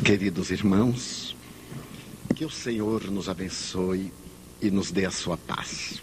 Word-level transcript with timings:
Queridos 0.00 0.50
irmãos, 0.50 1.36
que 2.34 2.44
o 2.44 2.50
Senhor 2.50 3.08
nos 3.10 3.28
abençoe 3.28 4.12
e 4.60 4.70
nos 4.70 4.90
dê 4.90 5.04
a 5.04 5.10
sua 5.10 5.36
paz. 5.36 6.02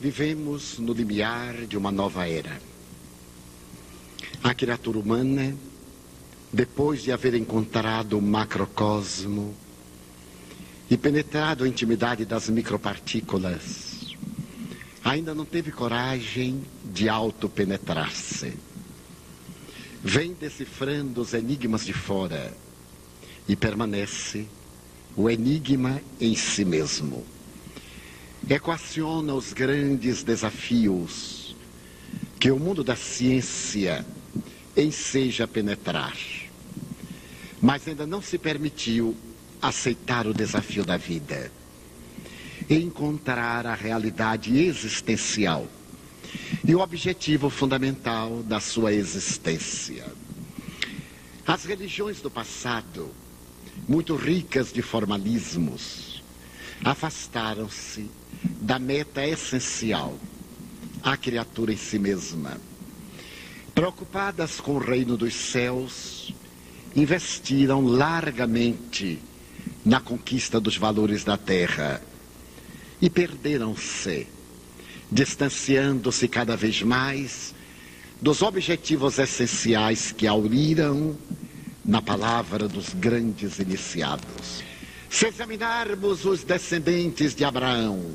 Vivemos 0.00 0.78
no 0.78 0.92
limiar 0.92 1.66
de 1.66 1.76
uma 1.76 1.92
nova 1.92 2.26
era. 2.26 2.60
A 4.42 4.52
criatura 4.54 4.98
humana, 4.98 5.54
depois 6.52 7.02
de 7.02 7.12
haver 7.12 7.34
encontrado 7.34 8.18
o 8.18 8.22
macrocosmo 8.22 9.54
e 10.90 10.96
penetrado 10.96 11.62
a 11.62 11.68
intimidade 11.68 12.24
das 12.24 12.48
micropartículas, 12.48 14.16
ainda 15.04 15.32
não 15.34 15.44
teve 15.44 15.70
coragem 15.70 16.62
de 16.84 17.08
autopenetrar-se 17.08 18.71
vem 20.02 20.32
decifrando 20.32 21.20
os 21.20 21.32
enigmas 21.32 21.86
de 21.86 21.92
fora 21.92 22.52
e 23.48 23.54
permanece 23.54 24.46
o 25.16 25.30
enigma 25.30 26.00
em 26.20 26.34
si 26.34 26.64
mesmo. 26.64 27.24
Equaciona 28.48 29.32
os 29.34 29.52
grandes 29.52 30.24
desafios 30.24 31.54
que 32.40 32.50
o 32.50 32.58
mundo 32.58 32.82
da 32.82 32.96
ciência 32.96 34.04
enseja 34.76 35.46
penetrar, 35.46 36.16
mas 37.60 37.86
ainda 37.86 38.04
não 38.04 38.20
se 38.20 38.36
permitiu 38.36 39.14
aceitar 39.60 40.26
o 40.26 40.34
desafio 40.34 40.84
da 40.84 40.96
vida, 40.96 41.52
encontrar 42.68 43.64
a 43.64 43.74
realidade 43.74 44.58
existencial 44.58 45.68
e 46.64 46.74
o 46.74 46.80
objetivo 46.80 47.50
fundamental 47.50 48.42
da 48.42 48.60
sua 48.60 48.92
existência. 48.92 50.04
As 51.46 51.64
religiões 51.64 52.20
do 52.20 52.30
passado, 52.30 53.10
muito 53.88 54.14
ricas 54.14 54.72
de 54.72 54.80
formalismos, 54.80 56.22
afastaram-se 56.84 58.08
da 58.60 58.78
meta 58.78 59.26
essencial, 59.26 60.16
a 61.02 61.16
criatura 61.16 61.72
em 61.72 61.76
si 61.76 61.98
mesma. 61.98 62.60
Preocupadas 63.74 64.60
com 64.60 64.76
o 64.76 64.78
reino 64.78 65.16
dos 65.16 65.34
céus, 65.34 66.32
investiram 66.94 67.84
largamente 67.84 69.18
na 69.84 70.00
conquista 70.00 70.60
dos 70.60 70.76
valores 70.76 71.24
da 71.24 71.36
terra 71.36 72.00
e 73.00 73.10
perderam-se 73.10 74.28
distanciando-se 75.12 76.26
cada 76.26 76.56
vez 76.56 76.82
mais 76.82 77.54
dos 78.20 78.40
objetivos 78.40 79.18
essenciais 79.18 80.10
que 80.10 80.26
auriram 80.26 81.14
na 81.84 82.00
palavra 82.00 82.66
dos 82.66 82.94
grandes 82.94 83.58
iniciados. 83.58 84.62
Se 85.10 85.26
examinarmos 85.26 86.24
os 86.24 86.42
descendentes 86.42 87.34
de 87.34 87.44
Abraão, 87.44 88.12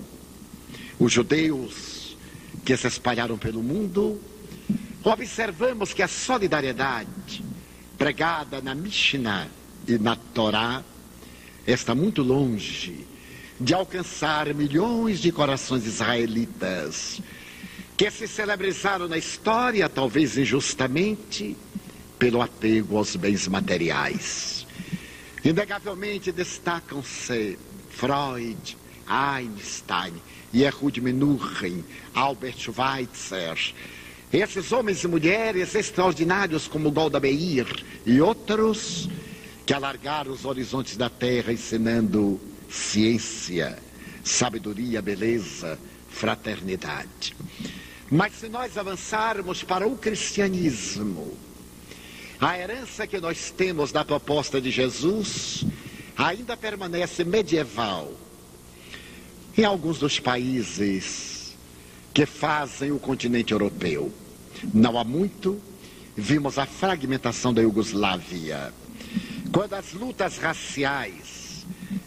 os 0.97 1.11
judeus 1.13 2.17
que 2.65 2.75
se 2.75 2.87
espalharam 2.87 3.37
pelo 3.37 3.61
mundo, 3.61 4.19
observamos 5.03 5.93
que 5.93 6.01
a 6.01 6.07
solidariedade 6.07 7.45
pregada 7.95 8.59
na 8.59 8.73
Mishnah 8.73 9.47
e 9.87 9.99
na 9.99 10.15
Torá 10.15 10.83
está 11.67 11.93
muito 11.93 12.23
longe 12.23 13.05
de 13.59 13.73
alcançar 13.73 14.53
milhões 14.53 15.19
de 15.19 15.31
corações 15.31 15.85
israelitas 15.85 17.21
que 17.97 18.11
se 18.11 18.27
celebrizaram 18.27 19.07
na 19.07 19.17
história, 19.17 19.89
talvez 19.89 20.37
injustamente, 20.37 21.57
pelo 22.19 22.41
apego 22.43 22.97
aos 22.97 23.15
bens 23.15 23.47
materiais. 23.47 24.67
Inegavelmente 25.43 26.31
destacam-se 26.31 27.57
Freud, 27.89 28.77
Einstein, 29.07 30.13
Yehud 30.53 31.01
Menuhin, 31.01 31.83
Albert 32.13 32.59
Schweitzer, 32.59 33.73
esses 34.31 34.71
homens 34.71 35.03
e 35.03 35.07
mulheres 35.07 35.73
extraordinários 35.73 36.67
como 36.67 36.91
Golda 36.91 37.19
Meir 37.19 37.65
e 38.05 38.21
outros 38.21 39.09
que 39.65 39.73
alargaram 39.73 40.31
os 40.31 40.45
horizontes 40.45 40.97
da 40.97 41.09
terra 41.09 41.51
ensinando 41.51 42.39
ciência, 42.69 43.77
sabedoria, 44.23 45.01
beleza, 45.01 45.79
fraternidade. 46.09 47.35
Mas 48.09 48.33
se 48.33 48.47
nós 48.47 48.77
avançarmos 48.77 49.63
para 49.63 49.87
o 49.87 49.97
cristianismo, 49.97 51.37
a 52.39 52.57
herança 52.57 53.07
que 53.07 53.19
nós 53.19 53.51
temos 53.51 53.91
da 53.91 54.05
proposta 54.05 54.61
de 54.61 54.71
Jesus 54.71 55.65
ainda 56.15 56.55
permanece 56.55 57.23
medieval. 57.23 58.11
Em 59.57 59.63
alguns 59.63 59.99
dos 59.99 60.19
países 60.19 61.55
que 62.13 62.25
fazem 62.25 62.91
o 62.91 62.99
continente 62.99 63.53
europeu, 63.53 64.13
não 64.73 64.97
há 64.97 65.03
muito, 65.03 65.59
vimos 66.15 66.57
a 66.57 66.65
fragmentação 66.65 67.53
da 67.53 67.61
Iugoslávia. 67.61 68.73
Quando 69.51 69.73
as 69.73 69.93
lutas 69.93 70.37
raciais 70.37 71.36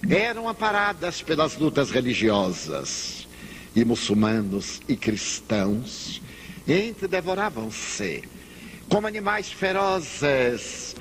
eram 0.08 0.48
amparadas 0.48 1.22
pelas 1.22 1.56
lutas 1.56 1.91
religiosas. 1.91 3.26
E 3.74 3.84
muçulmanos 3.84 4.80
e 4.88 4.96
cristãos 4.96 6.20
entre 6.66 7.06
devoravam-se 7.06 8.22
como 8.88 9.06
animais 9.06 9.50
ferozes 9.50 10.96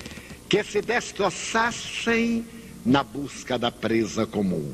que 0.48 0.62
se 0.62 0.80
destroçassem 0.80 2.46
na 2.86 3.02
busca 3.02 3.58
da 3.58 3.70
presa 3.70 4.26
comum. 4.26 4.72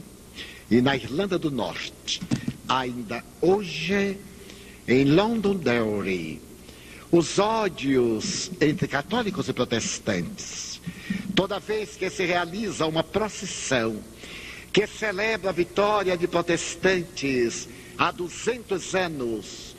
E 0.71 0.81
na 0.81 0.97
Irlanda 0.97 1.39
do 1.39 1.51
Norte, 1.51 2.21
ainda 2.69 3.25
hoje, 3.41 4.19
em 4.87 5.05
Londonderry, 5.05 6.41
os 7.11 7.39
ódios 7.39 8.51
entre 8.61 8.89
católicos 8.89 9.49
e 9.49 9.53
protestantes, 9.53 10.81
toda 11.37 11.61
vez 11.61 11.97
que 11.97 12.09
se 12.09 12.25
realiza 12.25 12.87
uma 12.87 13.05
procissão 13.05 14.03
que 14.73 14.87
celebra 14.87 15.51
a 15.51 15.53
vitória 15.53 16.17
de 16.17 16.27
protestantes 16.27 17.69
há 17.97 18.11
200 18.11 18.95
anos. 18.95 19.77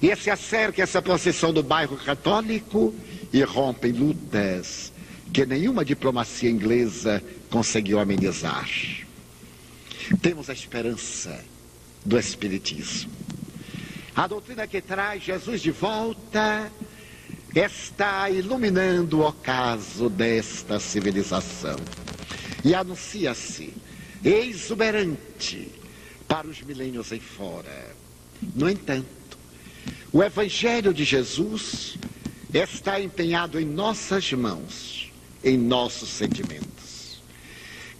E 0.00 0.14
se 0.16 0.30
acerca 0.30 0.82
essa 0.82 1.02
procissão 1.02 1.52
do 1.52 1.62
bairro 1.62 1.96
católico 1.96 2.94
e 3.32 3.42
rompem 3.42 3.92
lutas 3.92 4.92
que 5.32 5.44
nenhuma 5.44 5.84
diplomacia 5.84 6.50
inglesa 6.50 7.22
conseguiu 7.50 7.98
amenizar. 7.98 8.68
Temos 10.20 10.48
a 10.50 10.52
esperança 10.52 11.44
do 12.04 12.18
Espiritismo. 12.18 13.10
A 14.14 14.26
doutrina 14.26 14.66
que 14.66 14.80
traz 14.80 15.22
Jesus 15.22 15.62
de 15.62 15.70
volta 15.70 16.70
está 17.54 18.30
iluminando 18.30 19.18
o 19.18 19.26
ocaso 19.26 20.08
desta 20.08 20.80
civilização. 20.80 21.76
E 22.64 22.74
anuncia-se 22.74 23.74
exuberante 24.24 25.68
para 26.26 26.46
os 26.46 26.62
milênios 26.62 27.12
em 27.12 27.20
fora. 27.20 27.94
No 28.54 28.70
entanto, 28.70 29.06
o 30.12 30.22
Evangelho 30.22 30.94
de 30.94 31.04
Jesus 31.04 31.98
está 32.52 33.00
empenhado 33.00 33.60
em 33.60 33.64
nossas 33.64 34.32
mãos, 34.32 35.10
em 35.44 35.58
nossos 35.58 36.08
sentimentos. 36.08 37.22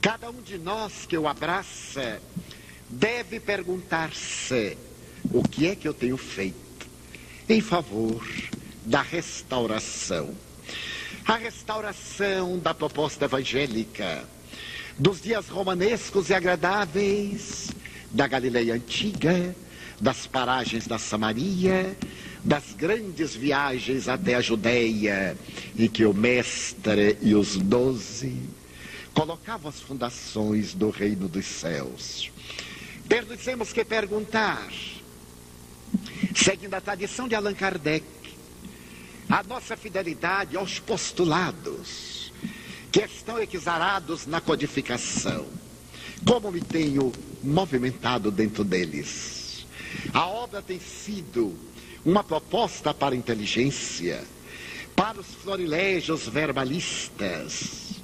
Cada 0.00 0.30
um 0.30 0.40
de 0.40 0.58
nós 0.58 1.06
que 1.06 1.16
o 1.16 1.28
abraça 1.28 2.20
deve 2.88 3.38
perguntar-se: 3.38 4.78
o 5.30 5.42
que 5.42 5.66
é 5.66 5.76
que 5.76 5.86
eu 5.86 5.94
tenho 5.94 6.16
feito 6.16 6.86
em 7.48 7.60
favor 7.60 8.24
da 8.84 9.02
restauração? 9.02 10.34
A 11.24 11.36
restauração 11.36 12.58
da 12.58 12.74
proposta 12.74 13.24
evangélica 13.24 14.24
dos 14.98 15.20
dias 15.20 15.48
romanescos 15.48 16.30
e 16.30 16.34
agradáveis 16.34 17.70
da 18.10 18.26
Galileia 18.26 18.74
antiga, 18.74 19.54
das 20.00 20.26
paragens 20.26 20.86
da 20.86 20.98
Samaria, 20.98 21.96
das 22.44 22.74
grandes 22.76 23.34
viagens 23.34 24.08
até 24.08 24.34
a 24.34 24.40
Judéia, 24.40 25.36
em 25.78 25.88
que 25.88 26.04
o 26.04 26.12
mestre 26.12 27.16
e 27.22 27.34
os 27.34 27.56
doze 27.56 28.36
colocavam 29.14 29.68
as 29.68 29.80
fundações 29.80 30.74
do 30.74 30.90
reino 30.90 31.28
dos 31.28 31.46
céus. 31.46 32.30
Temos 33.44 33.72
que 33.72 33.84
perguntar, 33.84 34.68
seguindo 36.34 36.74
a 36.74 36.80
tradição 36.80 37.28
de 37.28 37.34
Allan 37.34 37.54
Kardec, 37.54 38.04
a 39.32 39.42
nossa 39.42 39.78
fidelidade 39.78 40.58
aos 40.58 40.78
postulados 40.78 42.30
que 42.92 43.00
estão 43.00 43.38
exarados 43.40 44.26
na 44.26 44.42
codificação. 44.42 45.46
Como 46.26 46.52
me 46.52 46.60
tenho 46.60 47.10
movimentado 47.42 48.30
dentro 48.30 48.62
deles? 48.62 49.64
A 50.12 50.26
obra 50.26 50.60
tem 50.60 50.78
sido 50.78 51.56
uma 52.04 52.22
proposta 52.22 52.92
para 52.92 53.14
a 53.14 53.16
inteligência, 53.16 54.22
para 54.94 55.18
os 55.18 55.28
florilégios 55.28 56.28
verbalistas, 56.28 58.02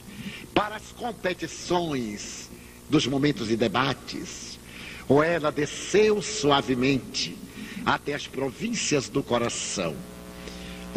para 0.55 0.77
as 0.77 0.93
competições 0.93 2.49
dos 2.89 3.07
momentos 3.07 3.49
de 3.49 3.57
debates, 3.57 4.59
ou 5.07 5.23
ela 5.23 5.53
desceu 5.53 6.23
suavemente 6.23 7.37
até 7.85 8.15
as 8.15 8.27
províncias 8.27 9.11
do 9.11 9.23
coração, 9.23 9.95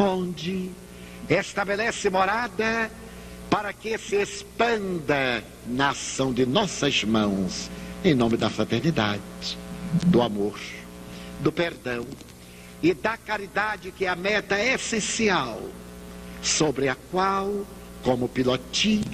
onde 0.02 0.70
estabelece 1.28 2.10
morada 2.10 2.90
para 3.48 3.72
que 3.72 3.96
se 3.98 4.16
expanda 4.16 5.44
na 5.66 5.90
ação 5.90 6.32
de 6.32 6.44
nossas 6.44 7.04
mãos, 7.04 7.70
em 8.04 8.14
nome 8.14 8.36
da 8.36 8.50
fraternidade, 8.50 9.22
do 10.06 10.20
amor, 10.20 10.58
do 11.40 11.52
perdão 11.52 12.06
e 12.82 12.92
da 12.92 13.16
caridade, 13.16 13.92
que 13.92 14.04
é 14.04 14.08
a 14.08 14.16
meta 14.16 14.58
essencial, 14.60 15.62
sobre 16.42 16.88
a 16.88 16.96
qual, 17.10 17.64
como 18.02 18.28
pilotinho, 18.28 19.04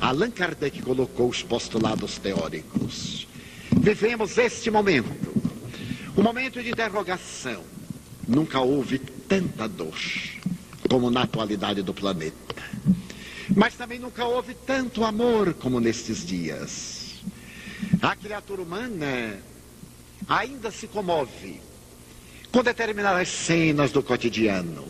Allan 0.00 0.30
Kardec 0.30 0.80
colocou 0.80 1.28
os 1.28 1.42
postulados 1.42 2.16
teóricos. 2.18 3.26
Vivemos 3.70 4.38
este 4.38 4.70
momento, 4.70 5.34
um 6.16 6.22
momento 6.22 6.62
de 6.62 6.70
interrogação. 6.70 7.62
Nunca 8.26 8.60
houve 8.60 8.98
tanta 9.28 9.68
dor 9.68 9.98
como 10.88 11.10
na 11.10 11.22
atualidade 11.22 11.82
do 11.82 11.94
planeta. 11.94 12.54
Mas 13.54 13.74
também 13.74 13.98
nunca 13.98 14.24
houve 14.24 14.54
tanto 14.54 15.04
amor 15.04 15.54
como 15.54 15.80
nestes 15.80 16.24
dias. 16.24 17.22
A 18.00 18.14
criatura 18.16 18.62
humana 18.62 19.38
ainda 20.28 20.70
se 20.70 20.86
comove 20.86 21.60
com 22.50 22.62
determinadas 22.62 23.28
cenas 23.28 23.90
do 23.90 24.02
cotidiano. 24.02 24.86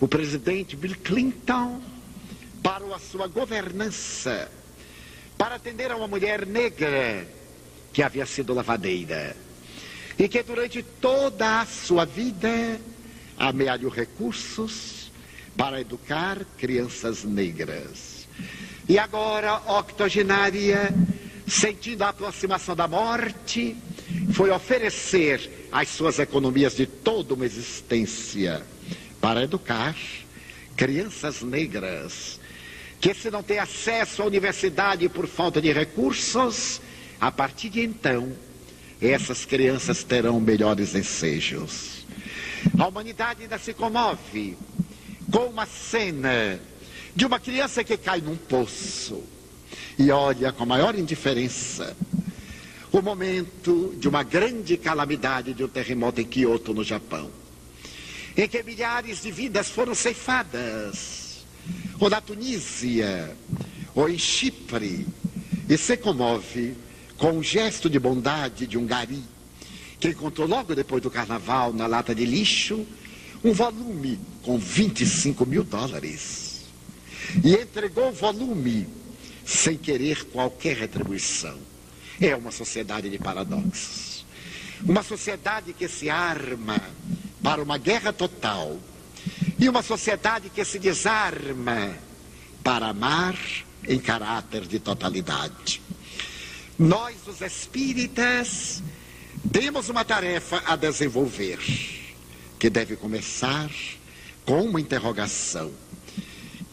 O 0.00 0.08
presidente 0.08 0.76
Bill 0.76 0.96
Clinton 1.02 1.80
parou 2.62 2.94
a 2.94 2.98
sua 2.98 3.26
governança 3.26 4.50
para 5.38 5.56
atender 5.56 5.90
a 5.90 5.96
uma 5.96 6.08
mulher 6.08 6.46
negra 6.46 7.26
que 7.92 8.02
havia 8.02 8.26
sido 8.26 8.54
lavadeira 8.54 9.36
e 10.18 10.28
que 10.28 10.42
durante 10.42 10.82
toda 10.82 11.60
a 11.60 11.66
sua 11.66 12.04
vida 12.04 12.80
amealhou 13.38 13.90
recursos 13.90 15.10
para 15.56 15.80
educar 15.80 16.44
crianças 16.58 17.24
negras. 17.24 18.28
E 18.88 18.98
agora, 18.98 19.56
octogenária, 19.78 20.92
sentindo 21.46 22.02
a 22.02 22.10
aproximação 22.10 22.76
da 22.76 22.86
morte, 22.86 23.76
foi 24.32 24.50
oferecer 24.50 25.68
as 25.72 25.88
suas 25.88 26.18
economias 26.18 26.76
de 26.76 26.86
toda 26.86 27.34
uma 27.34 27.44
existência 27.46 28.62
para 29.20 29.42
educar 29.42 29.96
crianças 30.76 31.42
negras 31.42 32.38
que 33.00 33.12
se 33.14 33.30
não 33.30 33.42
têm 33.42 33.58
acesso 33.58 34.22
à 34.22 34.26
universidade 34.26 35.08
por 35.08 35.26
falta 35.26 35.60
de 35.60 35.72
recursos, 35.72 36.80
a 37.20 37.30
partir 37.30 37.68
de 37.68 37.80
então, 37.82 38.32
essas 39.00 39.44
crianças 39.44 40.02
terão 40.02 40.40
melhores 40.40 40.94
ensejos. 40.94 42.05
A 42.78 42.86
humanidade 42.86 43.42
ainda 43.42 43.58
se 43.58 43.72
comove 43.72 44.56
com 45.30 45.46
uma 45.46 45.66
cena 45.66 46.60
de 47.14 47.24
uma 47.24 47.38
criança 47.40 47.82
que 47.82 47.96
cai 47.96 48.20
num 48.20 48.36
poço 48.36 49.22
e 49.98 50.10
olha 50.10 50.52
com 50.52 50.62
a 50.62 50.66
maior 50.66 50.94
indiferença 50.94 51.96
o 52.92 53.02
momento 53.02 53.94
de 53.98 54.08
uma 54.08 54.22
grande 54.22 54.76
calamidade 54.76 55.52
de 55.52 55.64
um 55.64 55.68
terremoto 55.68 56.20
em 56.20 56.24
Kyoto, 56.24 56.72
no 56.72 56.84
Japão, 56.84 57.30
em 58.36 58.48
que 58.48 58.62
milhares 58.62 59.22
de 59.22 59.30
vidas 59.30 59.68
foram 59.68 59.94
ceifadas, 59.94 61.44
ou 61.98 62.08
na 62.08 62.20
Tunísia, 62.20 63.36
ou 63.94 64.08
em 64.08 64.18
Chipre, 64.18 65.06
e 65.68 65.76
se 65.76 65.96
comove 65.96 66.74
com 67.18 67.32
um 67.32 67.42
gesto 67.42 67.90
de 67.90 67.98
bondade 67.98 68.66
de 68.66 68.78
um 68.78 68.86
gari 68.86 69.22
que 69.98 70.08
encontrou 70.08 70.46
logo 70.46 70.74
depois 70.74 71.02
do 71.02 71.10
carnaval, 71.10 71.72
na 71.72 71.86
lata 71.86 72.14
de 72.14 72.24
lixo, 72.24 72.86
um 73.42 73.52
volume 73.52 74.18
com 74.42 74.58
25 74.58 75.46
mil 75.46 75.64
dólares. 75.64 76.64
E 77.42 77.54
entregou 77.54 78.08
o 78.08 78.12
volume 78.12 78.86
sem 79.44 79.76
querer 79.76 80.24
qualquer 80.26 80.76
retribuição. 80.76 81.58
É 82.20 82.34
uma 82.34 82.50
sociedade 82.50 83.08
de 83.08 83.18
paradoxos. 83.18 84.24
Uma 84.84 85.02
sociedade 85.02 85.72
que 85.72 85.88
se 85.88 86.10
arma 86.10 86.80
para 87.42 87.62
uma 87.62 87.78
guerra 87.78 88.12
total. 88.12 88.78
E 89.58 89.68
uma 89.68 89.82
sociedade 89.82 90.50
que 90.50 90.64
se 90.64 90.78
desarma 90.78 91.96
para 92.62 92.88
amar 92.88 93.36
em 93.86 93.98
caráter 93.98 94.66
de 94.66 94.78
totalidade. 94.78 95.80
Nós, 96.78 97.16
os 97.26 97.40
espíritas, 97.40 98.82
temos 99.52 99.88
uma 99.88 100.04
tarefa 100.04 100.62
a 100.66 100.76
desenvolver, 100.76 101.58
que 102.58 102.70
deve 102.70 102.96
começar 102.96 103.70
com 104.44 104.62
uma 104.62 104.80
interrogação: 104.80 105.72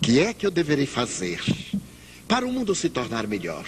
que 0.02 0.20
é 0.20 0.34
que 0.34 0.46
eu 0.46 0.52
deverei 0.52 0.86
fazer 0.86 1.42
para 2.28 2.46
o 2.46 2.52
mundo 2.52 2.76
se 2.76 2.90
tornar 2.90 3.26
melhor? 3.26 3.66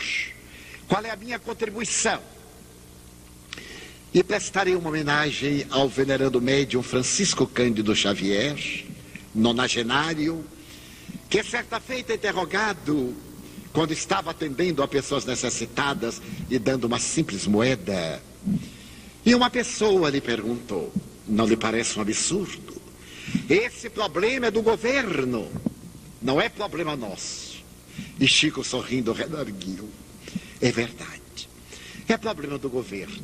Qual 0.87 1.03
é 1.03 1.09
a 1.09 1.15
minha 1.15 1.39
contribuição? 1.39 2.21
E 4.13 4.23
prestarei 4.23 4.75
uma 4.75 4.89
homenagem 4.89 5.65
ao 5.69 5.89
venerando 5.89 6.41
médium 6.41 6.83
Francisco 6.83 7.47
Cândido 7.47 7.95
Xavier, 7.95 8.85
nonagenário, 9.33 10.45
que 11.29 11.43
certa 11.43 11.79
feita 11.79 12.13
interrogado 12.13 13.15
quando 13.73 13.91
estava 13.91 14.31
atendendo 14.31 14.81
a 14.81 14.87
pessoas 14.87 15.25
necessitadas 15.25 16.21
e 16.49 16.57
dando 16.57 16.85
uma 16.85 16.99
simples 16.99 17.45
moeda, 17.45 18.21
e 19.25 19.33
uma 19.33 19.49
pessoa 19.49 20.09
lhe 20.09 20.21
perguntou: 20.21 20.93
não 21.27 21.45
lhe 21.45 21.57
parece 21.57 21.97
um 21.97 22.01
absurdo? 22.01 22.75
Esse 23.49 23.89
problema 23.89 24.47
é 24.47 24.51
do 24.51 24.61
governo, 24.61 25.51
não 26.21 26.39
é 26.39 26.47
problema 26.47 26.95
nosso. 26.95 27.63
E 28.19 28.27
Chico 28.27 28.63
sorrindo 28.63 29.11
redarguiu: 29.11 29.89
é 30.61 30.71
verdade, 30.71 31.49
é 32.07 32.17
problema 32.17 32.57
do 32.57 32.69
governo. 32.69 33.23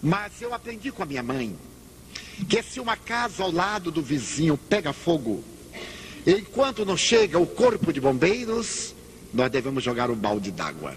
Mas 0.00 0.40
eu 0.40 0.54
aprendi 0.54 0.92
com 0.92 1.02
a 1.02 1.06
minha 1.06 1.22
mãe 1.22 1.56
que 2.48 2.62
se 2.62 2.78
uma 2.78 2.96
casa 2.96 3.42
ao 3.42 3.50
lado 3.50 3.90
do 3.90 4.00
vizinho 4.00 4.56
pega 4.56 4.92
fogo, 4.92 5.42
enquanto 6.24 6.84
não 6.84 6.96
chega 6.96 7.38
o 7.38 7.46
corpo 7.46 7.92
de 7.92 8.00
bombeiros, 8.00 8.94
nós 9.34 9.50
devemos 9.50 9.82
jogar 9.82 10.10
um 10.10 10.14
balde 10.14 10.52
d'água. 10.52 10.96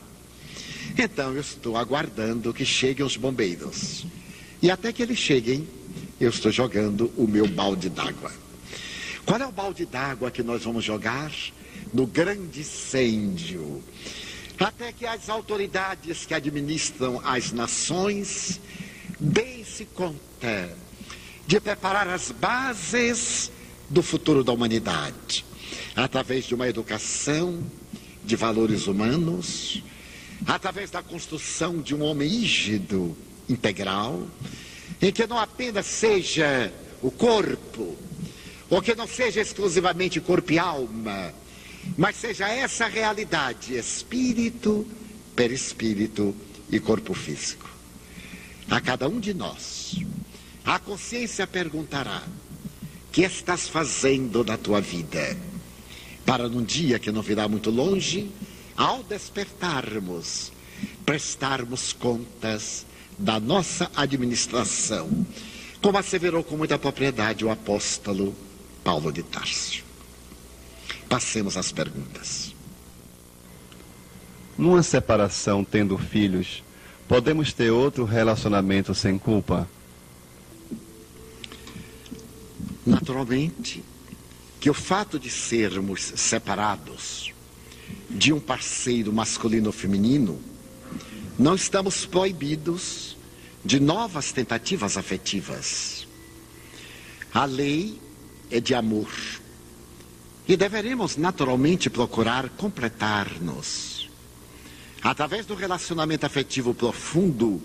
Então 0.98 1.34
eu 1.34 1.42
estou 1.42 1.78
aguardando 1.78 2.54
que 2.54 2.66
cheguem 2.66 3.06
os 3.06 3.18
bombeiros. 3.18 4.06
E 4.62 4.70
até 4.70 4.94
que 4.94 5.02
eles 5.02 5.18
cheguem, 5.18 5.68
eu 6.20 6.30
estou 6.30 6.52
jogando 6.52 7.12
o 7.18 7.28
meu 7.28 7.48
balde 7.48 7.90
d'água. 7.90 8.32
Qual 9.26 9.42
é 9.42 9.48
o 9.48 9.52
balde 9.52 9.86
d'água 9.86 10.30
que 10.30 10.44
nós 10.44 10.64
vamos 10.64 10.84
jogar? 10.84 11.32
No 11.92 12.06
grande 12.06 12.60
incêndio. 12.60 13.84
Até 14.60 14.92
que 14.92 15.08
as 15.08 15.30
autoridades 15.30 16.26
que 16.28 16.34
administram 16.36 17.20
as 17.24 17.52
nações 17.52 18.60
deem-se 19.20 19.86
conta 19.86 20.78
de 21.48 21.60
preparar 21.60 22.08
as 22.08 22.32
bases 22.32 23.52
do 23.90 24.04
futuro 24.04 24.44
da 24.44 24.52
humanidade, 24.52 25.44
através 25.96 26.46
de 26.46 26.54
uma 26.54 26.70
educação 26.70 27.64
de 28.24 28.36
valores 28.36 28.86
humanos, 28.86 29.82
através 30.46 30.92
da 30.92 31.02
construção 31.02 31.82
de 31.82 31.96
um 31.96 32.04
homem 32.04 32.30
rígido, 32.30 33.18
integral, 33.50 34.28
em 35.02 35.12
que 35.12 35.28
não 35.28 35.38
apenas 35.38 35.86
seja 35.86 36.72
o 37.02 37.10
corpo, 37.10 37.98
ou 38.70 38.82
que 38.82 38.96
não 38.96 39.08
seja 39.08 39.42
exclusivamente 39.42 40.22
corpo 40.22 40.54
e 40.54 40.60
alma, 40.60 41.34
mas 41.98 42.16
seja 42.16 42.48
essa 42.48 42.88
realidade, 42.88 43.76
espírito, 43.76 44.88
perispírito 45.36 46.36
e 46.70 46.80
corpo 46.80 47.14
físico. 47.14 47.70
A 48.70 48.80
cada 48.80 49.10
um 49.10 49.20
de 49.20 49.34
nós, 49.34 49.96
a 50.64 50.80
consciência 50.80 51.46
perguntará: 51.48 52.24
que 53.12 53.24
estás 53.24 53.68
fazendo 53.68 54.44
na 54.44 54.58
tua 54.58 54.80
vida? 54.80 55.38
Para 56.26 56.48
num 56.48 56.64
dia 56.64 57.00
que 57.00 57.12
não 57.12 57.22
virá 57.22 57.48
muito 57.48 57.70
longe, 57.70 58.30
ao 58.78 59.04
despertarmos, 59.04 60.52
prestarmos 61.06 61.92
contas 61.92 62.86
da 63.18 63.40
nossa 63.40 63.90
administração, 63.96 65.26
como 65.82 65.98
asseverou 65.98 66.44
com 66.44 66.58
muita 66.58 66.78
propriedade 66.78 67.46
o 67.46 67.52
apóstolo 67.52 68.36
Paulo 68.84 69.12
de 69.12 69.24
Tarso. 69.24 69.84
Passemos 71.10 71.58
às 71.58 71.72
perguntas. 71.72 72.54
Numa 74.58 74.84
separação 74.84 75.64
tendo 75.64 75.98
filhos, 75.98 76.64
podemos 77.08 77.52
ter 77.54 77.72
outro 77.72 78.06
relacionamento 78.06 78.94
sem 78.94 79.18
culpa? 79.18 79.68
Naturalmente 82.86 83.84
que 84.60 84.70
o 84.70 84.74
fato 84.74 85.20
de 85.20 85.30
sermos 85.30 86.14
separados 86.16 87.34
de 88.10 88.32
um 88.32 88.40
parceiro 88.40 89.12
masculino 89.12 89.68
ou 89.68 89.74
feminino, 89.74 90.40
não 91.38 91.56
estamos 91.56 92.06
proibidos 92.06 93.18
de 93.64 93.80
novas 93.80 94.32
tentativas 94.32 94.98
afetivas. 94.98 96.08
A 97.34 97.46
lei 97.46 98.00
é 98.50 98.60
de 98.60 98.74
amor. 98.74 99.10
E 100.48 100.58
deveremos 100.58 101.16
naturalmente 101.16 101.90
procurar 101.90 102.50
completar-nos. 102.50 104.10
Através 105.02 105.46
do 105.46 105.56
relacionamento 105.56 106.26
afetivo 106.26 106.74
profundo, 106.74 107.62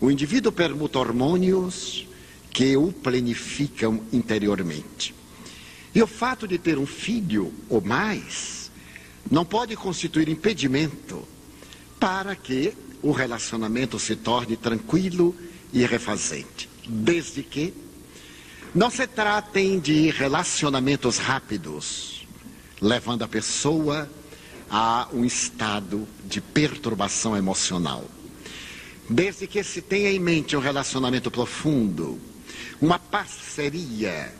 o 0.00 0.10
indivíduo 0.10 0.50
permuta 0.50 0.98
hormônios 0.98 2.06
que 2.50 2.76
o 2.76 2.92
planificam 2.92 4.02
interiormente. 4.12 5.14
E 5.94 6.02
o 6.02 6.06
fato 6.06 6.48
de 6.48 6.58
ter 6.58 6.78
um 6.78 6.86
filho 6.86 7.52
ou 7.68 7.80
mais 7.80 8.70
não 9.30 9.44
pode 9.44 9.76
constituir 9.76 10.28
impedimento 10.28 11.26
para 12.00 12.34
que 12.34 12.72
o 13.02 13.12
relacionamento 13.12 13.98
se 13.98 14.16
torne 14.16 14.56
tranquilo 14.56 15.36
e 15.70 15.84
refazente, 15.84 16.68
desde 16.88 17.42
que 17.42 17.74
não 18.74 18.90
se 18.90 19.06
tratem 19.06 19.78
de 19.78 20.10
relacionamentos 20.10 21.18
rápidos, 21.18 22.26
levando 22.80 23.22
a 23.22 23.28
pessoa 23.28 24.10
a 24.70 25.08
um 25.12 25.24
estado 25.24 26.08
de 26.24 26.40
perturbação 26.40 27.36
emocional. 27.36 28.04
Desde 29.08 29.46
que 29.46 29.62
se 29.62 29.82
tenha 29.82 30.10
em 30.10 30.20
mente 30.20 30.56
um 30.56 30.60
relacionamento 30.60 31.30
profundo, 31.30 32.18
uma 32.80 32.98
parceria 32.98 34.32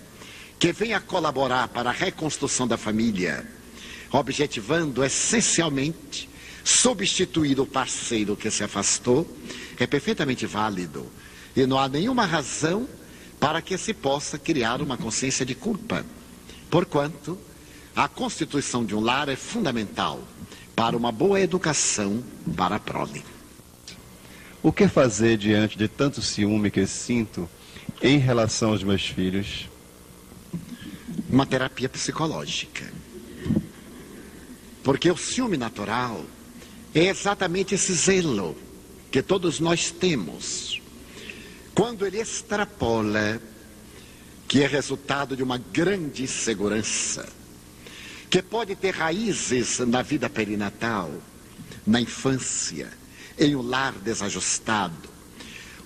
que 0.59 0.73
venha 0.73 1.01
colaborar 1.01 1.69
para 1.69 1.91
a 1.91 1.93
reconstrução 1.93 2.69
da 2.69 2.79
família, 2.79 3.47
objetivando 4.13 5.05
essencialmente 5.05 6.30
substituir 6.65 7.59
o 7.61 7.67
parceiro 7.67 8.37
que 8.37 8.51
se 8.51 8.63
afastou, 8.63 9.27
é 9.79 9.87
perfeitamente 9.87 10.47
válido. 10.47 11.07
E 11.57 11.67
não 11.67 11.79
há 11.79 11.89
nenhuma 11.89 12.25
razão 12.25 12.89
para 13.39 13.63
que 13.63 13.77
se 13.79 13.95
possa 13.95 14.39
criar 14.39 14.83
uma 14.83 14.97
consciência 14.97 15.45
de 15.45 15.55
culpa. 15.55 16.05
Porquanto, 16.71 17.39
a 17.97 18.07
constituição 18.07 18.85
de 18.85 18.95
um 18.95 19.01
lar 19.01 19.29
é 19.29 19.37
fundamental 19.37 20.23
para 20.77 20.97
uma 20.97 21.11
boa 21.11 21.41
educação 21.41 22.23
para 22.57 22.77
a 22.77 22.81
prole. 22.81 23.25
O 24.63 24.71
que 24.71 24.87
fazer 24.87 25.39
diante 25.39 25.77
de 25.77 25.89
tanto 25.89 26.21
ciúme 26.21 26.71
que 26.71 26.87
sinto 26.87 27.49
em 28.03 28.19
relação 28.19 28.71
aos 28.71 28.83
meus 28.83 29.07
filhos? 29.07 29.69
Uma 31.29 31.47
terapia 31.47 31.89
psicológica. 31.89 32.93
Porque 34.83 35.11
o 35.11 35.17
ciúme 35.17 35.57
natural 35.57 36.25
é 36.95 37.07
exatamente 37.07 37.75
esse 37.75 37.93
zelo 37.93 38.57
que 39.11 39.23
todos 39.23 39.61
nós 39.61 39.91
temos. 39.91 40.81
Quando 41.75 42.07
ele 42.07 42.21
extrapola, 42.21 43.41
que 44.49 44.63
é 44.63 44.67
resultado 44.67 45.37
de 45.37 45.43
uma 45.43 45.59
grande 45.59 46.25
insegurança, 46.25 47.29
que 48.29 48.43
pode 48.43 48.75
ter 48.77 48.95
raízes 48.95 49.79
na 49.81 50.03
vida 50.03 50.29
perinatal, 50.29 51.11
na 51.87 52.01
infância, 52.01 52.89
em 53.39 53.57
um 53.57 53.63
lar 53.63 53.93
desajustado, 53.93 55.09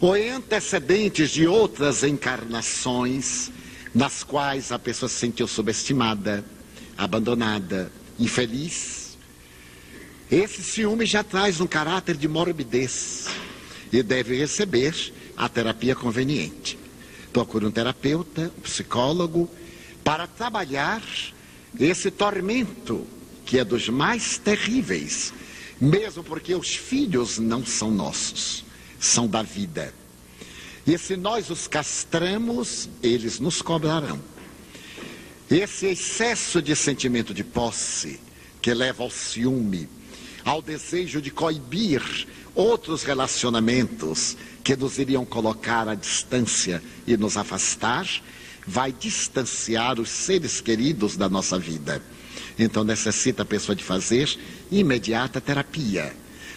ou 0.00 0.16
em 0.16 0.30
antecedentes 0.30 1.30
de 1.30 1.46
outras 1.46 2.02
encarnações 2.02 3.50
nas 3.94 4.24
quais 4.24 4.72
a 4.72 4.78
pessoa 4.78 5.08
se 5.08 5.14
sentiu 5.14 5.46
subestimada, 5.46 6.44
abandonada, 6.98 7.92
infeliz. 8.18 9.03
Esse 10.30 10.62
ciúme 10.62 11.04
já 11.04 11.22
traz 11.22 11.60
um 11.60 11.66
caráter 11.66 12.16
de 12.16 12.26
morbidez 12.26 13.26
e 13.92 14.02
deve 14.02 14.36
receber 14.36 15.12
a 15.36 15.48
terapia 15.48 15.94
conveniente. 15.94 16.78
Procure 17.32 17.66
um 17.66 17.70
terapeuta, 17.70 18.50
um 18.56 18.60
psicólogo, 18.62 19.50
para 20.02 20.26
trabalhar 20.26 21.02
esse 21.78 22.10
tormento 22.10 23.06
que 23.44 23.58
é 23.58 23.64
dos 23.64 23.88
mais 23.88 24.38
terríveis, 24.38 25.32
mesmo 25.80 26.24
porque 26.24 26.54
os 26.54 26.74
filhos 26.74 27.38
não 27.38 27.64
são 27.64 27.90
nossos, 27.90 28.64
são 28.98 29.26
da 29.26 29.42
vida. 29.42 29.92
E 30.86 30.96
se 30.98 31.16
nós 31.16 31.50
os 31.50 31.66
castramos, 31.66 32.88
eles 33.02 33.40
nos 33.40 33.60
cobrarão. 33.60 34.20
Esse 35.50 35.86
excesso 35.86 36.62
de 36.62 36.74
sentimento 36.74 37.34
de 37.34 37.44
posse, 37.44 38.20
que 38.62 38.72
leva 38.72 39.02
ao 39.02 39.10
ciúme, 39.10 39.88
ao 40.44 40.60
desejo 40.60 41.20
de 41.20 41.30
coibir 41.30 42.02
outros 42.54 43.02
relacionamentos 43.02 44.36
que 44.62 44.76
nos 44.76 44.98
iriam 44.98 45.24
colocar 45.24 45.88
à 45.88 45.94
distância 45.94 46.82
e 47.06 47.16
nos 47.16 47.36
afastar, 47.36 48.06
vai 48.66 48.92
distanciar 48.92 49.98
os 49.98 50.08
seres 50.08 50.60
queridos 50.60 51.16
da 51.16 51.28
nossa 51.28 51.58
vida. 51.58 52.02
Então 52.58 52.84
necessita 52.84 53.42
a 53.42 53.46
pessoa 53.46 53.74
de 53.74 53.82
fazer 53.82 54.28
imediata 54.70 55.40
terapia. 55.40 56.14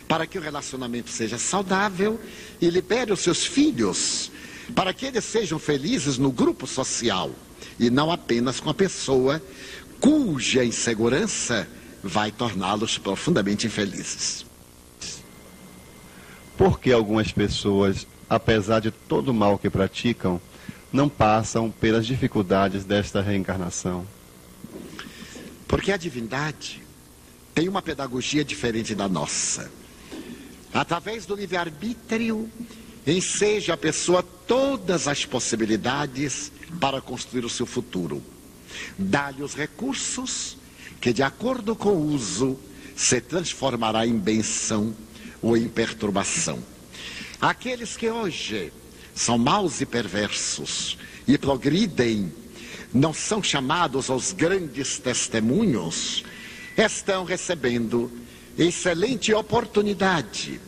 Para 0.08 0.26
que 0.26 0.38
o 0.38 0.42
relacionamento 0.42 1.10
seja 1.10 1.38
saudável 1.38 2.20
e 2.62 2.70
libere 2.70 3.12
os 3.12 3.20
seus 3.20 3.46
filhos, 3.46 4.32
para 4.74 4.94
que 4.94 5.06
eles 5.06 5.26
sejam 5.26 5.60
felizes 5.60 6.18
no 6.18 6.32
grupo 6.32 6.66
social. 6.66 7.32
E 7.80 7.90
não 7.90 8.12
apenas 8.12 8.60
com 8.60 8.70
a 8.70 8.74
pessoa 8.74 9.42
cuja 10.00 10.64
insegurança 10.64 11.68
vai 12.04 12.32
torná-los 12.32 12.98
profundamente 12.98 13.68
infelizes. 13.68 14.46
Por 16.58 16.80
que 16.80 16.92
algumas 16.92 17.32
pessoas, 17.32 18.08
apesar 18.30 18.80
de 18.80 18.92
todo 18.92 19.30
o 19.30 19.34
mal 19.34 19.60
que 19.60 19.70
praticam, 19.70 20.42
não 20.92 21.08
passam 21.08 21.70
pelas 21.70 22.06
dificuldades 22.06 22.84
desta 22.84 23.22
reencarnação? 23.22 24.08
Porque 25.68 25.92
a 25.92 25.98
divindade 25.98 26.82
tem 27.54 27.68
uma 27.68 27.82
pedagogia 27.82 28.44
diferente 28.44 28.96
da 28.96 29.08
nossa. 29.08 29.72
Através 30.74 31.26
do 31.26 31.36
livre-arbítrio, 31.36 32.50
enseja 33.06 33.74
a 33.74 33.78
pessoa 33.78 34.24
todas 34.24 35.08
as 35.08 35.26
possibilidades 35.26 36.52
para 36.80 37.02
construir 37.02 37.46
o 37.46 37.50
seu 37.50 37.66
futuro. 37.66 38.24
Dá-lhe 38.98 39.44
os 39.44 39.56
recursos 39.56 40.57
que, 41.00 41.14
de 41.14 41.24
acordo 41.24 41.76
com 41.76 41.90
o 41.90 42.14
uso, 42.14 42.58
se 42.96 43.22
transformará 43.22 44.06
em 44.06 44.18
benção 44.18 44.96
ou 45.42 45.56
em 45.56 45.68
perturbação. 45.68 46.60
Aqueles 47.40 47.96
que 47.96 48.10
hoje 48.10 48.74
são 49.14 49.38
maus 49.38 49.82
e 49.82 49.86
perversos 49.86 50.98
e 51.28 51.38
progridem, 51.38 52.32
não 52.94 53.14
são 53.14 53.44
chamados 53.44 54.10
aos 54.10 54.32
grandes 54.32 54.98
testemunhos, 54.98 56.24
estão 56.76 57.24
recebendo 57.24 58.12
excelente 58.58 59.34
oportunidade 59.34 60.60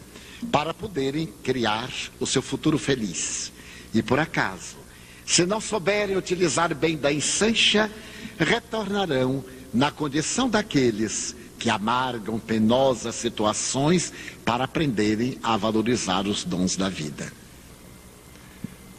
para 0.51 0.73
poderem 0.73 1.27
criar 1.43 1.89
o 2.19 2.25
seu 2.25 2.41
futuro 2.41 2.77
feliz. 2.77 3.51
E 3.93 4.03
por 4.03 4.19
acaso, 4.19 4.77
se 5.25 5.45
não 5.45 5.59
souberem 5.59 6.17
utilizar 6.17 6.73
bem 6.75 6.97
da 6.97 7.11
ensancha, 7.11 7.89
retornarão 8.37 9.43
na 9.73 9.91
condição 9.91 10.49
daqueles 10.49 11.35
que 11.57 11.69
amargam 11.69 12.39
penosas 12.39 13.15
situações 13.15 14.13
para 14.45 14.63
aprenderem 14.63 15.37
a 15.43 15.57
valorizar 15.57 16.25
os 16.25 16.43
dons 16.43 16.75
da 16.75 16.89
vida. 16.89 17.31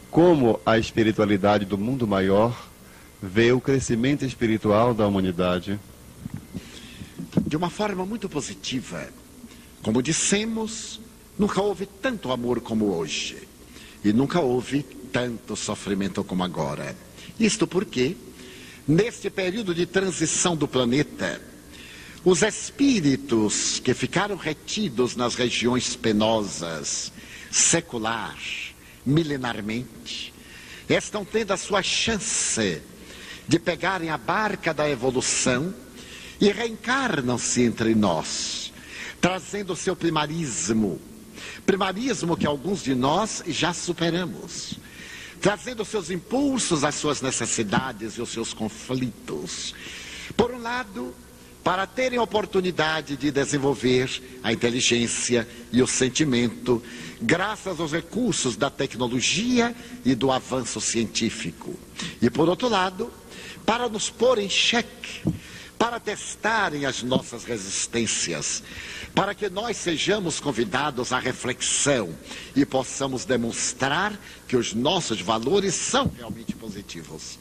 Como 0.09 0.59
a 0.65 0.77
espiritualidade 0.77 1.65
do 1.65 1.77
mundo 1.77 2.07
maior 2.07 2.69
vê 3.21 3.51
o 3.51 3.61
crescimento 3.61 4.25
espiritual 4.25 4.93
da 4.93 5.07
humanidade? 5.07 5.79
de 7.51 7.57
uma 7.57 7.69
forma 7.69 8.05
muito 8.05 8.29
positiva. 8.29 9.09
Como 9.81 10.01
dissemos, 10.01 10.99
nunca 11.37 11.61
houve 11.61 11.85
tanto 11.85 12.31
amor 12.31 12.61
como 12.61 12.93
hoje. 12.93 13.47
E 14.03 14.11
nunca 14.13 14.39
houve 14.39 14.83
tanto 14.83 15.55
sofrimento 15.55 16.23
como 16.23 16.43
agora. 16.43 16.95
Isto 17.39 17.67
porque, 17.67 18.15
neste 18.87 19.29
período 19.29 19.73
de 19.73 19.85
transição 19.85 20.55
do 20.55 20.67
planeta, 20.67 21.41
os 22.23 22.41
espíritos 22.43 23.79
que 23.79 23.93
ficaram 23.93 24.35
retidos 24.35 25.15
nas 25.15 25.35
regiões 25.35 25.95
penosas, 25.95 27.11
secular, 27.49 28.37
milenarmente, 29.05 30.33
estão 30.87 31.25
tendo 31.25 31.51
a 31.51 31.57
sua 31.57 31.81
chance 31.81 32.81
de 33.47 33.59
pegarem 33.59 34.09
a 34.09 34.17
barca 34.17 34.73
da 34.73 34.89
evolução 34.89 35.73
e 36.39 36.51
reencarnam-se 36.51 37.63
entre 37.63 37.95
nós, 37.95 38.71
trazendo 39.19 39.73
o 39.73 39.75
seu 39.75 39.95
primarismo, 39.95 41.01
primarismo 41.65 42.37
que 42.37 42.45
alguns 42.45 42.83
de 42.83 42.95
nós 42.95 43.43
já 43.47 43.73
superamos, 43.73 44.75
trazendo 45.41 45.81
os 45.81 45.89
seus 45.89 46.11
impulsos, 46.11 46.83
as 46.83 46.95
suas 46.95 47.19
necessidades 47.19 48.13
e 48.13 48.21
os 48.21 48.29
seus 48.29 48.53
conflitos. 48.53 49.73
Por 50.37 50.51
um 50.51 50.61
lado, 50.61 51.13
para 51.63 51.87
terem 51.87 52.19
oportunidade 52.19 53.17
de 53.17 53.31
desenvolver 53.31 54.21
a 54.43 54.53
inteligência 54.53 55.47
e 55.71 55.81
o 55.81 55.87
sentimento, 55.87 56.81
graças 57.21 57.79
aos 57.79 57.91
recursos 57.91 58.55
da 58.55 58.69
tecnologia 58.69 59.75
e 60.05 60.15
do 60.15 60.31
avanço 60.31 60.79
científico. 60.79 61.77
E, 62.21 62.29
por 62.29 62.47
outro 62.47 62.69
lado, 62.69 63.11
para 63.65 63.89
nos 63.89 64.09
pôr 64.09 64.37
em 64.39 64.49
xeque, 64.49 65.23
para 65.81 65.99
testarem 65.99 66.85
as 66.85 67.01
nossas 67.01 67.43
resistências, 67.43 68.61
para 69.15 69.33
que 69.33 69.49
nós 69.49 69.75
sejamos 69.77 70.39
convidados 70.39 71.11
à 71.11 71.17
reflexão 71.17 72.15
e 72.55 72.63
possamos 72.63 73.25
demonstrar 73.25 74.13
que 74.47 74.55
os 74.55 74.75
nossos 74.75 75.21
valores 75.21 75.73
são 75.73 76.11
realmente 76.15 76.53
positivos. 76.53 77.39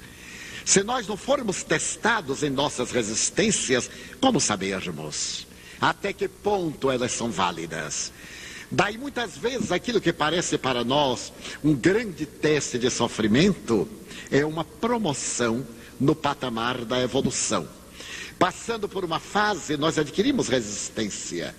Se 0.65 0.83
nós 0.83 1.07
não 1.07 1.19
formos 1.19 1.63
testados 1.63 2.43
em 2.43 2.49
nossas 2.49 2.91
resistências, 2.91 3.91
como 4.23 4.41
sabermos 4.41 5.47
até 5.79 6.11
que 6.11 6.27
ponto 6.27 6.91
elas 6.91 7.13
são 7.13 7.31
válidas? 7.31 8.11
Daí 8.71 8.97
muitas 8.97 9.37
vezes 9.37 9.71
aquilo 9.71 10.01
que 10.01 10.15
parece 10.15 10.57
para 10.57 10.83
nós 10.83 11.31
um 11.63 11.75
grande 11.75 12.25
teste 12.25 12.79
de 12.79 12.89
sofrimento 12.89 13.87
é 14.31 14.47
uma 14.47 14.65
promoção 14.65 15.67
no 16.01 16.15
patamar 16.15 16.87
da 16.87 16.99
evolução. 17.03 17.80
Passando 18.41 18.89
por 18.89 19.05
uma 19.05 19.21
fase, 19.21 19.77
nós 19.77 19.99
adquirimos 19.99 20.49
resistência. 20.49 21.55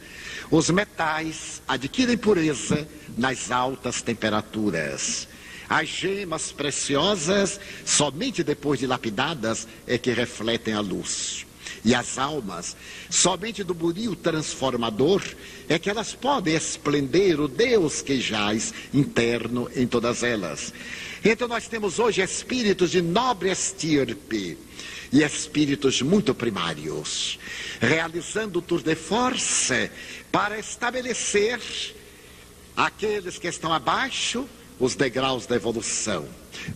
Os 0.49 0.71
metais 0.71 1.61
adquirem 1.67 2.17
pureza 2.17 2.87
nas 3.15 3.51
altas 3.51 4.01
temperaturas. 4.01 5.27
As 5.69 5.87
gemas 5.87 6.51
preciosas, 6.51 7.59
somente 7.85 8.43
depois 8.43 8.79
de 8.79 8.87
lapidadas, 8.87 9.67
é 9.85 9.95
que 9.95 10.09
refletem 10.11 10.73
a 10.73 10.79
luz. 10.79 11.45
E 11.85 11.93
as 11.93 12.17
almas, 12.17 12.75
somente 13.11 13.63
do 13.63 13.75
buril 13.75 14.15
transformador, 14.15 15.21
é 15.69 15.77
que 15.77 15.87
elas 15.87 16.13
podem 16.13 16.55
esplender 16.55 17.39
o 17.39 17.47
Deus 17.47 18.01
que 18.01 18.19
jaz 18.19 18.73
interno 18.91 19.69
em 19.75 19.85
todas 19.85 20.23
elas. 20.23 20.73
Então 21.23 21.47
nós 21.47 21.67
temos 21.67 21.99
hoje 21.99 22.23
espíritos 22.23 22.89
de 22.89 23.03
nobre 23.03 23.51
estirpe 23.51 24.57
e 25.11 25.23
espíritos 25.23 26.01
muito 26.01 26.33
primários, 26.33 27.37
realizando 27.79 28.59
o 28.59 28.61
tour 28.61 28.81
de 28.81 28.95
force 28.95 29.91
para 30.31 30.57
estabelecer 30.57 31.59
aqueles 32.75 33.37
que 33.37 33.47
estão 33.47 33.73
abaixo 33.73 34.47
os 34.79 34.95
degraus 34.95 35.45
da 35.45 35.55
evolução. 35.55 36.27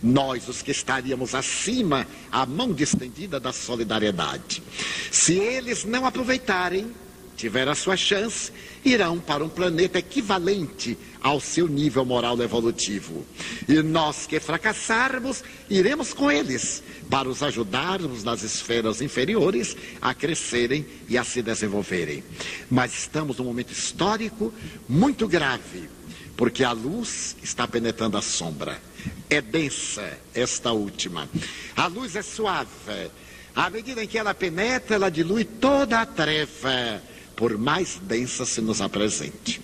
Nós, 0.02 0.48
os 0.48 0.62
que 0.62 0.70
estaríamos 0.70 1.34
acima, 1.34 2.06
a 2.30 2.46
mão 2.46 2.72
distendida 2.72 3.40
da 3.40 3.52
solidariedade. 3.52 4.62
Se 5.10 5.34
eles 5.34 5.84
não 5.84 6.06
aproveitarem, 6.06 6.92
tiver 7.36 7.68
a 7.68 7.74
sua 7.74 7.96
chance, 7.96 8.52
irão 8.84 9.18
para 9.18 9.44
um 9.44 9.48
planeta 9.48 9.98
equivalente 9.98 10.96
ao 11.26 11.40
seu 11.40 11.66
nível 11.66 12.04
moral 12.04 12.40
evolutivo. 12.40 13.26
E 13.68 13.82
nós 13.82 14.28
que 14.28 14.38
fracassarmos, 14.38 15.42
iremos 15.68 16.14
com 16.14 16.30
eles 16.30 16.84
para 17.10 17.28
os 17.28 17.42
ajudarmos 17.42 18.22
nas 18.22 18.44
esferas 18.44 19.02
inferiores 19.02 19.76
a 20.00 20.14
crescerem 20.14 20.86
e 21.08 21.18
a 21.18 21.24
se 21.24 21.42
desenvolverem. 21.42 22.22
Mas 22.70 22.96
estamos 22.96 23.38
num 23.38 23.44
momento 23.44 23.72
histórico 23.72 24.54
muito 24.88 25.26
grave 25.26 25.88
porque 26.36 26.62
a 26.62 26.70
luz 26.70 27.34
está 27.42 27.66
penetrando 27.66 28.16
a 28.16 28.22
sombra. 28.22 28.80
É 29.28 29.40
densa 29.40 30.18
esta 30.32 30.70
última. 30.70 31.28
A 31.74 31.88
luz 31.88 32.14
é 32.14 32.22
suave. 32.22 33.10
À 33.52 33.68
medida 33.68 34.04
em 34.04 34.06
que 34.06 34.18
ela 34.18 34.34
penetra, 34.34 34.94
ela 34.94 35.10
dilui 35.10 35.44
toda 35.44 36.02
a 36.02 36.06
treva, 36.06 37.02
por 37.34 37.56
mais 37.56 37.98
densa 38.02 38.44
se 38.44 38.60
nos 38.60 38.80
apresente. 38.80 39.60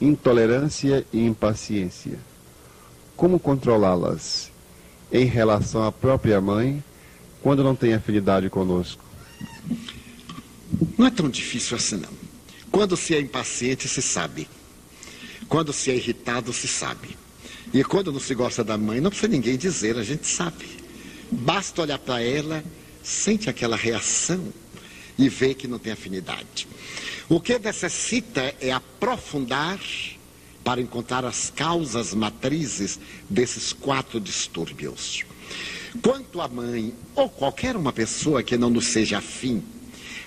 Intolerância 0.00 1.06
e 1.12 1.20
impaciência. 1.24 2.18
Como 3.16 3.40
controlá-las 3.40 4.50
em 5.10 5.24
relação 5.24 5.84
à 5.84 5.92
própria 5.92 6.40
mãe 6.40 6.82
quando 7.42 7.64
não 7.64 7.74
tem 7.74 7.94
afinidade 7.94 8.50
conosco? 8.50 9.02
Não 10.98 11.06
é 11.06 11.10
tão 11.10 11.28
difícil 11.28 11.76
assim, 11.76 11.96
não. 11.96 12.10
Quando 12.70 12.96
se 12.96 13.14
é 13.14 13.20
impaciente, 13.20 13.88
se 13.88 14.02
sabe. 14.02 14.48
Quando 15.48 15.72
se 15.72 15.90
é 15.90 15.94
irritado, 15.94 16.52
se 16.52 16.68
sabe. 16.68 17.16
E 17.72 17.82
quando 17.84 18.12
não 18.12 18.20
se 18.20 18.34
gosta 18.34 18.62
da 18.62 18.76
mãe, 18.76 19.00
não 19.00 19.10
precisa 19.10 19.32
ninguém 19.32 19.56
dizer, 19.56 19.96
a 19.96 20.02
gente 20.02 20.26
sabe. 20.26 20.66
Basta 21.30 21.82
olhar 21.82 21.98
para 21.98 22.20
ela, 22.20 22.62
sente 23.02 23.48
aquela 23.48 23.76
reação 23.76 24.52
e 25.18 25.28
vê 25.28 25.54
que 25.54 25.66
não 25.66 25.78
tem 25.78 25.92
afinidade. 25.92 26.68
O 27.28 27.40
que 27.40 27.58
necessita 27.58 28.54
é 28.60 28.70
aprofundar 28.70 29.80
para 30.62 30.80
encontrar 30.80 31.24
as 31.24 31.50
causas 31.50 32.14
matrizes 32.14 33.00
desses 33.28 33.72
quatro 33.72 34.20
distúrbios. 34.20 35.24
Quanto 36.02 36.40
à 36.40 36.46
mãe 36.46 36.94
ou 37.16 37.28
qualquer 37.28 37.76
uma 37.76 37.92
pessoa 37.92 38.42
que 38.42 38.56
não 38.56 38.70
nos 38.70 38.86
seja 38.86 39.18
afim, 39.18 39.62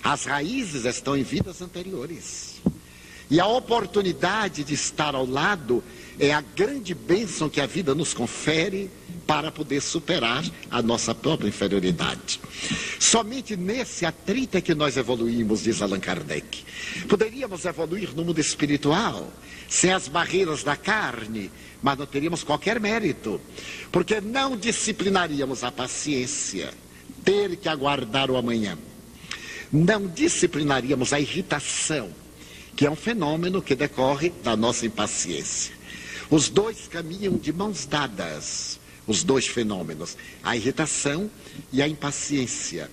as 0.03 0.25
raízes 0.25 0.83
estão 0.83 1.15
em 1.15 1.23
vidas 1.23 1.61
anteriores. 1.61 2.61
E 3.29 3.39
a 3.39 3.45
oportunidade 3.45 4.63
de 4.63 4.73
estar 4.73 5.15
ao 5.15 5.25
lado 5.25 5.83
é 6.19 6.33
a 6.33 6.41
grande 6.41 6.93
bênção 6.93 7.49
que 7.49 7.61
a 7.61 7.65
vida 7.65 7.95
nos 7.95 8.13
confere 8.13 8.89
para 9.29 9.51
poder 9.51 9.79
superar 9.79 10.43
a 10.71 10.81
nossa 10.81 11.13
própria 11.13 11.49
inferioridade. 11.49 12.41
Somente 12.99 13.55
nesse 13.55 14.03
atrito 14.03 14.57
é 14.57 14.61
que 14.61 14.73
nós 14.73 14.97
evoluímos, 14.97 15.61
diz 15.61 15.83
Allan 15.83 15.99
Kardec. 15.99 16.63
Poderíamos 17.07 17.63
evoluir 17.63 18.15
no 18.15 18.25
mundo 18.25 18.41
espiritual, 18.41 19.31
sem 19.69 19.93
as 19.93 20.07
barreiras 20.07 20.63
da 20.63 20.75
carne, 20.75 21.51
mas 21.79 21.95
não 21.95 22.07
teríamos 22.07 22.43
qualquer 22.43 22.79
mérito, 22.79 23.39
porque 23.91 24.19
não 24.19 24.57
disciplinaríamos 24.57 25.63
a 25.63 25.71
paciência, 25.71 26.73
ter 27.23 27.55
que 27.55 27.69
aguardar 27.69 28.31
o 28.31 28.35
amanhã. 28.35 28.79
Não 29.71 30.07
disciplinaríamos 30.07 31.13
a 31.13 31.19
irritação, 31.19 32.09
que 32.75 32.83
é 32.83 32.89
um 32.89 32.95
fenômeno 32.95 33.61
que 33.61 33.75
decorre 33.75 34.31
da 34.43 34.57
nossa 34.57 34.87
impaciência. 34.87 35.71
Os 36.31 36.49
dois 36.49 36.87
caminham 36.87 37.37
de 37.37 37.53
mãos 37.53 37.85
dadas, 37.85 38.79
os 39.09 39.23
dois 39.23 39.47
fenômenos, 39.47 40.15
a 40.43 40.55
irritação 40.55 41.31
e 41.73 41.81
a 41.81 41.87
impaciência. 41.87 42.91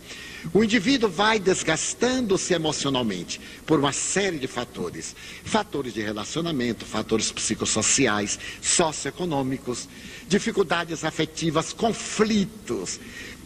O 0.55 0.65
indivíduo 0.65 1.11
vai 1.11 1.39
desgastando-se 1.39 2.55
emocionalmente 2.55 3.39
por 3.67 3.79
uma 3.79 3.93
série 3.93 4.39
de 4.39 4.47
fatores. 4.47 5.15
Fatores 5.45 5.93
de 5.93 6.01
relacionamento, 6.01 6.87
fatores 6.87 7.31
psicossociais, 7.31 8.39
socioeconômicos, 8.63 9.87
dificuldades 10.27 11.05
afetivas, 11.05 11.75
conflitos, 11.75 12.99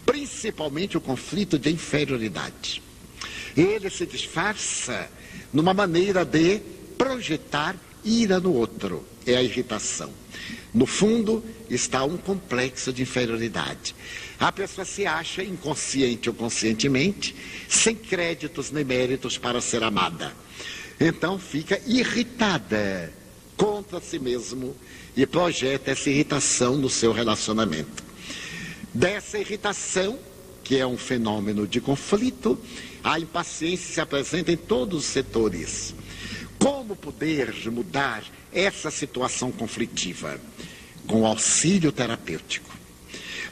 principalmente 0.05 0.97
o 0.97 1.01
conflito 1.01 1.59
de 1.59 1.71
inferioridade. 1.71 2.81
Ele 3.57 3.89
se 3.89 4.05
disfarça 4.05 5.09
numa 5.51 5.73
maneira 5.73 6.23
de 6.23 6.61
projetar 6.97 7.75
ira 8.05 8.39
no 8.39 8.53
outro. 8.53 9.05
É 9.25 9.35
a 9.35 9.43
irritação. 9.43 10.20
No 10.73 10.85
fundo 10.85 11.43
está 11.69 12.03
um 12.03 12.17
complexo 12.17 12.93
de 12.93 13.01
inferioridade. 13.01 13.93
A 14.39 14.51
pessoa 14.51 14.85
se 14.85 15.05
acha 15.05 15.43
inconsciente 15.43 16.29
ou 16.29 16.35
conscientemente, 16.35 17.35
sem 17.67 17.95
créditos 17.95 18.71
nem 18.71 18.83
méritos 18.83 19.37
para 19.37 19.59
ser 19.59 19.83
amada. 19.83 20.33
Então 20.99 21.37
fica 21.37 21.81
irritada 21.85 23.11
contra 23.57 23.99
si 23.99 24.17
mesmo 24.17 24.75
e 25.15 25.25
projeta 25.25 25.91
essa 25.91 26.09
irritação 26.09 26.77
no 26.77 26.89
seu 26.89 27.11
relacionamento. 27.11 28.03
Dessa 28.93 29.37
irritação, 29.37 30.17
que 30.63 30.77
é 30.77 30.87
um 30.87 30.97
fenômeno 30.97 31.67
de 31.67 31.81
conflito, 31.81 32.57
a 33.03 33.19
impaciência 33.19 33.93
se 33.93 34.01
apresenta 34.01 34.51
em 34.51 34.57
todos 34.57 34.99
os 34.99 35.05
setores. 35.05 35.93
Como 36.57 36.95
poder 36.95 37.53
mudar 37.71 38.23
essa 38.53 38.91
situação 38.91 39.51
conflitiva? 39.51 40.39
Com 41.07 41.25
auxílio 41.25 41.91
terapêutico. 41.91 42.69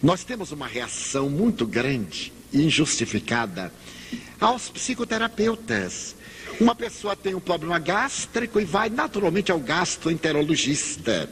Nós 0.01 0.23
temos 0.23 0.51
uma 0.51 0.67
reação 0.67 1.29
muito 1.29 1.65
grande 1.65 2.31
e 2.53 2.63
injustificada 2.63 3.71
aos 4.39 4.69
psicoterapeutas. 4.69 6.15
Uma 6.59 6.75
pessoa 6.75 7.15
tem 7.15 7.35
um 7.35 7.39
problema 7.39 7.79
gástrico 7.79 8.59
e 8.59 8.65
vai 8.65 8.89
naturalmente 8.89 9.51
ao 9.51 9.59
gastroenterologista. 9.59 11.29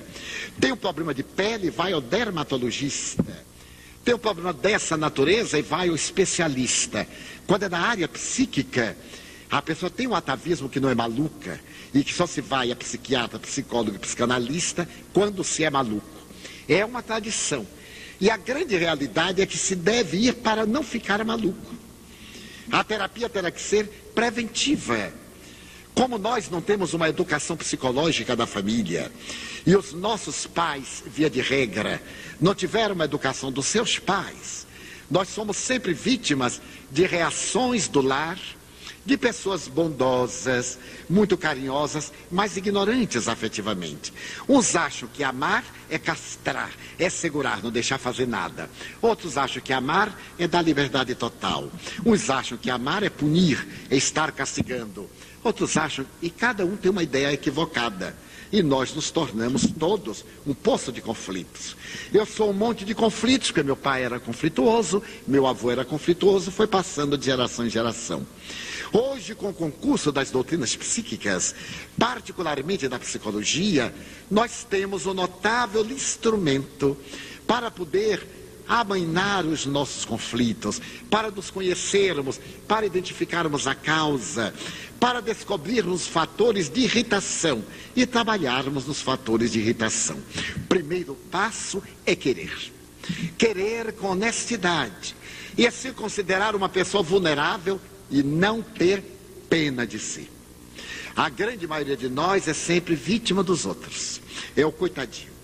Tem 0.60 0.72
um 0.72 0.78
problema 0.78 1.14
de 1.14 1.24
pele, 1.24 1.70
vai 1.70 1.94
ao 1.94 2.02
dermatologista 2.02 3.48
tem 4.08 4.16
um 4.16 4.20
problema 4.20 4.54
dessa 4.54 4.96
natureza 4.96 5.60
e 5.60 5.62
vai 5.62 5.90
ao 5.90 5.96
especialista. 5.96 7.06
Quando 7.46 7.64
é 7.64 7.70
na 7.70 7.80
área 7.80 8.08
psíquica, 8.08 8.96
a 9.50 9.62
pessoa 9.62 9.90
tem 9.90 10.08
um 10.08 10.16
atavismo 10.16 10.68
que 10.68 10.80
não 10.80 10.90
é 10.90 10.96
maluca 10.96 11.60
e 11.94 12.04
que 12.04 12.14
só 12.14 12.28
se 12.28 12.42
vai 12.42 12.72
a 12.72 12.76
psiquiatra, 12.76 13.40
psicólogo 13.40 13.98
psicanalista 13.98 14.88
quando 15.14 15.44
se 15.44 15.64
é 15.64 15.70
maluco. 15.70 16.06
É 16.68 16.84
uma 16.84 17.02
tradição. 17.02 17.66
E 18.20 18.30
a 18.30 18.36
grande 18.36 18.76
realidade 18.76 19.42
é 19.42 19.46
que 19.46 19.58
se 19.58 19.76
deve 19.76 20.18
ir 20.18 20.34
para 20.36 20.66
não 20.66 20.84
ficar 20.84 21.24
maluco. 21.24 21.76
A 22.70 22.84
terapia 22.84 23.30
terá 23.30 23.50
que 23.50 23.62
ser 23.62 23.88
preventiva. 24.14 25.14
Como 25.94 26.18
nós 26.18 26.50
não 26.50 26.62
temos 26.62 26.94
uma 26.94 27.08
educação 27.08 27.56
psicológica 27.56 28.36
da 28.36 28.46
família, 28.46 29.12
e 29.66 29.76
os 29.76 29.94
nossos 29.94 30.46
pais, 30.46 31.04
via 31.08 31.30
de 31.30 31.42
regra, 31.42 32.02
não 32.40 32.54
tiveram 32.54 32.94
uma 32.94 33.06
educação 33.06 33.52
dos 33.52 33.66
seus 33.66 33.98
pais, 33.98 34.68
nós 35.10 35.30
somos 35.30 35.58
sempre 35.58 35.94
vítimas 35.94 36.62
de 36.92 37.06
reações 37.06 37.88
do 37.88 38.02
lar 38.02 38.38
de 39.08 39.16
pessoas 39.16 39.70
bondosas, 39.70 40.78
muito 41.10 41.38
carinhosas, 41.38 42.12
mas 42.30 42.58
ignorantes 42.58 43.30
afetivamente. 43.30 44.14
Uns 44.50 44.76
acham 44.76 45.08
que 45.08 45.24
amar 45.24 45.64
é 45.90 45.98
castrar, 45.98 46.70
é 47.00 47.10
segurar, 47.10 47.64
não 47.64 47.72
deixar 47.72 47.98
fazer 47.98 48.28
nada. 48.28 48.70
Outros 49.02 49.38
acham 49.38 49.62
que 49.62 49.72
amar 49.72 50.14
é 50.38 50.46
dar 50.46 50.62
liberdade 50.62 51.16
total. 51.16 51.72
Uns 52.06 52.30
acham 52.30 52.58
que 52.58 52.70
amar 52.70 53.02
é 53.02 53.10
punir, 53.10 53.66
é 53.90 53.96
estar 53.96 54.30
castigando. 54.34 55.10
Outros 55.42 55.78
acham, 55.78 56.06
e 56.22 56.30
cada 56.30 56.66
um 56.66 56.76
tem 56.76 56.92
uma 56.92 57.02
ideia 57.02 57.32
equivocada. 57.32 58.14
E 58.52 58.62
nós 58.62 58.94
nos 58.94 59.10
tornamos 59.10 59.68
todos 59.68 60.26
um 60.46 60.54
poço 60.54 60.92
de 60.92 61.02
conflitos. 61.02 61.78
Eu 62.14 62.26
sou 62.26 62.50
um 62.50 62.54
monte 62.54 62.84
de 62.84 62.94
conflitos, 62.94 63.52
porque 63.52 63.64
meu 63.64 63.76
pai 63.78 64.04
era 64.04 64.20
conflituoso, 64.20 65.02
meu 65.26 65.48
avô 65.48 65.72
era 65.72 65.86
conflituoso, 65.86 66.52
foi 66.52 66.68
passando 66.68 67.18
de 67.18 67.26
geração 67.26 67.66
em 67.66 67.70
geração. 67.70 68.26
Hoje, 68.92 69.36
com 69.36 69.50
o 69.50 69.54
concurso 69.54 70.12
das 70.12 70.32
doutrinas 70.32 70.76
psíquicas, 70.76 71.54
particularmente 71.98 72.88
da 72.88 72.98
psicologia, 73.00 73.94
nós 74.30 74.66
temos 74.70 75.06
um 75.06 75.14
notável 75.14 75.86
instrumento 75.86 76.98
para 77.46 77.70
poder 77.70 78.26
amainar 78.68 79.46
os 79.46 79.66
nossos 79.66 80.04
conflitos, 80.04 80.82
para 81.10 81.32
nos 81.32 81.50
conhecermos, 81.50 82.40
para 82.68 82.86
identificarmos 82.86 83.66
a 83.66 83.74
causa, 83.74 84.54
para 85.00 85.22
descobrirmos 85.22 86.06
fatores 86.06 86.70
de 86.70 86.82
irritação 86.82 87.64
e 87.96 88.06
trabalharmos 88.06 88.86
nos 88.86 89.02
fatores 89.02 89.52
de 89.52 89.60
irritação. 89.60 90.18
Primeiro 90.68 91.16
passo 91.32 91.82
é 92.06 92.16
querer. 92.16 92.74
Querer 93.38 93.94
com 93.94 94.08
honestidade 94.08 95.16
e 95.58 95.66
assim 95.66 95.94
considerar 95.94 96.56
uma 96.56 96.68
pessoa 96.68 97.02
vulnerável 97.02 97.80
e 98.10 98.24
não 98.24 98.62
ter 98.62 99.04
pena 99.50 99.86
de 99.86 100.00
si. 100.00 100.30
A 101.16 101.30
grande 101.30 101.66
maioria 101.66 101.98
de 101.98 102.08
nós 102.08 102.48
é 102.48 102.54
sempre 102.54 102.96
vítima 102.96 103.44
dos 103.44 103.66
outros. 103.66 104.22
É 104.56 104.66
o 104.66 104.72
coitadinho. 104.72 105.38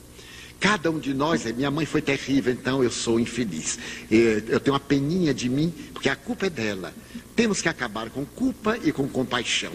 Cada 0.60 0.90
um 0.90 0.98
de 0.98 1.14
nós, 1.14 1.44
minha 1.52 1.70
mãe 1.70 1.86
foi 1.86 2.02
terrível, 2.02 2.54
então 2.54 2.82
eu 2.82 2.90
sou 2.90 3.20
infeliz. 3.20 3.78
Eu 4.10 4.60
tenho 4.62 4.74
uma 4.74 4.80
peninha 4.80 5.34
de 5.34 5.50
mim, 5.50 5.74
porque 5.92 6.08
a 6.08 6.16
culpa 6.16 6.46
é 6.46 6.50
dela. 6.50 6.94
Temos 7.36 7.62
que 7.62 7.68
acabar 7.68 8.10
com 8.12 8.24
culpa 8.24 8.78
e 8.84 8.92
com 8.92 9.06
compaixão. 9.10 9.74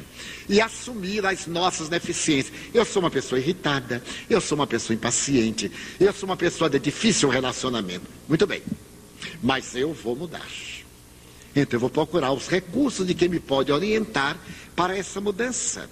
E 0.49 0.61
assumir 0.61 1.27
as 1.27 1.47
nossas 1.47 1.89
deficiências. 1.89 2.57
Eu 2.73 2.85
sou 2.87 3.03
uma 3.03 3.11
pessoa 3.11 3.39
irritada, 3.39 4.03
eu 4.31 4.41
sou 4.41 4.57
uma 4.57 4.67
pessoa 4.67 4.95
impaciente, 4.95 5.71
eu 6.01 6.13
sou 6.13 6.27
uma 6.27 6.37
pessoa 6.37 6.71
de 6.71 6.79
difícil 6.79 7.29
relacionamento. 7.29 8.07
Muito 8.27 8.47
bem. 8.47 8.63
Mas 9.43 9.75
eu 9.75 9.93
vou 9.93 10.17
mudar. 10.17 10.47
Então 11.61 11.77
eu 11.77 11.81
vou 11.81 11.91
procurar 11.91 12.33
os 12.33 12.49
recursos 12.49 13.07
de 13.07 13.15
quem 13.15 13.29
me 13.29 13.41
pode 13.41 13.73
orientar 13.73 14.37
para 14.77 14.97
essa 14.97 15.21
mudança. 15.21 15.89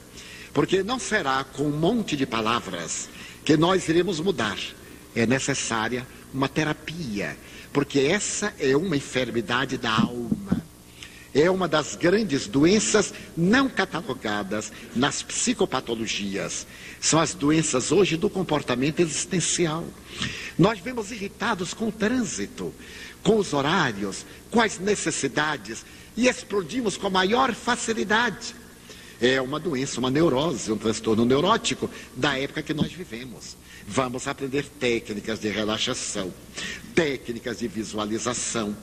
Porque 0.52 0.82
não 0.82 0.98
será 0.98 1.44
com 1.44 1.64
um 1.64 1.76
monte 1.76 2.16
de 2.16 2.24
palavras 2.24 3.08
que 3.44 3.56
nós 3.56 3.88
iremos 3.88 4.20
mudar. 4.20 4.58
É 5.14 5.26
necessária 5.26 6.06
uma 6.32 6.48
terapia, 6.48 7.36
porque 7.72 8.00
essa 8.00 8.54
é 8.58 8.76
uma 8.76 8.96
enfermidade 8.96 9.76
da 9.76 9.90
alma. 9.90 10.64
É 11.34 11.50
uma 11.50 11.68
das 11.68 11.96
grandes 11.96 12.46
doenças 12.46 13.12
não 13.36 13.68
catalogadas 13.68 14.72
nas 14.94 15.22
psicopatologias. 15.22 16.66
São 16.98 17.20
as 17.20 17.34
doenças 17.34 17.92
hoje 17.92 18.16
do 18.16 18.30
comportamento 18.30 19.00
existencial. 19.00 19.84
Nós 20.58 20.78
vemos 20.78 21.12
irritados 21.12 21.74
com 21.74 21.88
o 21.88 21.92
trânsito, 21.92 22.72
com 23.26 23.38
os 23.38 23.52
horários, 23.52 24.24
com 24.52 24.60
as 24.60 24.78
necessidades 24.78 25.84
e 26.16 26.28
explodimos 26.28 26.96
com 26.96 27.10
maior 27.10 27.52
facilidade. 27.52 28.54
É 29.20 29.40
uma 29.40 29.58
doença, 29.58 29.98
uma 29.98 30.12
neurose, 30.12 30.70
um 30.70 30.78
transtorno 30.78 31.24
neurótico 31.24 31.90
da 32.14 32.38
época 32.38 32.62
que 32.62 32.72
nós 32.72 32.92
vivemos. 32.92 33.56
Vamos 33.84 34.28
aprender 34.28 34.64
técnicas 34.78 35.40
de 35.40 35.48
relaxação, 35.48 36.32
técnicas 36.94 37.58
de 37.58 37.66
visualização. 37.66 38.76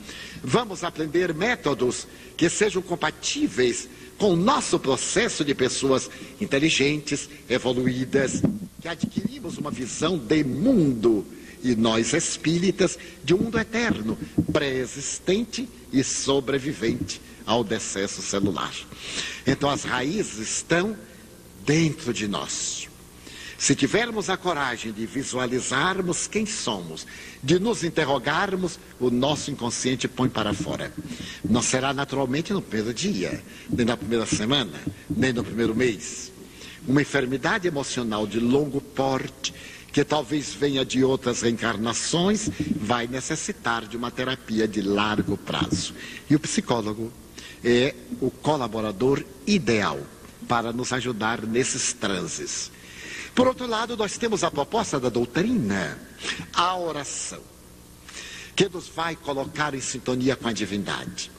Vamos 0.43 0.84
aprender 0.84 1.34
métodos 1.34 2.06
que 2.36 2.49
sejam 2.49 2.82
compatíveis 2.82 3.88
com 4.17 4.32
o 4.32 4.36
nosso 4.36 4.77
processo 4.77 5.45
de 5.45 5.56
pessoas 5.56 6.10
inteligentes, 6.41 7.29
evoluídas, 7.49 8.41
que 8.82 8.89
adquirimos 8.89 9.58
uma 9.58 9.71
visão 9.71 10.17
de 10.17 10.43
mundo 10.43 11.25
e 11.63 11.76
nós 11.76 12.13
espíritas 12.13 12.99
de 13.23 13.34
um 13.34 13.38
mundo 13.38 13.58
eterno, 13.58 14.17
pré-existente 14.52 15.67
e 15.91 16.04
sobrevivente 16.04 17.21
ao 17.45 17.63
decesso 17.63 18.21
celular. 18.21 18.73
Então 19.47 19.69
as 19.69 19.84
raízes 19.84 20.39
estão 20.39 20.95
dentro 21.65 22.13
de 22.13 22.28
nós. 22.28 22.89
Se 23.58 23.76
tivermos 23.76 24.30
a 24.30 24.36
coragem 24.36 24.91
de 24.91 25.06
visualizarmos 25.06 26.28
quem 26.28 26.45
somos, 26.45 27.08
de 27.41 27.58
nos 27.60 27.82
interrogarmos, 27.82 28.78
o 28.99 29.10
nosso 29.10 29.52
inconsciente 29.52 30.06
põe 30.06 30.28
para 30.28 30.54
fora. 30.54 30.91
Não 31.49 31.62
será 31.62 31.93
naturalmente 31.93 32.52
no 32.52 32.62
primeiro 32.62 32.93
dia, 32.93 33.41
nem 33.69 33.86
na 33.86 33.95
primeira 33.95 34.26
semana, 34.26 34.73
nem 35.10 35.32
no 35.32 35.45
primeiro 35.45 35.73
mês. 35.73 36.30
Uma 36.86 37.02
enfermidade 37.02 37.65
emocional 37.65 38.28
de 38.28 38.38
longo 38.38 38.82
porte 38.82 39.54
que 39.93 40.03
talvez 40.03 40.56
venha 40.56 40.84
de 40.84 41.03
outras 41.03 41.43
reencarnações, 41.43 42.49
vai 42.75 43.06
necessitar 43.06 43.86
de 43.86 43.95
uma 43.95 44.10
terapia 44.10 44.67
de 44.67 44.82
largo 44.82 45.38
prazo. 45.38 45.93
E 46.27 46.36
o 46.36 46.39
psicólogo 46.39 47.13
é 47.63 47.93
o 48.19 48.32
colaborador 48.32 49.23
ideal 49.45 49.99
para 50.47 50.73
nos 50.73 50.91
ajudar 50.91 51.43
nesses 51.43 51.93
transes. 51.93 52.71
Por 53.36 53.47
outro 53.47 53.67
lado, 53.67 53.95
nós 53.95 54.17
temos 54.17 54.43
a 54.43 54.49
proposta 54.49 54.99
da 54.99 55.10
doutrina, 55.10 55.99
a 56.51 56.75
oração, 56.75 57.41
que 58.56 58.67
nos 58.67 58.88
vai 58.88 59.15
colocar 59.15 59.75
em 59.75 59.82
sintonia 59.82 60.36
com 60.36 60.47
a 60.47 60.53
divindade. 60.53 61.32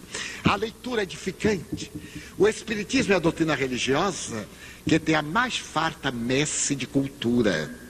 A 0.44 0.54
leitura 0.54 1.02
edificante. 1.02 1.90
O 2.38 2.46
Espiritismo 2.46 3.14
é 3.14 3.16
a 3.16 3.20
doutrina 3.20 3.56
religiosa 3.56 4.46
que 4.86 5.00
tem 5.00 5.16
a 5.16 5.22
mais 5.22 5.56
farta 5.56 6.12
messe 6.12 6.76
de 6.76 6.86
cultura 6.86 7.82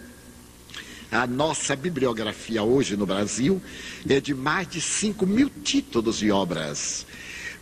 a 1.15 1.29
nossa 1.29 1.77
bibliografia 1.77 2.63
hoje 2.65 2.97
no 2.97 3.07
Brasil 3.07 3.63
é 4.09 4.21
de 4.21 4.35
mais 4.35 4.67
de 4.67 4.81
5 4.81 5.25
mil 5.25 5.49
títulos 5.49 6.21
e 6.23 6.31
obras. 6.31 7.07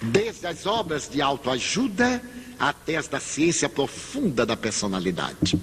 Desde 0.00 0.46
as 0.46 0.64
obras 0.64 1.08
de 1.08 1.20
autoajuda 1.20 2.22
até 2.58 2.96
as 2.96 3.08
da 3.08 3.20
ciência 3.20 3.68
profunda 3.68 4.46
da 4.46 4.56
personalidade. 4.56 5.60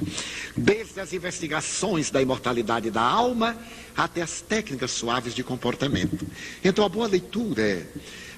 Desde 0.56 0.99
as 0.99 1.13
investigações 1.13 2.12
da 2.12 2.21
imortalidade 2.21 2.91
da 2.91 3.02
alma 3.02 3.58
até 3.97 4.21
as 4.21 4.39
técnicas 4.39 4.91
suaves 4.91 5.34
de 5.34 5.43
comportamento. 5.43 6.28
Então, 6.63 6.86
a 6.86 6.89
boa 6.89 7.08
leitura 7.08 7.88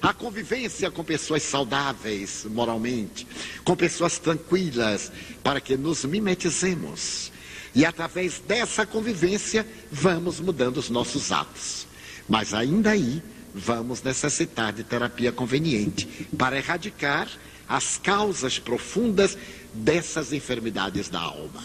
a 0.00 0.12
convivência 0.12 0.90
com 0.90 1.04
pessoas 1.04 1.44
saudáveis 1.44 2.44
moralmente, 2.50 3.24
com 3.62 3.76
pessoas 3.76 4.18
tranquilas, 4.18 5.12
para 5.44 5.60
que 5.60 5.76
nos 5.76 6.04
mimetizemos 6.04 7.31
e 7.74 7.84
através 7.84 8.38
dessa 8.40 8.84
convivência 8.84 9.66
vamos 9.90 10.40
mudando 10.40 10.78
os 10.78 10.90
nossos 10.90 11.32
atos. 11.32 11.86
Mas 12.28 12.54
ainda 12.54 12.90
aí 12.90 13.22
vamos 13.54 14.02
necessitar 14.02 14.72
de 14.72 14.84
terapia 14.84 15.32
conveniente 15.32 16.28
para 16.36 16.56
erradicar 16.56 17.28
as 17.68 17.98
causas 17.98 18.58
profundas 18.58 19.36
dessas 19.72 20.32
enfermidades 20.32 21.08
da 21.08 21.20
alma. 21.20 21.62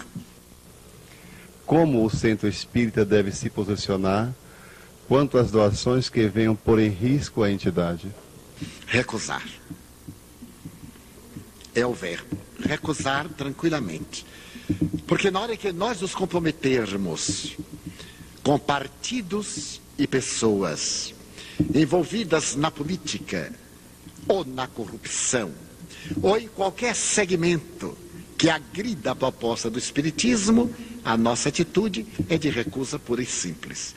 Como 1.65 2.05
o 2.05 2.09
centro 2.09 2.47
espírita 2.47 3.03
deve 3.03 3.31
se 3.31 3.49
posicionar 3.49 4.33
quanto 5.07 5.37
às 5.37 5.51
doações 5.51 6.09
que 6.09 6.27
venham 6.27 6.55
pôr 6.55 6.79
em 6.79 6.89
risco 6.89 7.43
a 7.43 7.51
entidade? 7.51 8.09
Recusar. 8.85 9.45
É 11.75 11.85
o 11.85 11.93
verbo. 11.93 12.37
Recusar 12.59 13.27
tranquilamente. 13.29 14.25
Porque 15.05 15.31
na 15.31 15.39
hora 15.39 15.57
que 15.57 15.71
nós 15.71 16.01
nos 16.01 16.13
comprometermos 16.13 17.55
com 18.43 18.57
partidos 18.57 19.81
e 19.97 20.05
pessoas 20.05 21.13
envolvidas 21.73 22.55
na 22.55 22.69
política 22.69 23.51
ou 24.27 24.45
na 24.45 24.67
corrupção, 24.67 25.51
ou 26.21 26.37
em 26.37 26.47
qualquer 26.47 26.95
segmento 26.95 27.97
que 28.37 28.49
agrida 28.49 29.11
a 29.11 29.15
proposta 29.15 29.69
do 29.69 29.79
Espiritismo, 29.79 30.73
a 31.03 31.17
nossa 31.17 31.49
atitude 31.49 32.05
é 32.29 32.37
de 32.37 32.49
recusa 32.49 32.99
pura 32.99 33.21
e 33.21 33.25
simples. 33.25 33.95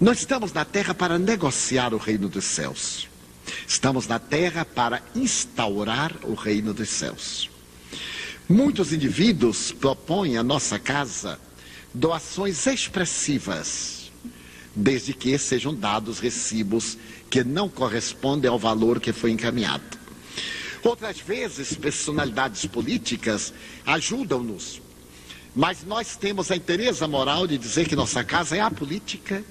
Nós 0.00 0.18
estamos 0.18 0.52
na 0.52 0.64
Terra 0.64 0.94
para 0.94 1.18
negociar 1.18 1.92
o 1.92 1.98
reino 1.98 2.28
dos 2.28 2.44
céus. 2.44 3.08
Estamos 3.66 4.06
na 4.06 4.18
terra 4.18 4.64
para 4.64 5.02
instaurar 5.14 6.14
o 6.24 6.34
reino 6.34 6.72
dos 6.72 6.88
céus. 6.88 7.50
Muitos 8.48 8.92
indivíduos 8.92 9.72
propõem 9.72 10.36
à 10.36 10.42
nossa 10.42 10.78
casa 10.78 11.40
doações 11.94 12.66
expressivas, 12.66 14.12
desde 14.76 15.14
que 15.14 15.38
sejam 15.38 15.74
dados 15.74 16.18
recibos 16.18 16.98
que 17.30 17.42
não 17.42 17.70
correspondem 17.70 18.50
ao 18.50 18.58
valor 18.58 19.00
que 19.00 19.14
foi 19.14 19.30
encaminhado. 19.30 19.98
Outras 20.82 21.18
vezes, 21.20 21.72
personalidades 21.74 22.66
políticas 22.66 23.54
ajudam-nos, 23.86 24.82
mas 25.56 25.82
nós 25.82 26.14
temos 26.14 26.50
a 26.50 26.56
interesse 26.56 27.06
moral 27.06 27.46
de 27.46 27.56
dizer 27.56 27.88
que 27.88 27.96
nossa 27.96 28.22
casa 28.22 28.56
é 28.56 28.60
a 28.60 28.70
política 28.70 29.42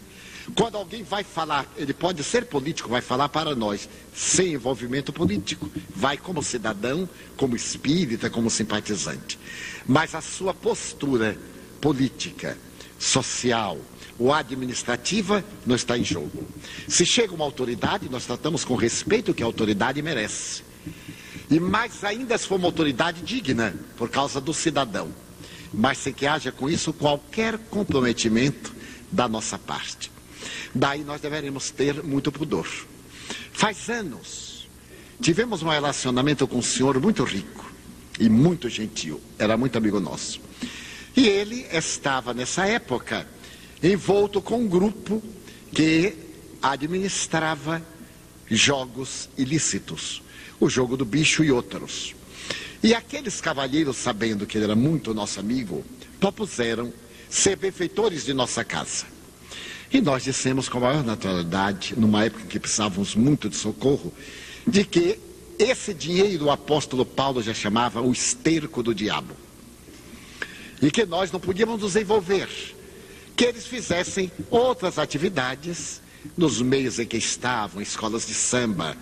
quando 0.55 0.75
alguém 0.75 1.03
vai 1.03 1.23
falar, 1.23 1.65
ele 1.77 1.93
pode 1.93 2.23
ser 2.23 2.45
político, 2.45 2.89
vai 2.89 3.01
falar 3.01 3.29
para 3.29 3.55
nós, 3.55 3.87
sem 4.13 4.53
envolvimento 4.53 5.13
político. 5.13 5.69
Vai 5.95 6.17
como 6.17 6.43
cidadão, 6.43 7.07
como 7.37 7.55
espírita, 7.55 8.29
como 8.29 8.49
simpatizante. 8.49 9.39
Mas 9.85 10.13
a 10.13 10.21
sua 10.21 10.53
postura 10.53 11.37
política, 11.79 12.57
social 12.99 13.77
ou 14.19 14.33
administrativa 14.33 15.43
não 15.65 15.75
está 15.75 15.97
em 15.97 16.03
jogo. 16.03 16.45
Se 16.87 17.05
chega 17.05 17.33
uma 17.33 17.45
autoridade, 17.45 18.09
nós 18.09 18.25
tratamos 18.25 18.65
com 18.65 18.75
respeito 18.75 19.33
que 19.33 19.43
a 19.43 19.45
autoridade 19.45 20.01
merece. 20.01 20.63
E 21.49 21.59
mais 21.59 22.03
ainda 22.03 22.37
se 22.37 22.47
for 22.47 22.55
uma 22.55 22.67
autoridade 22.67 23.21
digna, 23.21 23.73
por 23.97 24.09
causa 24.09 24.41
do 24.41 24.53
cidadão. 24.53 25.09
Mas 25.73 25.97
sem 25.97 26.13
que 26.13 26.27
haja 26.27 26.51
com 26.51 26.69
isso 26.69 26.93
qualquer 26.93 27.57
comprometimento 27.57 28.73
da 29.11 29.27
nossa 29.27 29.57
parte. 29.57 30.12
Daí 30.73 31.03
nós 31.03 31.21
deveríamos 31.21 31.69
ter 31.69 32.03
muito 32.03 32.31
pudor. 32.31 32.67
Faz 33.51 33.89
anos, 33.89 34.67
tivemos 35.21 35.61
um 35.61 35.69
relacionamento 35.69 36.47
com 36.47 36.57
um 36.57 36.61
senhor 36.61 36.99
muito 36.99 37.23
rico 37.23 37.71
e 38.19 38.27
muito 38.27 38.67
gentil, 38.69 39.21
era 39.37 39.55
muito 39.55 39.77
amigo 39.77 39.99
nosso. 39.99 40.41
E 41.15 41.27
ele 41.27 41.67
estava 41.71 42.33
nessa 42.33 42.65
época 42.65 43.27
envolto 43.81 44.41
com 44.41 44.61
um 44.61 44.67
grupo 44.67 45.21
que 45.71 46.15
administrava 46.61 47.81
jogos 48.49 49.29
ilícitos, 49.37 50.23
o 50.59 50.69
jogo 50.69 50.97
do 50.97 51.05
bicho 51.05 51.43
e 51.43 51.51
outros. 51.51 52.15
E 52.81 52.93
aqueles 52.93 53.39
cavalheiros, 53.39 53.97
sabendo 53.97 54.45
que 54.45 54.57
ele 54.57 54.65
era 54.65 54.75
muito 54.75 55.13
nosso 55.13 55.39
amigo, 55.39 55.85
propuseram 56.19 56.91
ser 57.29 57.55
benfeitores 57.55 58.25
de 58.25 58.33
nossa 58.33 58.63
casa. 58.63 59.12
E 59.93 60.01
nós 60.01 60.23
dissemos 60.23 60.67
com 60.67 60.79
a 60.79 60.81
maior 60.81 61.03
naturalidade, 61.03 61.93
numa 61.95 62.25
época 62.25 62.45
em 62.45 62.47
que 62.47 62.59
precisávamos 62.59 63.13
muito 63.13 63.47
de 63.47 63.55
socorro, 63.55 64.11
de 64.65 64.83
que 64.83 65.19
esse 65.59 65.93
dinheiro 65.93 66.45
o 66.45 66.51
apóstolo 66.51 67.05
Paulo 67.05 67.43
já 67.43 67.53
chamava 67.53 68.01
o 68.01 68.11
esterco 68.11 68.81
do 68.81 68.95
diabo. 68.95 69.35
E 70.81 70.89
que 70.89 71.05
nós 71.05 71.31
não 71.31 71.39
podíamos 71.39 71.79
nos 71.79 71.95
envolver. 71.95 72.49
Que 73.35 73.45
eles 73.45 73.67
fizessem 73.67 74.31
outras 74.49 74.97
atividades 74.97 76.01
nos 76.35 76.59
meios 76.59 76.97
em 76.97 77.05
que 77.05 77.17
estavam, 77.17 77.79
escolas 77.79 78.25
de 78.25 78.33
samba, 78.33 78.97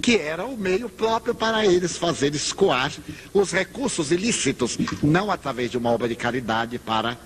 que 0.00 0.16
era 0.16 0.46
o 0.46 0.56
meio 0.56 0.88
próprio 0.88 1.34
para 1.34 1.66
eles 1.66 1.96
fazer 1.96 2.32
escoar 2.36 2.92
os 3.34 3.50
recursos 3.50 4.12
ilícitos, 4.12 4.78
não 5.02 5.28
através 5.28 5.72
de 5.72 5.76
uma 5.76 5.90
obra 5.90 6.08
de 6.08 6.14
caridade 6.14 6.78
para 6.78 7.18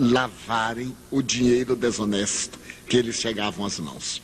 lavarem 0.00 0.96
o 1.10 1.20
dinheiro 1.20 1.76
desonesto 1.76 2.58
que 2.88 2.96
eles 2.96 3.16
chegavam 3.16 3.66
às 3.66 3.78
mãos. 3.78 4.22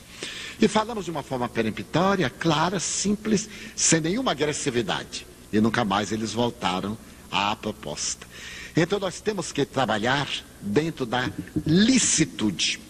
E 0.61 0.67
falamos 0.67 1.05
de 1.05 1.11
uma 1.11 1.23
forma 1.23 1.49
peremptória, 1.49 2.31
clara, 2.31 2.81
simples, 2.81 3.47
sem 3.77 4.01
nenhuma 4.01 4.31
agressividade. 4.31 5.27
E 5.53 5.61
nunca 5.61 5.85
mais 5.85 6.11
eles 6.13 6.33
voltaram 6.33 6.97
à 7.31 7.55
proposta. 7.55 8.27
Então 8.75 8.99
nós 8.99 9.21
temos 9.21 9.53
que 9.53 9.67
trabalhar 9.67 10.27
dentro 10.63 11.05
da 11.05 11.31
licitude. 11.67 12.81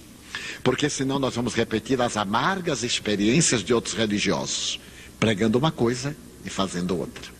Porque 0.62 0.88
senão 0.88 1.18
nós 1.18 1.34
vamos 1.34 1.54
repetir 1.54 2.00
as 2.00 2.16
amargas 2.16 2.84
experiências 2.84 3.62
de 3.62 3.74
outros 3.74 3.94
religiosos, 3.94 4.80
pregando 5.18 5.58
uma 5.58 5.72
coisa 5.72 6.16
e 6.44 6.50
fazendo 6.50 6.96
outra. 6.96 7.34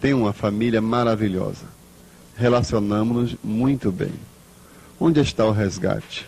Tem 0.00 0.14
uma 0.14 0.32
família 0.32 0.80
maravilhosa 0.80 1.75
relacionamos-nos 2.36 3.36
muito 3.42 3.90
bem. 3.90 4.12
Onde 5.00 5.20
está 5.20 5.44
o 5.44 5.52
resgate? 5.52 6.26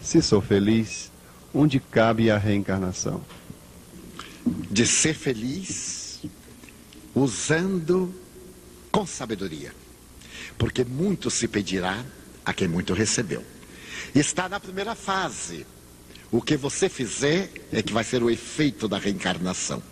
Se 0.00 0.20
sou 0.20 0.40
feliz, 0.40 1.10
onde 1.54 1.78
cabe 1.78 2.30
a 2.30 2.38
reencarnação? 2.38 3.22
De 4.70 4.86
ser 4.86 5.14
feliz 5.14 6.22
usando 7.14 8.12
com 8.90 9.06
sabedoria. 9.06 9.72
Porque 10.58 10.84
muito 10.84 11.30
se 11.30 11.46
pedirá 11.46 12.04
a 12.44 12.52
quem 12.52 12.66
muito 12.66 12.94
recebeu. 12.94 13.44
Está 14.14 14.48
na 14.48 14.58
primeira 14.58 14.94
fase. 14.94 15.66
O 16.30 16.40
que 16.40 16.56
você 16.56 16.88
fizer 16.88 17.50
é 17.70 17.82
que 17.82 17.92
vai 17.92 18.04
ser 18.04 18.22
o 18.22 18.30
efeito 18.30 18.88
da 18.88 18.98
reencarnação. 18.98 19.82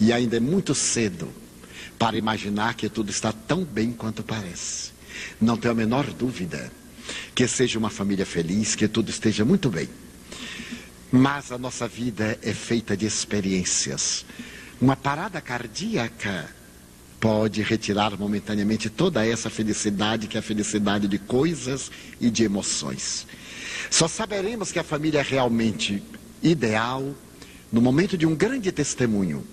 E 0.00 0.12
ainda 0.12 0.36
é 0.36 0.40
muito 0.40 0.74
cedo 0.74 1.28
para 1.98 2.16
imaginar 2.16 2.74
que 2.74 2.88
tudo 2.88 3.10
está 3.10 3.32
tão 3.32 3.64
bem 3.64 3.92
quanto 3.92 4.22
parece. 4.22 4.93
Não 5.40 5.56
tenho 5.56 5.72
a 5.72 5.76
menor 5.76 6.06
dúvida 6.12 6.70
que 7.34 7.46
seja 7.46 7.78
uma 7.78 7.90
família 7.90 8.24
feliz, 8.24 8.74
que 8.74 8.88
tudo 8.88 9.10
esteja 9.10 9.44
muito 9.44 9.68
bem. 9.70 9.88
Mas 11.10 11.52
a 11.52 11.58
nossa 11.58 11.86
vida 11.86 12.38
é 12.42 12.52
feita 12.52 12.96
de 12.96 13.06
experiências. 13.06 14.24
Uma 14.80 14.96
parada 14.96 15.40
cardíaca 15.40 16.48
pode 17.20 17.62
retirar 17.62 18.18
momentaneamente 18.18 18.90
toda 18.90 19.26
essa 19.26 19.48
felicidade, 19.48 20.26
que 20.26 20.36
é 20.36 20.40
a 20.40 20.42
felicidade 20.42 21.08
de 21.08 21.18
coisas 21.18 21.90
e 22.20 22.30
de 22.30 22.44
emoções. 22.44 23.26
Só 23.90 24.08
saberemos 24.08 24.72
que 24.72 24.78
a 24.78 24.84
família 24.84 25.20
é 25.20 25.22
realmente 25.22 26.02
ideal 26.42 27.14
no 27.72 27.80
momento 27.80 28.18
de 28.18 28.26
um 28.26 28.34
grande 28.34 28.70
testemunho 28.70 29.44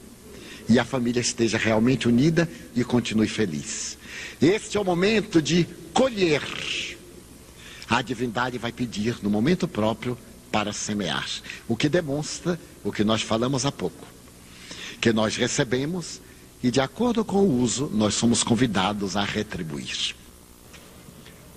e 0.68 0.80
a 0.80 0.86
família 0.86 1.22
esteja 1.22 1.58
realmente 1.58 2.08
unida 2.08 2.50
e 2.76 2.84
continue 2.84 3.28
feliz. 3.28 3.98
Este 4.42 4.76
é 4.76 4.82
o 4.82 4.84
momento 4.84 5.40
de 5.40 5.66
colher. 5.94 6.42
A 7.88 8.02
divindade 8.02 8.58
vai 8.58 8.72
pedir 8.72 9.18
no 9.22 9.30
momento 9.30 9.68
próprio 9.68 10.18
para 10.52 10.74
semear. 10.74 11.28
O 11.68 11.76
que 11.76 11.88
demonstra 11.88 12.60
o 12.84 12.92
que 12.92 13.04
nós 13.04 13.22
falamos 13.22 13.68
há 13.68 13.72
pouco. 13.72 14.08
Que 15.00 15.14
nós 15.14 15.36
recebemos 15.36 16.20
e, 16.64 16.72
de 16.72 16.82
acordo 16.82 17.24
com 17.24 17.38
o 17.38 17.62
uso, 17.62 17.88
nós 17.94 18.16
somos 18.16 18.44
convidados 18.44 19.16
a 19.16 19.24
retribuir. 19.24 20.16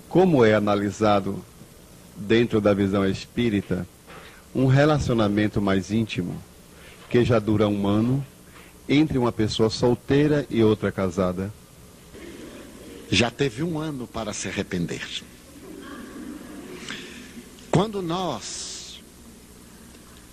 Como 0.07 0.45
é 0.45 0.53
analisado, 0.53 1.43
dentro 2.15 2.61
da 2.61 2.73
visão 2.73 3.03
espírita, 3.03 3.87
um 4.53 4.67
relacionamento 4.67 5.59
mais 5.59 5.91
íntimo, 5.91 6.39
que 7.09 7.25
já 7.25 7.39
dura 7.39 7.67
um 7.67 7.87
ano, 7.87 8.25
entre 8.87 9.17
uma 9.17 9.31
pessoa 9.31 9.71
solteira 9.71 10.45
e 10.51 10.63
outra 10.63 10.91
casada? 10.91 11.51
Já 13.15 13.31
teve 13.31 13.63
um 13.63 13.79
ano 13.79 14.05
para 14.05 14.33
se 14.33 14.49
arrepender. 14.49 15.23
Quando 17.71 18.01
nós 18.01 18.99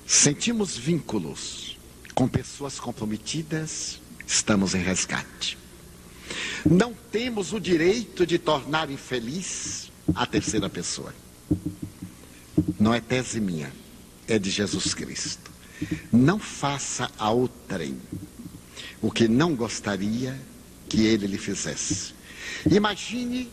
sentimos 0.05 0.77
vínculos 0.77 1.79
com 2.13 2.27
pessoas 2.27 2.81
comprometidas, 2.81 4.01
estamos 4.27 4.75
em 4.75 4.83
resgate. 4.83 5.57
Não 6.69 6.93
temos 6.93 7.53
o 7.53 7.61
direito 7.61 8.27
de 8.27 8.37
tornar 8.37 8.91
infeliz 8.91 9.91
a 10.13 10.27
terceira 10.27 10.69
pessoa. 10.69 11.15
Não 12.81 12.93
é 12.93 13.01
tese 13.01 13.41
minha, 13.41 13.73
é 14.27 14.41
de 14.41 14.51
Jesus 14.51 14.93
Cristo. 14.93 15.53
Não 16.13 16.39
faça 16.39 17.09
a 17.17 17.31
outrem 17.31 17.97
o 19.01 19.11
que 19.11 19.29
não 19.29 19.55
gostaria 19.55 20.37
que 20.89 21.07
ele 21.07 21.29
lhe 21.29 21.39
fizesse. 21.39 22.22
Imagine 22.71 23.51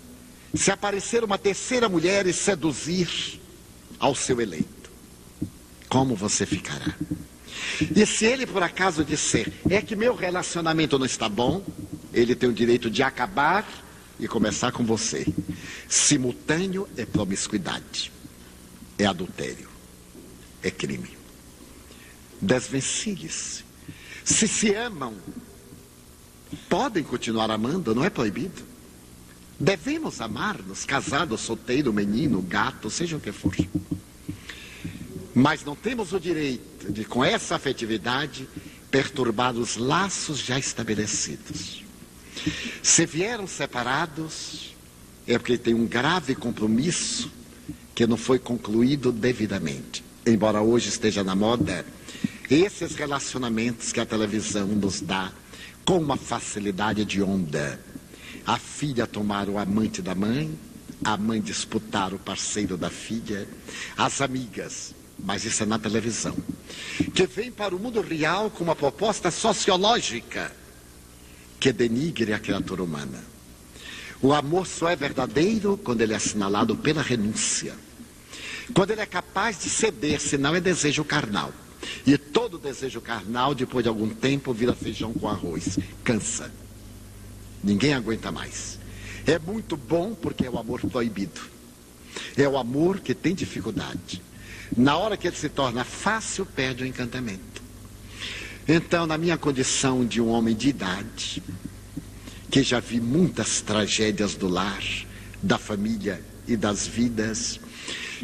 se 0.53 0.71
aparecer 0.71 1.23
uma 1.23 1.37
terceira 1.37 1.87
mulher 1.87 2.25
e 2.25 2.33
seduzir 2.33 3.39
ao 3.99 4.15
seu 4.15 4.41
eleito. 4.41 4.89
Como 5.87 6.15
você 6.15 6.45
ficará? 6.45 6.95
E 7.95 8.05
se 8.05 8.25
ele 8.25 8.45
por 8.45 8.63
acaso 8.63 9.03
disser, 9.03 9.51
é 9.69 9.81
que 9.81 9.95
meu 9.95 10.15
relacionamento 10.15 10.97
não 10.97 11.05
está 11.05 11.27
bom, 11.27 11.63
ele 12.13 12.35
tem 12.35 12.49
o 12.49 12.53
direito 12.53 12.89
de 12.89 13.03
acabar 13.03 13.65
e 14.19 14.27
começar 14.27 14.71
com 14.71 14.83
você. 14.83 15.25
Simultâneo 15.87 16.87
é 16.97 17.05
promiscuidade, 17.05 18.11
é 18.97 19.05
adultério, 19.05 19.69
é 20.61 20.69
crime. 20.69 21.17
Desvencilhe-se. 22.41 23.63
Se 24.23 24.47
se 24.47 24.73
amam, 24.73 25.15
podem 26.69 27.03
continuar 27.03 27.49
amando, 27.49 27.95
não 27.95 28.03
é 28.03 28.09
proibido. 28.09 28.68
Devemos 29.59 30.21
amar-nos, 30.21 30.85
casado, 30.85 31.37
solteiro, 31.37 31.91
menino, 31.91 32.41
gato, 32.41 32.89
seja 32.89 33.17
o 33.17 33.19
que 33.19 33.31
for. 33.31 33.53
Mas 35.35 35.65
não 35.65 35.75
temos 35.75 36.13
o 36.13 36.19
direito 36.19 36.91
de, 36.91 37.03
com 37.03 37.23
essa 37.23 37.55
afetividade, 37.55 38.47
perturbar 38.89 39.55
os 39.55 39.75
laços 39.75 40.39
já 40.39 40.57
estabelecidos. 40.57 41.83
Se 42.81 43.05
vieram 43.05 43.45
separados, 43.47 44.73
é 45.27 45.37
porque 45.37 45.57
tem 45.57 45.73
um 45.73 45.85
grave 45.85 46.35
compromisso 46.35 47.29
que 47.93 48.07
não 48.07 48.15
foi 48.15 48.39
concluído 48.39 49.11
devidamente. 49.11 50.03
Embora 50.25 50.61
hoje 50.61 50.87
esteja 50.87 51.21
na 51.21 51.35
moda, 51.35 51.85
esses 52.49 52.95
relacionamentos 52.95 53.91
que 53.91 53.99
a 53.99 54.05
televisão 54.05 54.67
nos 54.67 55.01
dá 55.01 55.33
com 55.83 55.97
uma 55.97 56.15
facilidade 56.15 57.03
de 57.03 57.21
onda. 57.21 57.79
A 58.49 58.57
filha 58.57 59.05
tomar 59.05 59.47
o 59.47 59.59
amante 59.59 60.01
da 60.01 60.15
mãe, 60.15 60.57
a 61.05 61.15
mãe 61.15 61.39
disputar 61.39 62.15
o 62.15 62.17
parceiro 62.17 62.75
da 62.75 62.89
filha, 62.89 63.47
as 63.95 64.21
amigas, 64.21 64.95
mas 65.19 65.45
isso 65.45 65.61
é 65.61 65.67
na 65.67 65.77
televisão, 65.77 66.35
que 67.13 67.27
vem 67.27 67.51
para 67.51 67.75
o 67.75 67.79
mundo 67.79 68.01
real 68.01 68.49
com 68.49 68.63
uma 68.63 68.75
proposta 68.75 69.29
sociológica 69.29 70.51
que 71.59 71.71
denigre 71.71 72.33
a 72.33 72.39
criatura 72.39 72.81
humana. 72.81 73.23
O 74.19 74.33
amor 74.33 74.65
só 74.65 74.89
é 74.89 74.95
verdadeiro 74.95 75.77
quando 75.83 76.01
ele 76.01 76.13
é 76.13 76.15
assinalado 76.15 76.75
pela 76.75 77.03
renúncia. 77.03 77.75
Quando 78.73 78.89
ele 78.89 79.01
é 79.01 79.05
capaz 79.05 79.59
de 79.59 79.69
ceder, 79.69 80.19
senão 80.19 80.55
é 80.55 80.59
desejo 80.59 81.03
carnal. 81.03 81.53
E 82.03 82.17
todo 82.17 82.57
desejo 82.57 82.99
carnal, 82.99 83.53
depois 83.53 83.83
de 83.83 83.89
algum 83.89 84.09
tempo, 84.09 84.51
vira 84.51 84.73
feijão 84.73 85.13
com 85.13 85.29
arroz. 85.29 85.77
Cansa. 86.03 86.51
Ninguém 87.63 87.93
aguenta 87.93 88.31
mais. 88.31 88.79
É 89.25 89.37
muito 89.37 89.77
bom 89.77 90.13
porque 90.13 90.45
é 90.45 90.49
o 90.49 90.57
amor 90.57 90.81
proibido. 90.81 91.41
É 92.35 92.47
o 92.47 92.57
amor 92.57 92.99
que 92.99 93.13
tem 93.13 93.35
dificuldade. 93.35 94.21
Na 94.75 94.97
hora 94.97 95.17
que 95.17 95.27
ele 95.27 95.35
se 95.35 95.49
torna 95.49 95.83
fácil, 95.83 96.45
perde 96.45 96.83
o 96.83 96.87
encantamento. 96.87 97.61
Então, 98.67 99.07
na 99.07 99.17
minha 99.17 99.37
condição 99.37 100.05
de 100.05 100.21
um 100.21 100.29
homem 100.29 100.55
de 100.55 100.69
idade, 100.69 101.41
que 102.51 102.63
já 102.63 102.79
vi 102.79 102.99
muitas 102.99 103.61
tragédias 103.61 104.35
do 104.35 104.47
lar, 104.47 104.83
da 105.41 105.57
família 105.57 106.23
e 106.47 106.55
das 106.55 106.85
vidas, 106.87 107.59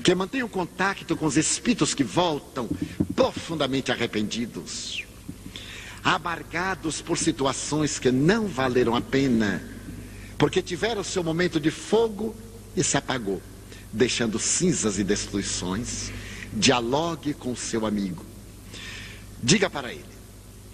que 0.03 0.13
mantenho 0.13 0.49
contato 0.49 1.15
com 1.15 1.25
os 1.25 1.37
espíritos 1.37 1.93
que 1.93 2.03
voltam 2.03 2.69
profundamente 3.15 3.91
arrependidos, 3.91 5.04
amargados 6.05 7.01
por 7.01 7.17
situações 7.17 7.99
que 7.99 8.11
não 8.11 8.47
valeram 8.47 8.95
a 8.95 9.01
pena, 9.01 9.61
porque 10.37 10.61
tiveram 10.61 11.03
seu 11.03 11.23
momento 11.23 11.59
de 11.59 11.71
fogo 11.71 12.33
e 12.77 12.83
se 12.83 12.95
apagou, 12.95 13.41
deixando 13.91 14.39
cinzas 14.39 14.99
e 14.99 15.03
destruições. 15.03 16.11
Dialogue 16.53 17.33
com 17.33 17.53
seu 17.53 17.85
amigo. 17.85 18.25
Diga 19.43 19.69
para 19.69 19.91
ele 19.91 20.05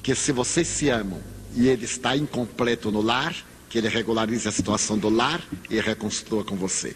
que 0.03 0.13
se 0.13 0.31
vocês 0.31 0.67
se 0.67 0.89
amam 0.89 1.19
e 1.55 1.67
ele 1.67 1.85
está 1.85 2.15
incompleto 2.15 2.91
no 2.91 3.01
lar, 3.01 3.33
que 3.69 3.77
ele 3.77 3.87
regularize 3.87 4.47
a 4.47 4.51
situação 4.51 4.97
do 4.97 5.09
lar 5.09 5.41
e 5.69 5.79
reconstrua 5.79 6.43
com 6.43 6.55
você 6.55 6.95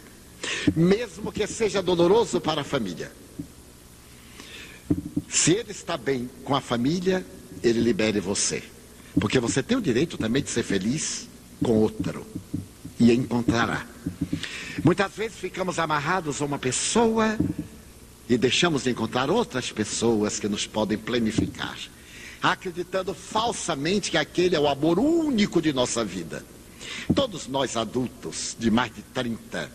mesmo 0.75 1.31
que 1.31 1.45
seja 1.47 1.81
doloroso 1.81 2.39
para 2.39 2.61
a 2.61 2.63
família. 2.63 3.11
Se 5.29 5.51
ele 5.51 5.71
está 5.71 5.97
bem 5.97 6.29
com 6.43 6.55
a 6.55 6.61
família, 6.61 7.25
ele 7.67 7.81
libere 7.81 8.19
você. 8.19 8.63
Porque 9.19 9.39
você 9.39 9.63
tem 9.63 9.77
o 9.77 9.81
direito 9.81 10.17
também 10.17 10.43
de 10.43 10.49
ser 10.49 10.63
feliz 10.63 11.27
com 11.63 11.71
outro. 11.73 12.25
E 12.99 13.11
encontrará. 13.11 13.85
Muitas 14.83 15.11
vezes 15.13 15.37
ficamos 15.37 15.79
amarrados 15.79 16.41
a 16.41 16.45
uma 16.45 16.59
pessoa 16.59 17.37
e 18.29 18.37
deixamos 18.37 18.83
de 18.83 18.89
encontrar 18.89 19.29
outras 19.29 19.71
pessoas 19.71 20.39
que 20.39 20.47
nos 20.47 20.65
podem 20.65 20.97
planificar, 20.97 21.77
acreditando 22.41 23.13
falsamente 23.13 24.11
que 24.11 24.17
aquele 24.17 24.55
é 24.55 24.59
o 24.59 24.67
amor 24.67 24.99
único 24.99 25.61
de 25.61 25.71
nossa 25.73 26.03
vida. 26.03 26.43
Todos 27.13 27.47
nós 27.47 27.77
adultos 27.77 28.55
de 28.59 28.69
mais 28.71 28.93
de 28.93 29.01
30 29.01 29.71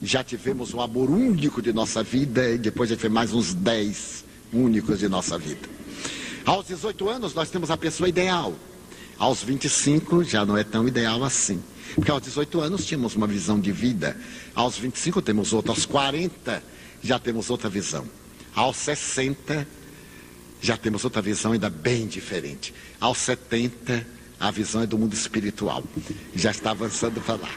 já 0.00 0.22
tivemos 0.22 0.72
o 0.72 0.80
amor 0.80 1.10
único 1.10 1.60
de 1.60 1.72
nossa 1.72 2.02
vida 2.02 2.48
e 2.50 2.58
depois 2.58 2.88
já 2.88 2.96
tivemos 2.96 3.14
mais 3.14 3.32
uns 3.32 3.54
10 3.54 4.24
únicos 4.52 4.98
de 4.98 5.08
nossa 5.08 5.36
vida. 5.36 5.68
Aos 6.48 6.66
18 6.66 7.10
anos 7.10 7.34
nós 7.34 7.50
temos 7.50 7.70
a 7.70 7.76
pessoa 7.76 8.08
ideal. 8.08 8.54
Aos 9.18 9.42
25 9.42 10.24
já 10.24 10.46
não 10.46 10.56
é 10.56 10.64
tão 10.64 10.88
ideal 10.88 11.22
assim. 11.22 11.62
Porque 11.94 12.10
aos 12.10 12.22
18 12.22 12.58
anos 12.62 12.86
tínhamos 12.86 13.14
uma 13.14 13.26
visão 13.26 13.60
de 13.60 13.70
vida. 13.70 14.16
Aos 14.54 14.78
25 14.78 15.20
temos 15.20 15.52
outra. 15.52 15.72
Aos 15.72 15.84
40 15.84 16.62
já 17.02 17.18
temos 17.18 17.50
outra 17.50 17.68
visão. 17.68 18.06
Aos 18.54 18.78
60 18.78 19.68
já 20.58 20.74
temos 20.78 21.04
outra 21.04 21.20
visão 21.20 21.52
ainda 21.52 21.68
bem 21.68 22.06
diferente. 22.06 22.72
Aos 22.98 23.18
70 23.18 24.06
a 24.40 24.50
visão 24.50 24.80
é 24.80 24.86
do 24.86 24.96
mundo 24.96 25.12
espiritual. 25.12 25.84
Já 26.34 26.50
está 26.50 26.70
avançando 26.70 27.20
para 27.20 27.34
lá. 27.34 27.50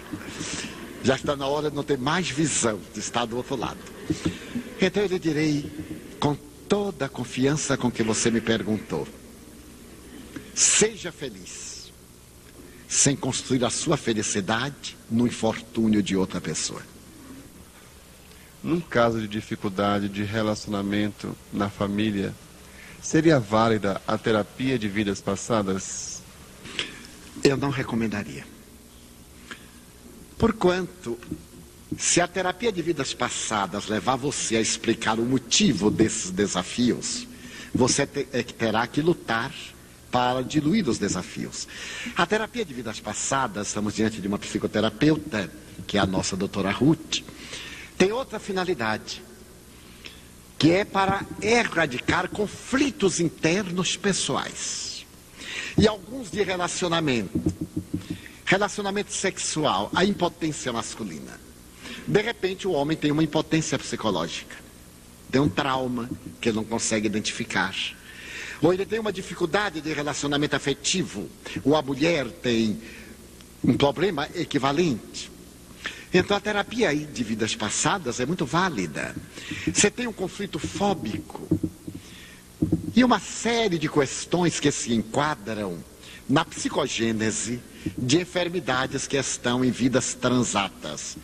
Já 1.01 1.15
está 1.15 1.33
na 1.37 1.47
hora 1.47 1.69
de 1.69 1.77
não 1.77 1.83
ter 1.83 1.97
mais 1.97 2.29
visão, 2.29 2.77
de 2.93 2.99
estar 2.99 3.23
do 3.23 3.37
outro 3.37 3.55
lado. 3.55 3.79
Então 4.81 5.01
eu 5.01 5.07
lhe 5.07 5.17
direi, 5.17 5.71
toda 6.71 7.07
a 7.07 7.09
confiança 7.09 7.75
com 7.75 7.91
que 7.91 8.01
você 8.01 8.31
me 8.31 8.39
perguntou, 8.39 9.05
seja 10.55 11.11
feliz, 11.11 11.91
sem 12.87 13.13
construir 13.13 13.65
a 13.65 13.69
sua 13.69 13.97
felicidade 13.97 14.95
no 15.09 15.27
infortúnio 15.27 16.01
de 16.01 16.15
outra 16.15 16.39
pessoa. 16.39 16.81
Num 18.63 18.79
caso 18.79 19.19
de 19.19 19.27
dificuldade 19.27 20.07
de 20.07 20.23
relacionamento 20.23 21.35
na 21.51 21.69
família, 21.69 22.33
seria 23.01 23.37
válida 23.37 24.01
a 24.07 24.17
terapia 24.17 24.79
de 24.79 24.87
vidas 24.87 25.19
passadas? 25.19 26.21
Eu 27.43 27.57
não 27.57 27.69
recomendaria. 27.69 28.45
Porquanto, 30.37 31.19
se 31.97 32.21
a 32.21 32.27
terapia 32.27 32.71
de 32.71 32.81
vidas 32.81 33.13
passadas 33.13 33.87
levar 33.87 34.15
você 34.15 34.57
a 34.57 34.61
explicar 34.61 35.19
o 35.19 35.25
motivo 35.25 35.91
desses 35.91 36.31
desafios, 36.31 37.27
você 37.73 38.03
é 38.31 38.43
terá 38.43 38.85
que 38.87 39.01
lutar 39.01 39.53
para 40.11 40.41
diluir 40.41 40.87
os 40.89 40.97
desafios. 40.97 41.67
A 42.15 42.25
terapia 42.25 42.65
de 42.65 42.73
vidas 42.73 42.99
passadas, 42.99 43.67
estamos 43.67 43.95
diante 43.95 44.19
de 44.19 44.27
uma 44.27 44.37
psicoterapeuta, 44.37 45.51
que 45.87 45.97
é 45.97 46.01
a 46.01 46.05
nossa 46.05 46.35
doutora 46.35 46.71
Ruth, 46.71 47.23
tem 47.97 48.11
outra 48.11 48.39
finalidade, 48.39 49.21
que 50.57 50.71
é 50.71 50.83
para 50.83 51.25
erradicar 51.41 52.29
conflitos 52.29 53.19
internos 53.19 53.95
pessoais 53.95 55.05
e 55.77 55.87
alguns 55.87 56.29
de 56.29 56.43
relacionamento 56.43 57.39
Relacionamento 58.51 59.13
sexual, 59.13 59.89
a 59.95 60.03
impotência 60.03 60.73
masculina. 60.73 61.39
De 62.07 62.21
repente, 62.21 62.67
o 62.67 62.71
homem 62.71 62.97
tem 62.97 63.11
uma 63.11 63.23
impotência 63.23 63.77
psicológica. 63.77 64.55
Tem 65.31 65.39
um 65.39 65.49
trauma 65.49 66.09
que 66.39 66.49
ele 66.49 66.57
não 66.57 66.63
consegue 66.63 67.07
identificar. 67.07 67.75
Ou 68.61 68.73
ele 68.73 68.85
tem 68.85 68.99
uma 68.99 69.13
dificuldade 69.13 69.81
de 69.81 69.93
relacionamento 69.93 70.55
afetivo. 70.55 71.29
Ou 71.63 71.75
a 71.75 71.81
mulher 71.81 72.27
tem 72.29 72.81
um 73.63 73.75
problema 73.75 74.27
equivalente. 74.35 75.31
Então, 76.13 76.35
a 76.35 76.41
terapia 76.41 76.93
de 76.93 77.23
vidas 77.23 77.55
passadas 77.55 78.19
é 78.19 78.25
muito 78.25 78.45
válida. 78.45 79.15
Você 79.73 79.89
tem 79.89 80.07
um 80.07 80.13
conflito 80.13 80.59
fóbico. 80.59 81.47
E 82.93 83.03
uma 83.03 83.19
série 83.19 83.79
de 83.79 83.87
questões 83.87 84.59
que 84.59 84.71
se 84.71 84.93
enquadram 84.93 85.81
na 86.27 86.43
psicogênese 86.43 87.61
de 87.97 88.19
enfermidades 88.19 89.07
que 89.07 89.17
estão 89.17 89.63
em 89.63 89.71
vidas 89.71 90.13
transatas. 90.13 91.17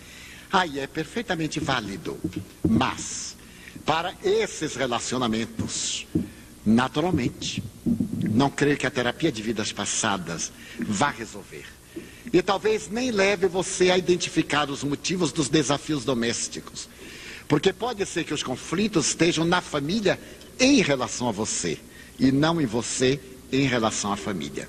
Aí 0.52 0.80
é 0.80 0.88
perfeitamente 0.88 1.60
válido. 1.60 2.18
Mas, 2.68 3.36
para 3.86 4.14
esses 4.24 4.76
relacionamentos, 4.76 6.06
naturalmente, 6.66 7.64
não 8.30 8.50
creio 8.50 8.78
que 8.78 8.88
a 8.88 8.92
terapia 8.92 9.32
de 9.32 9.42
vidas 9.42 9.72
passadas 9.72 10.52
vá 10.80 11.10
resolver. 11.10 11.66
E 12.32 12.42
talvez 12.42 12.90
nem 12.90 13.12
leve 13.12 13.48
você 13.48 13.90
a 13.90 13.98
identificar 13.98 14.70
os 14.70 14.84
motivos 14.84 15.32
dos 15.32 15.50
desafios 15.50 16.04
domésticos. 16.04 16.90
Porque 17.48 17.72
pode 17.72 18.06
ser 18.06 18.26
que 18.26 18.34
os 18.34 18.44
conflitos 18.44 19.08
estejam 19.08 19.46
na 19.46 19.62
família 19.62 20.20
em 20.60 20.82
relação 20.82 21.30
a 21.30 21.32
você, 21.32 21.78
e 22.20 22.32
não 22.32 22.60
em 22.60 22.66
você 22.66 23.20
em 23.52 23.66
relação 23.66 24.12
à 24.12 24.18
família. 24.18 24.68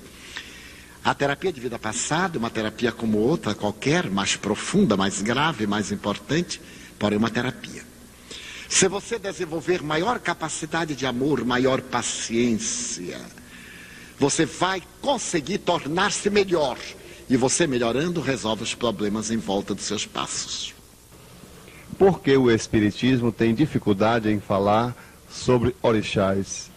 A 1.09 1.15
terapia 1.15 1.51
de 1.51 1.59
vida 1.59 1.79
passada, 1.79 2.37
uma 2.37 2.51
terapia 2.51 2.91
como 2.91 3.17
outra 3.17 3.55
qualquer, 3.55 4.11
mais 4.11 4.35
profunda, 4.35 4.95
mais 4.95 5.23
grave, 5.23 5.65
mais 5.65 5.91
importante, 5.91 6.61
porém 6.99 7.17
uma 7.17 7.31
terapia. 7.31 7.81
Se 8.69 8.87
você 8.87 9.17
desenvolver 9.17 9.81
maior 9.81 10.19
capacidade 10.19 10.93
de 10.93 11.07
amor, 11.07 11.43
maior 11.43 11.81
paciência, 11.81 13.19
você 14.19 14.45
vai 14.45 14.83
conseguir 15.01 15.57
tornar-se 15.57 16.29
melhor. 16.29 16.77
E 17.27 17.35
você 17.35 17.65
melhorando 17.65 18.21
resolve 18.21 18.61
os 18.61 18.75
problemas 18.75 19.31
em 19.31 19.37
volta 19.37 19.73
dos 19.73 19.85
seus 19.85 20.05
passos. 20.05 20.75
Por 21.97 22.21
que 22.21 22.37
o 22.37 22.51
Espiritismo 22.51 23.31
tem 23.31 23.55
dificuldade 23.55 24.29
em 24.29 24.39
falar 24.39 24.95
sobre 25.27 25.75
orixás, 25.81 26.69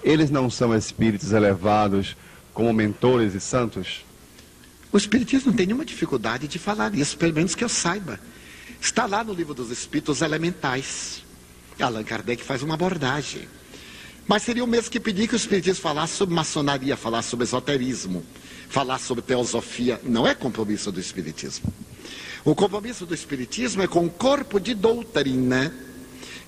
eles 0.00 0.30
não 0.30 0.48
são 0.48 0.72
espíritos 0.76 1.32
elevados 1.32 2.16
como 2.54 2.72
mentores 2.72 3.34
e 3.34 3.40
santos? 3.40 4.04
O 4.92 4.96
Espiritismo 4.96 5.50
não 5.50 5.56
tem 5.56 5.66
nenhuma 5.66 5.84
dificuldade 5.84 6.46
de 6.46 6.58
falar 6.58 6.94
isso, 6.94 7.18
pelo 7.18 7.34
menos 7.34 7.56
que 7.56 7.64
eu 7.64 7.68
saiba. 7.68 8.18
Está 8.80 9.06
lá 9.06 9.24
no 9.24 9.34
livro 9.34 9.52
dos 9.52 9.70
Espíritos 9.70 10.22
Elementais. 10.22 11.24
Allan 11.80 12.04
Kardec 12.04 12.44
faz 12.44 12.62
uma 12.62 12.74
abordagem. 12.74 13.48
Mas 14.26 14.44
seria 14.44 14.62
o 14.62 14.68
mesmo 14.68 14.90
que 14.90 15.00
pedir 15.00 15.26
que 15.26 15.34
o 15.34 15.36
Espiritismo 15.36 15.82
falasse 15.82 16.14
sobre 16.14 16.34
maçonaria, 16.34 16.96
falasse 16.96 17.28
sobre 17.28 17.44
esoterismo, 17.44 18.24
falasse 18.68 19.04
sobre 19.04 19.22
teosofia. 19.22 20.00
Não 20.04 20.26
é 20.26 20.34
compromisso 20.34 20.92
do 20.92 21.00
Espiritismo. 21.00 21.74
O 22.44 22.54
compromisso 22.54 23.04
do 23.04 23.14
Espiritismo 23.14 23.82
é 23.82 23.88
com 23.88 24.06
o 24.06 24.10
corpo 24.10 24.60
de 24.60 24.74
doutrina 24.74 25.74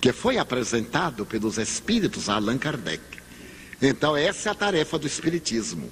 que 0.01 0.13
foi 0.13 0.39
apresentado 0.39 1.27
pelos 1.27 1.59
Espíritos 1.59 2.29
a 2.29 2.35
Allan 2.35 2.59
Kardec. 2.59 3.03
Então, 3.81 4.17
essa 4.17 4.49
é 4.49 4.53
a 4.53 4.55
tarefa 4.55 4.99
do 4.99 5.07
Espiritismo. 5.07 5.91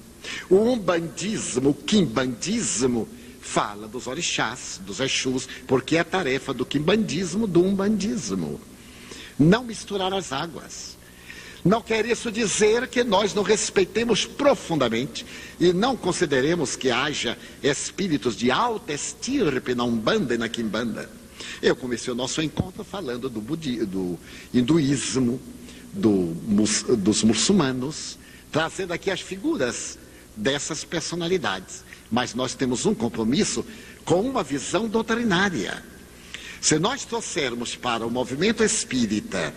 O 0.49 0.55
umbandismo, 0.55 1.69
o 1.69 1.73
quimbandismo, 1.73 3.07
fala 3.39 3.87
dos 3.87 4.07
orixás, 4.07 4.81
dos 4.83 4.99
exus, 4.99 5.47
porque 5.67 5.97
é 5.97 6.03
tarefa 6.03 6.53
do 6.53 6.65
quimbandismo, 6.65 7.45
do 7.45 7.63
umbandismo. 7.63 8.59
Não 9.37 9.63
misturar 9.63 10.13
as 10.13 10.33
águas. 10.33 10.97
Não 11.63 11.81
quer 11.81 12.05
isso 12.05 12.31
dizer 12.31 12.87
que 12.87 13.03
nós 13.03 13.33
não 13.33 13.41
respeitemos 13.41 14.25
profundamente 14.25 15.25
e 15.59 15.73
não 15.73 15.97
consideremos 15.97 16.75
que 16.75 16.91
haja 16.91 17.37
espíritos 17.63 18.35
de 18.35 18.51
alta 18.51 18.93
estirpe 18.93 19.73
na 19.73 19.83
Umbanda 19.83 20.35
e 20.35 20.37
na 20.37 20.47
Quimbanda. 20.47 21.09
Eu 21.61 21.75
comecei 21.75 22.13
o 22.13 22.15
nosso 22.15 22.41
encontro 22.41 22.83
falando 22.83 23.29
do, 23.29 23.41
do 23.41 24.19
hinduísmo, 24.53 25.41
do, 25.95 26.33
dos 26.97 27.23
muçulmanos, 27.23 28.17
trazendo 28.51 28.93
aqui 28.93 29.09
as 29.09 29.21
figuras 29.21 29.97
dessas 30.35 30.83
personalidades. 30.83 31.83
Mas 32.11 32.33
nós 32.33 32.53
temos 32.53 32.85
um 32.85 32.93
compromisso 32.93 33.65
com 34.03 34.21
uma 34.21 34.43
visão 34.43 34.87
doutrinária. 34.87 35.83
Se 36.61 36.77
nós 36.77 37.05
trouxermos 37.05 37.75
para 37.75 38.05
o 38.05 38.11
movimento 38.11 38.63
espírita 38.63 39.53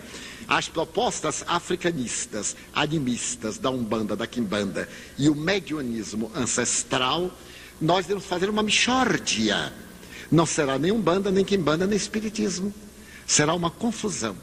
as 0.47 0.67
propostas 0.67 1.43
africanistas, 1.47 2.55
animistas 2.73 3.59
da 3.59 3.69
Umbanda, 3.69 4.15
da 4.15 4.25
Quimbanda 4.25 4.89
e 5.17 5.29
o 5.29 5.35
medianismo 5.35 6.31
ancestral, 6.35 7.31
nós 7.79 8.07
devemos 8.07 8.25
fazer 8.25 8.49
uma 8.49 8.63
michórdia. 8.63 9.71
Não 10.31 10.45
será 10.45 10.79
nem 10.79 10.91
Umbanda, 10.91 11.29
nem 11.29 11.45
Quimbanda, 11.45 11.85
nem 11.85 11.95
Espiritismo. 11.95 12.73
Será 13.27 13.53
uma 13.53 13.69
confusão. 13.69 14.35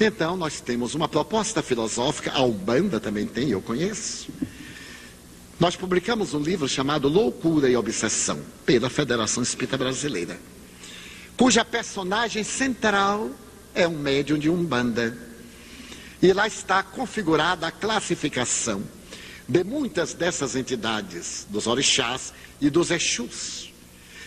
Então, 0.00 0.36
nós 0.36 0.60
temos 0.60 0.94
uma 0.94 1.08
proposta 1.08 1.62
filosófica, 1.62 2.32
a 2.32 2.42
Umbanda 2.42 3.00
também 3.00 3.26
tem, 3.26 3.50
eu 3.50 3.60
conheço 3.60 4.28
nós 5.60 5.74
publicamos 5.74 6.34
um 6.34 6.40
livro 6.40 6.68
chamado 6.68 7.08
Loucura 7.08 7.68
e 7.68 7.76
Obsessão, 7.76 8.40
pela 8.64 8.88
Federação 8.88 9.42
Espírita 9.42 9.76
Brasileira, 9.76 10.38
cuja 11.36 11.64
personagem 11.64 12.44
central 12.44 13.28
é 13.74 13.86
um 13.86 13.98
médium 13.98 14.38
de 14.38 14.48
Umbanda. 14.48 15.18
E 16.22 16.32
lá 16.32 16.46
está 16.46 16.82
configurada 16.82 17.66
a 17.66 17.72
classificação 17.72 18.82
de 19.48 19.64
muitas 19.64 20.14
dessas 20.14 20.54
entidades, 20.54 21.46
dos 21.50 21.66
orixás 21.66 22.32
e 22.60 22.70
dos 22.70 22.92
exus. 22.92 23.72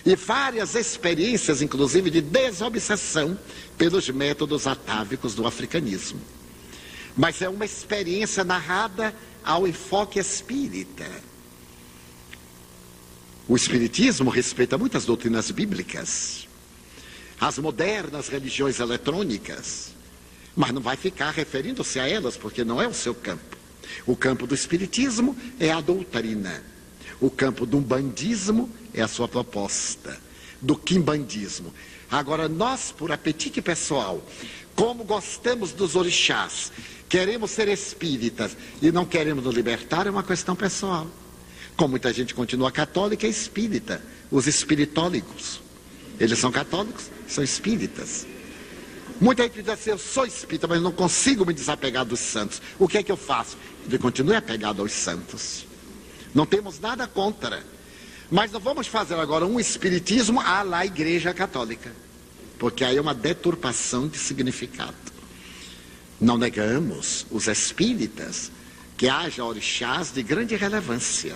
E 0.06 0.16
várias 0.16 0.76
experiências, 0.76 1.62
inclusive, 1.62 2.10
de 2.10 2.22
desobsessão 2.22 3.38
pelos 3.78 4.10
métodos 4.10 4.66
atávicos 4.66 5.36
do 5.36 5.45
africanismo. 5.45 6.20
Mas 7.16 7.41
é 7.41 7.49
uma 7.49 7.66
experiência 7.66 8.43
narrada 8.43 9.14
ao 9.43 9.68
enfoque 9.68 10.20
espírita. 10.20 11.06
O 13.47 13.56
Espiritismo 13.56 14.30
respeita 14.30 14.78
muitas 14.78 15.04
doutrinas 15.04 15.52
bíblicas, 15.52 16.47
as 17.39 17.58
modernas 17.58 18.30
religiões 18.30 18.80
eletrônicas, 18.80 19.91
mas 20.56 20.72
não 20.72 20.82
vai 20.82 20.95
ficar 20.95 21.32
referindo-se 21.32 21.99
a 21.99 22.08
elas, 22.08 22.38
porque 22.38 22.64
não 22.64 22.82
é 22.82 22.88
o 22.88 22.93
seu 22.93 23.14
campo. 23.14 23.58
O 24.06 24.16
campo 24.16 24.47
do 24.47 24.56
Espiritismo 24.56 25.36
é 25.60 25.72
a 25.72 25.82
doutrina, 25.82 26.64
o 27.22 27.30
campo 27.30 27.67
do 27.67 27.78
umbandismo 27.78 28.67
é 28.93 29.01
a 29.01 29.07
sua 29.07 29.28
proposta, 29.28 30.19
do 30.59 30.76
quimbandismo. 30.76 31.72
Agora, 32.09 32.49
nós, 32.49 32.91
por 32.91 33.11
apetite 33.11 33.61
pessoal, 33.61 34.22
como 34.76 35.03
gostamos 35.03 35.72
dos 35.72 35.95
orixás, 35.95 36.72
queremos 37.07 37.51
ser 37.51 37.67
espíritas 37.67 38.57
e 38.82 38.91
não 38.91 39.05
queremos 39.05 39.43
nos 39.43 39.55
libertar, 39.55 40.07
é 40.07 40.09
uma 40.09 40.24
questão 40.24 40.55
pessoal. 40.55 41.07
Como 41.78 41.91
muita 41.91 42.11
gente 42.11 42.34
continua 42.34 42.72
católica, 42.72 43.28
é 43.28 43.30
espírita. 43.30 44.01
Os 44.30 44.47
espiritólicos. 44.47 45.61
Eles 46.19 46.38
são 46.39 46.51
católicos, 46.51 47.09
são 47.28 47.43
espíritas. 47.43 48.26
Muita 49.19 49.43
gente 49.43 49.61
diz 49.61 49.69
assim, 49.69 49.91
eu 49.91 49.97
sou 49.97 50.26
espírita, 50.26 50.67
mas 50.67 50.82
não 50.82 50.91
consigo 50.91 51.45
me 51.45 51.53
desapegar 51.53 52.03
dos 52.03 52.19
santos. 52.19 52.61
O 52.80 52.88
que 52.88 52.97
é 52.97 53.03
que 53.03 53.11
eu 53.11 53.17
faço? 53.17 53.57
Ele 53.86 53.99
continue 53.99 54.36
apegado 54.36 54.82
aos 54.82 54.91
santos. 54.91 55.65
Não 56.34 56.46
temos 56.46 56.80
nada 56.80 57.08
contra. 57.08 57.64
Mas 58.30 58.52
não 58.52 58.60
vamos 58.60 58.88
fazer 58.88 59.16
agora 59.16 59.46
um 59.46 59.60
espiritismo 59.60 60.40
à 60.40 60.62
la 60.62 60.86
igreja 60.86 61.34
católica. 61.34 61.92
Porque 62.58 62.84
aí 62.84 62.98
é 62.98 63.02
uma 63.02 63.14
deturpação 63.14 64.08
de 64.08 64.18
significado. 64.18 64.96
Não 66.20 66.38
negamos 66.38 67.26
os 67.30 67.48
espíritas 67.48 68.52
que 68.96 69.10
haja 69.10 69.44
orixás 69.44 70.12
de 70.12 70.22
grande 70.22 70.56
relevância. 70.56 71.36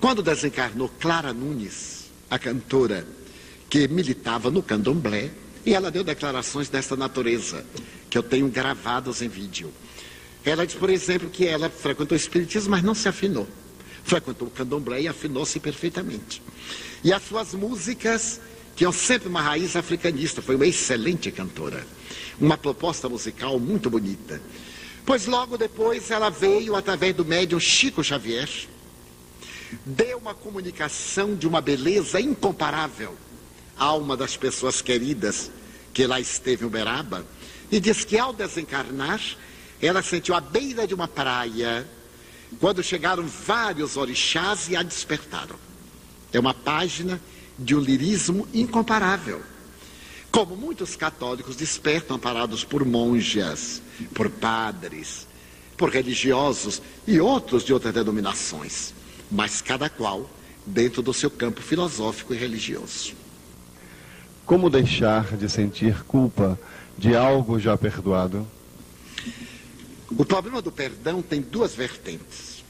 Quando 0.00 0.22
desencarnou 0.22 0.88
Clara 0.88 1.32
Nunes, 1.32 2.10
a 2.30 2.38
cantora 2.38 3.06
que 3.68 3.88
militava 3.88 4.50
no 4.50 4.62
candomblé, 4.62 5.30
e 5.64 5.74
ela 5.74 5.90
deu 5.90 6.04
declarações 6.04 6.68
dessa 6.68 6.96
natureza, 6.96 7.64
que 8.08 8.16
eu 8.16 8.22
tenho 8.22 8.48
gravadas 8.48 9.22
em 9.22 9.28
vídeo. 9.28 9.72
Ela 10.44 10.66
diz, 10.66 10.76
por 10.76 10.90
exemplo, 10.90 11.30
que 11.30 11.46
ela 11.46 11.70
frequentou 11.70 12.16
o 12.16 12.20
espiritismo, 12.20 12.70
mas 12.70 12.82
não 12.82 12.94
se 12.94 13.08
afinou. 13.08 13.48
Frequentou 14.04 14.48
o 14.48 14.50
candomblé 14.50 15.02
e 15.02 15.08
afinou-se 15.08 15.58
perfeitamente. 15.60 16.42
E 17.04 17.12
as 17.12 17.22
suas 17.22 17.54
músicas 17.54 18.40
tinham 18.74 18.92
sempre 18.92 19.28
uma 19.28 19.42
raiz 19.42 19.76
africanista, 19.76 20.42
foi 20.42 20.56
uma 20.56 20.66
excelente 20.66 21.30
cantora. 21.30 21.86
Uma 22.40 22.56
proposta 22.56 23.08
musical 23.08 23.58
muito 23.58 23.90
bonita. 23.90 24.40
Pois 25.04 25.26
logo 25.26 25.58
depois 25.58 26.10
ela 26.10 26.30
veio, 26.30 26.76
através 26.76 27.14
do 27.14 27.24
médium 27.24 27.60
Chico 27.60 28.02
Xavier, 28.02 28.48
deu 29.84 30.18
uma 30.18 30.34
comunicação 30.34 31.34
de 31.34 31.46
uma 31.46 31.60
beleza 31.60 32.20
incomparável 32.20 33.16
a 33.76 33.94
uma 33.94 34.16
das 34.16 34.36
pessoas 34.36 34.80
queridas 34.80 35.50
que 35.92 36.06
lá 36.06 36.20
esteve 36.20 36.64
em 36.64 36.66
Uberaba, 36.66 37.26
e 37.70 37.80
diz 37.80 38.04
que 38.04 38.18
ao 38.18 38.32
desencarnar, 38.32 39.20
ela 39.80 40.02
sentiu 40.02 40.34
à 40.34 40.40
beira 40.40 40.86
de 40.86 40.94
uma 40.94 41.08
praia, 41.08 41.86
quando 42.60 42.82
chegaram 42.82 43.26
vários 43.26 43.96
orixás 43.96 44.68
e 44.68 44.76
a 44.76 44.82
despertaram. 44.82 45.56
É 46.32 46.38
uma 46.38 46.54
página 46.54 47.20
de 47.58 47.74
um 47.74 47.80
lirismo 47.80 48.46
incomparável. 48.52 49.42
Como 50.30 50.56
muitos 50.56 50.96
católicos 50.96 51.56
despertam 51.56 52.18
parados 52.18 52.64
por 52.64 52.84
monjas, 52.84 53.82
por 54.14 54.30
padres, 54.30 55.26
por 55.76 55.90
religiosos 55.90 56.80
e 57.06 57.20
outros 57.20 57.64
de 57.64 57.72
outras 57.72 57.92
denominações, 57.92 58.94
mas 59.30 59.60
cada 59.60 59.90
qual 59.90 60.28
dentro 60.64 61.02
do 61.02 61.12
seu 61.12 61.30
campo 61.30 61.60
filosófico 61.60 62.32
e 62.32 62.36
religioso. 62.36 63.14
Como 64.46 64.70
deixar 64.70 65.36
de 65.36 65.48
sentir 65.48 66.02
culpa 66.04 66.58
de 66.96 67.14
algo 67.14 67.58
já 67.58 67.76
perdoado? 67.76 68.46
O 70.18 70.24
problema 70.24 70.60
do 70.60 70.70
perdão 70.70 71.22
tem 71.22 71.40
duas 71.40 71.74
vertentes: 71.74 72.64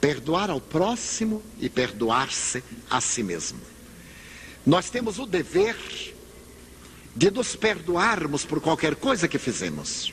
perdoar 0.00 0.50
ao 0.50 0.60
próximo 0.60 1.42
e 1.60 1.68
perdoar-se 1.68 2.62
a 2.88 3.00
si 3.00 3.22
mesmo. 3.22 3.60
Nós 4.64 4.90
temos 4.90 5.18
o 5.18 5.26
dever 5.26 5.76
de 7.14 7.30
nos 7.30 7.56
perdoarmos 7.56 8.44
por 8.44 8.60
qualquer 8.60 8.94
coisa 8.96 9.28
que 9.28 9.38
fizemos. 9.38 10.12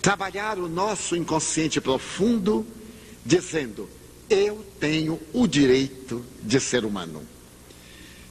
Trabalhar 0.00 0.58
o 0.58 0.68
nosso 0.68 1.14
inconsciente 1.14 1.80
profundo, 1.80 2.66
dizendo: 3.24 3.88
eu 4.28 4.64
tenho 4.80 5.20
o 5.32 5.46
direito 5.46 6.24
de 6.42 6.58
ser 6.58 6.84
humano. 6.84 7.22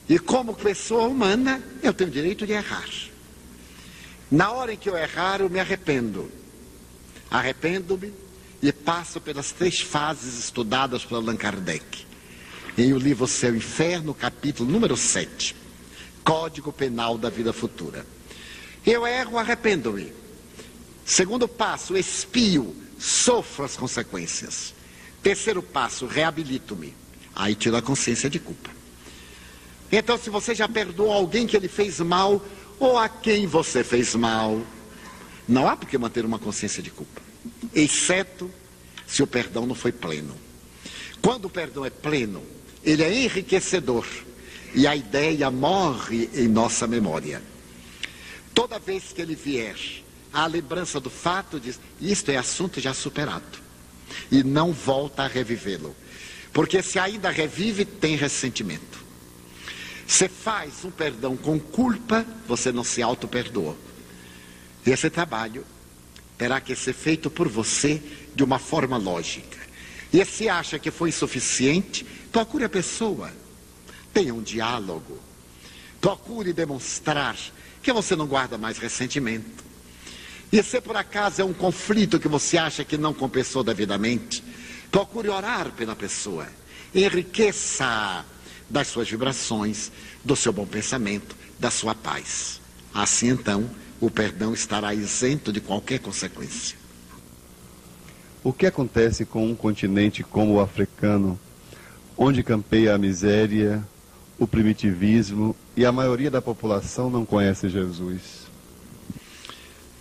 E 0.08 0.18
como 0.18 0.52
pessoa 0.52 1.06
humana, 1.06 1.62
eu 1.82 1.94
tenho 1.94 2.10
o 2.10 2.12
direito 2.12 2.44
de 2.44 2.52
errar. 2.52 2.88
Na 4.30 4.50
hora 4.50 4.72
em 4.74 4.76
que 4.76 4.90
eu 4.90 4.96
errar, 4.96 5.40
eu 5.40 5.48
me 5.48 5.60
arrependo. 5.60 6.30
Arrependo-me 7.32 8.12
e 8.62 8.70
passo 8.70 9.18
pelas 9.18 9.52
três 9.52 9.80
fases 9.80 10.38
estudadas 10.38 11.02
por 11.02 11.16
Allan 11.16 11.34
Kardec. 11.34 12.04
Em 12.76 12.92
o 12.92 12.98
livro 12.98 13.26
Seu 13.26 13.56
Inferno, 13.56 14.12
capítulo 14.12 14.70
número 14.70 14.98
7. 14.98 15.56
Código 16.22 16.70
Penal 16.70 17.16
da 17.16 17.30
Vida 17.30 17.50
Futura. 17.50 18.04
Eu 18.84 19.06
erro, 19.06 19.38
arrependo-me. 19.38 20.12
Segundo 21.06 21.48
passo, 21.48 21.96
expio, 21.96 22.76
sofro 22.98 23.64
as 23.64 23.78
consequências. 23.78 24.74
Terceiro 25.22 25.62
passo, 25.62 26.04
reabilito-me. 26.04 26.94
Aí 27.34 27.54
tiro 27.54 27.78
a 27.78 27.82
consciência 27.82 28.28
de 28.28 28.38
culpa. 28.38 28.68
Então, 29.90 30.18
se 30.18 30.28
você 30.28 30.54
já 30.54 30.68
perdoou 30.68 31.10
alguém 31.10 31.46
que 31.46 31.56
ele 31.56 31.68
fez 31.68 31.98
mal, 31.98 32.44
ou 32.78 32.98
a 32.98 33.08
quem 33.08 33.46
você 33.46 33.82
fez 33.82 34.14
mal, 34.14 34.60
não 35.48 35.66
há 35.66 35.76
por 35.76 35.88
que 35.88 35.96
manter 35.96 36.26
uma 36.26 36.38
consciência 36.38 36.82
de 36.82 36.90
culpa. 36.90 37.21
Exceto 37.74 38.50
se 39.06 39.22
o 39.22 39.26
perdão 39.26 39.66
não 39.66 39.74
foi 39.74 39.92
pleno. 39.92 40.36
Quando 41.20 41.46
o 41.46 41.50
perdão 41.50 41.84
é 41.84 41.90
pleno, 41.90 42.42
ele 42.82 43.02
é 43.02 43.12
enriquecedor 43.12 44.06
e 44.74 44.86
a 44.86 44.96
ideia 44.96 45.50
morre 45.50 46.28
em 46.34 46.48
nossa 46.48 46.86
memória. 46.86 47.42
Toda 48.54 48.78
vez 48.78 49.12
que 49.12 49.22
ele 49.22 49.34
vier, 49.34 49.76
a 50.32 50.46
lembrança 50.46 50.98
do 50.98 51.10
fato 51.10 51.60
diz: 51.60 51.78
isto 52.00 52.30
é 52.30 52.36
assunto 52.36 52.80
já 52.80 52.92
superado. 52.92 53.62
E 54.30 54.42
não 54.42 54.72
volta 54.72 55.22
a 55.22 55.26
revivê-lo. 55.26 55.94
Porque 56.52 56.82
se 56.82 56.98
ainda 56.98 57.30
revive, 57.30 57.84
tem 57.84 58.16
ressentimento. 58.16 59.02
Você 60.06 60.28
faz 60.28 60.84
um 60.84 60.90
perdão 60.90 61.36
com 61.36 61.58
culpa, 61.58 62.26
você 62.46 62.70
não 62.70 62.84
se 62.84 63.00
auto-perdoa. 63.00 63.76
E 64.84 64.90
esse 64.90 65.08
trabalho 65.08 65.64
terá 66.42 66.60
que 66.60 66.74
ser 66.74 66.92
feito 66.92 67.30
por 67.30 67.46
você 67.48 68.02
de 68.34 68.42
uma 68.42 68.58
forma 68.58 68.96
lógica. 68.96 69.58
E 70.12 70.24
se 70.24 70.48
acha 70.48 70.76
que 70.76 70.90
foi 70.90 71.10
insuficiente, 71.10 72.04
procure 72.32 72.64
a 72.64 72.68
pessoa. 72.68 73.32
Tenha 74.12 74.34
um 74.34 74.42
diálogo. 74.42 75.20
Procure 76.00 76.52
demonstrar 76.52 77.36
que 77.80 77.92
você 77.92 78.16
não 78.16 78.26
guarda 78.26 78.58
mais 78.58 78.76
ressentimento. 78.76 79.62
E 80.50 80.60
se 80.64 80.80
por 80.80 80.96
acaso 80.96 81.40
é 81.40 81.44
um 81.44 81.52
conflito 81.52 82.18
que 82.18 82.26
você 82.26 82.58
acha 82.58 82.84
que 82.84 82.98
não 82.98 83.14
compensou 83.14 83.62
devidamente, 83.62 84.42
procure 84.90 85.28
orar 85.28 85.70
pela 85.70 85.94
pessoa. 85.94 86.48
Enriqueça 86.92 88.24
das 88.68 88.88
suas 88.88 89.08
vibrações, 89.08 89.92
do 90.24 90.34
seu 90.34 90.52
bom 90.52 90.66
pensamento, 90.66 91.36
da 91.56 91.70
sua 91.70 91.94
paz. 91.94 92.60
Assim 92.92 93.28
então, 93.28 93.70
o 94.02 94.10
perdão 94.10 94.52
estará 94.52 94.92
isento 94.92 95.52
de 95.52 95.60
qualquer 95.60 96.00
consequência. 96.00 96.76
O 98.42 98.52
que 98.52 98.66
acontece 98.66 99.24
com 99.24 99.48
um 99.48 99.54
continente 99.54 100.24
como 100.24 100.54
o 100.54 100.60
africano, 100.60 101.38
onde 102.18 102.42
campeia 102.42 102.96
a 102.96 102.98
miséria, 102.98 103.80
o 104.40 104.44
primitivismo 104.44 105.54
e 105.76 105.86
a 105.86 105.92
maioria 105.92 106.32
da 106.32 106.42
população 106.42 107.08
não 107.08 107.24
conhece 107.24 107.68
Jesus? 107.68 108.50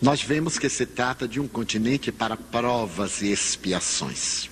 Nós 0.01 0.23
vemos 0.23 0.57
que 0.57 0.67
se 0.67 0.87
trata 0.87 1.27
de 1.27 1.39
um 1.39 1.47
continente 1.47 2.11
para 2.11 2.35
provas 2.35 3.21
e 3.21 3.31
expiações. 3.31 4.49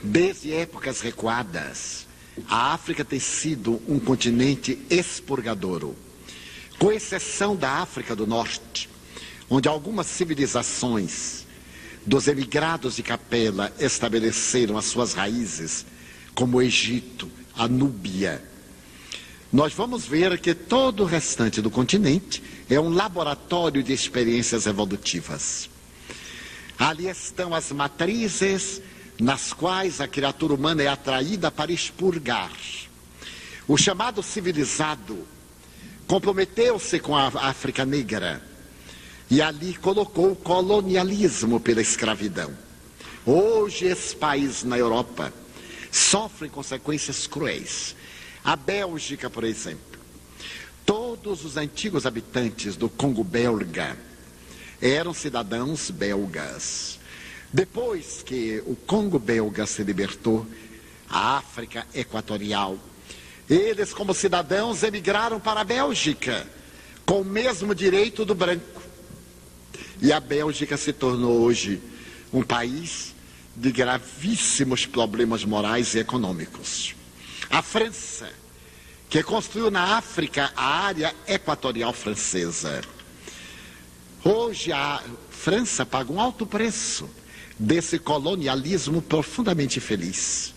Desde 0.00 0.52
épocas 0.52 1.00
recuadas, 1.00 2.06
a 2.48 2.72
África 2.72 3.04
tem 3.04 3.18
sido 3.18 3.82
um 3.88 3.98
continente 3.98 4.78
expurgadouro, 4.88 5.96
com 6.78 6.92
exceção 6.92 7.56
da 7.56 7.70
África 7.70 8.14
do 8.14 8.26
Norte, 8.26 8.88
onde 9.48 9.68
algumas 9.68 10.06
civilizações 10.06 11.46
dos 12.06 12.28
emigrados 12.28 12.96
de 12.96 13.02
Capela 13.02 13.72
estabeleceram 13.78 14.76
as 14.76 14.84
suas 14.84 15.14
raízes, 15.14 15.86
como 16.34 16.58
o 16.58 16.62
Egito, 16.62 17.30
a 17.56 17.66
Núbia. 17.66 18.42
Nós 19.52 19.72
vamos 19.72 20.04
ver 20.04 20.38
que 20.38 20.54
todo 20.54 21.04
o 21.04 21.06
restante 21.06 21.62
do 21.62 21.70
continente 21.70 22.42
é 22.68 22.78
um 22.80 22.88
laboratório 22.88 23.82
de 23.82 23.92
experiências 23.92 24.66
evolutivas. 24.66 25.70
Ali 26.78 27.08
estão 27.08 27.54
as 27.54 27.70
matrizes 27.70 28.82
nas 29.20 29.52
quais 29.52 30.00
a 30.00 30.08
criatura 30.08 30.54
humana 30.54 30.82
é 30.82 30.88
atraída 30.88 31.50
para 31.50 31.72
expurgar. 31.72 32.50
O 33.68 33.76
chamado 33.76 34.22
civilizado 34.22 35.24
comprometeu-se 36.06 36.98
com 37.00 37.16
a 37.16 37.28
África 37.28 37.84
Negra 37.84 38.42
e 39.30 39.40
ali 39.40 39.74
colocou 39.74 40.32
o 40.32 40.36
colonialismo 40.36 41.58
pela 41.58 41.80
escravidão. 41.80 42.52
Hoje, 43.26 43.86
esse 43.86 44.14
país 44.14 44.64
na 44.64 44.76
Europa 44.76 45.32
sofre 45.90 46.48
consequências 46.48 47.26
cruéis. 47.26 47.96
A 48.44 48.54
Bélgica, 48.54 49.30
por 49.30 49.44
exemplo, 49.44 49.98
todos 50.84 51.44
os 51.44 51.56
antigos 51.56 52.04
habitantes 52.04 52.76
do 52.76 52.88
Congo 52.88 53.24
belga 53.24 53.96
eram 54.82 55.14
cidadãos 55.14 55.90
belgas. 55.90 56.98
Depois 57.50 58.22
que 58.22 58.62
o 58.66 58.76
Congo 58.76 59.18
belga 59.18 59.64
se 59.64 59.82
libertou, 59.82 60.46
a 61.08 61.38
África 61.38 61.86
Equatorial, 61.94 62.76
eles, 63.48 63.92
como 63.92 64.14
cidadãos, 64.14 64.82
emigraram 64.82 65.38
para 65.38 65.60
a 65.60 65.64
Bélgica, 65.64 66.46
com 67.04 67.20
o 67.20 67.24
mesmo 67.24 67.74
direito 67.74 68.24
do 68.24 68.34
branco. 68.34 68.82
E 70.00 70.12
a 70.12 70.20
Bélgica 70.20 70.76
se 70.76 70.92
tornou 70.92 71.40
hoje 71.42 71.80
um 72.32 72.42
país 72.42 73.14
de 73.56 73.70
gravíssimos 73.70 74.86
problemas 74.86 75.44
morais 75.44 75.94
e 75.94 75.98
econômicos. 75.98 76.94
A 77.50 77.62
França, 77.62 78.28
que 79.08 79.22
construiu 79.22 79.70
na 79.70 79.96
África 79.96 80.52
a 80.56 80.64
área 80.86 81.14
equatorial 81.28 81.92
francesa. 81.92 82.80
Hoje 84.24 84.72
a 84.72 85.02
França 85.30 85.86
paga 85.86 86.12
um 86.12 86.20
alto 86.20 86.46
preço 86.46 87.08
desse 87.58 87.98
colonialismo 87.98 89.00
profundamente 89.00 89.78
feliz. 89.78 90.54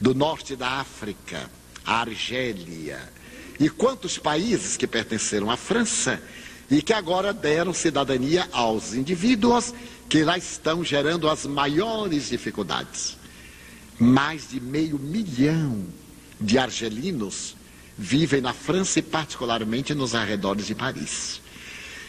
Do 0.00 0.14
norte 0.14 0.56
da 0.56 0.80
África, 0.80 1.50
a 1.84 2.00
Argélia, 2.00 3.00
e 3.58 3.68
quantos 3.68 4.18
países 4.18 4.76
que 4.76 4.86
pertenceram 4.86 5.50
à 5.50 5.56
França 5.56 6.20
e 6.70 6.80
que 6.80 6.92
agora 6.92 7.32
deram 7.32 7.74
cidadania 7.74 8.48
aos 8.52 8.94
indivíduos 8.94 9.74
que 10.08 10.24
lá 10.24 10.38
estão 10.38 10.82
gerando 10.82 11.28
as 11.28 11.44
maiores 11.44 12.28
dificuldades. 12.28 13.18
Mais 13.98 14.48
de 14.48 14.60
meio 14.60 14.98
milhão 14.98 15.84
de 16.40 16.58
argelinos 16.58 17.54
vivem 17.98 18.40
na 18.40 18.54
França 18.54 18.98
e 18.98 19.02
particularmente 19.02 19.94
nos 19.94 20.14
arredores 20.14 20.66
de 20.66 20.74
Paris. 20.74 21.42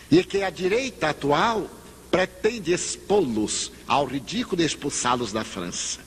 E 0.09 0.24
que 0.24 0.41
a 0.41 0.49
direita 0.49 1.09
atual 1.09 1.69
pretende 2.09 2.72
expô-los 2.72 3.72
ao 3.88 4.05
ridículo 4.05 4.61
e 4.61 4.65
expulsá-los 4.65 5.34
da 5.34 5.43
França. 5.43 5.99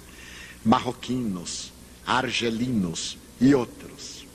Marroquinos, 0.65 1.71
argelinos 2.07 3.19
e 3.41 3.55
outros. 3.55 4.27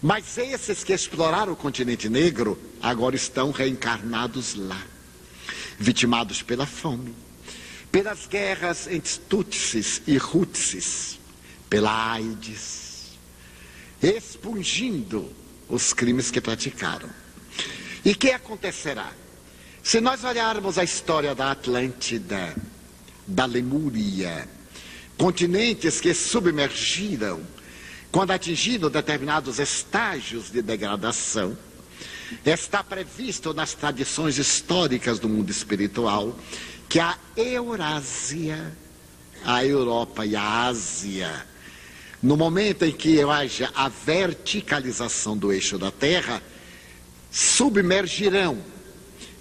Mas 0.00 0.36
esses 0.36 0.82
que 0.82 0.92
exploraram 0.92 1.52
o 1.52 1.56
continente 1.56 2.08
negro 2.08 2.58
agora 2.80 3.14
estão 3.14 3.52
reencarnados 3.52 4.54
lá, 4.54 4.82
vitimados 5.78 6.42
pela 6.42 6.66
fome, 6.66 7.14
pelas 7.90 8.26
guerras 8.26 8.88
entre 8.88 9.18
Tutsis 9.20 10.02
e 10.06 10.16
Hutsis, 10.16 11.20
pela 11.70 12.12
AIDS, 12.12 13.12
expungindo 14.02 15.32
os 15.68 15.92
crimes 15.92 16.30
que 16.30 16.40
praticaram. 16.40 17.08
E 18.04 18.14
que 18.14 18.32
acontecerá? 18.32 19.12
Se 19.82 20.00
nós 20.00 20.24
olharmos 20.24 20.78
a 20.78 20.84
história 20.84 21.34
da 21.34 21.52
Atlântida, 21.52 22.56
da 23.26 23.44
Lemúria, 23.44 24.48
continentes 25.16 26.00
que 26.00 26.12
submergiram 26.12 27.40
quando 28.12 28.30
atingiram 28.30 28.90
determinados 28.90 29.58
estágios 29.58 30.52
de 30.52 30.60
degradação, 30.60 31.56
está 32.44 32.84
previsto 32.84 33.54
nas 33.54 33.72
tradições 33.72 34.36
históricas 34.36 35.18
do 35.18 35.28
mundo 35.28 35.50
espiritual 35.50 36.38
que 36.90 37.00
a 37.00 37.16
Eurásia, 37.34 38.76
a 39.42 39.64
Europa 39.64 40.26
e 40.26 40.36
a 40.36 40.66
Ásia, 40.66 41.46
no 42.22 42.36
momento 42.36 42.84
em 42.84 42.92
que 42.92 43.22
haja 43.22 43.70
a 43.74 43.88
verticalização 43.88 45.36
do 45.36 45.50
eixo 45.50 45.78
da 45.78 45.90
Terra, 45.90 46.42
submergirão 47.30 48.58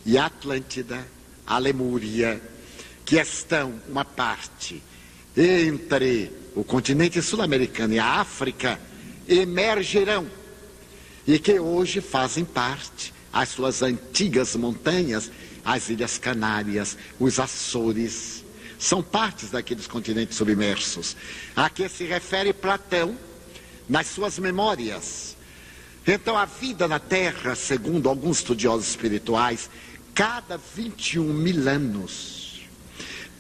e 0.06 0.18
a 0.18 0.28
Atlântida, 0.28 1.06
a 1.46 1.58
Lemúria, 1.58 2.42
que 3.04 3.18
estão 3.18 3.82
uma 3.90 4.06
parte 4.06 4.82
entre 5.36 6.41
o 6.56 6.64
continente 6.64 7.22
sul-americano 7.22 7.94
e 7.94 8.00
a 8.00 8.20
África, 8.20 8.80
emergirão. 9.28 10.28
E 11.26 11.38
que 11.40 11.60
hoje 11.60 12.02
fazem 12.02 12.44
parte 12.44 13.14
as 13.32 13.50
suas 13.50 13.82
antigas 13.82 14.56
montanhas, 14.56 15.32
as 15.64 15.90
Ilhas 15.90 16.18
Canárias, 16.18 16.98
os 17.20 17.40
Açores, 17.40 18.44
são 18.78 19.04
partes 19.04 19.52
daqueles 19.52 19.86
continentes 19.86 20.36
submersos, 20.36 21.16
a 21.56 21.70
que 21.70 21.88
se 21.88 22.04
refere 22.04 22.52
Platão 22.52 23.16
nas 23.88 24.08
suas 24.08 24.40
memórias. 24.40 25.38
Então, 26.06 26.36
a 26.36 26.46
vida 26.46 26.88
na 26.88 26.98
Terra, 26.98 27.54
segundo 27.54 28.10
alguns 28.10 28.38
estudiosos 28.38 28.90
espirituais, 28.90 29.70
cada 30.16 30.58
21 30.58 31.24
mil 31.32 31.70
anos, 31.70 32.41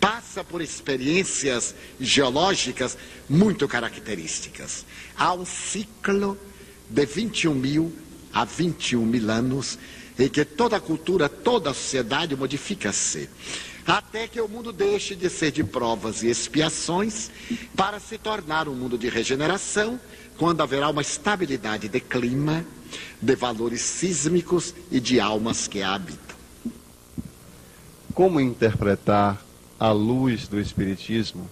passa 0.02 0.44
por 0.44 0.62
experiências 0.62 1.76
geológicas 2.00 2.98
muito 3.30 3.68
características. 3.68 4.84
Há 5.16 5.34
um 5.34 5.46
ciclo 5.46 6.38
de 6.90 7.06
21 7.06 7.54
mil 7.54 7.96
a 8.34 8.44
21 8.44 9.06
mil 9.06 9.30
anos 9.30 9.78
em 10.18 10.28
que 10.28 10.44
toda 10.44 10.78
a 10.78 10.80
cultura, 10.80 11.30
toda 11.30 11.70
a 11.70 11.74
sociedade 11.74 12.36
modifica-se. 12.36 13.30
Até 13.86 14.28
que 14.28 14.42
o 14.42 14.48
mundo 14.48 14.72
deixe 14.74 15.16
de 15.16 15.30
ser 15.30 15.52
de 15.52 15.64
provas 15.64 16.24
e 16.24 16.28
expiações 16.28 17.32
para 17.76 18.00
se 18.00 18.18
tornar 18.18 18.68
um 18.68 18.76
mundo 18.76 18.98
de 18.98 19.10
regeneração, 19.10 20.00
quando 20.38 20.62
haverá 20.62 20.90
uma 20.90 21.02
estabilidade 21.02 21.88
de 21.88 22.00
clima, 22.00 22.66
de 23.22 23.36
valores 23.36 23.82
sísmicos 23.82 24.74
e 24.92 25.00
de 25.00 25.20
almas 25.20 25.68
que 25.68 25.82
a 25.82 25.94
habitam. 25.94 26.36
Como 28.14 28.40
interpretar, 28.40 29.44
à 29.82 29.92
luz 29.92 30.48
do 30.48 30.62
Espiritismo, 30.62 31.50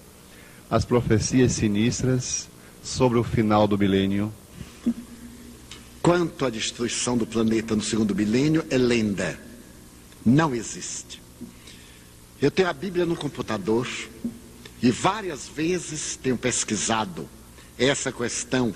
as 0.70 0.84
profecias 0.84 1.52
sinistras 1.52 2.48
sobre 2.82 3.18
o 3.18 3.24
final 3.24 3.66
do 3.66 3.76
milênio 3.76 4.32
Quanto 6.02 6.46
à 6.46 6.50
destruição 6.50 7.16
do 7.16 7.26
planeta 7.26 7.76
no 7.76 7.82
segundo 7.82 8.14
milênio, 8.14 8.64
é 8.70 8.78
lenda. 8.78 9.38
Não 10.24 10.54
existe. 10.54 11.20
Eu 12.40 12.50
tenho 12.50 12.68
a 12.68 12.72
Bíblia 12.72 13.04
no 13.04 13.14
computador 13.14 13.86
e 14.82 14.90
várias 14.90 15.46
vezes 15.46 16.16
tenho 16.16 16.38
pesquisado 16.38 17.28
essa 17.78 18.10
questão 18.10 18.74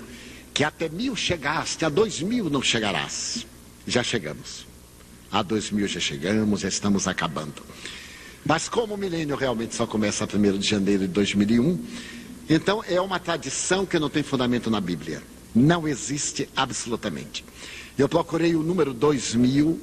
que 0.53 0.63
até 0.63 0.87
mil 0.87 1.15
chegaste, 1.15 1.83
a 1.83 1.89
dois 1.89 2.21
mil 2.21 2.47
não 2.47 2.61
chegarás. 2.61 3.45
Já 3.87 4.03
chegamos. 4.03 4.67
A 5.31 5.41
dois 5.41 5.71
mil 5.71 5.87
já 5.87 5.99
chegamos, 5.99 6.61
já 6.61 6.67
estamos 6.69 7.07
acabando. 7.07 7.63
Mas 8.45 8.69
como 8.69 8.93
o 8.93 8.97
milênio 8.97 9.35
realmente 9.35 9.73
só 9.73 9.87
começa 9.87 10.23
a 10.23 10.27
1 10.27 10.59
de 10.59 10.69
janeiro 10.69 11.07
de 11.07 11.13
2001, 11.13 11.83
então 12.47 12.83
é 12.87 13.01
uma 13.01 13.19
tradição 13.19 13.85
que 13.85 13.97
não 13.97 14.09
tem 14.09 14.21
fundamento 14.21 14.69
na 14.69 14.79
Bíblia. 14.79 15.23
Não 15.53 15.87
existe 15.87 16.47
absolutamente. 16.55 17.43
Eu 17.97 18.07
procurei 18.07 18.55
o 18.55 18.61
número 18.61 18.93
2000 18.93 19.79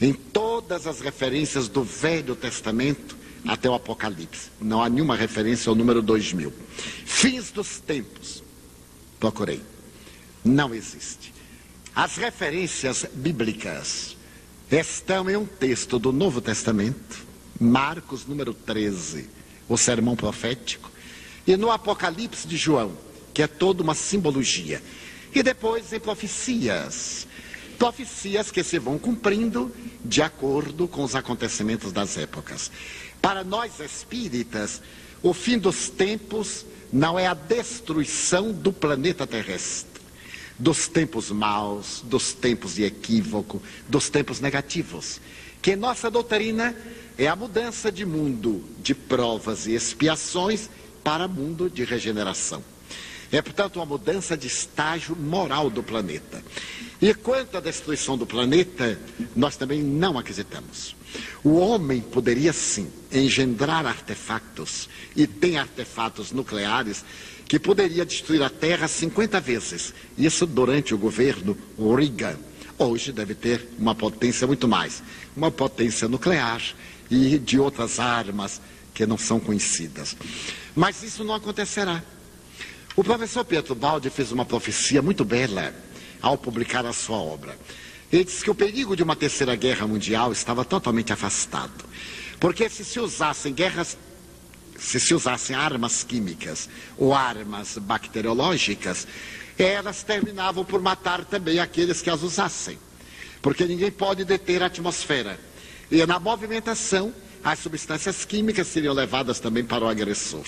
em 0.00 0.14
todas 0.14 0.86
as 0.86 1.00
referências 1.00 1.68
do 1.68 1.82
Velho 1.82 2.34
Testamento 2.34 3.18
até 3.46 3.68
o 3.68 3.74
Apocalipse. 3.74 4.50
Não 4.60 4.82
há 4.82 4.88
nenhuma 4.88 5.14
referência 5.14 5.68
ao 5.68 5.76
número 5.76 6.00
2000. 6.00 6.52
Fins 7.04 7.50
dos 7.50 7.80
tempos. 7.80 8.42
Procurei. 9.18 9.60
Não 10.42 10.74
existe. 10.74 11.34
As 11.94 12.16
referências 12.16 13.04
bíblicas 13.12 14.16
estão 14.70 15.28
em 15.28 15.36
um 15.36 15.44
texto 15.44 15.98
do 15.98 16.12
Novo 16.12 16.40
Testamento, 16.40 17.26
Marcos, 17.60 18.26
número 18.26 18.54
13, 18.54 19.28
o 19.68 19.76
sermão 19.76 20.16
profético, 20.16 20.90
e 21.46 21.58
no 21.58 21.70
Apocalipse 21.70 22.48
de 22.48 22.56
João, 22.56 22.96
que 23.34 23.42
é 23.42 23.46
toda 23.46 23.82
uma 23.82 23.94
simbologia. 23.94 24.82
E 25.34 25.42
depois 25.42 25.92
em 25.92 26.00
profecias. 26.00 27.26
Profecias 27.78 28.50
que 28.50 28.64
se 28.64 28.78
vão 28.78 28.98
cumprindo 28.98 29.74
de 30.04 30.22
acordo 30.22 30.88
com 30.88 31.04
os 31.04 31.14
acontecimentos 31.14 31.92
das 31.92 32.16
épocas. 32.16 32.70
Para 33.20 33.44
nós 33.44 33.78
espíritas, 33.78 34.80
o 35.22 35.32
fim 35.34 35.58
dos 35.58 35.88
tempos 35.88 36.64
não 36.92 37.18
é 37.18 37.26
a 37.26 37.34
destruição 37.34 38.52
do 38.52 38.72
planeta 38.72 39.26
terrestre, 39.26 40.02
dos 40.58 40.88
tempos 40.88 41.30
maus, 41.30 42.02
dos 42.04 42.32
tempos 42.32 42.74
de 42.74 42.84
equívoco, 42.84 43.62
dos 43.88 44.08
tempos 44.08 44.40
negativos. 44.40 45.20
Que 45.62 45.76
nossa 45.76 46.10
doutrina 46.10 46.74
é 47.18 47.26
a 47.26 47.36
mudança 47.36 47.90
de 47.90 48.04
mundo 48.04 48.64
de 48.78 48.94
provas 48.94 49.66
e 49.66 49.74
expiações 49.74 50.68
para 51.02 51.28
mundo 51.28 51.68
de 51.68 51.84
regeneração. 51.84 52.62
É, 53.32 53.40
portanto, 53.40 53.76
uma 53.76 53.86
mudança 53.86 54.36
de 54.36 54.48
estágio 54.48 55.14
moral 55.14 55.70
do 55.70 55.82
planeta. 55.82 56.42
E 57.00 57.14
quanto 57.14 57.56
à 57.56 57.60
destruição 57.60 58.18
do 58.18 58.26
planeta, 58.26 58.98
nós 59.36 59.56
também 59.56 59.82
não 59.82 60.18
acreditamos. 60.18 60.96
O 61.42 61.54
homem 61.56 62.00
poderia 62.00 62.52
sim 62.52 62.90
engendrar 63.12 63.86
artefatos, 63.86 64.88
e 65.16 65.26
tem 65.26 65.58
artefatos 65.58 66.32
nucleares, 66.32 67.04
que 67.46 67.58
poderia 67.58 68.04
destruir 68.04 68.42
a 68.42 68.50
Terra 68.50 68.86
50 68.86 69.40
vezes. 69.40 69.94
Isso 70.16 70.46
durante 70.46 70.94
o 70.94 70.98
governo 70.98 71.56
Reagan. 71.78 72.38
Hoje 72.78 73.12
deve 73.12 73.34
ter 73.34 73.68
uma 73.78 73.94
potência 73.94 74.46
muito 74.46 74.68
mais. 74.68 75.02
Uma 75.36 75.50
potência 75.50 76.08
nuclear 76.08 76.62
e 77.10 77.38
de 77.38 77.58
outras 77.58 77.98
armas 77.98 78.60
que 78.94 79.06
não 79.06 79.18
são 79.18 79.40
conhecidas. 79.40 80.16
Mas 80.74 81.02
isso 81.02 81.24
não 81.24 81.34
acontecerá. 81.34 82.02
O 82.96 83.02
professor 83.02 83.44
Pietro 83.44 83.74
Baldi 83.74 84.10
fez 84.10 84.30
uma 84.32 84.44
profecia 84.44 85.00
muito 85.00 85.24
bela 85.24 85.74
ao 86.20 86.36
publicar 86.36 86.84
a 86.84 86.92
sua 86.92 87.16
obra. 87.16 87.58
Ele 88.12 88.24
disse 88.24 88.42
que 88.42 88.50
o 88.50 88.54
perigo 88.54 88.96
de 88.96 89.02
uma 89.02 89.14
terceira 89.14 89.54
guerra 89.54 89.86
mundial 89.86 90.32
estava 90.32 90.64
totalmente 90.64 91.12
afastado. 91.12 91.84
Porque 92.38 92.68
se 92.68 92.84
se 92.84 92.98
usassem 92.98 93.52
guerras, 93.54 93.96
se 94.78 94.98
se 94.98 95.14
usassem 95.14 95.54
armas 95.54 96.02
químicas 96.02 96.68
ou 96.98 97.14
armas 97.14 97.78
bacteriológicas, 97.78 99.06
elas 99.58 100.02
terminavam 100.02 100.64
por 100.64 100.80
matar 100.80 101.24
também 101.24 101.58
aqueles 101.58 102.02
que 102.02 102.10
as 102.10 102.22
usassem. 102.22 102.78
Porque 103.40 103.64
ninguém 103.64 103.90
pode 103.90 104.24
deter 104.24 104.62
a 104.62 104.66
atmosfera. 104.66 105.38
E 105.90 106.04
na 106.06 106.18
movimentação, 106.18 107.12
as 107.42 107.58
substâncias 107.58 108.24
químicas 108.24 108.68
seriam 108.68 108.94
levadas 108.94 109.40
também 109.40 109.64
para 109.64 109.84
o 109.84 109.88
agressor. 109.88 110.44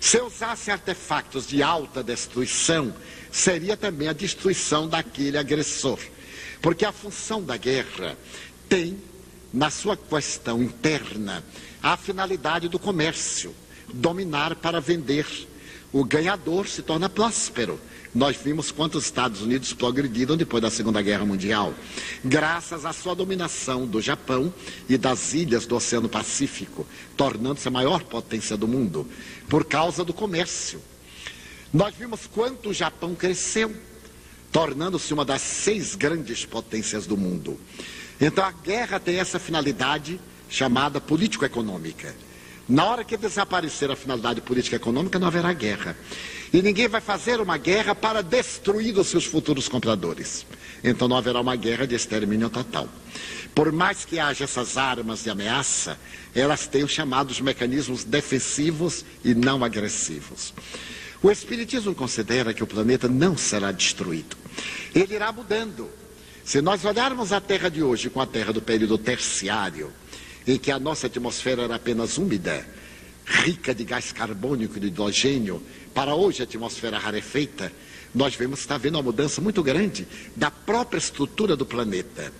Se 0.00 0.20
usasse 0.20 0.70
artefatos 0.70 1.46
de 1.46 1.62
alta 1.62 2.02
destruição, 2.02 2.94
seria 3.30 3.76
também 3.76 4.08
a 4.08 4.12
destruição 4.12 4.88
daquele 4.88 5.36
agressor. 5.36 5.98
Porque 6.60 6.84
a 6.84 6.92
função 6.92 7.42
da 7.42 7.56
guerra 7.56 8.16
tem, 8.68 8.98
na 9.52 9.70
sua 9.70 9.96
questão 9.96 10.62
interna, 10.62 11.44
a 11.82 11.96
finalidade 11.96 12.68
do 12.68 12.78
comércio 12.78 13.54
dominar 13.92 14.56
para 14.56 14.80
vender. 14.80 15.26
O 15.92 16.04
ganhador 16.04 16.68
se 16.68 16.82
torna 16.82 17.08
próspero. 17.08 17.80
Nós 18.18 18.36
vimos 18.36 18.72
quantos 18.72 19.04
Estados 19.04 19.42
Unidos 19.42 19.72
progrediram 19.72 20.36
depois 20.36 20.60
da 20.60 20.68
Segunda 20.68 21.00
Guerra 21.00 21.24
Mundial, 21.24 21.72
graças 22.24 22.84
à 22.84 22.92
sua 22.92 23.14
dominação 23.14 23.86
do 23.86 24.00
Japão 24.00 24.52
e 24.88 24.98
das 24.98 25.34
ilhas 25.34 25.66
do 25.66 25.76
Oceano 25.76 26.08
Pacífico, 26.08 26.84
tornando-se 27.16 27.68
a 27.68 27.70
maior 27.70 28.02
potência 28.02 28.56
do 28.56 28.66
mundo, 28.66 29.08
por 29.48 29.64
causa 29.64 30.04
do 30.04 30.12
comércio. 30.12 30.82
Nós 31.72 31.94
vimos 31.94 32.26
quanto 32.26 32.70
o 32.70 32.74
Japão 32.74 33.14
cresceu, 33.14 33.72
tornando-se 34.50 35.14
uma 35.14 35.24
das 35.24 35.40
seis 35.40 35.94
grandes 35.94 36.44
potências 36.44 37.06
do 37.06 37.16
mundo. 37.16 37.56
Então 38.20 38.44
a 38.44 38.50
guerra 38.50 38.98
tem 38.98 39.20
essa 39.20 39.38
finalidade 39.38 40.20
chamada 40.50 41.00
político-econômica. 41.00 42.16
Na 42.68 42.84
hora 42.84 43.02
que 43.02 43.16
desaparecer 43.16 43.90
a 43.90 43.96
finalidade 43.96 44.42
política 44.42 44.76
econômica, 44.76 45.18
não 45.18 45.26
haverá 45.26 45.52
guerra. 45.54 45.96
E 46.52 46.60
ninguém 46.60 46.86
vai 46.86 47.00
fazer 47.00 47.40
uma 47.40 47.56
guerra 47.56 47.94
para 47.94 48.22
destruir 48.22 48.98
os 48.98 49.06
seus 49.06 49.24
futuros 49.24 49.68
compradores. 49.68 50.44
Então 50.84 51.08
não 51.08 51.16
haverá 51.16 51.40
uma 51.40 51.56
guerra 51.56 51.86
de 51.86 51.94
extermínio 51.94 52.50
total. 52.50 52.86
Por 53.54 53.72
mais 53.72 54.04
que 54.04 54.18
haja 54.18 54.44
essas 54.44 54.76
armas 54.76 55.24
de 55.24 55.30
ameaça, 55.30 55.98
elas 56.34 56.66
têm 56.66 56.84
os 56.84 56.90
chamados 56.90 57.40
mecanismos 57.40 58.04
defensivos 58.04 59.04
e 59.24 59.34
não 59.34 59.64
agressivos. 59.64 60.52
O 61.22 61.30
Espiritismo 61.30 61.94
considera 61.94 62.52
que 62.52 62.62
o 62.62 62.66
planeta 62.66 63.08
não 63.08 63.36
será 63.36 63.72
destruído. 63.72 64.36
Ele 64.94 65.14
irá 65.14 65.32
mudando. 65.32 65.88
Se 66.44 66.60
nós 66.60 66.84
olharmos 66.84 67.32
a 67.32 67.40
Terra 67.40 67.68
de 67.68 67.82
hoje 67.82 68.08
com 68.08 68.20
a 68.20 68.26
Terra 68.26 68.52
do 68.52 68.62
período 68.62 68.96
terciário, 68.96 69.90
em 70.48 70.58
que 70.58 70.70
a 70.70 70.78
nossa 70.78 71.06
atmosfera 71.06 71.62
era 71.62 71.74
apenas 71.74 72.16
úmida, 72.16 72.66
rica 73.26 73.74
de 73.74 73.84
gás 73.84 74.12
carbônico 74.12 74.78
e 74.78 74.80
de 74.80 74.86
hidrogênio, 74.86 75.62
para 75.94 76.14
hoje 76.14 76.40
a 76.40 76.44
atmosfera 76.44 76.98
rarefeita, 76.98 77.70
nós 78.14 78.34
vemos 78.34 78.60
está 78.60 78.76
havendo 78.76 78.96
uma 78.96 79.02
mudança 79.02 79.40
muito 79.42 79.62
grande 79.62 80.08
da 80.34 80.50
própria 80.50 80.98
estrutura 80.98 81.54
do 81.54 81.66
planeta. 81.66 82.32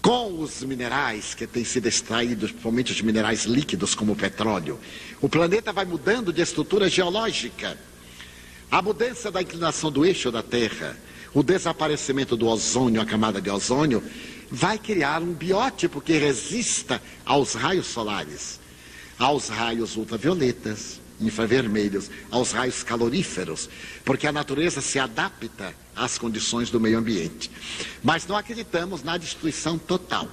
Com 0.00 0.38
os 0.38 0.62
minerais 0.62 1.34
que 1.34 1.46
têm 1.46 1.64
sido 1.64 1.86
extraídos, 1.86 2.50
principalmente 2.50 2.92
os 2.92 3.00
minerais 3.00 3.44
líquidos 3.46 3.94
como 3.94 4.12
o 4.12 4.16
petróleo, 4.16 4.78
o 5.20 5.28
planeta 5.28 5.72
vai 5.72 5.84
mudando 5.84 6.32
de 6.32 6.40
estrutura 6.40 6.88
geológica. 6.88 7.76
A 8.70 8.80
mudança 8.80 9.32
da 9.32 9.42
inclinação 9.42 9.90
do 9.90 10.04
eixo 10.04 10.30
da 10.30 10.42
Terra, 10.42 10.96
o 11.32 11.42
desaparecimento 11.42 12.36
do 12.36 12.46
ozônio, 12.46 13.00
a 13.00 13.06
camada 13.06 13.40
de 13.40 13.50
ozônio, 13.50 14.02
vai 14.50 14.78
criar 14.78 15.22
um 15.22 15.32
biótipo 15.32 16.00
que 16.00 16.16
resista 16.18 17.00
aos 17.24 17.54
raios 17.54 17.86
solares, 17.86 18.60
aos 19.18 19.48
raios 19.48 19.96
ultravioletas, 19.96 21.00
infravermelhos, 21.20 22.10
aos 22.30 22.52
raios 22.52 22.82
caloríferos, 22.82 23.68
porque 24.04 24.26
a 24.26 24.32
natureza 24.32 24.80
se 24.80 24.98
adapta 24.98 25.74
às 25.94 26.18
condições 26.18 26.70
do 26.70 26.80
meio 26.80 26.98
ambiente. 26.98 27.50
Mas 28.02 28.26
não 28.26 28.36
acreditamos 28.36 29.02
na 29.02 29.16
destruição 29.16 29.78
total. 29.78 30.28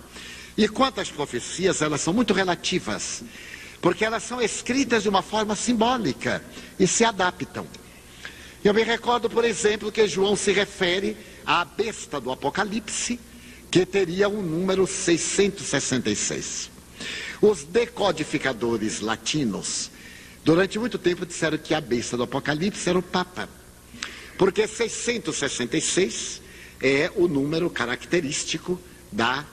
E 0.58 0.68
quanto 0.68 1.00
às 1.00 1.10
profecias, 1.10 1.82
elas 1.82 2.02
são 2.02 2.14
muito 2.14 2.34
relativas, 2.34 3.24
porque 3.82 4.04
elas 4.04 4.24
são 4.24 4.42
escritas 4.42 5.04
de 5.04 5.10
uma 5.10 5.22
forma 5.22 5.56
simbólica 5.56 6.44
e 6.80 6.88
se 6.88 7.04
adaptam. 7.04 7.66
Eu 8.64 8.74
me 8.74 8.84
recordo, 8.84 9.30
por 9.30 9.44
exemplo, 9.44 9.92
que 9.92 10.08
João 10.08 10.36
se 10.36 10.52
refere 10.52 11.18
à 11.46 11.66
besta 11.66 12.20
do 12.22 12.32
Apocalipse, 12.32 13.20
que 13.72 13.86
teria 13.86 14.28
o 14.28 14.44
número 14.44 14.86
666. 14.86 16.70
Os 17.42 17.64
decodificadores 17.64 19.00
latinos, 19.00 19.90
durante 20.44 20.78
muito 20.78 20.98
tempo, 21.00 21.26
disseram 21.26 21.58
que 21.58 21.74
a 21.74 21.80
besta 21.80 22.18
do 22.18 22.24
Apocalipse 22.24 22.90
era 22.90 23.00
o 23.00 23.02
Papa, 23.02 23.48
porque 24.38 24.68
666 24.68 26.42
é 26.82 27.10
o 27.16 27.28
número 27.28 27.70
característico 27.70 28.80
da 29.12 29.46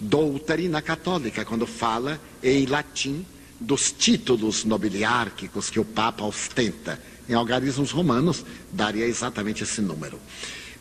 doutrina 0.00 0.82
católica, 0.82 1.44
quando 1.44 1.66
fala 1.66 2.20
em 2.42 2.66
latim 2.66 3.24
dos 3.60 3.92
títulos 3.92 4.64
nobiliárquicos 4.64 5.70
que 5.70 5.80
o 5.80 5.84
Papa 5.84 6.24
ostenta. 6.24 7.00
Em 7.28 7.34
algarismos 7.34 7.90
romanos, 7.90 8.44
daria 8.72 9.06
exatamente 9.06 9.62
esse 9.62 9.80
número. 9.80 10.20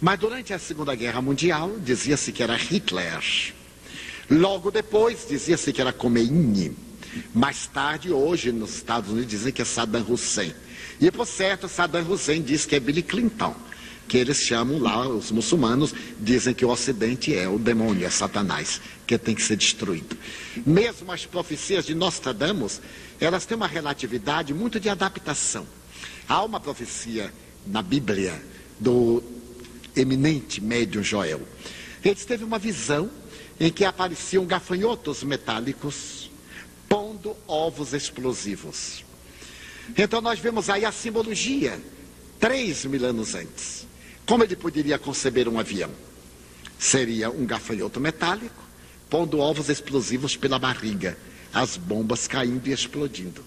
Mas 0.02 0.20
durante 0.20 0.54
a 0.54 0.60
Segunda 0.60 0.94
Guerra 0.96 1.22
Mundial, 1.22 1.78
dizia-se 1.80 2.32
que 2.32 2.44
era 2.44 2.56
Hitler. 2.56 3.54
Logo 4.30 4.72
depois, 4.72 5.26
dizia-se 5.28 5.72
que 5.72 5.82
era 5.82 5.94
Khomeini. 5.94 6.76
Mais 7.34 7.68
tarde, 7.68 8.12
hoje, 8.12 8.52
nos 8.52 8.76
Estados 8.76 9.12
Unidos, 9.12 9.30
dizem 9.30 9.54
que 9.54 9.62
é 9.62 9.66
Saddam 9.66 10.06
Hussein. 10.08 10.54
E, 11.00 11.10
por 11.12 11.26
certo, 11.26 11.70
Saddam 11.70 12.10
Hussein 12.10 12.42
diz 12.42 12.66
que 12.66 12.76
é 12.76 12.80
Billy 12.80 13.02
Clinton 13.02 13.56
que 14.08 14.18
eles 14.18 14.38
chamam 14.38 14.80
lá, 14.80 15.08
os 15.08 15.32
muçulmanos, 15.32 15.94
dizem 16.20 16.54
que 16.54 16.66
o 16.66 16.70
Ocidente 16.70 17.36
é 17.36 17.48
o 17.48 17.58
demônio, 17.58 18.06
é 18.06 18.10
Satanás, 18.10 18.80
que 19.06 19.18
tem 19.18 19.34
que 19.34 19.42
ser 19.42 19.58
destruído. 19.58 20.16
Mesmo 20.66 21.12
as 21.12 21.26
profecias 21.26 21.86
de 21.86 21.96
Nostradamus, 21.96 22.82
elas 23.20 23.46
têm 23.46 23.56
uma 23.56 23.68
relatividade 23.68 24.54
muito 24.54 24.80
de 24.80 24.90
adaptação. 24.90 25.66
Há 26.28 26.44
uma 26.44 26.60
profecia 26.60 27.34
na 27.66 27.82
Bíblia 27.82 28.42
do 28.80 29.24
eminente 29.96 30.62
médium 30.62 31.04
Joel. 31.04 31.42
Ele 32.04 32.16
teve 32.16 32.44
uma 32.44 32.60
visão 32.60 33.10
em 33.60 33.72
que 33.72 33.86
apareciam 33.86 34.46
gafanhotos 34.46 35.24
metálicos 35.24 36.30
pondo 36.88 37.36
ovos 37.48 37.94
explosivos. 37.94 39.04
Então 39.98 40.22
nós 40.22 40.40
vemos 40.40 40.70
aí 40.70 40.86
a 40.86 40.92
simbologia, 40.92 41.80
três 42.40 42.86
mil 42.86 43.06
anos 43.06 43.36
antes. 43.36 43.88
Como 44.26 44.44
ele 44.44 44.56
poderia 44.56 44.98
conceber 44.98 45.48
um 45.48 45.60
avião? 45.60 45.92
Seria 46.78 47.30
um 47.30 47.46
gafanhoto 47.46 48.00
metálico, 48.00 48.64
pondo 49.10 49.40
ovos 49.40 49.70
explosivos 49.70 50.36
pela 50.36 50.60
barriga, 50.60 51.18
as 51.54 51.78
bombas 51.78 52.28
caindo 52.28 52.68
e 52.68 52.72
explodindo. 52.72 53.44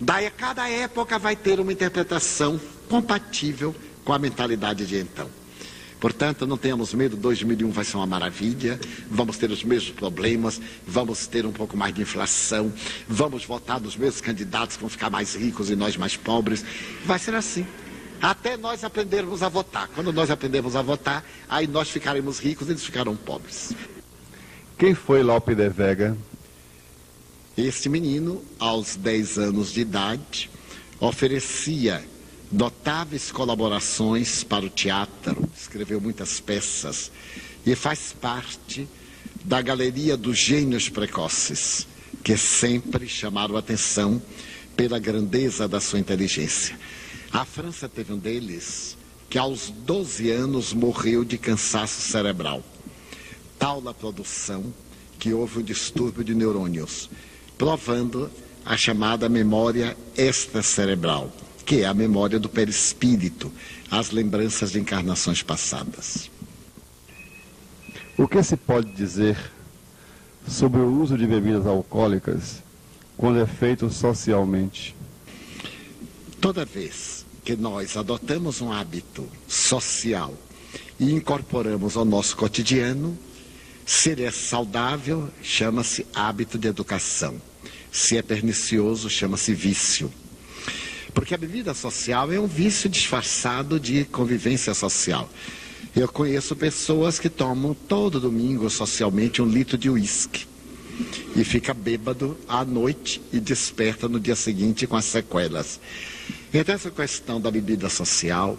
Daí 0.00 0.26
a 0.26 0.30
cada 0.30 0.68
época 0.68 1.18
vai 1.18 1.34
ter 1.34 1.60
uma 1.60 1.72
interpretação 1.72 2.60
compatível 2.88 3.74
com 4.04 4.12
a 4.12 4.18
mentalidade 4.18 4.86
de 4.86 4.96
então. 4.98 5.41
Portanto, 6.02 6.48
não 6.48 6.58
tenhamos 6.58 6.92
medo, 6.92 7.16
2001 7.16 7.70
vai 7.70 7.84
ser 7.84 7.96
uma 7.96 8.06
maravilha, 8.08 8.76
vamos 9.08 9.38
ter 9.38 9.52
os 9.52 9.62
mesmos 9.62 9.92
problemas, 9.92 10.60
vamos 10.84 11.28
ter 11.28 11.46
um 11.46 11.52
pouco 11.52 11.76
mais 11.76 11.94
de 11.94 12.02
inflação, 12.02 12.72
vamos 13.06 13.44
votar 13.44 13.80
nos 13.80 13.96
mesmos 13.96 14.20
candidatos 14.20 14.74
que 14.74 14.80
vão 14.80 14.90
ficar 14.90 15.10
mais 15.10 15.36
ricos 15.36 15.70
e 15.70 15.76
nós 15.76 15.96
mais 15.96 16.16
pobres. 16.16 16.64
Vai 17.06 17.20
ser 17.20 17.36
assim 17.36 17.64
até 18.20 18.56
nós 18.56 18.82
aprendermos 18.82 19.44
a 19.44 19.48
votar. 19.48 19.88
Quando 19.94 20.12
nós 20.12 20.28
aprendermos 20.28 20.74
a 20.74 20.82
votar, 20.82 21.24
aí 21.48 21.68
nós 21.68 21.88
ficaremos 21.88 22.40
ricos 22.40 22.66
e 22.66 22.72
eles 22.72 22.84
ficarão 22.84 23.14
pobres. 23.14 23.72
Quem 24.76 24.96
foi 24.96 25.22
Lope 25.22 25.54
de 25.54 25.68
Vega? 25.68 26.18
Este 27.56 27.88
menino, 27.88 28.42
aos 28.58 28.96
10 28.96 29.38
anos 29.38 29.72
de 29.72 29.82
idade, 29.82 30.50
oferecia 30.98 32.02
notáveis 32.52 33.32
colaborações 33.32 34.44
para 34.44 34.64
o 34.64 34.70
teatro, 34.70 35.48
escreveu 35.56 36.00
muitas 36.00 36.38
peças 36.38 37.10
e 37.64 37.74
faz 37.74 38.12
parte 38.12 38.86
da 39.42 39.62
galeria 39.62 40.16
dos 40.16 40.38
gênios 40.38 40.88
precoces, 40.88 41.86
que 42.22 42.36
sempre 42.36 43.08
chamaram 43.08 43.56
atenção 43.56 44.20
pela 44.76 44.98
grandeza 44.98 45.66
da 45.66 45.80
sua 45.80 45.98
inteligência. 45.98 46.78
A 47.32 47.44
França 47.44 47.88
teve 47.88 48.12
um 48.12 48.18
deles 48.18 48.96
que 49.30 49.38
aos 49.38 49.70
12 49.70 50.30
anos 50.30 50.74
morreu 50.74 51.24
de 51.24 51.38
cansaço 51.38 52.02
cerebral. 52.02 52.62
Tal 53.58 53.88
a 53.88 53.94
produção 53.94 54.72
que 55.18 55.32
houve 55.32 55.60
um 55.60 55.62
distúrbio 55.62 56.22
de 56.22 56.34
neurônios, 56.34 57.08
provando 57.56 58.30
a 58.64 58.76
chamada 58.76 59.28
memória 59.28 59.96
extracerebral, 60.16 61.32
que 61.64 61.82
é 61.82 61.86
a 61.86 61.94
memória 61.94 62.38
do 62.38 62.48
perispírito, 62.48 63.52
as 63.90 64.10
lembranças 64.10 64.72
de 64.72 64.80
encarnações 64.80 65.42
passadas. 65.42 66.30
O 68.16 68.28
que 68.28 68.42
se 68.42 68.56
pode 68.56 68.92
dizer 68.92 69.38
sobre 70.46 70.80
o 70.80 71.00
uso 71.00 71.16
de 71.16 71.26
bebidas 71.26 71.66
alcoólicas 71.66 72.62
quando 73.16 73.40
é 73.40 73.46
feito 73.46 73.90
socialmente? 73.90 74.94
Toda 76.40 76.64
vez 76.64 77.24
que 77.44 77.56
nós 77.56 77.96
adotamos 77.96 78.60
um 78.60 78.72
hábito 78.72 79.28
social 79.48 80.34
e 80.98 81.12
incorporamos 81.12 81.96
ao 81.96 82.04
nosso 82.04 82.36
cotidiano, 82.36 83.16
se 83.84 84.10
ele 84.10 84.24
é 84.24 84.30
saudável, 84.30 85.28
chama-se 85.42 86.06
hábito 86.14 86.58
de 86.58 86.68
educação. 86.68 87.40
Se 87.90 88.16
é 88.16 88.22
pernicioso, 88.22 89.10
chama-se 89.10 89.52
vício. 89.54 90.12
Porque 91.14 91.34
a 91.34 91.38
bebida 91.38 91.74
social 91.74 92.32
é 92.32 92.40
um 92.40 92.46
vício 92.46 92.88
disfarçado 92.88 93.78
de 93.78 94.04
convivência 94.04 94.72
social. 94.74 95.28
Eu 95.94 96.08
conheço 96.08 96.56
pessoas 96.56 97.18
que 97.18 97.28
tomam 97.28 97.74
todo 97.74 98.20
domingo 98.20 98.70
socialmente 98.70 99.42
um 99.42 99.46
litro 99.46 99.76
de 99.76 99.90
uísque 99.90 100.46
e 101.36 101.44
fica 101.44 101.74
bêbado 101.74 102.36
à 102.48 102.64
noite 102.64 103.20
e 103.32 103.38
desperta 103.40 104.08
no 104.08 104.18
dia 104.18 104.36
seguinte 104.36 104.86
com 104.86 104.96
as 104.96 105.04
sequelas. 105.04 105.80
Então, 106.52 106.74
essa 106.74 106.90
questão 106.90 107.40
da 107.40 107.50
bebida 107.50 107.88
social 107.88 108.58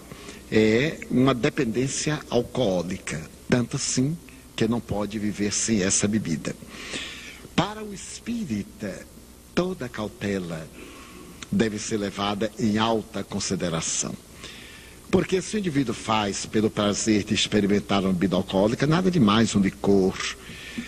é 0.51 0.99
uma 1.09 1.33
dependência 1.33 2.19
alcoólica, 2.29 3.21
tanto 3.49 3.77
assim 3.77 4.17
que 4.55 4.67
não 4.67 4.79
pode 4.79 5.17
viver 5.17 5.51
sem 5.51 5.81
essa 5.81 6.07
bebida. 6.07 6.55
Para 7.55 7.83
o 7.83 7.93
espírita, 7.93 9.05
toda 9.55 9.89
cautela 9.89 10.67
deve 11.53 11.79
ser 11.79 11.97
levada 11.97 12.51
em 12.59 12.77
alta 12.77 13.23
consideração. 13.23 14.13
Porque 15.09 15.41
se 15.41 15.55
o 15.55 15.59
indivíduo 15.59 15.93
faz 15.93 16.45
pelo 16.45 16.69
prazer 16.69 17.23
de 17.23 17.35
experimentar 17.35 18.01
uma 18.03 18.11
bebida 18.11 18.35
alcoólica, 18.35 18.87
nada 18.87 19.11
de 19.11 19.19
mais 19.19 19.55
um 19.55 19.59
licor, 19.59 20.17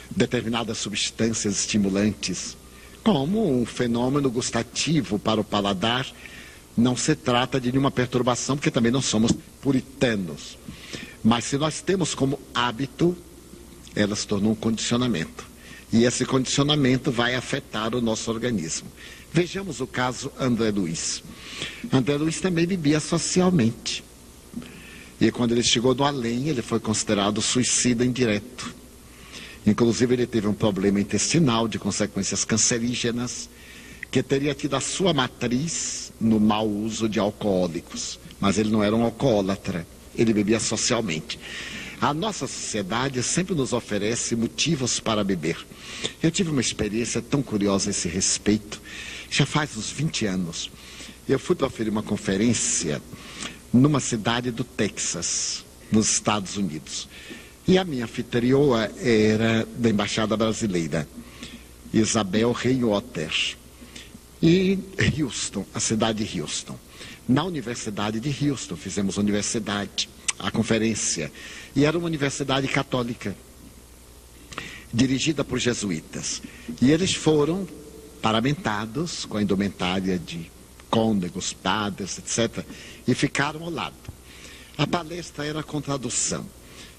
determinadas 0.10 0.80
substâncias 0.80 1.60
estimulantes, 1.60 2.58
como 3.04 3.62
um 3.62 3.66
fenômeno 3.66 4.32
gustativo 4.32 5.20
para 5.20 5.40
o 5.40 5.44
paladar, 5.44 6.08
não 6.76 6.96
se 6.98 7.16
trata 7.16 7.62
de 7.62 7.72
nenhuma 7.72 7.92
perturbação, 7.92 8.58
porque 8.58 8.72
também 8.72 8.92
não 8.92 9.02
somos 9.02 9.32
puritanos. 9.62 10.58
Mas 11.24 11.46
se 11.46 11.58
nós 11.58 11.82
temos 11.82 12.16
como 12.16 12.40
hábito, 12.54 13.16
ela 13.96 14.16
se 14.16 14.28
tornou 14.28 14.54
um 14.54 14.56
condicionamento. 14.56 15.46
E 15.94 16.04
esse 16.04 16.26
condicionamento 16.26 17.12
vai 17.12 17.36
afetar 17.36 17.94
o 17.96 18.02
nosso 18.02 18.30
organismo. 18.32 18.88
Vejamos 19.36 19.82
o 19.82 19.86
caso 19.86 20.32
André 20.40 20.72
Luiz. 20.72 21.22
André 21.92 22.16
Luiz 22.16 22.40
também 22.40 22.66
vivia 22.66 23.02
socialmente. 23.02 24.02
E 25.20 25.30
quando 25.30 25.52
ele 25.52 25.62
chegou 25.62 25.94
no 25.94 26.06
além, 26.06 26.48
ele 26.48 26.62
foi 26.62 26.80
considerado 26.80 27.42
suicida 27.42 28.06
indireto. 28.06 28.74
Inclusive, 29.68 30.14
ele 30.14 30.26
teve 30.26 30.48
um 30.48 30.54
problema 30.54 31.02
intestinal 31.02 31.68
de 31.68 31.78
consequências 31.78 32.46
cancerígenas 32.46 33.50
que 34.10 34.24
teria 34.24 34.56
tido 34.56 34.78
a 34.78 34.80
sua 34.80 35.14
matriz 35.14 36.14
no 36.18 36.40
mau 36.40 36.66
uso 36.66 37.10
de 37.10 37.20
alcoólicos. 37.20 38.18
Mas 38.40 38.58
ele 38.58 38.70
não 38.70 38.82
era 38.82 38.96
um 38.96 39.04
alcoólatra, 39.04 39.86
ele 40.16 40.32
bebia 40.34 40.62
socialmente. 40.62 41.38
A 42.00 42.14
nossa 42.14 42.48
sociedade 42.48 43.22
sempre 43.22 43.54
nos 43.54 43.74
oferece 43.74 44.34
motivos 44.34 45.02
para 45.02 45.26
beber. 45.26 45.58
Eu 46.24 46.32
tive 46.32 46.52
uma 46.52 46.62
experiência 46.62 47.22
tão 47.22 47.42
curiosa 47.42 47.90
a 47.90 47.92
esse 47.92 48.08
respeito, 48.08 48.82
já 49.36 49.46
faz 49.46 49.76
uns 49.76 49.90
20 49.92 50.26
anos. 50.28 50.72
Eu 51.28 51.38
fui 51.38 51.58
para 51.58 51.68
oferir 51.68 51.92
uma 51.92 52.02
conferência 52.02 53.02
numa 53.74 54.00
cidade 54.00 54.50
do 54.50 54.64
Texas, 54.64 55.66
nos 55.92 56.10
Estados 56.10 56.56
Unidos. 56.56 57.10
E 57.68 57.78
a 57.78 57.84
minha 57.84 58.06
anfitrioa 58.06 58.90
era 58.98 59.68
da 59.76 59.90
Embaixada 59.90 60.38
Brasileira, 60.38 61.06
Isabel 61.94 62.54
Reinotter 62.54 63.58
e 64.42 64.80
Houston, 65.20 65.66
a 65.74 65.82
cidade 65.82 66.24
de 66.24 66.40
Houston. 66.40 66.80
Na 67.28 67.44
Universidade 67.44 68.22
de 68.22 68.50
Houston, 68.50 68.78
fizemos 68.78 69.18
a 69.18 69.22
universidade, 69.22 70.08
a 70.40 70.50
conferência, 70.50 71.30
e 71.76 71.84
era 71.84 71.98
uma 71.98 72.08
universidade 72.08 72.68
católica. 72.70 73.36
dirigida 74.94 75.44
por 75.44 75.60
jesuítas. 75.60 76.42
E 76.82 76.90
eles 76.90 77.14
foram 77.14 77.68
paramentados 78.26 79.24
com 79.24 79.38
a 79.38 79.44
indumentária 79.44 80.18
de 80.18 80.50
côndegos, 80.90 81.54
padres, 81.54 82.18
etc., 82.18 82.66
e 83.08 83.14
ficaram 83.14 83.64
ao 83.64 83.70
lado. 83.70 83.94
A 84.76 84.88
palestra 84.88 85.46
era 85.46 85.62
com 85.62 85.80
tradução. 85.80 86.44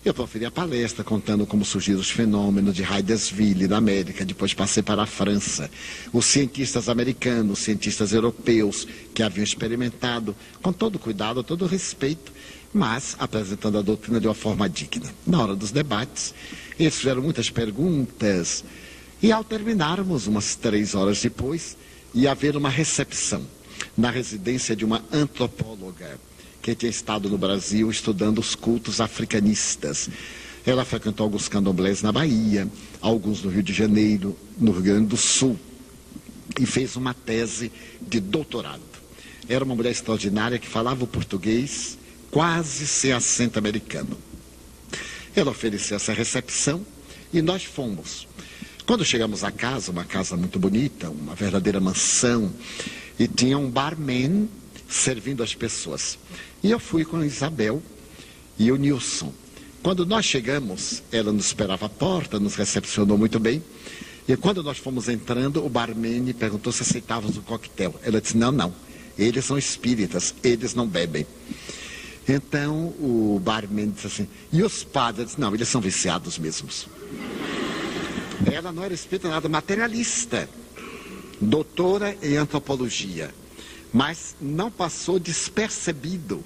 Eu 0.05 0.15
proferi 0.15 0.45
a 0.45 0.53
palestra 0.53 1.03
contando 1.03 1.45
como 1.45 1.65
surgiram 1.65 1.99
os 1.99 2.13
fenômenos 2.13 2.73
de 2.77 2.85
Hydesville 2.85 3.67
na 3.67 3.79
América, 3.79 4.25
depois 4.25 4.55
passei 4.55 4.85
para 4.85 5.03
a 5.03 5.07
França. 5.07 5.69
Os 6.13 6.27
cientistas 6.27 6.89
americanos, 6.89 7.59
os 7.59 7.65
cientistas 7.65 8.13
europeus 8.13 8.87
que 9.13 9.21
haviam 9.21 9.43
experimentado, 9.43 10.33
com 10.63 10.73
todo 10.73 10.97
cuidado, 10.97 11.43
todo 11.43 11.67
respeito, 11.67 12.33
mas 12.73 13.17
apresentando 13.19 13.79
a 13.79 13.83
doutrina 13.83 14.21
de 14.21 14.29
uma 14.29 14.35
forma 14.35 14.69
digna. 14.69 15.13
Na 15.27 15.43
hora 15.43 15.57
dos 15.57 15.73
debates, 15.73 16.33
eles 16.79 16.95
fizeram 16.95 17.21
muitas 17.21 17.51
perguntas 17.51 18.63
e 19.23 19.33
ao 19.33 19.43
terminarmos, 19.43 20.27
umas 20.27 20.55
três 20.55 20.95
horas 20.95 21.21
depois, 21.21 21.77
ia 22.15 22.31
haver 22.31 22.57
uma 22.57 22.69
recepção 22.69 23.47
na 23.97 24.11
residência 24.11 24.77
de 24.77 24.85
uma 24.85 25.03
antropóloga 25.13 26.19
que 26.63 26.75
tinha 26.75 26.91
estado 26.91 27.29
no 27.29 27.39
Brasil 27.39 27.91
estudando 27.91 28.39
os 28.39 28.55
cultos 28.55 29.01
africanistas. 29.01 30.09
Ela 30.67 30.85
frequentou 30.85 31.25
alguns 31.25 31.49
candomblés 31.49 32.03
na 32.03 32.11
Bahia, 32.11 32.69
alguns 33.01 33.43
no 33.43 33.51
Rio 33.51 33.63
de 33.63 33.73
Janeiro, 33.73 34.37
no 34.59 34.73
Rio 34.73 34.83
Grande 34.83 35.07
do 35.07 35.17
Sul, 35.17 35.57
e 36.61 36.67
fez 36.67 36.97
uma 36.97 37.15
tese 37.15 37.71
de 38.01 38.19
doutorado. 38.19 38.83
Era 39.49 39.65
uma 39.65 39.77
mulher 39.77 39.93
extraordinária 39.93 40.59
que 40.59 40.67
falava 40.67 41.05
o 41.05 41.07
português 41.07 41.97
quase 42.31 42.87
sem 42.87 43.13
acento 43.13 43.59
americano. 43.59 44.19
Ela 45.35 45.53
ofereceu 45.53 45.97
essa 45.97 46.13
recepção 46.13 46.85
e 47.33 47.41
nós 47.41 47.65
fomos. 47.65 48.27
Quando 48.87 49.05
chegamos 49.05 49.43
à 49.43 49.51
casa, 49.51 49.91
uma 49.91 50.05
casa 50.05 50.37
muito 50.37 50.61
bonita, 50.61 51.11
uma 51.11 51.35
verdadeira 51.35 51.81
mansão, 51.81 52.53
e 53.19 53.27
tinha 53.27 53.59
um 53.59 53.69
barman 53.69 54.49
servindo 54.89 55.43
as 55.43 55.53
pessoas. 55.57 56.17
E 56.63 56.71
eu 56.71 56.79
fui 56.79 57.05
com 57.05 57.17
a 57.17 57.27
Isabel 57.27 57.83
e 58.57 58.71
o 58.71 58.77
Nilson. 58.77 59.33
Quando 59.83 60.07
nós 60.07 60.25
chegamos, 60.25 61.03
ela 61.11 61.33
nos 61.33 61.47
esperava 61.47 61.87
à 61.87 61.89
porta, 61.89 62.39
nos 62.39 62.55
recepcionou 62.55 63.19
muito 63.19 63.41
bem. 63.41 63.61
E 64.29 64.37
quando 64.37 64.63
nós 64.63 64.79
fomos 64.79 65.09
entrando, 65.09 65.65
o 65.65 65.69
barman 65.69 66.33
perguntou 66.33 66.73
se 66.73 66.83
aceitávamos 66.83 67.37
o 67.37 67.43
coquetel. 67.43 67.93
Ela 68.05 68.21
disse: 68.21 68.37
Não, 68.37 68.53
não. 68.53 68.73
Eles 69.19 69.45
são 69.45 69.59
espíritas, 69.59 70.33
eles 70.45 70.75
não 70.75 70.87
bebem. 70.87 71.27
Então 72.29 72.95
o 73.01 73.41
barman 73.43 73.91
disse 73.91 74.07
assim: 74.07 74.29
E 74.53 74.63
os 74.63 74.85
padres? 74.85 75.37
Não, 75.37 75.53
eles 75.53 75.69
são 75.69 75.81
viciados 75.81 76.39
mesmos. 76.39 76.87
Ela 78.45 78.73
não 78.73 78.83
era 78.83 78.93
espírita 78.93 79.29
nada, 79.29 79.49
materialista, 79.49 80.49
doutora 81.41 82.17
em 82.23 82.37
antropologia, 82.37 83.35
mas 83.93 84.37
não 84.41 84.71
passou 84.71 85.19
despercebido 85.19 86.45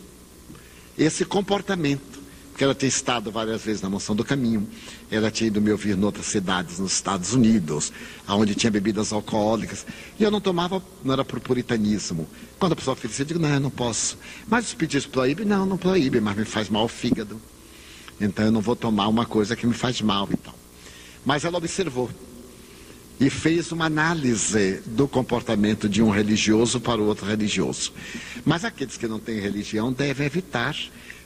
esse 0.96 1.24
comportamento, 1.24 2.20
porque 2.50 2.62
ela 2.62 2.74
tinha 2.74 2.88
estado 2.88 3.30
várias 3.30 3.62
vezes 3.62 3.80
na 3.82 3.88
Mansão 3.88 4.14
do 4.14 4.24
Caminho, 4.24 4.68
ela 5.10 5.30
tinha 5.30 5.48
ido 5.48 5.60
me 5.60 5.72
ouvir 5.72 5.96
em 5.96 6.04
outras 6.04 6.26
cidades 6.26 6.78
nos 6.78 6.92
Estados 6.92 7.32
Unidos, 7.32 7.92
onde 8.28 8.54
tinha 8.54 8.70
bebidas 8.70 9.12
alcoólicas, 9.12 9.86
e 10.18 10.22
eu 10.22 10.30
não 10.30 10.40
tomava, 10.40 10.82
não 11.02 11.12
era 11.12 11.24
por 11.24 11.40
puritanismo. 11.40 12.28
Quando 12.58 12.72
a 12.72 12.76
pessoa 12.76 12.92
oferecia, 12.92 13.22
eu 13.22 13.26
digo, 13.26 13.40
não, 13.40 13.48
eu 13.48 13.60
não 13.60 13.70
posso. 13.70 14.18
Mas 14.46 14.66
os 14.66 14.74
pedidos 14.74 15.06
proíbem? 15.06 15.46
Não, 15.46 15.64
não 15.64 15.78
proíbe, 15.78 16.20
mas 16.20 16.36
me 16.36 16.44
faz 16.44 16.68
mal 16.68 16.84
o 16.84 16.88
fígado. 16.88 17.40
Então 18.20 18.44
eu 18.44 18.52
não 18.52 18.60
vou 18.60 18.76
tomar 18.76 19.08
uma 19.08 19.24
coisa 19.24 19.56
que 19.56 19.66
me 19.66 19.72
faz 19.72 20.02
mal 20.02 20.28
e 20.30 20.36
tal. 20.36 20.59
Mas 21.24 21.44
ela 21.44 21.58
observou 21.58 22.10
e 23.20 23.28
fez 23.28 23.70
uma 23.70 23.84
análise 23.84 24.80
do 24.86 25.06
comportamento 25.06 25.86
de 25.88 26.02
um 26.02 26.08
religioso 26.08 26.80
para 26.80 27.02
o 27.02 27.06
outro 27.06 27.26
religioso. 27.26 27.92
Mas 28.46 28.64
aqueles 28.64 28.96
que 28.96 29.06
não 29.06 29.18
têm 29.18 29.38
religião 29.38 29.92
devem 29.92 30.26
evitar, 30.26 30.74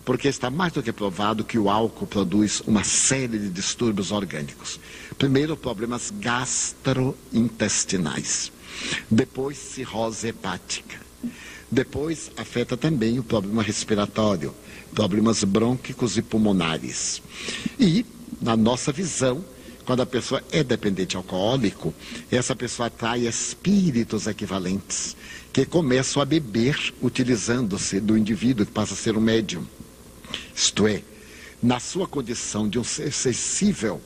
porque 0.04 0.26
está 0.26 0.50
mais 0.50 0.72
do 0.72 0.82
que 0.82 0.92
provado 0.92 1.44
que 1.44 1.56
o 1.56 1.70
álcool 1.70 2.08
produz 2.08 2.60
uma 2.66 2.82
série 2.82 3.38
de 3.38 3.48
distúrbios 3.48 4.10
orgânicos. 4.10 4.80
Primeiro, 5.16 5.56
problemas 5.56 6.12
gastrointestinais. 6.18 8.50
Depois, 9.08 9.56
cirrose 9.56 10.26
hepática. 10.26 10.98
Depois, 11.70 12.32
afeta 12.36 12.76
também 12.76 13.20
o 13.20 13.22
problema 13.22 13.62
respiratório, 13.62 14.52
problemas 14.92 15.44
brônquicos 15.44 16.18
e 16.18 16.22
pulmonares. 16.22 17.22
E, 17.78 18.04
na 18.42 18.56
nossa 18.56 18.90
visão, 18.90 19.44
quando 19.84 20.00
a 20.00 20.06
pessoa 20.06 20.42
é 20.50 20.64
dependente 20.64 21.16
alcoólico, 21.16 21.94
essa 22.30 22.56
pessoa 22.56 22.86
atrai 22.86 23.26
espíritos 23.26 24.26
equivalentes 24.26 25.16
que 25.52 25.64
começam 25.64 26.22
a 26.22 26.24
beber 26.24 26.94
utilizando-se 27.02 28.00
do 28.00 28.16
indivíduo 28.16 28.66
que 28.66 28.72
passa 28.72 28.94
a 28.94 28.96
ser 28.96 29.16
um 29.16 29.20
médium. 29.20 29.64
Isto 30.54 30.86
é, 30.86 31.02
na 31.62 31.78
sua 31.78 32.06
condição 32.06 32.68
de 32.68 32.78
um 32.78 32.84
ser 32.84 33.12
sensível, 33.12 34.00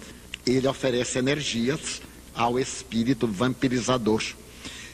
ele 0.47 0.67
oferece 0.67 1.19
energias 1.19 2.03
ao 2.35 2.59
espírito 2.59 3.27
vampirizador, 3.27 4.23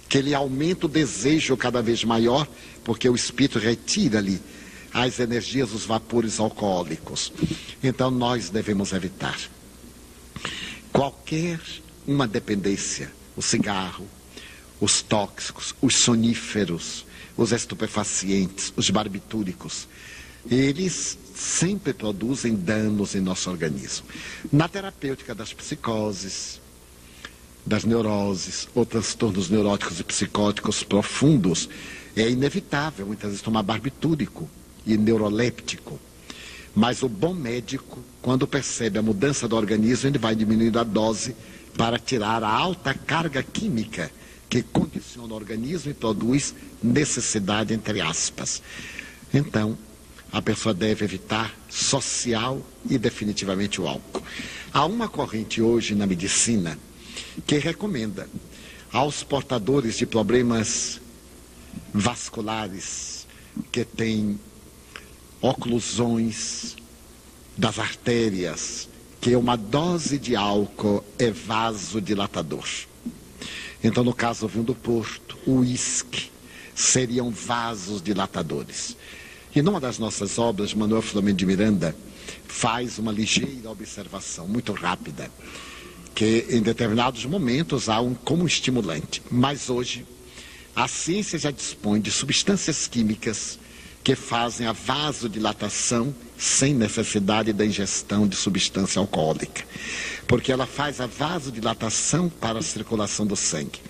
que 0.08 0.18
ele 0.18 0.34
aumenta 0.34 0.86
o 0.86 0.88
desejo 0.88 1.56
cada 1.56 1.82
vez 1.82 2.04
maior, 2.04 2.46
porque 2.84 3.08
o 3.08 3.14
espírito 3.14 3.58
retira 3.58 4.18
ali 4.18 4.40
as 4.92 5.18
energias, 5.18 5.72
os 5.72 5.84
vapores 5.84 6.38
alcoólicos. 6.38 7.32
Então 7.82 8.10
nós 8.10 8.48
devemos 8.48 8.92
evitar 8.92 9.36
qualquer 10.94 11.60
uma 12.06 12.24
dependência, 12.28 13.10
o 13.36 13.42
cigarro, 13.42 14.06
os 14.80 15.02
tóxicos, 15.02 15.74
os 15.82 15.96
soníferos, 15.96 17.04
os 17.36 17.50
estupefacientes, 17.50 18.72
os 18.76 18.90
barbitúricos, 18.90 19.88
eles 20.48 21.18
sempre 21.34 21.92
produzem 21.92 22.54
danos 22.54 23.16
em 23.16 23.20
nosso 23.20 23.50
organismo. 23.50 24.06
Na 24.52 24.68
terapêutica 24.68 25.34
das 25.34 25.52
psicoses, 25.52 26.60
das 27.66 27.82
neuroses 27.82 28.68
ou 28.72 28.86
transtornos 28.86 29.50
neuróticos 29.50 29.98
e 29.98 30.04
psicóticos 30.04 30.84
profundos, 30.84 31.68
é 32.14 32.30
inevitável 32.30 33.04
muitas 33.04 33.30
vezes 33.30 33.42
tomar 33.42 33.64
barbitúrico 33.64 34.48
e 34.86 34.96
neuroléptico. 34.96 35.98
Mas 36.74 37.02
o 37.02 37.08
bom 37.08 37.32
médico, 37.32 38.02
quando 38.20 38.46
percebe 38.46 38.98
a 38.98 39.02
mudança 39.02 39.46
do 39.46 39.56
organismo, 39.56 40.08
ele 40.08 40.18
vai 40.18 40.34
diminuindo 40.34 40.78
a 40.78 40.82
dose 40.82 41.36
para 41.76 41.98
tirar 41.98 42.42
a 42.42 42.48
alta 42.48 42.92
carga 42.92 43.42
química 43.42 44.10
que 44.48 44.62
condiciona 44.62 45.32
o 45.32 45.36
organismo 45.36 45.90
e 45.90 45.94
produz 45.94 46.54
necessidade, 46.82 47.72
entre 47.72 48.00
aspas. 48.00 48.62
Então, 49.32 49.76
a 50.32 50.42
pessoa 50.42 50.74
deve 50.74 51.04
evitar 51.04 51.54
social 51.68 52.60
e 52.88 52.98
definitivamente 52.98 53.80
o 53.80 53.86
álcool. 53.86 54.22
Há 54.72 54.84
uma 54.84 55.08
corrente 55.08 55.62
hoje 55.62 55.94
na 55.94 56.06
medicina 56.06 56.76
que 57.46 57.58
recomenda 57.58 58.28
aos 58.92 59.22
portadores 59.22 59.96
de 59.96 60.06
problemas 60.06 61.00
vasculares 61.92 63.26
que 63.70 63.84
têm 63.84 64.38
oclusões 65.44 66.74
das 67.54 67.78
artérias, 67.78 68.88
que 69.20 69.36
uma 69.36 69.56
dose 69.56 70.18
de 70.18 70.34
álcool 70.34 71.04
é 71.18 71.30
vasodilatador. 71.30 72.66
Então, 73.82 74.02
no 74.02 74.14
caso 74.14 74.40
do 74.40 74.48
vinho 74.48 74.64
do 74.64 74.74
Porto, 74.74 75.36
o 75.46 75.58
uísque 75.58 76.30
seriam 76.74 77.30
vasos 77.30 78.00
dilatadores. 78.00 78.96
E 79.54 79.60
numa 79.60 79.78
das 79.78 79.98
nossas 79.98 80.38
obras, 80.38 80.72
Manuel 80.72 81.02
Flamengo 81.02 81.36
de 81.36 81.44
Miranda 81.44 81.94
faz 82.48 82.98
uma 82.98 83.12
ligeira 83.12 83.70
observação, 83.70 84.48
muito 84.48 84.72
rápida, 84.72 85.30
que 86.14 86.46
em 86.48 86.62
determinados 86.62 87.26
momentos 87.26 87.90
há 87.90 88.00
um 88.00 88.14
como 88.14 88.46
estimulante. 88.46 89.20
Mas 89.30 89.68
hoje, 89.68 90.06
a 90.74 90.88
ciência 90.88 91.38
já 91.38 91.50
dispõe 91.50 92.00
de 92.00 92.10
substâncias 92.10 92.88
químicas 92.88 93.58
que 94.04 94.14
fazem 94.14 94.66
a 94.66 94.72
vasodilatação 94.72 96.14
sem 96.36 96.74
necessidade 96.74 97.54
da 97.54 97.64
ingestão 97.64 98.28
de 98.28 98.36
substância 98.36 99.00
alcoólica. 99.00 99.64
Porque 100.28 100.52
ela 100.52 100.66
faz 100.66 101.00
a 101.00 101.06
vasodilatação 101.06 102.28
para 102.28 102.58
a 102.58 102.62
circulação 102.62 103.26
do 103.26 103.34
sangue. 103.34 103.80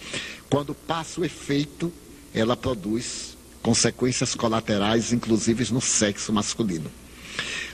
Quando 0.49 0.73
passa 0.73 1.21
o 1.21 1.25
efeito, 1.25 1.93
ela 2.33 2.57
produz 2.57 3.37
consequências 3.61 4.37
colaterais, 4.37 5.13
inclusive 5.13 5.73
no 5.73 5.81
sexo 5.81 6.33
masculino. 6.33 6.91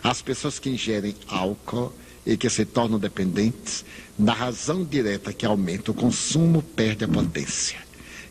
As 0.03 0.23
pessoas 0.23 0.59
que 0.59 0.71
ingerem 0.71 1.15
álcool 1.29 1.93
e 2.25 2.39
que 2.39 2.49
se 2.49 2.65
tornam 2.65 2.99
dependentes, 2.99 3.85
na 4.19 4.33
razão 4.33 4.83
direta 4.83 5.33
que 5.33 5.45
aumenta 5.45 5.91
o 5.91 5.95
consumo, 5.95 6.63
perde 6.63 7.05
a 7.05 7.09
potência. 7.09 7.79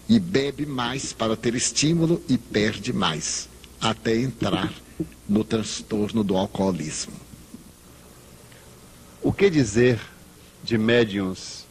E 0.07 0.20
bebe 0.20 0.66
mais 0.66 1.14
para 1.14 1.36
ter 1.36 1.53
estímulo 1.53 2.24
e 2.28 2.39
perde 2.39 2.91
mais 2.91 3.49
até 3.82 4.15
entrar 4.15 4.73
no 5.27 5.43
transtorno 5.43 6.23
do 6.23 6.36
alcoolismo. 6.36 7.13
O 9.21 9.32
que 9.32 9.49
dizer 9.49 9.99
de 10.63 10.77
médiums 10.77 11.65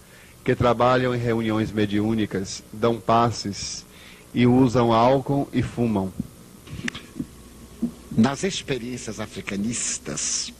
que 0.48 0.54
trabalham 0.54 1.14
em 1.14 1.18
reuniões 1.18 1.70
mediúnicas, 1.70 2.62
dão 2.72 2.98
passes 2.98 3.84
e 4.32 4.46
usam 4.46 4.92
álcool 4.92 5.46
e 5.52 5.62
fumam. 5.62 6.12
Nas 8.10 8.44
experiências 8.44 9.20
africanistas, 9.20 10.52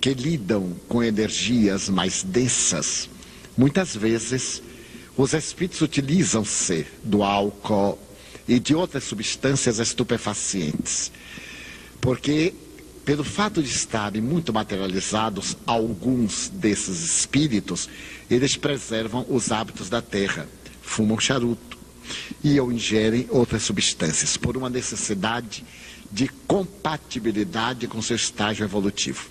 que 0.00 0.12
lidam 0.12 0.72
com 0.88 1.02
energias 1.02 1.88
mais 1.88 2.22
densas, 2.22 3.08
muitas 3.56 3.94
vezes 3.94 4.62
os 5.16 5.32
espíritos 5.32 5.80
utilizam-se 5.82 6.86
do 7.02 7.22
álcool 7.22 7.98
e 8.48 8.58
de 8.58 8.74
outras 8.74 9.04
substâncias 9.04 9.78
estupefacientes, 9.78 11.10
porque 12.00 12.54
pelo 13.06 13.22
fato 13.22 13.62
de 13.62 13.68
estarem 13.68 14.20
muito 14.20 14.52
materializados, 14.52 15.56
alguns 15.64 16.48
desses 16.48 17.04
espíritos, 17.04 17.88
eles 18.28 18.56
preservam 18.56 19.24
os 19.28 19.52
hábitos 19.52 19.88
da 19.88 20.02
terra, 20.02 20.48
fumam 20.82 21.16
charuto 21.20 21.78
e 22.42 22.58
ou 22.58 22.72
ingerem 22.72 23.26
outras 23.30 23.62
substâncias, 23.62 24.36
por 24.36 24.56
uma 24.56 24.68
necessidade 24.68 25.64
de 26.10 26.26
compatibilidade 26.48 27.86
com 27.86 28.02
seu 28.02 28.16
estágio 28.16 28.64
evolutivo. 28.64 29.28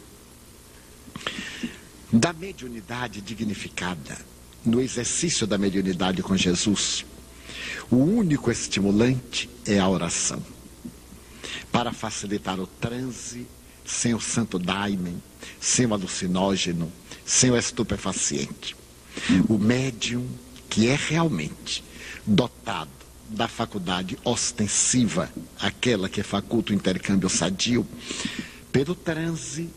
Da 2.12 2.32
mediunidade 2.32 3.20
dignificada, 3.20 4.18
no 4.66 4.80
exercício 4.80 5.46
da 5.46 5.58
mediunidade 5.58 6.24
com 6.24 6.38
Jesus, 6.38 7.06
o 7.92 7.98
único 7.98 8.52
estimulante 8.52 9.50
é 9.66 9.80
a 9.80 9.88
oração. 9.88 10.42
Para 11.72 11.92
facilitar 11.92 12.60
o 12.60 12.68
transe, 12.68 13.48
sem 13.86 14.14
o 14.14 14.20
santo 14.20 14.58
daime, 14.58 15.18
sem 15.60 15.86
o 15.86 15.94
alucinógeno, 15.94 16.92
sem 17.26 17.52
o 17.52 17.58
estupefaciente. 17.58 18.76
O 19.48 19.58
médium 19.58 20.28
que 20.70 20.88
é 20.88 20.96
realmente 20.96 21.84
dotado 22.26 22.90
da 23.30 23.48
faculdade 23.48 24.18
ostensiva, 24.24 25.32
aquela 25.60 26.10
que 26.10 26.22
faculta 26.24 26.72
o 26.72 26.76
intercâmbio 26.76 27.30
sadio, 27.30 27.88
pelo 28.72 28.94
transe, 28.94 29.70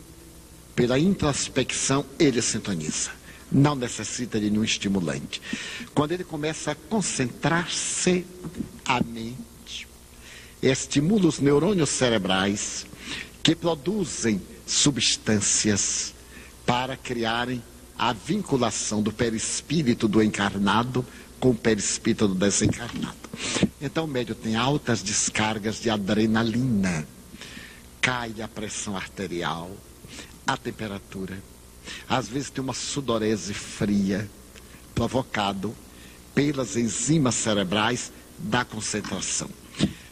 pela 0.75 0.99
introspecção, 0.99 2.05
ele 2.17 2.41
sintoniza. 2.41 3.11
Não 3.51 3.75
necessita 3.75 4.39
de 4.39 4.49
nenhum 4.49 4.63
estimulante. 4.63 5.41
Quando 5.93 6.11
ele 6.11 6.23
começa 6.23 6.71
a 6.71 6.75
concentrar-se 6.75 8.25
a 8.85 9.01
mente, 9.03 9.87
estimula 10.61 11.27
os 11.27 11.39
neurônios 11.39 11.89
cerebrais 11.89 12.85
que 13.41 13.55
produzem 13.55 14.41
substâncias 14.65 16.13
para 16.65 16.95
criarem 16.95 17.63
a 17.97 18.13
vinculação 18.13 19.01
do 19.01 19.11
perispírito 19.11 20.07
do 20.07 20.21
encarnado 20.21 21.05
com 21.39 21.49
o 21.49 21.55
perispírito 21.55 22.27
do 22.27 22.35
desencarnado. 22.35 23.17
Então 23.81 24.05
o 24.05 24.07
médium 24.07 24.35
tem 24.35 24.55
altas 24.55 25.01
descargas 25.01 25.81
de 25.81 25.89
adrenalina, 25.89 27.07
cai 27.99 28.41
a 28.41 28.47
pressão 28.47 28.95
arterial, 28.95 29.71
a 30.45 30.55
temperatura, 30.57 31.41
às 32.07 32.27
vezes 32.27 32.49
tem 32.49 32.63
uma 32.63 32.73
sudorese 32.73 33.53
fria, 33.53 34.29
provocado 34.93 35.75
pelas 36.33 36.75
enzimas 36.75 37.35
cerebrais 37.35 38.11
da 38.37 38.63
concentração. 38.63 39.49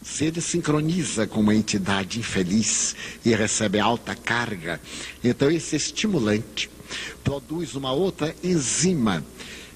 Se 0.02 0.24
ele 0.24 0.40
sincroniza 0.40 1.26
com 1.26 1.40
uma 1.40 1.54
entidade 1.54 2.18
infeliz 2.18 2.96
e 3.24 3.34
recebe 3.34 3.78
alta 3.78 4.14
carga, 4.14 4.80
então 5.22 5.50
esse 5.50 5.76
estimulante 5.76 6.70
produz 7.22 7.74
uma 7.74 7.92
outra 7.92 8.34
enzima. 8.42 9.24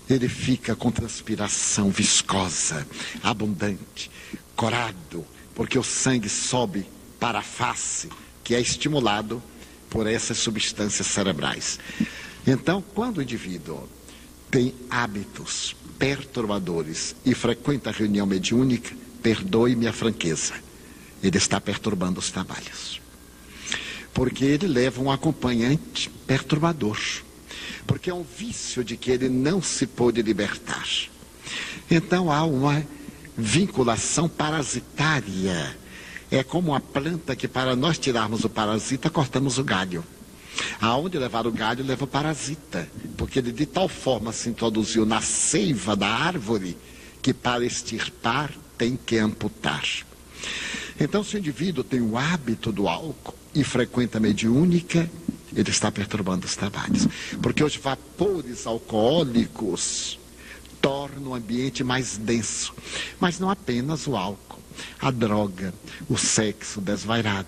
Ele 0.08 0.28
fica 0.28 0.74
com 0.74 0.90
transpiração 0.90 1.90
viscosa, 1.90 2.86
abundante, 3.22 4.10
corado, 4.56 5.24
porque 5.54 5.78
o 5.78 5.82
sangue 5.82 6.28
sobe 6.28 6.86
para 7.20 7.38
a 7.40 7.42
face, 7.42 8.08
que 8.42 8.54
é 8.54 8.60
estimulado 8.60 9.42
por 9.92 10.06
essas 10.06 10.38
substâncias 10.38 11.06
cerebrais. 11.06 11.78
Então, 12.46 12.82
quando 12.94 13.18
o 13.18 13.22
indivíduo 13.22 13.86
tem 14.50 14.74
hábitos 14.88 15.76
perturbadores 15.98 17.14
e 17.26 17.34
frequenta 17.34 17.90
a 17.90 17.92
reunião 17.92 18.26
mediúnica, 18.26 18.96
perdoe-me 19.22 19.86
a 19.86 19.92
franqueza, 19.92 20.54
ele 21.22 21.36
está 21.36 21.60
perturbando 21.60 22.18
os 22.18 22.30
trabalhos. 22.30 23.02
Porque 24.14 24.46
ele 24.46 24.66
leva 24.66 25.02
um 25.02 25.10
acompanhante 25.10 26.08
perturbador. 26.26 26.98
Porque 27.86 28.08
é 28.08 28.14
um 28.14 28.24
vício 28.24 28.82
de 28.82 28.96
que 28.96 29.10
ele 29.10 29.28
não 29.28 29.60
se 29.60 29.86
pôde 29.86 30.22
libertar. 30.22 30.88
Então 31.90 32.32
há 32.32 32.44
uma 32.44 32.82
vinculação 33.36 34.26
parasitária. 34.26 35.76
É 36.32 36.42
como 36.42 36.74
a 36.74 36.80
planta 36.80 37.36
que, 37.36 37.46
para 37.46 37.76
nós 37.76 37.98
tirarmos 37.98 38.42
o 38.42 38.48
parasita, 38.48 39.10
cortamos 39.10 39.58
o 39.58 39.64
galho. 39.64 40.02
Aonde 40.80 41.18
levar 41.18 41.46
o 41.46 41.52
galho, 41.52 41.84
leva 41.84 42.04
o 42.04 42.08
parasita. 42.08 42.88
Porque 43.18 43.38
ele 43.38 43.52
de 43.52 43.66
tal 43.66 43.86
forma 43.86 44.32
se 44.32 44.48
introduziu 44.48 45.04
na 45.04 45.20
seiva 45.20 45.94
da 45.94 46.08
árvore 46.08 46.74
que, 47.20 47.34
para 47.34 47.66
extirpar, 47.66 48.50
tem 48.78 48.96
que 48.96 49.18
amputar. 49.18 49.84
Então, 50.98 51.22
se 51.22 51.36
o 51.36 51.38
indivíduo 51.38 51.84
tem 51.84 52.00
o 52.00 52.16
hábito 52.16 52.72
do 52.72 52.88
álcool 52.88 53.34
e 53.54 53.62
frequenta 53.62 54.16
a 54.16 54.20
mediúnica, 54.20 55.10
ele 55.54 55.68
está 55.68 55.92
perturbando 55.92 56.46
os 56.46 56.56
trabalhos. 56.56 57.06
Porque 57.42 57.62
os 57.62 57.76
vapores 57.76 58.66
alcoólicos 58.66 60.18
tornam 60.80 61.32
o 61.32 61.34
ambiente 61.34 61.84
mais 61.84 62.16
denso. 62.16 62.74
Mas 63.20 63.38
não 63.38 63.50
apenas 63.50 64.06
o 64.06 64.16
álcool, 64.16 64.51
a 65.00 65.10
droga, 65.10 65.72
o 66.08 66.16
sexo 66.16 66.80
desvairado. 66.80 67.46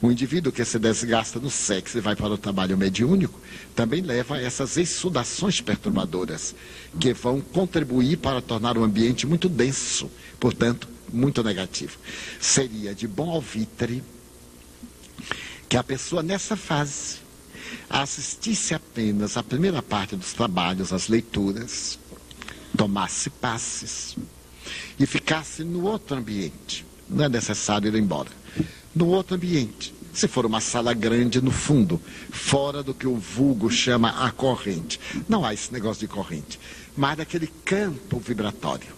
O 0.00 0.10
indivíduo 0.10 0.52
que 0.52 0.64
se 0.64 0.78
desgasta 0.78 1.38
no 1.40 1.50
sexo 1.50 1.98
e 1.98 2.00
vai 2.00 2.14
para 2.14 2.32
o 2.32 2.38
trabalho 2.38 2.76
mediúnico 2.78 3.38
também 3.74 4.00
leva 4.00 4.36
a 4.36 4.40
essas 4.42 4.76
exsudações 4.76 5.60
perturbadoras, 5.60 6.54
que 6.98 7.12
vão 7.12 7.40
contribuir 7.40 8.16
para 8.18 8.40
tornar 8.40 8.78
o 8.78 8.84
ambiente 8.84 9.26
muito 9.26 9.48
denso, 9.48 10.10
portanto, 10.38 10.88
muito 11.12 11.42
negativo. 11.42 11.98
Seria 12.40 12.94
de 12.94 13.06
bom 13.08 13.30
alvitre 13.30 14.02
que 15.68 15.76
a 15.76 15.82
pessoa 15.82 16.22
nessa 16.22 16.56
fase 16.56 17.16
assistisse 17.90 18.74
apenas 18.74 19.36
à 19.36 19.42
primeira 19.42 19.82
parte 19.82 20.16
dos 20.16 20.32
trabalhos, 20.32 20.92
às 20.92 21.08
leituras, 21.08 21.98
tomasse 22.76 23.28
passes 23.30 24.16
e 24.98 25.06
ficasse 25.06 25.64
no 25.64 25.84
outro 25.84 26.16
ambiente. 26.16 26.84
Não 27.08 27.24
é 27.24 27.28
necessário 27.28 27.88
ir 27.88 27.98
embora 27.98 28.30
no 28.98 29.06
outro 29.08 29.36
ambiente. 29.36 29.94
Se 30.12 30.26
for 30.26 30.44
uma 30.44 30.60
sala 30.60 30.92
grande, 30.92 31.40
no 31.40 31.52
fundo, 31.52 32.00
fora 32.30 32.82
do 32.82 32.92
que 32.92 33.06
o 33.06 33.16
vulgo 33.16 33.70
chama 33.70 34.26
a 34.26 34.32
corrente. 34.32 34.98
Não 35.28 35.44
há 35.44 35.54
esse 35.54 35.72
negócio 35.72 36.00
de 36.00 36.12
corrente, 36.12 36.58
mas 36.96 37.16
daquele 37.16 37.46
campo 37.64 38.18
vibratório. 38.18 38.88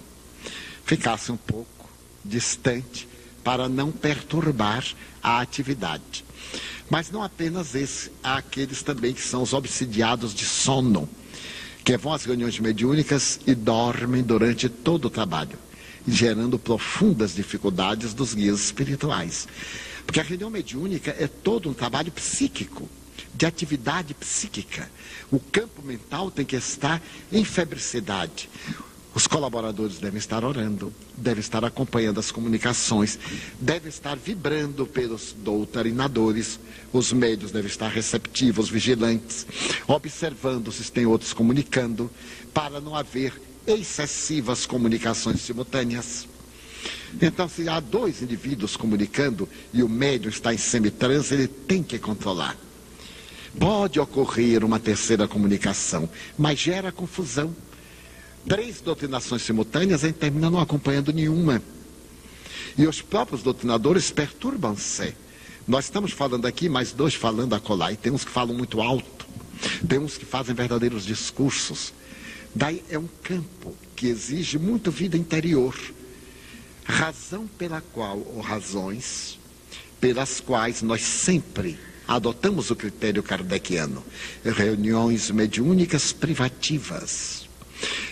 Ficasse 0.85 1.31
um 1.31 1.37
pouco 1.37 1.91
distante 2.25 3.07
para 3.45 3.69
não 3.69 3.93
perturbar 3.93 4.85
a 5.23 5.41
atividade. 5.41 6.25
Mas 6.89 7.11
não 7.11 7.23
apenas 7.23 7.75
esse, 7.75 8.11
há 8.23 8.37
aqueles 8.39 8.83
também 8.83 9.13
que 9.13 9.23
são 9.23 9.43
os 9.43 9.53
obsidiados 9.53 10.35
de 10.35 10.45
sono, 10.47 11.09
que 11.85 11.97
vão 11.97 12.13
às 12.13 12.25
reuniões 12.25 12.59
mediúnicas 12.59 13.41
e 13.47 13.55
dormem 13.55 14.23
durante 14.23 14.69
todo 14.69 15.07
o 15.07 15.11
trabalho, 15.11 15.59
gerando 16.07 16.59
profundas 16.59 17.35
dificuldades 17.35 18.15
dos 18.15 18.35
guias 18.35 18.61
espirituais. 18.61 19.49
Porque 20.07 20.21
a 20.21 20.25
reunião 20.25 20.51
mediúnica 20.51 21.15
é 21.19 21.27
todo 21.27 21.71
um 21.71 21.75
trabalho 21.75 22.11
psíquico, 22.13 22.89
de 23.35 23.47
atividade 23.47 24.13
psíquica. 24.15 24.91
O 25.31 25.39
campo 25.39 25.83
mental 25.83 26.31
tem 26.31 26.45
que 26.45 26.57
estar 26.57 27.01
em 27.33 27.45
febricidade. 27.45 28.51
Os 29.13 29.27
colaboradores 29.27 29.99
devem 29.99 30.19
estar 30.19 30.45
orando, 30.45 30.93
devem 31.17 31.41
estar 31.41 31.65
acompanhando 31.65 32.21
as 32.21 32.31
comunicações, 32.31 33.19
devem 33.61 33.89
estar 33.89 34.17
vibrando 34.17 34.87
pelos 34.87 35.35
doutrinadores, 35.37 36.61
os 36.93 37.13
médios 37.13 37.51
devem 37.51 37.69
estar 37.69 37.89
receptivos, 37.89 38.69
vigilantes, 38.69 39.47
observando 39.89 40.71
se 40.71 40.91
tem 40.93 41.07
outros 41.07 41.33
comunicando, 41.33 42.09
para 42.55 42.81
não 42.81 42.95
haver 42.95 43.33
excessivas 43.67 44.65
comunicações 44.65 45.41
simultâneas. 45.41 46.29
Então, 47.21 47.49
se 47.49 47.69
há 47.69 47.81
dois 47.81 48.23
indivíduos 48.23 48.77
comunicando 48.77 49.49
e 49.73 49.83
o 49.83 49.89
médium 49.89 50.31
está 50.31 50.55
em 50.55 50.59
semitranse, 50.59 51.35
ele 51.35 51.49
tem 51.49 51.83
que 51.83 51.99
controlar. 51.99 52.57
Pode 53.59 53.99
ocorrer 53.99 54.65
uma 54.65 54.79
terceira 54.79 55.27
comunicação, 55.27 56.09
mas 56.39 56.61
gera 56.61 56.93
confusão. 56.93 57.55
Três 58.49 58.81
doutrinações 58.81 59.43
simultâneas, 59.43 60.03
a 60.03 60.09
gente 60.09 60.17
termina 60.17 60.51
não 60.51 60.61
acompanhando 60.61 61.13
nenhuma. 61.13 61.63
E 62.77 62.87
os 62.87 63.03
próprios 63.03 63.43
doutrinadores 63.43 64.11
perturbam-se. 64.11 65.15
Nós 65.67 65.85
estamos 65.85 66.13
falando 66.13 66.47
aqui, 66.47 66.69
mas 66.69 66.93
dois 66.93 67.15
falando 67.15 67.55
a 67.55 67.61
colar, 67.61 67.93
e 67.93 67.97
tem 67.97 68.13
uns 68.13 68.25
que 68.25 68.31
falam 68.31 68.55
muito 68.55 68.81
alto. 68.81 69.27
Tem 69.87 69.99
uns 69.99 70.17
que 70.17 70.25
fazem 70.25 70.55
verdadeiros 70.55 71.05
discursos. 71.05 71.93
Daí 72.55 72.83
é 72.89 72.99
um 72.99 73.09
campo 73.23 73.77
que 73.95 74.09
exige 74.09 74.59
muito 74.59 74.91
vida 74.91 75.17
interior. 75.17 75.77
Razão 76.85 77.47
pela 77.47 77.81
qual, 77.81 78.19
ou 78.19 78.41
razões 78.41 79.39
pelas 80.01 80.41
quais 80.41 80.81
nós 80.83 81.03
sempre 81.03 81.79
adotamos 82.09 82.71
o 82.71 82.77
critério 82.77 83.23
kardeciano, 83.23 84.03
reuniões 84.45 85.31
mediúnicas 85.31 86.13
privativas. 86.13 87.40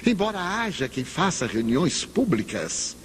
Embora 0.07 0.41
haja 0.41 0.89
quem 0.89 1.05
faça 1.05 1.47
reuniões 1.47 2.05
públicas 2.05 2.97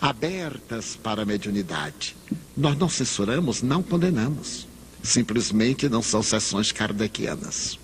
abertas 0.00 0.96
para 0.96 1.22
a 1.22 1.26
mediunidade, 1.26 2.16
nós 2.56 2.76
não 2.76 2.88
censuramos, 2.88 3.62
não 3.62 3.82
condenamos. 3.82 4.66
Simplesmente 5.02 5.88
não 5.88 6.02
são 6.02 6.22
sessões 6.22 6.72
kardecianas. 6.72 7.78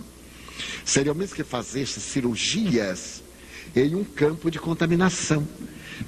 Seria 0.85 1.13
o 1.13 1.15
mesmo 1.15 1.37
que 1.37 1.45
fazer 1.45 1.87
cirurgias 1.87 3.23
em 3.75 3.95
um 3.95 4.05
campo 4.05 4.51
de 4.51 4.59
contaminação. 4.59 5.47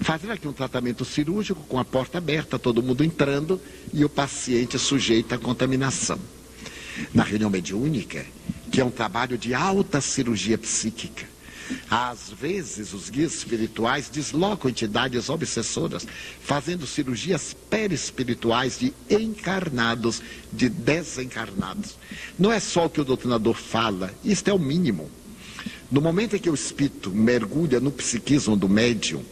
Fazer 0.01 0.31
aqui 0.31 0.49
um 0.49 0.53
tratamento 0.53 1.05
cirúrgico 1.05 1.63
com 1.69 1.79
a 1.79 1.85
porta 1.85 2.19
aberta, 2.19 2.59
todo 2.59 2.83
mundo 2.83 3.05
entrando 3.05 3.61
e 3.93 4.05
o 4.05 4.09
paciente 4.09 4.79
sujeito 4.79 5.35
à 5.35 5.39
contaminação. 5.39 6.19
Na 7.13 7.23
reunião 7.23 7.51
mediúnica, 7.51 8.25
que 8.71 8.81
é 8.81 8.85
um 8.85 8.91
trabalho 8.91 9.37
de 9.37 9.55
alta 9.55 10.01
cirurgia 10.01 10.57
psíquica, 10.57 11.27
às 11.91 12.31
vezes, 12.31 12.93
os 12.93 13.11
guias 13.11 13.35
espirituais 13.35 14.09
deslocam 14.09 14.71
entidades 14.71 15.29
obsessoras, 15.29 16.07
fazendo 16.41 16.87
cirurgias 16.87 17.55
perispirituais 17.71 18.79
de 18.79 18.93
encarnados, 19.11 20.23
de 20.53 20.69
desencarnados. 20.69 21.97
Não 22.39 22.53
é 22.53 22.61
só 22.61 22.87
o 22.87 22.91
que 22.91 23.01
o 23.01 23.05
doutrinador 23.05 23.55
fala, 23.55 24.15
isto 24.25 24.49
é 24.49 24.53
o 24.53 24.59
mínimo. 24.59 25.11
No 25.91 26.01
momento 26.01 26.35
em 26.35 26.39
que 26.39 26.49
o 26.49 26.55
espírito 26.55 27.11
mergulha 27.11 27.79
no 27.79 27.93
psiquismo 27.93 28.57
do 28.57 28.67
médium, 28.67 29.23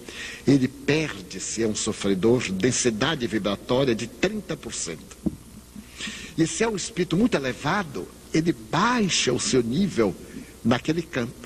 ele 0.47 0.69
perde, 0.69 1.41
se 1.41 1.63
é 1.63 1.67
um 1.67 1.75
sofredor, 1.75 2.53
densidade 2.53 3.27
vibratória 3.27 3.95
de 3.95 4.07
30%. 4.07 4.99
E 6.37 6.47
se 6.47 6.63
é 6.63 6.69
um 6.69 6.77
espírito 6.77 7.17
muito 7.17 7.35
elevado, 7.35 8.07
ele 8.33 8.53
baixa 8.53 9.33
o 9.33 9.41
seu 9.41 9.63
nível 9.63 10.15
naquele 10.65 11.03
campo. 11.03 11.40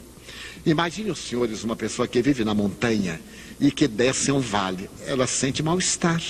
Imagine 0.66 1.10
os 1.10 1.18
senhores 1.18 1.62
uma 1.62 1.76
pessoa 1.76 2.08
que 2.08 2.22
vive 2.22 2.44
na 2.44 2.54
montanha 2.54 3.20
e 3.60 3.70
que 3.70 3.86
desce 3.86 4.32
um 4.32 4.40
vale. 4.40 4.88
Ela 5.06 5.26
sente 5.26 5.62
mal-estar. 5.62 6.22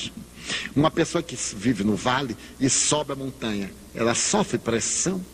Uma 0.74 0.90
pessoa 0.90 1.22
que 1.22 1.36
vive 1.56 1.84
no 1.84 1.94
vale 1.94 2.36
e 2.60 2.68
sobe 2.68 3.12
a 3.12 3.16
montanha, 3.16 3.72
ela 3.94 4.14
sofre 4.14 4.58
pressão 4.58 5.24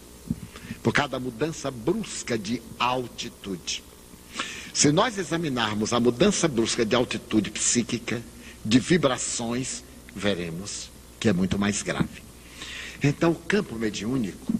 por 0.82 0.92
causa 0.92 1.12
da 1.12 1.20
mudança 1.20 1.70
brusca 1.70 2.38
de 2.38 2.62
altitude. 2.78 3.82
Se 4.72 4.92
nós 4.92 5.18
examinarmos 5.18 5.92
a 5.92 5.98
mudança 5.98 6.46
brusca 6.46 6.84
de 6.84 6.94
altitude 6.94 7.50
psíquica, 7.50 8.22
de 8.64 8.78
vibrações, 8.78 9.82
veremos 10.14 10.90
que 11.18 11.28
é 11.28 11.32
muito 11.32 11.58
mais 11.58 11.82
grave. 11.82 12.22
Então, 13.02 13.32
o 13.32 13.34
campo 13.34 13.74
mediúnico 13.74 14.52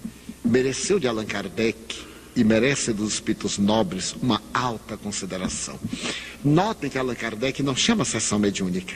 mereceu 0.45 0.99
de 0.99 1.07
Allan 1.07 1.25
Kardec 1.25 2.10
e 2.41 2.45
merece 2.45 2.93
dos 2.93 3.15
espíritos 3.15 3.59
nobres 3.59 4.15
uma 4.15 4.43
alta 4.55 4.97
consideração. 4.97 5.79
Notem 6.43 6.89
que 6.89 6.97
Allan 6.97 7.15
Kardec 7.15 7.63
não 7.63 7.77
chama 7.77 8.05
sessão 8.05 8.39
mediúnica. 8.39 8.95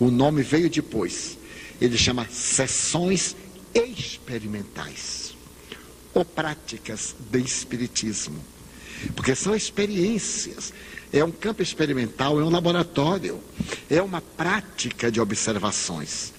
O 0.00 0.10
nome 0.10 0.42
veio 0.42 0.68
depois. 0.68 1.38
Ele 1.80 1.96
chama 1.96 2.26
sessões 2.28 3.36
experimentais 3.72 5.32
ou 6.12 6.24
práticas 6.24 7.14
de 7.30 7.38
espiritismo. 7.38 8.44
Porque 9.14 9.34
são 9.36 9.54
experiências. 9.54 10.72
É 11.12 11.24
um 11.24 11.30
campo 11.30 11.62
experimental, 11.62 12.40
é 12.40 12.44
um 12.44 12.50
laboratório, 12.50 13.40
é 13.88 14.02
uma 14.02 14.20
prática 14.20 15.10
de 15.10 15.20
observações. 15.20 16.32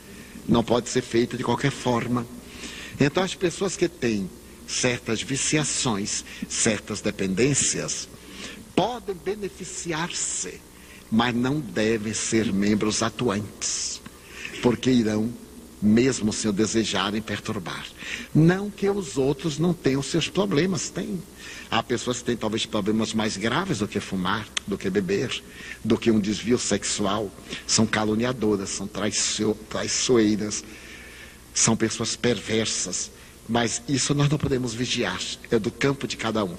Não 0.48 0.64
pode 0.64 0.90
ser 0.90 1.02
feita 1.02 1.38
de 1.38 1.44
qualquer 1.44 1.72
forma. 1.72 2.28
Então, 3.00 3.24
as 3.24 3.34
pessoas 3.34 3.78
que 3.78 3.88
têm 3.88 4.30
certas 4.72 5.22
viciações, 5.22 6.24
certas 6.48 7.02
dependências, 7.02 8.08
podem 8.76 9.16
beneficiar-se, 9.16 10.62
mas 11.12 11.36
não 11.36 11.60
devem 11.60 12.14
ser 12.14 12.52
membros 12.54 13.04
atuantes, 13.04 14.02
porque 14.62 14.90
irão, 14.90 15.32
mesmo 15.82 16.32
se 16.32 16.48
o 16.48 16.54
desejarem, 16.54 17.22
perturbar. 17.22 17.86
Não 18.34 18.70
que 18.70 18.90
os 18.90 19.18
outros 19.18 19.58
não 19.60 19.74
tenham 19.74 20.02
seus 20.02 20.30
problemas, 20.30 20.90
têm. 20.90 21.22
Há 21.70 21.84
pessoas 21.84 22.20
que 22.20 22.26
têm 22.26 22.38
talvez 22.38 22.66
problemas 22.66 23.14
mais 23.14 23.36
graves 23.36 23.80
do 23.80 23.88
que 23.88 24.00
fumar, 24.00 24.48
do 24.68 24.78
que 24.78 24.90
beber, 24.90 25.44
do 25.84 25.98
que 25.98 26.12
um 26.12 26.20
desvio 26.20 26.58
sexual. 26.58 27.30
São 27.66 27.86
caluniadoras, 27.86 28.70
são 28.70 28.88
traiçoeiras, 28.88 30.64
são 31.54 31.76
pessoas 31.76 32.16
perversas 32.16 33.12
mas 33.48 33.82
isso 33.88 34.14
nós 34.14 34.30
não 34.30 34.38
podemos 34.38 34.74
vigiar, 34.74 35.20
é 35.50 35.60
do 35.60 35.72
campo 35.72 36.08
de 36.08 36.18
cada 36.18 36.44
um. 36.44 36.56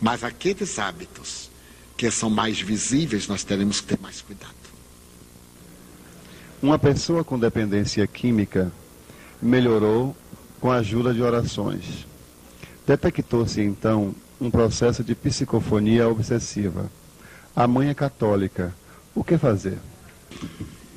Mas 0.00 0.22
aqueles 0.22 0.78
hábitos 0.78 1.50
que 1.96 2.10
são 2.10 2.30
mais 2.30 2.60
visíveis, 2.60 3.26
nós 3.26 3.42
teremos 3.42 3.80
que 3.80 3.88
ter 3.88 3.98
mais 4.00 4.20
cuidado. 4.20 4.54
Uma 6.62 6.78
pessoa 6.78 7.24
com 7.24 7.38
dependência 7.38 8.06
química 8.06 8.72
melhorou 9.40 10.16
com 10.60 10.70
a 10.70 10.76
ajuda 10.76 11.12
de 11.14 11.22
orações. 11.22 12.06
Detectou-se 12.86 13.60
então 13.60 14.14
um 14.40 14.50
processo 14.50 15.02
de 15.02 15.14
psicofonia 15.14 16.08
obsessiva. 16.08 16.90
A 17.54 17.66
mãe 17.66 17.88
é 17.88 17.94
católica. 17.94 18.74
O 19.14 19.24
que 19.24 19.36
fazer? 19.36 19.78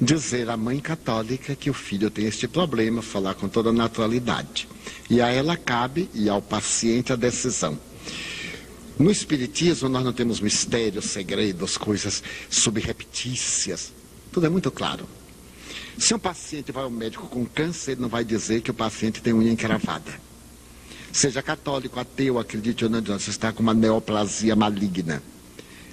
Dizer 0.02 0.50
à 0.50 0.58
mãe 0.58 0.80
católica 0.80 1.56
que 1.56 1.70
o 1.70 1.74
filho 1.74 2.10
tem 2.10 2.26
este 2.26 2.48
problema, 2.48 3.04
falar 3.04 3.36
com 3.36 3.48
toda 3.48 3.72
naturalidade. 3.72 4.68
E 5.08 5.22
a 5.22 5.28
ela 5.28 5.56
cabe 5.56 6.10
e 6.16 6.28
ao 6.28 6.42
paciente 6.42 7.14
a 7.14 7.16
decisão. 7.16 7.78
No 8.98 9.12
Espiritismo 9.12 9.88
nós 9.88 10.04
não 10.04 10.12
temos 10.12 10.40
mistérios, 10.40 11.06
segredos, 11.06 11.78
coisas 11.78 12.24
subreptícias. 12.50 13.94
Tudo 14.32 14.48
é 14.48 14.50
muito 14.50 14.72
claro. 14.72 15.08
Se 15.98 16.16
um 16.16 16.20
paciente 16.20 16.72
vai 16.72 16.84
ao 16.84 16.90
médico 16.90 17.28
com 17.28 17.46
câncer, 17.46 17.92
ele 17.92 18.02
não 18.02 18.10
vai 18.10 18.24
dizer 18.24 18.62
que 18.62 18.72
o 18.72 18.74
paciente 18.74 19.22
tem 19.22 19.34
unha 19.34 19.52
encravada. 19.52 20.12
Seja 21.12 21.44
católico, 21.44 22.00
ateu, 22.00 22.40
acredite 22.40 22.86
ou 22.86 22.90
não, 22.90 23.02
você 23.02 23.30
está 23.30 23.52
com 23.52 23.62
uma 23.62 23.74
neoplasia 23.74 24.56
maligna. 24.56 25.22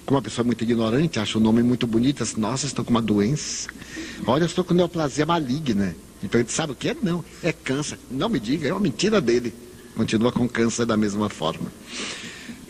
Como 0.08 0.16
uma 0.16 0.22
pessoa 0.22 0.42
muito 0.42 0.64
ignorante, 0.64 1.20
acha 1.20 1.36
o 1.36 1.40
nome 1.40 1.62
muito 1.62 1.86
bonito, 1.86 2.22
assim, 2.22 2.40
nossa, 2.40 2.64
estou 2.64 2.82
com 2.82 2.90
uma 2.90 3.02
doença. 3.02 3.68
Olha, 4.26 4.44
eu 4.44 4.46
estou 4.46 4.64
com 4.64 4.72
neoplasia 4.72 5.26
maligna. 5.26 5.94
Então 6.22 6.40
ele 6.40 6.48
sabe 6.48 6.72
o 6.72 6.74
que 6.74 6.88
é? 6.88 6.96
Não, 7.02 7.22
é 7.42 7.52
câncer. 7.52 7.98
Não 8.10 8.30
me 8.30 8.40
diga, 8.40 8.66
é 8.66 8.72
uma 8.72 8.80
mentira 8.80 9.20
dele. 9.20 9.52
Continua 9.94 10.32
com 10.32 10.48
câncer 10.48 10.86
da 10.86 10.96
mesma 10.96 11.28
forma. 11.28 11.70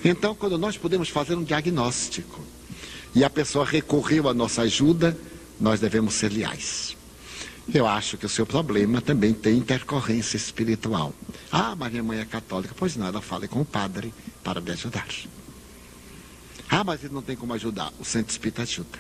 Então, 0.05 0.35
quando 0.35 0.59
nós 0.59 0.77
podemos 0.77 1.11
fazer 1.11 1.37
um 1.37 1.45
diagnóstico 1.45 2.41
e 3.15 3.23
a 3.23 3.31
pessoa 3.31 3.65
recorreu 3.65 4.29
à 4.29 4.35
nossa 4.35 4.63
ajuda, 4.63 5.17
nós 5.61 5.79
devemos 5.79 6.15
ser 6.15 6.33
leais. 6.33 6.97
Eu 7.73 7.87
acho 7.87 8.19
que 8.19 8.27
o 8.27 8.29
seu 8.29 8.47
problema 8.47 9.01
também 9.01 9.33
tem 9.33 9.59
intercorrência 9.59 10.37
espiritual. 10.37 11.15
Ah, 11.53 11.77
mas 11.79 11.93
minha 11.93 12.03
mãe 12.03 12.19
é 12.19 12.25
católica. 12.25 12.75
Pois 12.77 12.97
não, 12.97 13.07
ela 13.07 13.23
fale 13.23 13.47
com 13.47 13.61
o 13.61 13.65
padre 13.65 14.13
para 14.43 14.61
me 14.61 14.73
ajudar. 14.73 15.07
Ah, 16.69 16.85
mas 16.85 17.03
ele 17.03 17.15
não 17.15 17.23
tem 17.23 17.37
como 17.37 17.55
ajudar. 17.55 17.93
O 17.99 18.05
centro 18.05 18.31
espírita 18.31 18.63
ajuda. 18.63 18.99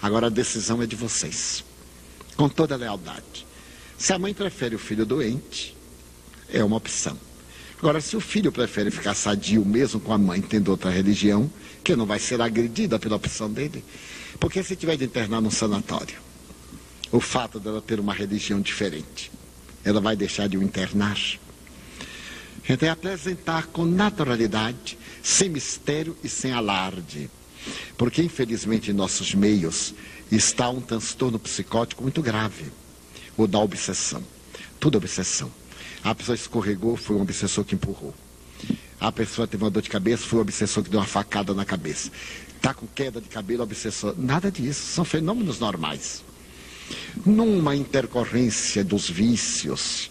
Agora 0.00 0.26
a 0.26 0.30
decisão 0.30 0.82
é 0.82 0.86
de 0.86 0.96
vocês. 0.96 1.64
Com 2.36 2.48
toda 2.48 2.74
a 2.74 2.78
lealdade. 2.78 3.46
Se 3.96 4.12
a 4.12 4.18
mãe 4.18 4.34
prefere 4.34 4.74
o 4.74 4.78
filho 4.78 5.06
doente, 5.06 5.76
é 6.48 6.62
uma 6.62 6.76
opção. 6.76 7.16
Agora, 7.78 8.00
se 8.00 8.16
o 8.16 8.20
filho 8.20 8.52
prefere 8.52 8.90
ficar 8.90 9.14
sadio 9.14 9.64
mesmo 9.64 9.98
com 9.98 10.12
a 10.12 10.18
mãe 10.18 10.40
tendo 10.40 10.70
outra 10.70 10.90
religião, 10.90 11.50
que 11.82 11.96
não 11.96 12.06
vai 12.06 12.18
ser 12.18 12.40
agredida 12.40 12.98
pela 12.98 13.16
opção 13.16 13.50
dele, 13.50 13.84
porque 14.38 14.62
se 14.62 14.76
tiver 14.76 14.96
de 14.96 15.04
internar 15.04 15.40
num 15.40 15.50
sanatório, 15.50 16.16
o 17.10 17.20
fato 17.20 17.58
dela 17.58 17.82
ter 17.82 17.98
uma 17.98 18.14
religião 18.14 18.60
diferente, 18.60 19.32
ela 19.84 20.00
vai 20.00 20.14
deixar 20.14 20.48
de 20.48 20.56
o 20.56 20.62
internar. 20.62 21.18
Então, 22.68 22.88
é 22.88 22.92
apresentar 22.92 23.66
com 23.66 23.84
naturalidade 23.84 24.96
sem 25.22 25.48
mistério 25.48 26.16
e 26.22 26.28
sem 26.28 26.52
alarde. 26.52 27.30
Porque, 27.96 28.22
infelizmente, 28.22 28.90
em 28.90 28.94
nossos 28.94 29.34
meios 29.34 29.94
está 30.30 30.68
um 30.70 30.80
transtorno 30.80 31.38
psicótico 31.38 32.02
muito 32.02 32.22
grave, 32.22 32.64
o 33.36 33.46
da 33.46 33.58
obsessão. 33.58 34.22
Tudo 34.80 34.98
obsessão. 34.98 35.50
A 36.02 36.14
pessoa 36.14 36.34
escorregou, 36.34 36.96
foi 36.96 37.16
um 37.16 37.22
obsessor 37.22 37.64
que 37.64 37.74
empurrou. 37.74 38.14
A 38.98 39.12
pessoa 39.12 39.46
teve 39.46 39.62
uma 39.62 39.70
dor 39.70 39.82
de 39.82 39.90
cabeça, 39.90 40.24
foi 40.24 40.38
um 40.38 40.42
obsessor 40.42 40.82
que 40.82 40.90
deu 40.90 40.98
uma 41.00 41.06
facada 41.06 41.54
na 41.54 41.64
cabeça. 41.64 42.10
Está 42.56 42.74
com 42.74 42.86
queda 42.86 43.20
de 43.20 43.28
cabelo, 43.28 43.62
obsessor. 43.62 44.14
Nada 44.16 44.50
disso, 44.50 44.80
são 44.94 45.04
fenômenos 45.04 45.58
normais. 45.58 46.24
Numa 47.24 47.76
intercorrência 47.76 48.84
dos 48.84 49.08
vícios, 49.08 50.10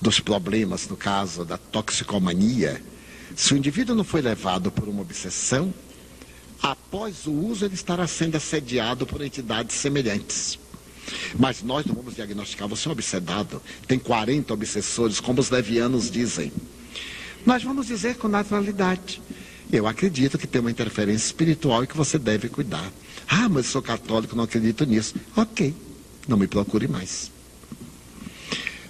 dos 0.00 0.20
problemas, 0.20 0.88
no 0.88 0.96
caso 0.96 1.44
da 1.44 1.56
toxicomania, 1.56 2.82
se 3.36 3.52
o 3.52 3.56
indivíduo 3.56 3.94
não 3.94 4.02
foi 4.02 4.22
levado 4.22 4.72
por 4.72 4.88
uma 4.88 5.02
obsessão, 5.02 5.72
após 6.62 7.26
o 7.26 7.32
uso 7.32 7.66
ele 7.66 7.74
estará 7.74 8.06
sendo 8.06 8.36
assediado 8.36 9.06
por 9.06 9.20
entidades 9.20 9.76
semelhantes. 9.76 10.58
Mas 11.38 11.62
nós 11.62 11.84
não 11.84 11.94
vamos 11.94 12.16
diagnosticar, 12.16 12.66
você 12.66 12.88
é 12.88 12.90
um 12.90 12.92
obsedado, 12.92 13.62
tem 13.86 13.98
40 13.98 14.52
obsessores, 14.54 15.20
como 15.20 15.40
os 15.40 15.50
levianos 15.50 16.10
dizem. 16.10 16.50
Nós 17.44 17.62
vamos 17.62 17.86
dizer 17.86 18.16
com 18.16 18.26
naturalidade. 18.26 19.20
Eu 19.70 19.86
acredito 19.86 20.38
que 20.38 20.46
tem 20.46 20.60
uma 20.60 20.70
interferência 20.70 21.26
espiritual 21.26 21.84
e 21.84 21.86
que 21.86 21.96
você 21.96 22.18
deve 22.18 22.48
cuidar. 22.48 22.90
Ah, 23.28 23.48
mas 23.48 23.66
sou 23.66 23.82
católico, 23.82 24.34
não 24.34 24.44
acredito 24.44 24.84
nisso. 24.84 25.14
Ok, 25.36 25.74
não 26.26 26.36
me 26.36 26.46
procure 26.46 26.88
mais. 26.88 27.30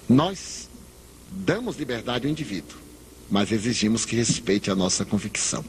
Nós 0.07 0.69
damos 1.29 1.77
liberdade 1.77 2.25
ao 2.25 2.31
indivíduo, 2.31 2.77
mas 3.29 3.51
exigimos 3.51 4.05
que 4.05 4.15
respeite 4.15 4.71
a 4.71 4.75
nossa 4.75 5.05
convicção. 5.05 5.63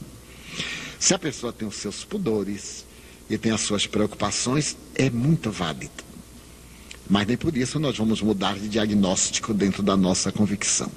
Se 0.98 1.14
a 1.14 1.18
pessoa 1.18 1.52
tem 1.52 1.66
os 1.66 1.76
seus 1.76 2.04
pudores 2.04 2.84
e 3.28 3.38
tem 3.38 3.52
as 3.52 3.60
suas 3.60 3.86
preocupações, 3.86 4.76
é 4.94 5.08
muito 5.10 5.50
válido. 5.50 6.04
Mas 7.08 7.26
nem 7.26 7.36
por 7.36 7.56
isso 7.56 7.78
nós 7.78 7.96
vamos 7.96 8.20
mudar 8.20 8.58
de 8.58 8.68
diagnóstico 8.68 9.54
dentro 9.54 9.82
da 9.82 9.96
nossa 9.96 10.30
convicção. 10.30 10.90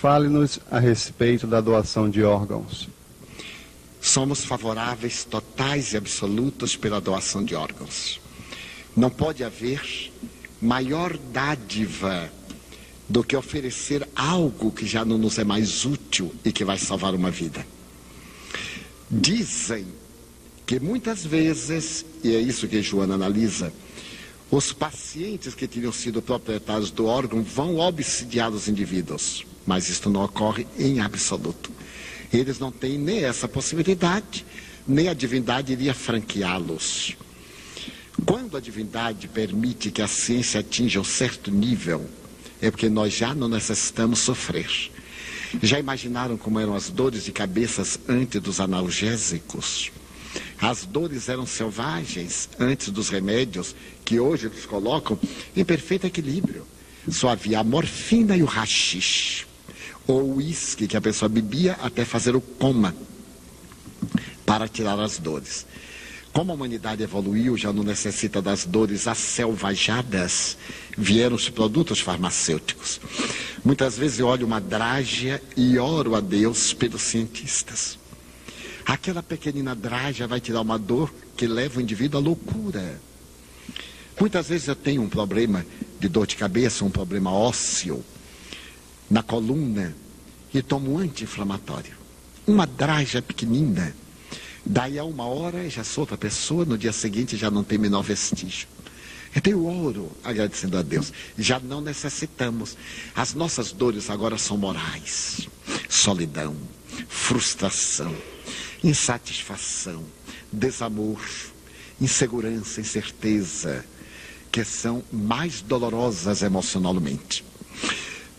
Fale-nos 0.00 0.60
a 0.70 0.78
respeito 0.78 1.46
da 1.46 1.60
doação 1.60 2.10
de 2.10 2.22
órgãos. 2.22 2.88
Somos 4.00 4.44
favoráveis 4.44 5.24
totais 5.24 5.92
e 5.92 5.96
absolutos 5.96 6.76
pela 6.76 7.00
doação 7.00 7.42
de 7.42 7.54
órgãos. 7.54 8.20
Não 8.96 9.10
pode 9.10 9.42
haver 9.42 10.12
maior 10.60 11.16
dádiva 11.16 12.30
do 13.08 13.22
que 13.22 13.36
oferecer 13.36 14.06
algo 14.14 14.70
que 14.70 14.86
já 14.86 15.04
não 15.04 15.16
nos 15.16 15.38
é 15.38 15.44
mais 15.44 15.84
útil 15.84 16.34
e 16.44 16.50
que 16.50 16.64
vai 16.64 16.78
salvar 16.78 17.14
uma 17.14 17.30
vida. 17.30 17.66
Dizem 19.10 19.86
que 20.66 20.80
muitas 20.80 21.24
vezes, 21.24 22.04
e 22.24 22.34
é 22.34 22.40
isso 22.40 22.66
que 22.66 22.82
Joana 22.82 23.14
analisa, 23.14 23.72
os 24.50 24.72
pacientes 24.72 25.54
que 25.54 25.68
teriam 25.68 25.92
sido 25.92 26.20
proprietários 26.20 26.90
do 26.90 27.06
órgão 27.06 27.42
vão 27.42 27.78
obsidiar 27.78 28.50
os 28.50 28.68
indivíduos, 28.68 29.44
mas 29.64 29.88
isto 29.88 30.10
não 30.10 30.24
ocorre 30.24 30.66
em 30.78 31.00
absoluto. 31.00 31.70
Eles 32.32 32.58
não 32.58 32.72
têm 32.72 32.98
nem 32.98 33.24
essa 33.24 33.46
possibilidade, 33.46 34.44
nem 34.86 35.08
a 35.08 35.14
divindade 35.14 35.72
iria 35.72 35.94
franqueá-los. 35.94 37.16
Quando 38.24 38.56
a 38.56 38.60
divindade 38.60 39.28
permite 39.28 39.90
que 39.90 40.02
a 40.02 40.08
ciência 40.08 40.60
atinja 40.60 41.00
um 41.00 41.04
certo 41.04 41.50
nível, 41.50 42.04
é 42.60 42.70
porque 42.70 42.88
nós 42.88 43.12
já 43.12 43.34
não 43.34 43.48
necessitamos 43.48 44.20
sofrer. 44.20 44.90
Já 45.62 45.78
imaginaram 45.78 46.36
como 46.36 46.58
eram 46.58 46.74
as 46.74 46.90
dores 46.90 47.24
de 47.24 47.32
cabeças 47.32 47.98
antes 48.08 48.40
dos 48.40 48.60
analgésicos? 48.60 49.90
As 50.60 50.84
dores 50.84 51.28
eram 51.28 51.46
selvagens 51.46 52.48
antes 52.58 52.90
dos 52.90 53.08
remédios 53.08 53.74
que 54.04 54.18
hoje 54.18 54.46
eles 54.46 54.66
colocam 54.66 55.18
em 55.54 55.64
perfeito 55.64 56.06
equilíbrio. 56.06 56.66
Só 57.10 57.28
havia 57.28 57.60
a 57.60 57.64
morfina 57.64 58.36
e 58.36 58.42
o 58.42 58.46
rachixe, 58.46 59.46
ou 60.06 60.22
o 60.22 60.36
uísque 60.36 60.88
que 60.88 60.96
a 60.96 61.00
pessoa 61.00 61.28
bebia 61.28 61.74
até 61.80 62.04
fazer 62.04 62.34
o 62.34 62.40
coma 62.40 62.94
para 64.44 64.66
tirar 64.66 64.98
as 64.98 65.18
dores. 65.18 65.66
Como 66.36 66.52
a 66.52 66.54
humanidade 66.54 67.02
evoluiu, 67.02 67.56
já 67.56 67.72
não 67.72 67.82
necessita 67.82 68.42
das 68.42 68.66
dores 68.66 69.08
asselvajadas, 69.08 70.58
vieram 70.94 71.34
os 71.34 71.48
produtos 71.48 71.98
farmacêuticos. 71.98 73.00
Muitas 73.64 73.96
vezes 73.96 74.18
eu 74.18 74.26
olho 74.26 74.46
uma 74.46 74.60
drágia 74.60 75.42
e 75.56 75.78
oro 75.78 76.14
a 76.14 76.20
Deus 76.20 76.74
pelos 76.74 77.00
cientistas. 77.00 77.98
Aquela 78.84 79.22
pequenina 79.22 79.74
drágia 79.74 80.26
vai 80.26 80.38
tirar 80.38 80.60
uma 80.60 80.78
dor 80.78 81.10
que 81.38 81.46
leva 81.46 81.78
o 81.78 81.82
indivíduo 81.82 82.20
à 82.20 82.22
loucura. 82.22 83.00
Muitas 84.20 84.48
vezes 84.48 84.68
eu 84.68 84.76
tenho 84.76 85.00
um 85.00 85.08
problema 85.08 85.64
de 85.98 86.06
dor 86.06 86.26
de 86.26 86.36
cabeça, 86.36 86.84
um 86.84 86.90
problema 86.90 87.32
ósseo 87.32 88.04
na 89.10 89.22
coluna 89.22 89.96
e 90.52 90.60
tomo 90.60 90.92
um 90.92 90.98
anti-inflamatório. 90.98 91.94
Uma 92.46 92.66
drágia 92.66 93.22
pequenina 93.22 93.94
Daí 94.68 94.98
a 94.98 95.04
uma 95.04 95.24
hora 95.26 95.70
já 95.70 95.84
sou 95.84 96.02
outra 96.02 96.18
pessoa, 96.18 96.64
no 96.64 96.76
dia 96.76 96.92
seguinte 96.92 97.36
já 97.36 97.52
não 97.52 97.62
tem 97.62 97.78
menor 97.78 98.02
vestígio. 98.02 98.66
Eu 99.44 99.64
oro 99.64 100.10
agradecendo 100.24 100.76
a 100.76 100.82
Deus. 100.82 101.12
Já 101.38 101.60
não 101.60 101.80
necessitamos. 101.80 102.76
As 103.14 103.32
nossas 103.32 103.70
dores 103.70 104.10
agora 104.10 104.36
são 104.36 104.56
morais. 104.56 105.46
Solidão, 105.88 106.56
frustração, 107.08 108.12
insatisfação, 108.82 110.02
desamor, 110.52 111.20
insegurança, 112.00 112.80
incerteza, 112.80 113.84
que 114.50 114.64
são 114.64 115.04
mais 115.12 115.60
dolorosas 115.60 116.42
emocionalmente. 116.42 117.44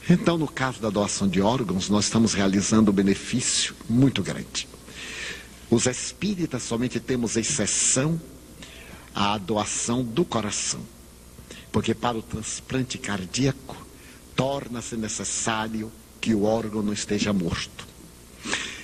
Então, 0.10 0.38
no 0.38 0.48
caso 0.48 0.82
da 0.82 0.90
doação 0.90 1.28
de 1.28 1.42
órgãos, 1.42 1.90
nós 1.90 2.06
estamos 2.06 2.34
realizando 2.34 2.92
um 2.92 2.94
benefício 2.94 3.76
muito 3.90 4.22
grande. 4.22 4.68
Os 5.70 5.86
espíritas 5.86 6.64
somente 6.64 7.00
temos 7.00 7.36
exceção 7.36 8.20
à 9.14 9.38
doação 9.38 10.04
do 10.04 10.24
coração. 10.24 10.82
Porque 11.72 11.94
para 11.94 12.18
o 12.18 12.22
transplante 12.22 12.98
cardíaco 12.98 13.76
torna-se 14.36 14.96
necessário 14.96 15.92
que 16.22 16.34
o 16.34 16.44
órgão 16.44 16.82
não 16.82 16.94
esteja 16.94 17.34
morto. 17.34 17.86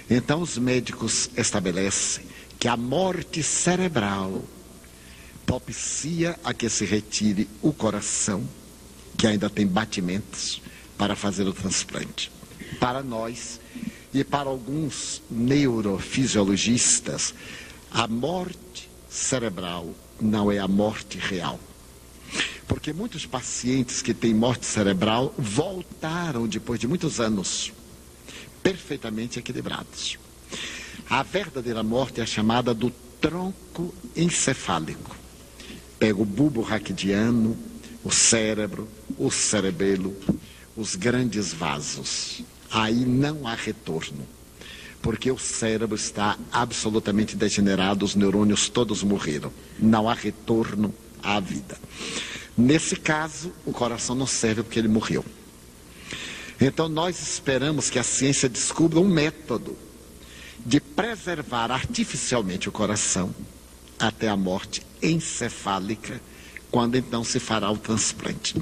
Então 0.10 0.42
os 0.42 0.58
médicos 0.58 1.30
estabelecem 1.38 2.26
que 2.60 2.68
a 2.68 2.76
morte 2.76 3.42
cerebral 3.42 4.44
propicia 5.46 6.38
a 6.44 6.54
que 6.54 6.70
se 6.70 6.86
retire 6.86 7.48
o 7.62 7.72
coração, 7.72 8.48
que 9.18 9.28
ainda 9.28 9.50
tem 9.50 9.66
batimentos, 9.66 10.62
para 10.98 11.16
fazer 11.16 11.48
o 11.48 11.54
transplante. 11.54 12.32
Para 12.80 13.04
nós, 13.04 13.60
e 14.14 14.24
para 14.24 14.50
alguns 14.50 15.22
neurofisiologistas, 15.30 17.34
a 17.92 18.08
morte 18.08 18.90
cerebral 19.10 19.94
não 20.22 20.50
é 20.52 20.60
a 20.60 20.68
morte 20.68 21.18
real. 21.18 21.60
Porque 22.68 22.94
muitos 22.94 23.26
pacientes 23.26 24.02
que 24.02 24.14
têm 24.14 24.34
morte 24.34 24.66
cerebral 24.66 25.34
voltaram 25.38 26.48
depois 26.48 26.80
de 26.80 26.88
muitos 26.88 27.20
anos 27.20 27.74
perfeitamente 28.62 29.40
equilibrados. 29.40 30.18
A 31.10 31.24
verdadeira 31.24 31.84
morte 31.84 32.22
é 32.22 32.24
a 32.24 32.28
chamada 32.28 32.74
do 32.74 32.90
tronco 33.20 33.94
encefálico. 34.16 35.14
Pega 36.00 36.22
o 36.22 36.26
bulbo 36.26 36.62
raquidiano, 36.62 37.58
o 38.04 38.12
cérebro, 38.12 38.88
o 39.18 39.32
cerebelo, 39.32 40.16
os 40.76 40.96
grandes 40.96 41.54
vasos 41.54 42.44
aí 42.74 43.06
não 43.06 43.48
há 43.48 43.54
retorno. 43.54 44.28
Porque 45.02 45.30
o 45.30 45.38
cérebro 45.38 45.96
está 45.96 46.38
absolutamente 46.52 47.36
degenerado, 47.36 48.06
os 48.06 48.16
neurônios 48.16 48.70
todos 48.70 49.04
morreram. 49.04 49.52
Não 49.78 50.10
há 50.10 50.14
retorno 50.14 50.94
à 51.22 51.40
vida. 51.40 51.78
Nesse 52.58 52.96
caso, 52.96 53.52
o 53.66 53.72
coração 53.72 54.16
não 54.16 54.28
serve 54.28 54.64
porque 54.64 54.80
ele 54.80 54.88
morreu. 54.88 55.24
Então, 56.60 56.88
nós 56.88 57.22
esperamos 57.22 57.90
que 57.90 58.00
a 58.00 58.04
ciência 58.04 58.48
descubra 58.48 59.00
um 59.00 59.08
método 59.08 59.78
de 60.66 60.80
preservar 60.80 61.72
artificialmente 61.72 62.70
o 62.70 62.72
coração 62.72 63.34
até 64.00 64.30
a 64.30 64.38
morte 64.38 64.82
encefálica, 65.02 66.22
quando 66.72 66.96
então 66.96 67.24
se 67.24 67.40
fará 67.40 67.70
o 67.70 67.78
transplante. 67.78 68.56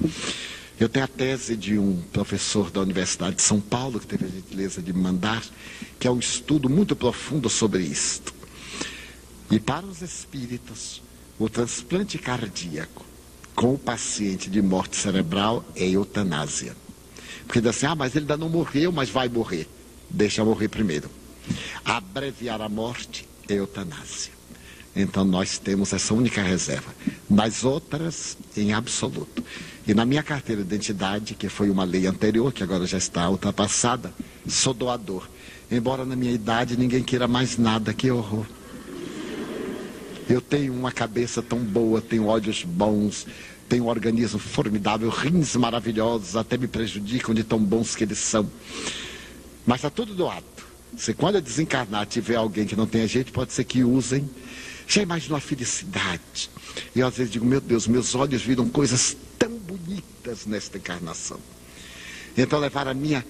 Eu 0.81 0.89
tenho 0.89 1.05
a 1.05 1.07
tese 1.07 1.55
de 1.55 1.77
um 1.77 2.01
professor 2.11 2.71
da 2.71 2.81
Universidade 2.81 3.35
de 3.35 3.43
São 3.43 3.61
Paulo, 3.61 3.99
que 3.99 4.07
teve 4.07 4.25
a 4.25 4.27
gentileza 4.27 4.81
de 4.81 4.91
me 4.91 4.99
mandar, 4.99 5.45
que 5.99 6.07
é 6.07 6.11
um 6.11 6.17
estudo 6.17 6.67
muito 6.67 6.95
profundo 6.95 7.47
sobre 7.51 7.83
isto. 7.83 8.33
E 9.51 9.59
para 9.59 9.85
os 9.85 10.01
espíritos, 10.01 10.99
o 11.37 11.47
transplante 11.47 12.17
cardíaco 12.17 13.05
com 13.53 13.75
o 13.75 13.77
paciente 13.77 14.49
de 14.49 14.59
morte 14.59 14.95
cerebral 14.95 15.63
é 15.75 15.87
eutanásia. 15.87 16.75
Porque 17.45 17.61
diz 17.61 17.69
assim, 17.69 17.85
ah, 17.85 17.93
mas 17.93 18.15
ele 18.15 18.23
ainda 18.23 18.37
não 18.37 18.49
morreu, 18.49 18.91
mas 18.91 19.07
vai 19.07 19.29
morrer. 19.29 19.69
Deixa 20.09 20.43
morrer 20.43 20.67
primeiro. 20.67 21.11
Abreviar 21.85 22.59
a 22.59 22.67
morte 22.67 23.29
é 23.47 23.53
eutanásia. 23.53 24.33
Então 24.95 25.23
nós 25.23 25.59
temos 25.59 25.93
essa 25.93 26.11
única 26.13 26.41
reserva. 26.41 26.91
Nas 27.29 27.63
outras, 27.63 28.35
em 28.57 28.73
absoluto. 28.73 29.43
E 29.87 29.93
na 29.93 30.05
minha 30.05 30.21
carteira 30.21 30.61
de 30.61 30.67
identidade, 30.67 31.33
que 31.33 31.49
foi 31.49 31.69
uma 31.69 31.83
lei 31.83 32.05
anterior, 32.05 32.53
que 32.53 32.63
agora 32.63 32.85
já 32.85 32.97
está 32.97 33.29
ultrapassada, 33.29 34.13
sou 34.47 34.73
doador. 34.73 35.27
Embora 35.71 36.05
na 36.05 36.15
minha 36.15 36.31
idade 36.31 36.77
ninguém 36.77 37.03
queira 37.03 37.27
mais 37.27 37.57
nada, 37.57 37.93
que 37.93 38.11
horror. 38.11 38.45
Eu 40.29 40.39
tenho 40.39 40.73
uma 40.73 40.91
cabeça 40.91 41.41
tão 41.41 41.59
boa, 41.59 41.99
tenho 41.99 42.25
olhos 42.25 42.63
bons, 42.63 43.25
Tenho 43.71 43.85
um 43.85 43.87
organismo 43.87 44.37
formidável, 44.37 45.07
rins 45.07 45.55
maravilhosos, 45.55 46.35
até 46.35 46.57
me 46.57 46.67
prejudicam 46.67 47.33
de 47.33 47.41
tão 47.41 47.57
bons 47.57 47.95
que 47.95 48.03
eles 48.03 48.17
são. 48.17 48.45
Mas 49.65 49.77
está 49.77 49.89
tudo 49.89 50.13
doado. 50.13 50.43
Se 50.97 51.13
quando 51.13 51.35
eu 51.35 51.41
desencarnar 51.41 52.05
tiver 52.05 52.35
alguém 52.35 52.65
que 52.67 52.75
não 52.75 52.85
tenha 52.85 53.07
jeito, 53.07 53.31
pode 53.31 53.53
ser 53.53 53.63
que 53.63 53.81
usem. 53.81 54.29
Já 54.85 55.01
imaginou 55.01 55.37
a 55.37 55.39
felicidade? 55.39 56.49
E 56.93 57.01
às 57.01 57.15
vezes 57.15 57.31
digo, 57.31 57.45
meu 57.45 57.61
Deus, 57.61 57.87
meus 57.87 58.13
olhos 58.13 58.41
viram 58.41 58.67
coisas 58.67 59.15
bonitas 59.77 60.45
nesta 60.45 60.77
encarnação. 60.77 61.39
Então 62.37 62.59
levar 62.59 62.87
a 62.87 62.93
minha 62.93 63.25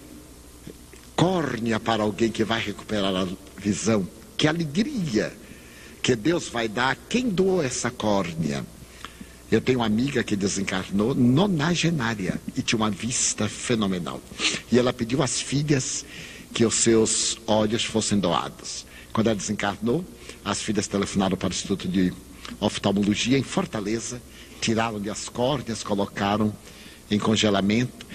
córnea 1.15 1.79
para 1.79 2.03
alguém 2.03 2.31
que 2.31 2.43
vai 2.43 2.61
recuperar 2.61 3.15
a 3.15 3.27
visão. 3.57 4.07
Que 4.37 4.47
alegria 4.47 5.33
que 6.01 6.15
Deus 6.15 6.47
vai 6.47 6.67
dar 6.67 6.91
a 6.91 6.95
quem 6.95 7.29
doou 7.29 7.61
essa 7.61 7.91
córnea. 7.91 8.65
Eu 9.51 9.61
tenho 9.61 9.79
uma 9.79 9.85
amiga 9.85 10.23
que 10.23 10.35
desencarnou 10.35 11.13
nonagenária 11.13 12.41
e 12.55 12.61
tinha 12.61 12.77
uma 12.77 12.89
vista 12.89 13.47
fenomenal. 13.49 14.21
E 14.71 14.79
ela 14.79 14.93
pediu 14.93 15.21
às 15.21 15.41
filhas 15.41 16.05
que 16.53 16.65
os 16.65 16.75
seus 16.75 17.37
olhos 17.45 17.83
fossem 17.83 18.19
doados. 18.19 18.85
Quando 19.11 19.27
ela 19.27 19.35
desencarnou, 19.35 20.05
as 20.43 20.61
filhas 20.61 20.87
telefonaram 20.87 21.37
para 21.37 21.49
o 21.49 21.51
Instituto 21.51 21.87
de 21.87 22.13
Oftalmologia 22.59 23.37
em 23.37 23.43
Fortaleza, 23.43 24.21
tiraram-lhe 24.61 25.09
as 25.09 25.27
córneas, 25.27 25.83
colocaram 25.83 26.55
em 27.09 27.19
congelamento. 27.19 28.05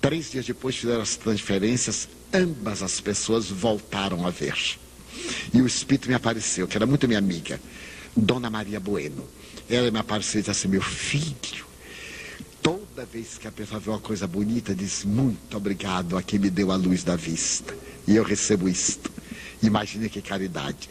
Três 0.00 0.30
dias 0.32 0.46
depois 0.46 0.74
fizeram 0.74 1.02
as 1.02 1.14
transferências, 1.14 2.08
ambas 2.32 2.82
as 2.82 3.00
pessoas 3.00 3.48
voltaram 3.48 4.26
a 4.26 4.30
ver. 4.30 4.56
E 5.52 5.60
o 5.60 5.66
Espírito 5.66 6.08
me 6.08 6.14
apareceu, 6.14 6.66
que 6.66 6.76
era 6.76 6.86
muito 6.86 7.06
minha 7.06 7.18
amiga, 7.18 7.60
Dona 8.16 8.48
Maria 8.48 8.80
Bueno. 8.80 9.28
Ela 9.68 9.90
me 9.90 9.98
apareceu 9.98 10.40
e 10.40 10.42
disse 10.42 10.50
assim, 10.50 10.68
meu 10.68 10.82
filho, 10.82 11.66
toda 12.62 13.04
vez 13.04 13.38
que 13.38 13.46
a 13.46 13.52
pessoa 13.52 13.78
vê 13.78 13.90
uma 13.90 14.00
coisa 14.00 14.26
bonita, 14.26 14.74
diz 14.74 15.04
muito 15.04 15.56
obrigado 15.56 16.16
a 16.16 16.22
quem 16.22 16.38
me 16.38 16.50
deu 16.50 16.72
a 16.72 16.76
luz 16.76 17.04
da 17.04 17.14
vista. 17.14 17.76
E 18.08 18.16
eu 18.16 18.24
recebo 18.24 18.68
isto. 18.68 19.12
Imagine 19.62 20.08
que 20.08 20.22
caridade. 20.22 20.88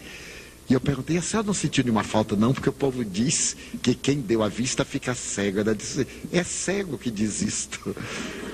E 0.70 0.74
eu 0.74 0.80
perguntei, 0.80 1.18
a 1.18 1.22
senhora 1.22 1.48
não 1.48 1.54
sentiu 1.54 1.84
nenhuma 1.84 2.04
falta 2.04 2.36
não? 2.36 2.54
Porque 2.54 2.70
o 2.70 2.74
povo 2.74 3.04
diz 3.04 3.58
que 3.82 3.96
quem 3.96 4.22
deu 4.22 4.44
a 4.44 4.48
vista 4.48 4.86
fica 4.86 5.16
cego. 5.16 5.60
Ela 5.60 5.74
disse, 5.74 6.06
é 6.32 6.44
cego 6.44 6.98
que 6.98 7.10
diz 7.10 7.42
isto. 7.42 7.96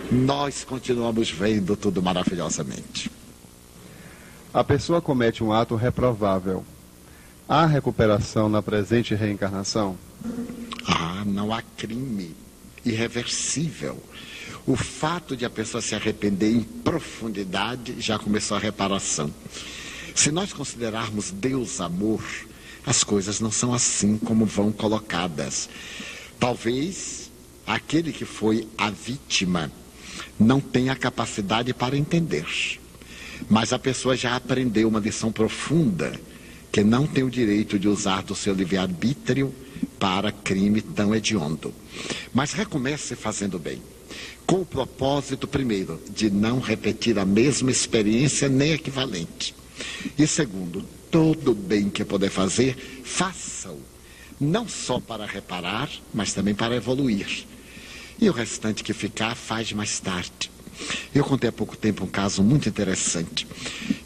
Nós 0.10 0.64
continuamos 0.64 1.30
vendo 1.30 1.76
tudo 1.76 2.02
maravilhosamente. 2.02 3.12
A 4.54 4.64
pessoa 4.64 5.02
comete 5.02 5.44
um 5.44 5.52
ato 5.52 5.76
reprovável. 5.76 6.64
Há 7.50 7.66
recuperação 7.66 8.48
na 8.48 8.62
presente 8.62 9.14
reencarnação? 9.14 9.98
Ah, 10.88 11.24
não 11.26 11.54
há 11.54 11.62
crime 11.62 12.34
irreversível. 12.86 14.02
O 14.66 14.78
fato 14.78 15.36
de 15.36 15.44
a 15.44 15.50
pessoa 15.50 15.82
se 15.82 15.94
arrepender 15.94 16.52
em 16.52 16.62
profundidade 16.62 17.96
já 18.00 18.18
começou 18.18 18.56
a 18.56 18.60
reparação. 18.60 19.30
Se 20.16 20.32
nós 20.32 20.54
considerarmos 20.54 21.30
Deus 21.30 21.82
amor, 21.82 22.24
as 22.86 23.04
coisas 23.04 23.42
não 23.42 23.52
são 23.52 23.74
assim 23.74 24.18
como 24.18 24.46
vão 24.46 24.72
colocadas. 24.72 25.68
Talvez 26.40 27.30
aquele 27.68 28.14
que 28.14 28.24
foi 28.24 28.66
a 28.78 28.90
vítima 28.90 29.70
não 30.40 30.62
tenha 30.62 30.96
capacidade 30.96 31.74
para 31.74 31.98
entender. 31.98 32.46
Mas 33.50 33.74
a 33.74 33.78
pessoa 33.78 34.16
já 34.16 34.38
aprendeu 34.38 34.88
uma 34.88 35.02
lição 35.02 35.34
profunda 35.34 36.18
que 36.72 36.82
não 36.82 37.06
tem 37.06 37.24
o 37.24 37.30
direito 37.30 37.78
de 37.78 37.90
usar 37.90 38.24
do 38.24 38.34
seu 38.34 38.54
livre-arbítrio 38.54 39.54
para 40.00 40.32
crime 40.32 40.82
tão 40.82 41.14
hediondo. 41.14 41.74
Mas 42.34 42.54
recomece 42.54 43.16
fazendo 43.16 43.60
bem. 43.60 43.82
Com 44.46 44.62
o 44.62 44.66
propósito, 44.66 45.46
primeiro, 45.46 46.02
de 46.10 46.30
não 46.30 46.60
repetir 46.60 47.20
a 47.20 47.26
mesma 47.26 47.70
experiência 47.70 48.48
nem 48.48 48.72
equivalente. 48.72 49.54
E 50.18 50.26
segundo, 50.28 50.84
todo 51.12 51.54
bem 51.54 51.90
que 51.90 52.04
puder 52.06 52.30
fazer, 52.30 53.02
faça-o. 53.04 53.80
Não 54.40 54.68
só 54.68 55.00
para 55.00 55.26
reparar, 55.26 55.90
mas 56.14 56.34
também 56.34 56.54
para 56.54 56.76
evoluir. 56.76 57.46
E 58.20 58.30
o 58.30 58.34
restante 58.34 58.84
que 58.84 58.94
ficar, 58.94 59.36
faz 59.36 59.72
mais 59.72 60.00
tarde. 60.00 60.52
Eu 61.14 61.24
contei 61.24 61.50
há 61.50 61.54
pouco 61.54 61.78
tempo 61.78 62.04
um 62.04 62.08
caso 62.08 62.44
muito 62.44 62.68
interessante. 62.68 63.48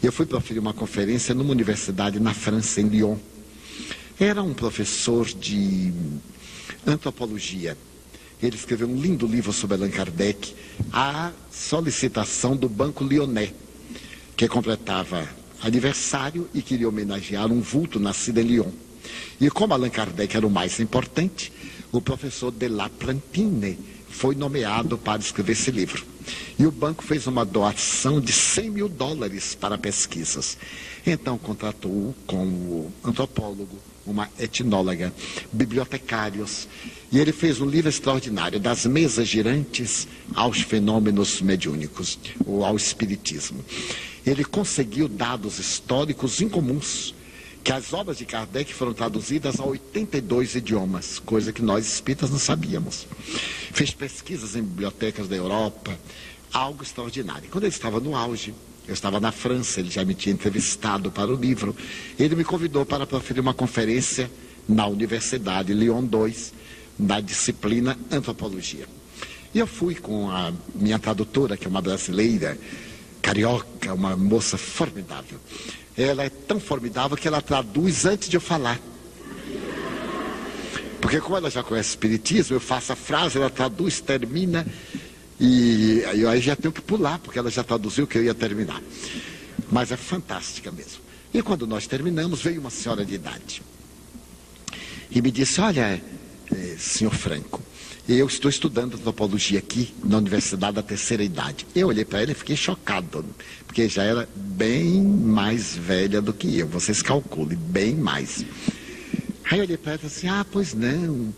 Eu 0.02 0.12
fui 0.12 0.26
proferir 0.26 0.60
uma 0.60 0.72
conferência 0.72 1.34
numa 1.34 1.50
universidade 1.50 2.20
na 2.20 2.32
França, 2.32 2.80
em 2.80 2.88
Lyon. 2.88 3.16
Era 4.18 4.42
um 4.42 4.54
professor 4.54 5.26
de 5.26 5.92
antropologia. 6.86 7.76
Ele 8.42 8.56
escreveu 8.56 8.88
um 8.88 9.00
lindo 9.00 9.26
livro 9.26 9.52
sobre 9.52 9.76
Allan 9.76 9.90
Kardec, 9.90 10.54
a 10.92 11.32
solicitação 11.50 12.56
do 12.56 12.68
Banco 12.68 13.04
Lyonnais, 13.04 13.52
que 14.36 14.48
completava 14.48 15.28
aniversário 15.62 16.48
e 16.54 16.62
queria 16.62 16.88
homenagear 16.88 17.50
um 17.50 17.60
vulto 17.60 17.98
nascido 17.98 18.38
em 18.38 18.44
Lyon. 18.44 18.70
E 19.40 19.50
como 19.50 19.72
Allan 19.72 19.90
Kardec 19.90 20.36
era 20.36 20.46
o 20.46 20.50
mais 20.50 20.80
importante, 20.80 21.52
o 21.92 22.00
professor 22.00 22.50
de 22.50 22.68
La 22.68 22.88
Plantine 22.88 23.78
foi 24.08 24.34
nomeado 24.34 24.98
para 24.98 25.20
escrever 25.20 25.52
esse 25.52 25.70
livro. 25.70 26.04
E 26.58 26.66
o 26.66 26.70
banco 26.70 27.02
fez 27.02 27.26
uma 27.26 27.44
doação 27.44 28.20
de 28.20 28.32
100 28.32 28.70
mil 28.70 28.88
dólares 28.88 29.54
para 29.54 29.78
pesquisas. 29.78 30.58
Então 31.06 31.38
contratou 31.38 32.14
com 32.26 32.44
o 32.44 32.92
antropólogo, 33.02 33.78
uma 34.06 34.28
etnóloga, 34.38 35.12
bibliotecários. 35.52 36.68
E 37.10 37.18
ele 37.18 37.32
fez 37.32 37.60
um 37.60 37.66
livro 37.66 37.88
extraordinário, 37.88 38.60
das 38.60 38.84
mesas 38.84 39.26
girantes 39.26 40.06
aos 40.34 40.60
fenômenos 40.60 41.40
mediúnicos, 41.40 42.18
ou 42.44 42.64
ao 42.64 42.76
espiritismo 42.76 43.64
ele 44.26 44.44
conseguiu 44.44 45.08
dados 45.08 45.58
históricos 45.58 46.40
incomuns, 46.40 47.14
que 47.62 47.72
as 47.72 47.92
obras 47.92 48.18
de 48.18 48.24
Kardec 48.24 48.72
foram 48.72 48.94
traduzidas 48.94 49.60
a 49.60 49.64
82 49.64 50.54
idiomas, 50.54 51.18
coisa 51.18 51.52
que 51.52 51.62
nós 51.62 51.86
espíritas 51.86 52.30
não 52.30 52.38
sabíamos. 52.38 53.06
Fez 53.72 53.90
pesquisas 53.90 54.56
em 54.56 54.62
bibliotecas 54.62 55.28
da 55.28 55.36
Europa, 55.36 55.98
algo 56.52 56.82
extraordinário. 56.82 57.48
Quando 57.50 57.64
ele 57.64 57.72
estava 57.72 58.00
no 58.00 58.16
auge, 58.16 58.54
eu 58.88 58.94
estava 58.94 59.20
na 59.20 59.30
França, 59.30 59.80
ele 59.80 59.90
já 59.90 60.04
me 60.04 60.14
tinha 60.14 60.32
entrevistado 60.32 61.10
para 61.10 61.30
o 61.30 61.36
livro, 61.36 61.76
ele 62.18 62.34
me 62.34 62.44
convidou 62.44 62.84
para 62.86 63.06
proferir 63.06 63.40
uma 63.40 63.54
conferência 63.54 64.30
na 64.68 64.86
Universidade 64.86 65.74
Lyon 65.74 66.04
2, 66.04 66.52
na 66.98 67.20
disciplina 67.20 67.98
Antropologia. 68.10 68.86
E 69.54 69.58
eu 69.58 69.66
fui 69.66 69.94
com 69.94 70.30
a 70.30 70.52
minha 70.74 70.98
tradutora, 70.98 71.56
que 71.56 71.66
é 71.66 71.68
uma 71.68 71.82
brasileira, 71.82 72.58
carioca, 73.20 73.94
uma 73.94 74.16
moça 74.16 74.56
formidável. 74.56 75.38
Ela 75.96 76.24
é 76.24 76.30
tão 76.30 76.58
formidável 76.58 77.16
que 77.16 77.28
ela 77.28 77.40
traduz 77.42 78.04
antes 78.04 78.28
de 78.28 78.36
eu 78.36 78.40
falar. 78.40 78.80
Porque 81.00 81.20
como 81.20 81.36
ela 81.36 81.50
já 81.50 81.62
conhece 81.62 81.90
espiritismo, 81.90 82.56
eu 82.56 82.60
faço 82.60 82.92
a 82.92 82.96
frase, 82.96 83.38
ela 83.38 83.50
traduz, 83.50 84.00
termina, 84.00 84.66
e 85.38 86.02
aí 86.28 86.40
já 86.40 86.54
tenho 86.54 86.72
que 86.72 86.82
pular, 86.82 87.18
porque 87.18 87.38
ela 87.38 87.50
já 87.50 87.64
traduziu 87.64 88.06
que 88.06 88.18
eu 88.18 88.24
ia 88.24 88.34
terminar. 88.34 88.82
Mas 89.72 89.90
é 89.90 89.96
fantástica 89.96 90.70
mesmo. 90.70 91.00
E 91.32 91.40
quando 91.42 91.66
nós 91.66 91.86
terminamos, 91.86 92.42
veio 92.42 92.60
uma 92.60 92.70
senhora 92.70 93.04
de 93.04 93.14
idade. 93.14 93.62
E 95.10 95.22
me 95.22 95.30
disse, 95.30 95.60
olha, 95.60 96.02
eh, 96.52 96.76
senhor 96.78 97.14
Franco, 97.14 97.62
eu 98.08 98.26
estou 98.26 98.48
estudando 98.48 98.94
antropologia 98.94 99.58
aqui 99.58 99.94
na 100.02 100.18
Universidade 100.18 100.76
da 100.76 100.82
Terceira 100.82 101.22
Idade. 101.22 101.66
Eu 101.74 101.88
olhei 101.88 102.04
para 102.04 102.22
ela 102.22 102.32
e 102.32 102.34
fiquei 102.34 102.56
chocado, 102.56 103.24
porque 103.66 103.88
já 103.88 104.02
era 104.02 104.28
bem 104.34 105.02
mais 105.02 105.76
velha 105.76 106.20
do 106.20 106.32
que 106.32 106.58
eu. 106.58 106.66
Vocês 106.66 107.02
calculem, 107.02 107.56
bem 107.56 107.94
mais. 107.94 108.44
Aí 109.50 109.58
eu 109.58 109.64
olhei 109.64 109.76
para 109.76 109.92
ela 109.92 110.00
e 110.04 110.08
falei 110.08 110.16
assim: 110.16 110.28
ah, 110.28 110.46
pois 110.50 110.74
não. 110.74 111.32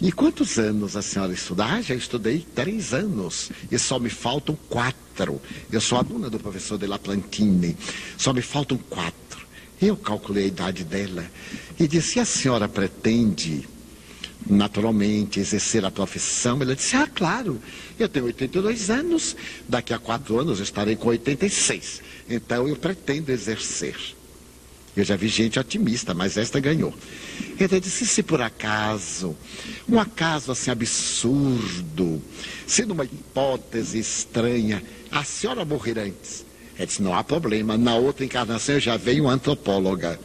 E 0.00 0.10
quantos 0.10 0.58
anos 0.58 0.96
a 0.96 1.02
senhora 1.02 1.32
estuda? 1.32 1.64
Ah, 1.66 1.82
já 1.82 1.94
estudei 1.94 2.46
três 2.54 2.94
anos 2.94 3.50
e 3.70 3.78
só 3.78 3.98
me 3.98 4.08
faltam 4.08 4.56
quatro. 4.68 5.40
Eu 5.70 5.80
sou 5.80 5.98
aluna 5.98 6.30
do 6.30 6.38
professor 6.38 6.78
de 6.78 6.86
La 6.86 6.98
Plantine, 6.98 7.76
só 8.16 8.32
me 8.32 8.40
faltam 8.40 8.78
quatro. 8.88 9.46
Eu 9.80 9.96
calculei 9.96 10.44
a 10.44 10.48
idade 10.48 10.84
dela 10.84 11.24
e 11.78 11.86
disse: 11.86 12.18
a 12.18 12.24
senhora 12.24 12.68
pretende 12.68 13.68
naturalmente 14.48 15.40
exercer 15.40 15.84
a 15.84 15.90
profissão. 15.90 16.60
Ela 16.60 16.74
disse: 16.74 16.96
Ah, 16.96 17.06
claro, 17.06 17.60
eu 17.98 18.08
tenho 18.08 18.26
82 18.26 18.90
anos, 18.90 19.36
daqui 19.68 19.92
a 19.92 19.98
quatro 19.98 20.38
anos 20.38 20.60
estarei 20.60 20.96
com 20.96 21.08
86. 21.08 22.02
Então 22.28 22.68
eu 22.68 22.76
pretendo 22.76 23.30
exercer. 23.30 23.96
Eu 24.96 25.04
já 25.04 25.14
vi 25.16 25.28
gente 25.28 25.58
otimista, 25.58 26.12
mas 26.14 26.36
esta 26.36 26.58
ganhou. 26.58 26.92
Ele 27.58 27.80
disse: 27.80 28.06
se 28.06 28.22
por 28.22 28.40
acaso, 28.40 29.36
um 29.88 29.98
acaso 29.98 30.50
assim 30.50 30.70
absurdo, 30.70 32.20
se 32.66 32.84
numa 32.84 33.04
hipótese 33.04 33.98
estranha, 33.98 34.82
a 35.10 35.22
senhora 35.24 35.64
morrer 35.64 35.98
antes. 35.98 36.44
Ele 36.76 36.86
disse: 36.86 37.02
não 37.02 37.14
há 37.14 37.22
problema, 37.22 37.78
na 37.78 37.94
outra 37.94 38.24
encarnação 38.24 38.76
eu 38.76 38.80
já 38.80 38.96
venho 38.96 39.28
antropóloga. 39.28 40.18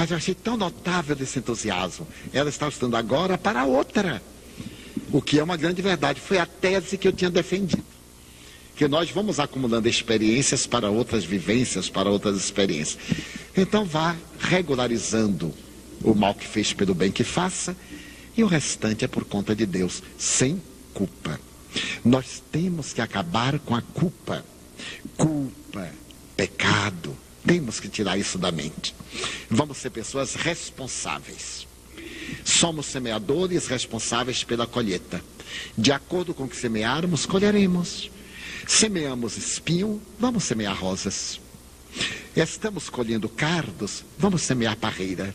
Mas 0.00 0.10
eu 0.10 0.16
achei 0.16 0.34
tão 0.34 0.56
notável 0.56 1.14
esse 1.20 1.38
entusiasmo. 1.38 2.08
Ela 2.32 2.48
está 2.48 2.66
estudando 2.66 2.94
agora 2.94 3.36
para 3.36 3.66
outra. 3.66 4.22
O 5.12 5.20
que 5.20 5.38
é 5.38 5.42
uma 5.42 5.58
grande 5.58 5.82
verdade. 5.82 6.18
Foi 6.18 6.38
a 6.38 6.46
tese 6.46 6.96
que 6.96 7.06
eu 7.06 7.12
tinha 7.12 7.28
defendido. 7.28 7.84
Que 8.74 8.88
nós 8.88 9.10
vamos 9.10 9.38
acumulando 9.38 9.90
experiências 9.90 10.66
para 10.66 10.88
outras 10.88 11.22
vivências, 11.22 11.90
para 11.90 12.08
outras 12.08 12.38
experiências. 12.38 12.98
Então 13.54 13.84
vá 13.84 14.16
regularizando 14.38 15.52
o 16.02 16.14
mal 16.14 16.34
que 16.34 16.46
fez 16.46 16.72
pelo 16.72 16.94
bem 16.94 17.12
que 17.12 17.22
faça, 17.22 17.76
e 18.34 18.42
o 18.42 18.46
restante 18.46 19.04
é 19.04 19.08
por 19.08 19.26
conta 19.26 19.54
de 19.54 19.66
Deus, 19.66 20.02
sem 20.16 20.62
culpa. 20.94 21.38
Nós 22.02 22.42
temos 22.50 22.94
que 22.94 23.02
acabar 23.02 23.58
com 23.58 23.74
a 23.74 23.82
culpa. 23.82 24.42
Culpa, 25.18 25.90
pecado, 26.34 27.14
temos 27.46 27.80
que 27.80 27.88
tirar 27.88 28.18
isso 28.18 28.38
da 28.38 28.52
mente. 28.52 28.94
Vamos 29.48 29.78
ser 29.78 29.90
pessoas 29.90 30.34
responsáveis. 30.34 31.66
Somos 32.44 32.86
semeadores 32.86 33.66
responsáveis 33.66 34.44
pela 34.44 34.66
colheita. 34.66 35.22
De 35.76 35.92
acordo 35.92 36.32
com 36.32 36.44
o 36.44 36.48
que 36.48 36.56
semearmos, 36.56 37.26
colheremos. 37.26 38.10
Semeamos 38.66 39.36
espinho, 39.36 40.00
vamos 40.18 40.44
semear 40.44 40.76
rosas. 40.76 41.40
Estamos 42.36 42.88
colhendo 42.88 43.28
cardos, 43.28 44.04
vamos 44.18 44.42
semear 44.42 44.76
parreira. 44.76 45.34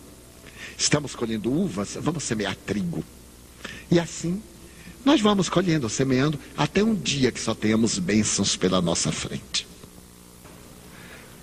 Estamos 0.78 1.16
colhendo 1.16 1.52
uvas, 1.52 1.98
vamos 2.00 2.24
semear 2.24 2.56
trigo. 2.56 3.04
E 3.92 4.00
assim, 4.00 4.42
nós 5.04 5.22
vamos 5.22 5.50
colhendo, 5.50 5.90
semeando, 5.90 6.40
até 6.58 6.84
um 6.84 6.96
dia 6.96 7.32
que 7.32 7.40
só 7.40 7.54
tenhamos 7.54 8.00
bênçãos 8.00 8.56
pela 8.56 8.82
nossa 8.82 9.12
frente. 9.12 9.68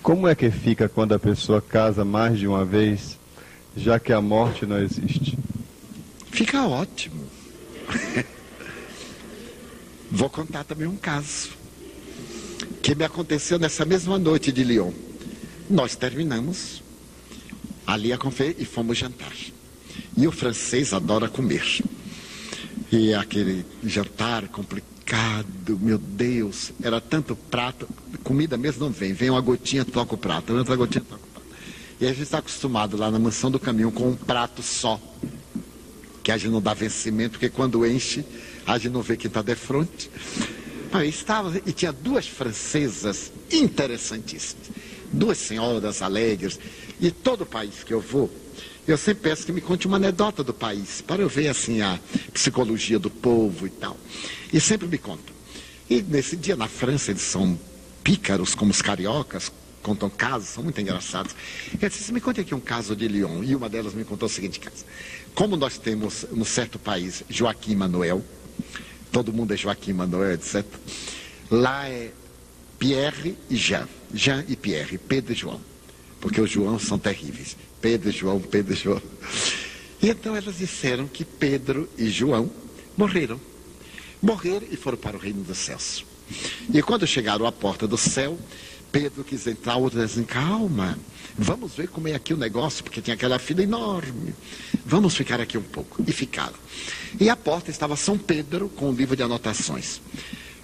Como 0.03 0.27
é 0.27 0.35
que 0.35 0.51
fica 0.51 0.89
quando 0.89 1.13
a 1.13 1.19
pessoa 1.19 1.61
casa 1.61 2.03
mais 2.03 2.37
de 2.37 2.45
uma 2.45 2.65
vez, 2.65 3.17
já 3.73 3.97
que 3.97 4.11
a 4.11 4.19
morte 4.19 4.65
não 4.65 4.77
existe? 4.77 5.39
Fica 6.29 6.67
ótimo. 6.67 7.23
Vou 10.11 10.29
contar 10.29 10.65
também 10.65 10.89
um 10.89 10.97
caso 10.97 11.51
que 12.81 12.93
me 12.93 13.05
aconteceu 13.05 13.57
nessa 13.57 13.85
mesma 13.85 14.19
noite 14.19 14.51
de 14.51 14.65
Lyon. 14.65 14.91
Nós 15.69 15.95
terminamos 15.95 16.83
ali 17.87 18.11
a 18.11 18.17
confer 18.17 18.57
e 18.59 18.65
fomos 18.65 18.97
jantar. 18.97 19.31
E 20.17 20.27
o 20.27 20.33
francês 20.33 20.91
adora 20.91 21.29
comer. 21.29 21.81
E 22.91 23.13
aquele 23.13 23.65
jantar 23.85 24.49
complicado 24.49 24.92
complicado, 25.03 25.77
meu 25.81 25.97
Deus. 25.97 26.71
Era 26.81 26.99
tanto 27.01 27.35
prato, 27.35 27.87
comida 28.23 28.57
mesmo 28.57 28.85
não 28.85 28.91
vem. 28.91 29.13
Vem 29.13 29.29
uma 29.29 29.41
gotinha, 29.41 29.85
toca 29.85 30.15
o 30.15 30.17
prato, 30.17 30.53
outra 30.53 30.75
gotinha, 30.75 31.03
toca 31.07 31.21
o 31.23 31.27
prato. 31.27 31.47
E 31.99 32.05
a 32.05 32.09
gente 32.09 32.23
está 32.23 32.39
acostumado 32.39 32.97
lá 32.97 33.11
na 33.11 33.19
mansão 33.19 33.51
do 33.51 33.59
caminhão 33.59 33.91
com 33.91 34.09
um 34.09 34.15
prato 34.15 34.63
só. 34.63 34.99
Que 36.23 36.31
a 36.31 36.37
gente 36.37 36.51
não 36.51 36.61
dá 36.61 36.73
vencimento, 36.73 37.31
porque 37.31 37.49
quando 37.49 37.85
enche, 37.85 38.23
a 38.65 38.77
gente 38.77 38.93
não 38.93 39.01
vê 39.01 39.17
quem 39.17 39.27
está 39.27 39.41
de 39.41 39.55
frente. 39.55 40.09
Aí 40.91 41.09
estava, 41.09 41.57
e 41.65 41.71
tinha 41.73 41.91
duas 41.91 42.27
francesas 42.27 43.31
interessantíssimas. 43.51 44.69
Duas 45.11 45.37
senhoras 45.37 46.01
alegres. 46.01 46.59
E 46.99 47.11
todo 47.11 47.41
o 47.41 47.45
país 47.45 47.83
que 47.83 47.93
eu 47.93 47.99
vou, 47.99 48.31
eu 48.87 48.97
sempre 48.97 49.29
peço 49.29 49.45
que 49.45 49.51
me 49.51 49.61
conte 49.61 49.87
uma 49.87 49.97
anedota 49.97 50.43
do 50.43 50.53
país, 50.53 51.01
para 51.01 51.21
eu 51.21 51.29
ver 51.29 51.47
assim 51.47 51.81
a 51.81 51.99
psicologia 52.33 52.99
do 52.99 53.09
povo 53.09 53.65
e 53.65 53.69
tal. 53.69 53.97
E 54.51 54.59
sempre 54.59 54.87
me 54.87 54.97
contam. 54.97 55.33
E 55.89 56.01
nesse 56.01 56.35
dia 56.35 56.55
na 56.55 56.67
França 56.67 57.11
eles 57.11 57.21
são 57.21 57.57
pícaros 58.03 58.53
como 58.53 58.71
os 58.71 58.81
cariocas, 58.81 59.51
contam 59.81 60.09
casos, 60.09 60.49
são 60.49 60.63
muito 60.63 60.79
engraçados. 60.79 61.35
Eu 61.79 61.89
disse, 61.89 62.11
me 62.11 62.21
conte 62.21 62.41
aqui 62.41 62.55
um 62.55 62.59
caso 62.59 62.95
de 62.95 63.07
Lyon. 63.07 63.43
E 63.43 63.55
uma 63.55 63.69
delas 63.69 63.93
me 63.93 64.03
contou 64.03 64.27
o 64.27 64.29
seguinte 64.29 64.59
caso. 64.59 64.85
Como 65.35 65.55
nós 65.57 65.77
temos, 65.77 66.25
num 66.31 66.45
certo 66.45 66.79
país, 66.79 67.23
Joaquim 67.29 67.75
Manuel, 67.75 68.23
todo 69.11 69.33
mundo 69.33 69.53
é 69.53 69.57
Joaquim 69.57 69.93
Manuel, 69.93 70.33
etc. 70.33 70.65
Lá 71.51 71.87
é 71.87 72.11
Pierre 72.79 73.37
e 73.49 73.55
Jean. 73.55 73.87
Jean 74.13 74.43
e 74.47 74.55
Pierre, 74.55 74.97
Pedro 74.97 75.33
e 75.33 75.35
João. 75.35 75.61
Porque 76.19 76.39
os 76.39 76.49
João 76.49 76.79
são 76.79 76.97
terríveis. 76.97 77.57
Pedro 77.83 78.09
e 78.09 78.13
João, 78.13 78.39
Pedro 78.39 78.71
e 78.71 78.77
João. 78.77 79.01
E 80.01 80.09
então 80.09 80.33
elas 80.33 80.57
disseram 80.57 81.05
que 81.05 81.25
Pedro 81.25 81.89
e 81.97 82.09
João 82.09 82.49
morreram. 82.95 83.37
Morreram 84.21 84.65
e 84.71 84.77
foram 84.77 84.97
para 84.97 85.17
o 85.17 85.19
reino 85.19 85.43
dos 85.43 85.57
céus. 85.57 86.05
E 86.73 86.81
quando 86.81 87.05
chegaram 87.05 87.45
à 87.45 87.51
porta 87.51 87.85
do 87.85 87.97
céu, 87.97 88.39
Pedro 88.89 89.25
quis 89.25 89.45
entrar, 89.47 89.75
outro 89.75 89.99
disse 89.99 90.13
assim, 90.13 90.23
calma, 90.23 90.97
vamos 91.37 91.73
ver 91.73 91.89
como 91.89 92.07
é 92.07 92.15
aqui 92.15 92.33
o 92.33 92.37
negócio, 92.37 92.85
porque 92.85 93.01
tinha 93.01 93.15
aquela 93.15 93.37
fila 93.37 93.61
enorme. 93.61 94.33
Vamos 94.85 95.13
ficar 95.13 95.41
aqui 95.41 95.57
um 95.57 95.63
pouco. 95.63 96.01
E 96.07 96.13
ficaram. 96.13 96.55
E 97.19 97.29
à 97.29 97.35
porta 97.35 97.69
estava 97.69 97.97
São 97.97 98.17
Pedro 98.17 98.69
com 98.69 98.91
um 98.91 98.93
livro 98.93 99.17
de 99.17 99.23
anotações. 99.23 99.99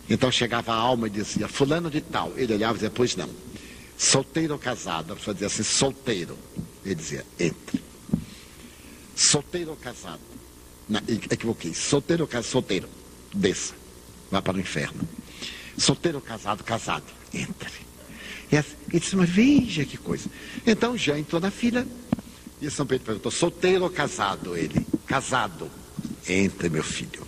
Então 0.10 0.32
chegava 0.32 0.72
a 0.72 0.78
alma 0.78 1.08
e 1.08 1.10
dizia, 1.10 1.50
fulano 1.50 1.92
de 1.92 2.00
tal. 2.00 2.32
Ele 2.38 2.54
olhava 2.54 2.76
e 2.76 2.76
dizia, 2.76 2.90
pois 2.90 3.18
não. 3.18 3.30
Solteiro 3.98 4.54
ou 4.54 4.60
casado? 4.60 5.12
A 5.12 5.16
pessoa 5.18 5.34
dizia 5.34 5.48
assim, 5.48 5.64
solteiro. 5.64 6.38
Ele 6.90 6.96
dizia, 6.96 7.24
entre. 7.40 7.84
Solteiro 9.16 9.72
ou 9.72 9.78
casado? 9.78 10.22
Não, 10.88 11.00
equivoquei. 11.08 11.72
Solteiro 11.72 12.24
ou 12.24 12.28
casado? 12.28 12.52
Solteiro. 12.52 12.90
Desça. 13.32 13.76
Vá 14.32 14.42
para 14.42 14.58
o 14.58 14.60
inferno. 14.60 15.08
Solteiro 15.78 16.18
ou 16.18 16.22
casado? 16.22 16.64
Casado. 16.64 17.06
Entre. 17.32 17.70
E 18.52 18.58
assim, 18.58 18.76
ele 18.90 19.00
disse, 19.00 19.16
mas 19.16 19.30
veja 19.30 19.86
que 19.86 19.98
coisa. 19.98 20.28
Então 20.66 20.98
já 20.98 21.20
entrou 21.20 21.40
na 21.40 21.52
fila. 21.52 21.86
E 22.60 22.72
São 22.72 22.88
Pedro 22.88 23.06
perguntou, 23.06 23.32
solteiro 23.32 23.84
ou 23.84 23.90
casado? 23.92 24.58
Ele, 24.58 24.86
casado. 25.06 25.70
Entre, 26.28 26.70
meu 26.70 26.84
filho. 26.84 27.24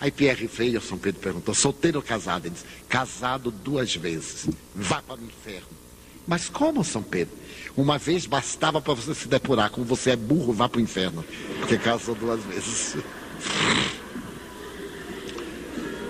Aí 0.00 0.10
Pierre 0.10 0.48
veio, 0.48 0.80
São 0.80 0.98
Pedro 0.98 1.20
perguntou, 1.20 1.54
solteiro 1.54 1.98
ou 1.98 2.02
casado? 2.02 2.46
Ele 2.46 2.54
disse, 2.54 2.66
casado 2.88 3.52
duas 3.52 3.94
vezes. 3.94 4.48
Vá 4.74 5.00
para 5.00 5.20
o 5.20 5.24
inferno. 5.24 5.79
Mas 6.26 6.48
como, 6.48 6.84
São 6.84 7.02
Pedro? 7.02 7.34
Uma 7.76 7.98
vez 7.98 8.26
bastava 8.26 8.80
para 8.80 8.94
você 8.94 9.14
se 9.14 9.28
depurar. 9.28 9.70
Como 9.70 9.86
você 9.86 10.10
é 10.10 10.16
burro, 10.16 10.52
vá 10.52 10.68
para 10.68 10.78
o 10.78 10.82
inferno. 10.82 11.24
Porque 11.60 11.78
casou 11.78 12.14
duas 12.14 12.42
vezes. 12.44 12.96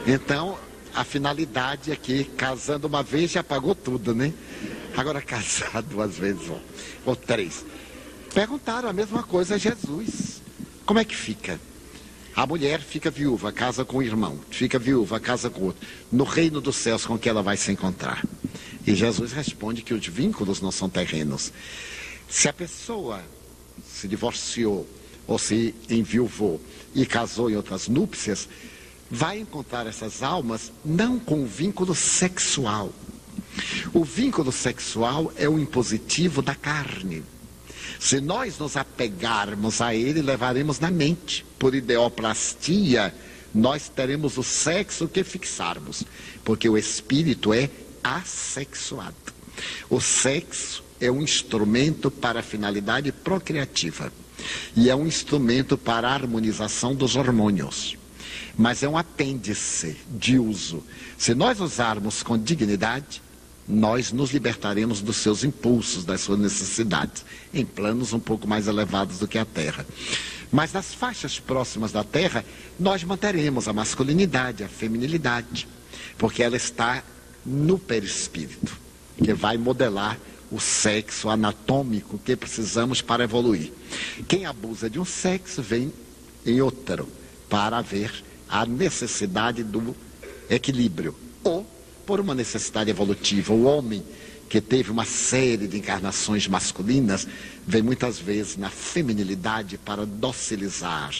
Então, 0.06 0.58
a 0.94 1.04
finalidade 1.04 1.92
é 1.92 1.96
que 1.96 2.24
casando 2.24 2.86
uma 2.86 3.02
vez 3.02 3.30
já 3.30 3.44
pagou 3.44 3.74
tudo, 3.74 4.14
né? 4.14 4.32
Agora 4.96 5.20
casar 5.22 5.82
duas 5.82 6.16
vezes 6.16 6.48
ou, 6.48 6.60
ou 7.06 7.16
três. 7.16 7.64
Perguntaram 8.34 8.88
a 8.88 8.92
mesma 8.92 9.22
coisa 9.22 9.54
a 9.54 9.58
Jesus. 9.58 10.42
Como 10.84 10.98
é 10.98 11.04
que 11.04 11.14
fica? 11.14 11.60
A 12.34 12.46
mulher 12.46 12.80
fica 12.80 13.10
viúva, 13.10 13.52
casa 13.52 13.84
com 13.84 13.98
o 13.98 14.02
irmão. 14.02 14.38
Fica 14.50 14.78
viúva, 14.78 15.20
casa 15.20 15.50
com 15.50 15.60
o 15.60 15.64
outro. 15.66 15.86
No 16.10 16.24
reino 16.24 16.60
dos 16.60 16.76
céus, 16.76 17.04
com 17.04 17.18
que 17.18 17.28
ela 17.28 17.42
vai 17.42 17.56
se 17.56 17.70
encontrar? 17.70 18.24
E 18.90 18.94
Jesus 18.96 19.30
responde 19.30 19.82
que 19.82 19.94
os 19.94 20.04
vínculos 20.04 20.60
não 20.60 20.72
são 20.72 20.90
terrenos. 20.90 21.52
Se 22.28 22.48
a 22.48 22.52
pessoa 22.52 23.22
se 23.88 24.08
divorciou 24.08 24.84
ou 25.28 25.38
se 25.38 25.72
enviuvou 25.88 26.60
e 26.92 27.06
casou 27.06 27.48
em 27.48 27.54
outras 27.54 27.86
núpcias, 27.86 28.48
vai 29.08 29.38
encontrar 29.38 29.86
essas 29.86 30.24
almas 30.24 30.72
não 30.84 31.20
com 31.20 31.44
o 31.44 31.46
vínculo 31.46 31.94
sexual. 31.94 32.92
O 33.94 34.02
vínculo 34.04 34.50
sexual 34.50 35.32
é 35.36 35.48
o 35.48 35.56
impositivo 35.56 36.42
da 36.42 36.56
carne. 36.56 37.22
Se 38.00 38.20
nós 38.20 38.58
nos 38.58 38.76
apegarmos 38.76 39.80
a 39.80 39.94
ele, 39.94 40.20
levaremos 40.20 40.80
na 40.80 40.90
mente. 40.90 41.46
Por 41.60 41.76
ideoplastia, 41.76 43.14
nós 43.54 43.88
teremos 43.88 44.36
o 44.36 44.42
sexo 44.42 45.06
que 45.06 45.22
fixarmos, 45.22 46.02
porque 46.44 46.68
o 46.68 46.76
espírito 46.76 47.52
é 47.52 47.70
assexuado. 48.02 49.14
O 49.88 50.00
sexo 50.00 50.82
é 51.00 51.10
um 51.10 51.22
instrumento 51.22 52.10
para 52.10 52.40
a 52.40 52.42
finalidade 52.42 53.10
procriativa 53.12 54.12
e 54.76 54.88
é 54.88 54.96
um 54.96 55.06
instrumento 55.06 55.76
para 55.76 56.08
a 56.08 56.14
harmonização 56.14 56.94
dos 56.94 57.16
hormônios. 57.16 57.96
Mas 58.56 58.82
é 58.82 58.88
um 58.88 58.96
apêndice 58.98 59.96
de 60.10 60.38
uso. 60.38 60.82
Se 61.16 61.34
nós 61.34 61.60
usarmos 61.60 62.22
com 62.22 62.38
dignidade, 62.38 63.22
nós 63.66 64.12
nos 64.12 64.32
libertaremos 64.32 65.00
dos 65.00 65.16
seus 65.16 65.44
impulsos, 65.44 66.04
das 66.04 66.20
suas 66.20 66.38
necessidades, 66.38 67.24
em 67.54 67.64
planos 67.64 68.12
um 68.12 68.18
pouco 68.18 68.48
mais 68.48 68.66
elevados 68.66 69.18
do 69.18 69.28
que 69.28 69.38
a 69.38 69.44
Terra. 69.44 69.86
Mas 70.50 70.72
nas 70.72 70.92
faixas 70.92 71.38
próximas 71.38 71.92
da 71.92 72.02
Terra, 72.02 72.44
nós 72.78 73.04
manteremos 73.04 73.68
a 73.68 73.72
masculinidade, 73.72 74.64
a 74.64 74.68
feminilidade, 74.68 75.68
porque 76.18 76.42
ela 76.42 76.56
está 76.56 77.04
no 77.44 77.78
perispírito, 77.78 78.76
que 79.16 79.32
vai 79.32 79.56
modelar 79.56 80.18
o 80.50 80.58
sexo 80.58 81.28
anatômico 81.28 82.18
que 82.18 82.34
precisamos 82.34 83.00
para 83.00 83.24
evoluir. 83.24 83.72
Quem 84.26 84.46
abusa 84.46 84.90
de 84.90 84.98
um 84.98 85.04
sexo 85.04 85.62
vem 85.62 85.92
em 86.44 86.60
outro 86.60 87.08
para 87.48 87.78
haver 87.78 88.12
a 88.48 88.66
necessidade 88.66 89.62
do 89.62 89.94
equilíbrio 90.48 91.14
ou 91.44 91.64
por 92.04 92.18
uma 92.18 92.34
necessidade 92.34 92.90
evolutiva. 92.90 93.52
O 93.52 93.64
homem 93.64 94.02
que 94.50 94.60
teve 94.60 94.90
uma 94.90 95.04
série 95.04 95.68
de 95.68 95.78
encarnações 95.78 96.48
masculinas, 96.48 97.24
vem 97.64 97.82
muitas 97.82 98.18
vezes 98.18 98.56
na 98.56 98.68
feminilidade 98.68 99.78
para 99.78 100.04
docilizar, 100.04 101.14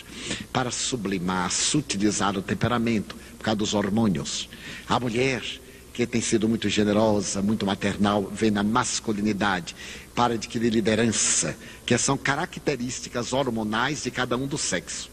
para 0.52 0.72
sublimar, 0.72 1.48
sutilizar 1.52 2.36
o 2.36 2.42
temperamento, 2.42 3.14
por 3.38 3.44
causa 3.44 3.58
dos 3.58 3.72
hormônios. 3.72 4.48
A 4.88 4.98
mulher, 4.98 5.44
que 5.92 6.06
tem 6.06 6.20
sido 6.20 6.48
muito 6.48 6.68
generosa, 6.68 7.42
muito 7.42 7.66
maternal, 7.66 8.30
vem 8.32 8.50
na 8.50 8.62
masculinidade 8.62 9.74
para 10.14 10.34
adquirir 10.34 10.72
liderança, 10.72 11.56
que 11.84 11.96
são 11.98 12.16
características 12.16 13.32
hormonais 13.32 14.02
de 14.02 14.10
cada 14.10 14.36
um 14.36 14.46
do 14.46 14.56
sexo. 14.56 15.10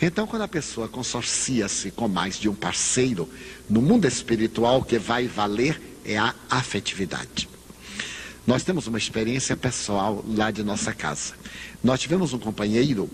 Então, 0.00 0.26
quando 0.26 0.42
a 0.42 0.48
pessoa 0.48 0.88
consorcia-se 0.88 1.90
com 1.90 2.06
mais 2.06 2.38
de 2.38 2.48
um 2.48 2.54
parceiro, 2.54 3.28
no 3.68 3.82
mundo 3.82 4.06
espiritual, 4.06 4.78
o 4.78 4.84
que 4.84 4.98
vai 4.98 5.26
valer 5.26 5.80
é 6.04 6.16
a 6.16 6.34
afetividade. 6.48 7.48
Nós 8.46 8.62
temos 8.62 8.86
uma 8.86 8.96
experiência 8.96 9.56
pessoal 9.56 10.24
lá 10.26 10.50
de 10.50 10.62
nossa 10.62 10.94
casa. 10.94 11.34
Nós 11.82 12.00
tivemos 12.00 12.32
um 12.32 12.38
companheiro 12.38 13.10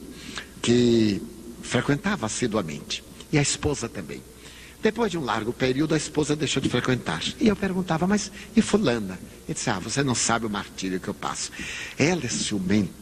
que 0.61 1.21
frequentava 1.63 2.27
assiduamente, 2.27 3.03
e 3.33 3.39
a 3.39 3.43
esposa 3.43 3.89
também. 3.89 4.23
Depois 4.85 5.11
de 5.11 5.17
um 5.17 5.25
largo 5.25 5.51
período, 5.51 5.95
a 5.95 5.97
esposa 5.97 6.37
deixou 6.37 6.63
de 6.63 6.69
frequentar. 6.69 7.23
E 7.41 7.49
eu 7.49 7.57
perguntava, 7.57 8.07
mas 8.07 8.31
e 8.55 8.61
fulana? 8.61 9.19
Ele 9.49 9.55
disse, 9.55 9.71
ah, 9.71 9.79
você 9.79 10.05
não 10.05 10.15
sabe 10.15 10.45
o 10.45 10.51
martírio 10.51 11.01
que 11.01 11.09
eu 11.09 11.15
passo. 11.15 11.51
Ela 11.99 12.27
é 12.27 12.29
ciumenta. 12.29 12.93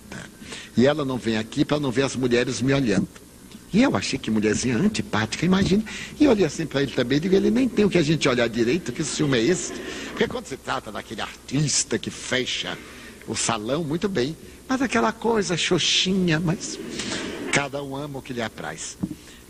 E 0.76 0.86
ela 0.86 1.04
não 1.04 1.18
vem 1.18 1.36
aqui 1.36 1.64
para 1.64 1.80
não 1.80 1.90
ver 1.90 2.02
as 2.02 2.14
mulheres 2.14 2.62
me 2.62 2.72
olhando. 2.72 3.08
E 3.72 3.82
eu 3.82 3.96
achei 3.96 4.16
que 4.16 4.30
mulherzinha 4.30 4.76
antipática, 4.76 5.44
imagina. 5.44 5.82
E 6.20 6.28
olhei 6.28 6.46
assim 6.46 6.66
para 6.66 6.84
ele 6.84 6.92
também, 6.92 7.18
digo, 7.18 7.34
ele 7.34 7.50
nem 7.50 7.68
tem 7.68 7.84
o 7.84 7.90
que 7.90 7.98
a 7.98 8.02
gente 8.02 8.28
olhar 8.28 8.48
direito, 8.48 8.92
que 8.92 9.02
ciúme 9.02 9.38
é 9.38 9.42
esse? 9.42 9.72
Porque 10.10 10.28
quando 10.28 10.46
se 10.46 10.56
trata 10.56 10.92
daquele 10.92 11.22
artista 11.22 11.98
que 11.98 12.10
fecha 12.10 12.78
o 13.26 13.34
salão, 13.34 13.82
muito 13.82 14.08
bem. 14.08 14.36
Mas 14.68 14.80
aquela 14.82 15.10
coisa 15.10 15.56
xoxinha, 15.56 16.38
mas 16.38 16.78
cada 17.52 17.82
um 17.82 17.96
ama 17.96 18.20
o 18.20 18.22
que 18.22 18.32
lhe 18.32 18.40
apraz. 18.40 18.96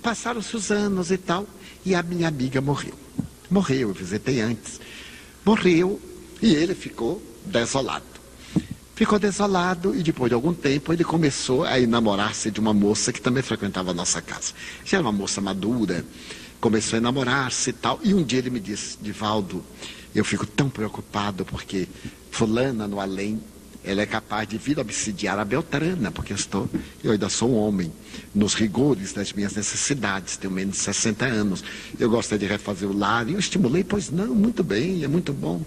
Passaram-se 0.03 0.57
os 0.57 0.71
anos 0.71 1.11
e 1.11 1.19
tal, 1.19 1.47
e 1.85 1.95
a 1.95 2.03
minha 2.03 2.29
amiga 2.29 2.61
morreu. 2.61 2.95
Morreu, 3.51 3.89
eu 3.89 3.95
visitei 3.95 4.41
antes. 4.41 4.81
Morreu 5.45 6.01
e 6.41 6.55
ele 6.55 6.75
ficou 6.75 7.23
desolado. 7.45 8.05
Ficou 8.95 9.19
desolado 9.19 9.97
e 9.97 10.03
depois 10.03 10.31
de 10.31 10.35
algum 10.35 10.55
tempo 10.55 10.93
ele 10.93 11.03
começou 11.03 11.65
a 11.65 11.81
enamorar-se 11.81 12.51
de 12.51 12.61
uma 12.61 12.73
moça 12.73 13.13
que 13.13 13.21
também 13.21 13.43
frequentava 13.43 13.91
a 13.91 13.95
nossa 13.95 14.23
casa. 14.23 14.53
Já 14.85 14.99
era 14.99 15.07
uma 15.07 15.13
moça 15.13 15.41
madura, 15.41 16.05
começou 16.61 16.97
a 16.97 17.01
enamorar-se 17.01 17.71
e 17.71 17.73
tal. 17.73 17.99
E 18.05 18.15
um 18.15 18.23
dia 18.23 18.39
ele 18.39 18.51
me 18.51 18.61
disse, 18.61 18.97
Divaldo, 19.01 19.65
eu 20.15 20.25
fico 20.25 20.47
tão 20.47 20.69
preocupado 20.69 21.45
porque 21.45 21.89
fulana 22.31 22.87
no 22.87 23.01
além, 23.01 23.43
ela 23.85 24.03
é 24.03 24.07
capaz 24.07 24.49
de 24.49 24.59
vir 24.59 24.79
obsidiar 24.79 25.39
a 25.39 25.45
Beltrana, 25.45 26.11
porque 26.11 26.33
eu, 26.33 26.37
estou, 26.37 26.69
eu 27.03 27.13
ainda 27.13 27.29
sou 27.29 27.51
um 27.51 27.57
homem, 27.57 27.93
nos 28.35 28.55
rigores 28.55 29.13
das 29.13 29.33
minhas 29.33 29.55
necessidades, 29.55 30.37
tenho 30.37 30.53
menos 30.53 30.77
de 30.77 30.83
60 30.83 31.25
anos. 31.25 31.65
Eu 31.99 32.09
gostaria 32.09 32.47
de 32.47 32.53
refazer 32.53 32.89
o 32.89 32.97
lar, 32.97 33.29
e 33.29 33.33
eu 33.33 33.39
estimulei, 33.39 33.83
pois 33.83 34.11
não, 34.11 34.35
muito 34.35 34.63
bem, 34.63 35.03
é 35.03 35.09
muito 35.09 35.33
bom. 35.33 35.61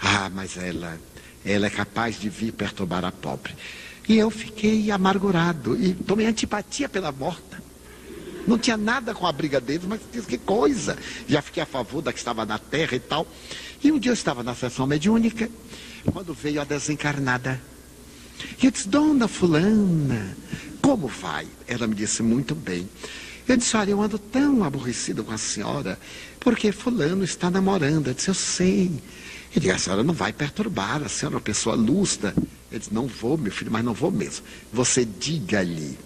Ah, 0.00 0.30
mas 0.32 0.56
ela 0.56 0.98
ela 1.44 1.66
é 1.66 1.70
capaz 1.70 2.18
de 2.20 2.28
vir 2.28 2.52
perturbar 2.52 3.04
a 3.04 3.12
pobre. 3.12 3.54
E 4.08 4.16
eu 4.16 4.30
fiquei 4.30 4.90
amargurado 4.90 5.76
e 5.76 5.94
tomei 5.94 6.26
antipatia 6.26 6.88
pela 6.88 7.12
morta. 7.12 7.62
Não 8.46 8.58
tinha 8.58 8.76
nada 8.76 9.14
com 9.14 9.26
a 9.26 9.32
briga 9.32 9.60
deles, 9.60 9.86
mas 9.86 10.00
que 10.26 10.38
coisa. 10.38 10.96
Já 11.28 11.42
fiquei 11.42 11.62
a 11.62 11.66
favor 11.66 12.00
da 12.00 12.12
que 12.12 12.18
estava 12.18 12.46
na 12.46 12.58
terra 12.58 12.96
e 12.96 13.00
tal. 13.00 13.26
E 13.82 13.92
um 13.92 13.98
dia 13.98 14.10
eu 14.10 14.14
estava 14.14 14.42
na 14.42 14.54
sessão 14.54 14.86
mediúnica, 14.86 15.50
quando 16.12 16.34
veio 16.34 16.60
a 16.60 16.64
desencarnada. 16.64 17.60
E 18.62 18.66
eu 18.66 18.70
disse, 18.70 18.88
dona 18.88 19.26
fulana, 19.26 20.36
como 20.80 21.08
vai? 21.08 21.46
Ela 21.66 21.86
me 21.86 21.94
disse, 21.94 22.22
muito 22.22 22.54
bem. 22.54 22.88
Eu 23.46 23.56
disse, 23.56 23.76
olha, 23.76 23.90
eu 23.90 24.02
ando 24.02 24.18
tão 24.18 24.62
aborrecido 24.62 25.24
com 25.24 25.32
a 25.32 25.38
senhora, 25.38 25.98
porque 26.38 26.70
fulano 26.70 27.24
está 27.24 27.50
namorando. 27.50 28.08
Eu 28.08 28.14
disse, 28.14 28.28
eu 28.28 28.34
sei. 28.34 28.90
Ele 29.50 29.60
disse, 29.60 29.70
a 29.70 29.78
senhora 29.78 30.04
não 30.04 30.14
vai 30.14 30.32
perturbar, 30.32 31.02
a 31.02 31.08
senhora 31.08 31.36
é 31.36 31.38
uma 31.38 31.42
pessoa 31.42 31.74
lúcida. 31.74 32.34
Ele 32.70 32.78
disse, 32.78 32.92
não 32.92 33.06
vou, 33.06 33.38
meu 33.38 33.50
filho, 33.50 33.72
mas 33.72 33.84
não 33.84 33.94
vou 33.94 34.10
mesmo. 34.10 34.44
Você 34.72 35.04
diga-lhe 35.04 35.98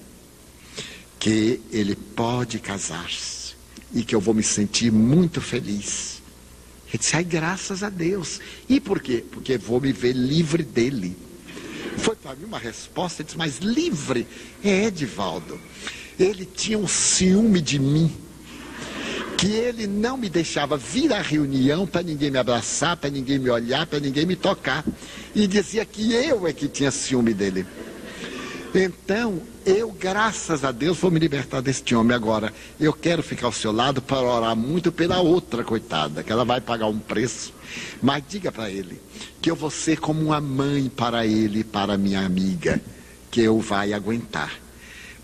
que 1.19 1.61
ele 1.71 1.95
pode 1.95 2.59
casar-se 2.59 3.55
e 3.93 4.03
que 4.03 4.15
eu 4.15 4.21
vou 4.21 4.35
me 4.35 4.43
sentir 4.43 4.91
muito 4.91 5.41
feliz. 5.41 6.22
Ele 6.93 6.99
disse, 6.99 7.17
ai, 7.17 7.25
graças 7.25 7.83
a 7.83 7.89
Deus. 7.89 8.39
E 8.69 8.79
por 8.79 9.01
quê? 9.01 9.25
Porque 9.31 9.57
vou 9.57 9.81
me 9.81 9.93
ver 9.93 10.13
livre 10.13 10.63
dele. 10.63 11.17
Foi 11.97 12.15
para 12.15 12.35
mim 12.37 12.45
uma 12.45 12.59
resposta, 12.59 13.23
ele 13.23 13.27
disse, 13.27 13.39
mas 13.39 13.59
livre? 13.59 14.27
É, 14.63 14.85
Edivaldo. 14.85 15.59
Ele 16.19 16.45
tinha 16.45 16.79
um 16.79 16.87
ciúme 16.87 17.61
de 17.61 17.79
mim 17.79 18.13
que 19.39 19.51
ele 19.51 19.89
não 19.89 20.17
me 20.17 20.29
deixava 20.29 20.77
vir 20.77 21.13
à 21.13 21.21
reunião 21.21 21.85
para 21.85 22.03
ninguém 22.03 22.31
me 22.31 22.39
abraçar, 22.39 22.97
para 22.97 23.11
ninguém 23.11 23.41
me 23.41 23.51
olhar, 23.51 23.87
para 23.87 23.99
ninguém 23.99 24.25
me 24.25 24.37
tocar. 24.37 24.85
E 25.35 25.49
dizia 25.49 25.85
que 25.85 26.13
eu 26.13 26.47
é 26.47 26.53
que 26.53 26.69
tinha 26.69 26.91
ciúme 26.91 27.35
dele. 27.35 27.67
Então, 28.75 29.43
eu, 29.67 29.93
graças 29.93 30.65
a 30.65 30.73
Deus, 30.73 30.97
vou 30.97 31.11
me 31.11 31.21
libertar 31.21 31.61
deste 31.61 31.95
homem 31.95 32.17
agora. 32.17 32.53
Eu 32.81 32.93
quero 32.95 33.23
ficar 33.23 33.47
ao 33.47 33.53
seu 33.53 33.71
lado 33.71 34.01
para 34.01 34.23
orar 34.23 34.57
muito 34.57 34.91
pela 34.91 35.21
outra 35.21 35.63
coitada, 35.63 36.23
que 36.23 36.33
ela 36.33 36.45
vai 36.45 36.59
pagar 36.59 36.87
um 36.87 36.99
preço. 36.99 37.53
Mas 38.01 38.25
diga 38.27 38.51
para 38.51 38.71
ele 38.71 38.99
que 39.43 39.51
eu 39.51 39.57
vou 39.57 39.71
ser 39.71 40.01
como 40.01 40.23
uma 40.23 40.41
mãe 40.41 40.89
para 40.89 41.27
ele 41.27 41.61
e 41.61 41.65
para 41.65 41.99
minha 41.99 42.25
amiga, 42.25 42.81
que 43.31 43.43
eu 43.43 43.61
vai 43.61 43.93
aguentar. 43.93 44.53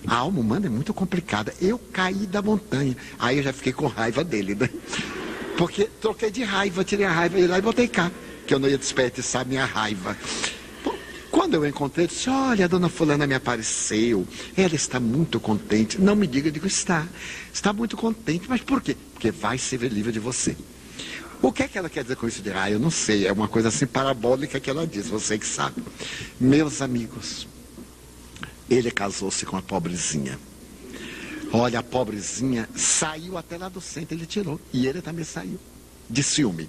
A 0.07 0.17
alma 0.17 0.41
humana 0.41 0.67
é 0.67 0.71
muito 0.71 0.93
complicada. 0.93 1.53
Eu 1.61 1.79
caí 1.79 2.27
da 2.27 2.43
montanha. 2.43 2.97
Aí 3.19 3.39
eu 3.39 3.43
já 3.43 3.53
fiquei 3.53 3.73
com 3.73 3.87
raiva 3.87 4.23
dele, 4.23 4.55
né? 4.55 4.69
Porque 5.57 5.85
troquei 6.01 6.31
de 6.31 6.45
raiva, 6.45 6.85
tirei 6.85 7.07
a 7.07 7.11
raiva 7.11 7.39
e 7.41 7.47
lá 7.47 7.59
e 7.59 7.63
botei 7.63 7.89
cá. 7.89 8.11
Que 8.47 8.55
eu 8.55 8.59
não 8.59 8.69
ia 8.69 8.79
desperdiçar 8.79 9.47
minha 9.47 9.65
raiva. 9.65 10.17
Quando 11.39 11.55
eu 11.55 11.65
encontrei, 11.65 12.05
eu 12.05 12.09
disse: 12.09 12.29
Olha, 12.29 12.65
a 12.65 12.69
dona 12.69 12.89
Fulana 12.89 13.25
me 13.25 13.33
apareceu. 13.33 14.27
Ela 14.57 14.75
está 14.75 14.99
muito 14.99 15.39
contente. 15.39 15.97
Não 16.01 16.17
me 16.17 16.27
diga, 16.27 16.49
eu 16.49 16.53
digo: 16.53 16.67
Está. 16.67 17.07
Está 17.55 17.73
muito 17.73 17.97
contente. 17.97 18.47
Mas 18.49 18.61
por 18.61 18.83
quê? 18.83 18.97
Porque 19.13 19.31
vai 19.31 19.57
ser 19.57 19.81
livre 19.83 20.11
de 20.11 20.19
você. 20.19 20.57
O 21.41 21.53
que 21.53 21.63
é 21.63 21.69
que 21.69 21.79
ela 21.79 21.89
quer 21.89 22.03
dizer 22.03 22.17
com 22.17 22.27
isso 22.27 22.43
de 22.43 22.51
ah, 22.51 22.69
eu 22.69 22.81
não 22.81 22.91
sei, 22.91 23.25
é 23.25 23.33
uma 23.33 23.47
coisa 23.47 23.69
assim 23.69 23.87
parabólica 23.87 24.59
que 24.59 24.69
ela 24.69 24.85
diz, 24.85 25.07
você 25.07 25.39
que 25.39 25.47
sabe. 25.47 25.81
Meus 26.41 26.83
amigos, 26.83 27.47
ele 28.69 28.91
casou-se 28.91 29.47
com 29.47 29.57
a 29.57 29.63
pobrezinha. 29.63 30.37
Olha, 31.53 31.79
a 31.79 31.83
pobrezinha 31.85 32.69
saiu 32.75 33.39
até 33.39 33.57
lá 33.57 33.69
do 33.69 33.81
centro, 33.81 34.17
ele 34.17 34.27
tirou. 34.27 34.61
E 34.73 34.89
ele 34.89 35.01
também 35.01 35.25
saiu, 35.25 35.61
de 36.11 36.25
ciúme. 36.25 36.69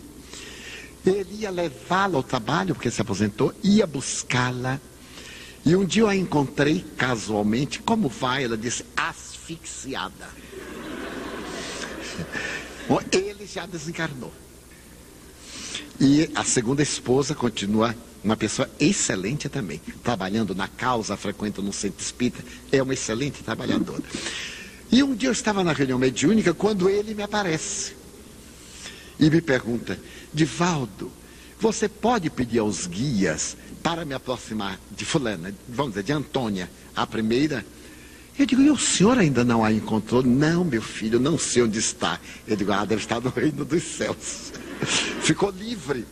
Ele 1.05 1.41
ia 1.41 1.49
levá-la 1.49 2.17
ao 2.17 2.23
trabalho, 2.23 2.75
porque 2.75 2.91
se 2.91 3.01
aposentou, 3.01 3.53
ia 3.63 3.87
buscá-la. 3.87 4.79
E 5.65 5.75
um 5.75 5.85
dia 5.85 6.03
eu 6.03 6.07
a 6.07 6.15
encontrei 6.15 6.85
casualmente. 6.97 7.79
Como 7.79 8.09
vai? 8.09 8.43
Ela 8.43 8.57
disse, 8.57 8.85
asfixiada. 8.95 10.29
Ele 13.11 13.45
já 13.45 13.65
desencarnou. 13.65 14.33
E 15.99 16.29
a 16.33 16.43
segunda 16.43 16.81
esposa 16.81 17.35
continua 17.35 17.95
uma 18.23 18.35
pessoa 18.35 18.69
excelente 18.79 19.47
também, 19.47 19.81
trabalhando 20.03 20.53
na 20.53 20.67
causa, 20.67 21.15
frequenta 21.15 21.61
no 21.61 21.71
centro 21.71 22.03
espírita, 22.03 22.43
é 22.71 22.81
uma 22.81 22.93
excelente 22.93 23.43
trabalhadora. 23.43 24.03
E 24.91 25.03
um 25.03 25.15
dia 25.15 25.29
eu 25.29 25.33
estava 25.33 25.63
na 25.63 25.71
reunião 25.71 25.99
mediúnica 25.99 26.53
quando 26.53 26.89
ele 26.89 27.13
me 27.13 27.23
aparece 27.23 27.98
e 29.19 29.29
me 29.29 29.41
pergunta: 29.41 29.99
Divaldo, 30.33 31.11
você 31.59 31.89
pode 31.89 32.29
pedir 32.29 32.59
aos 32.59 32.87
guias 32.87 33.57
para 33.83 34.05
me 34.05 34.13
aproximar 34.13 34.79
de 34.95 35.05
Fulana, 35.05 35.53
vamos 35.67 35.91
dizer, 35.91 36.03
de 36.03 36.11
Antônia, 36.11 36.69
a 36.95 37.05
primeira? 37.05 37.65
Eu 38.37 38.45
digo, 38.45 38.61
e 38.61 38.69
o 38.69 38.77
senhor 38.77 39.17
ainda 39.17 39.43
não 39.43 39.65
a 39.65 39.71
encontrou? 39.71 40.23
Não, 40.23 40.63
meu 40.63 40.81
filho, 40.81 41.19
não 41.19 41.37
sei 41.37 41.63
onde 41.63 41.77
está. 41.77 42.17
Eu 42.47 42.55
digo, 42.55 42.71
ah, 42.71 42.85
deve 42.85 43.01
estar 43.01 43.19
no 43.19 43.29
reino 43.29 43.65
dos 43.65 43.83
céus. 43.83 44.53
Ficou 45.21 45.51
livre 45.51 46.05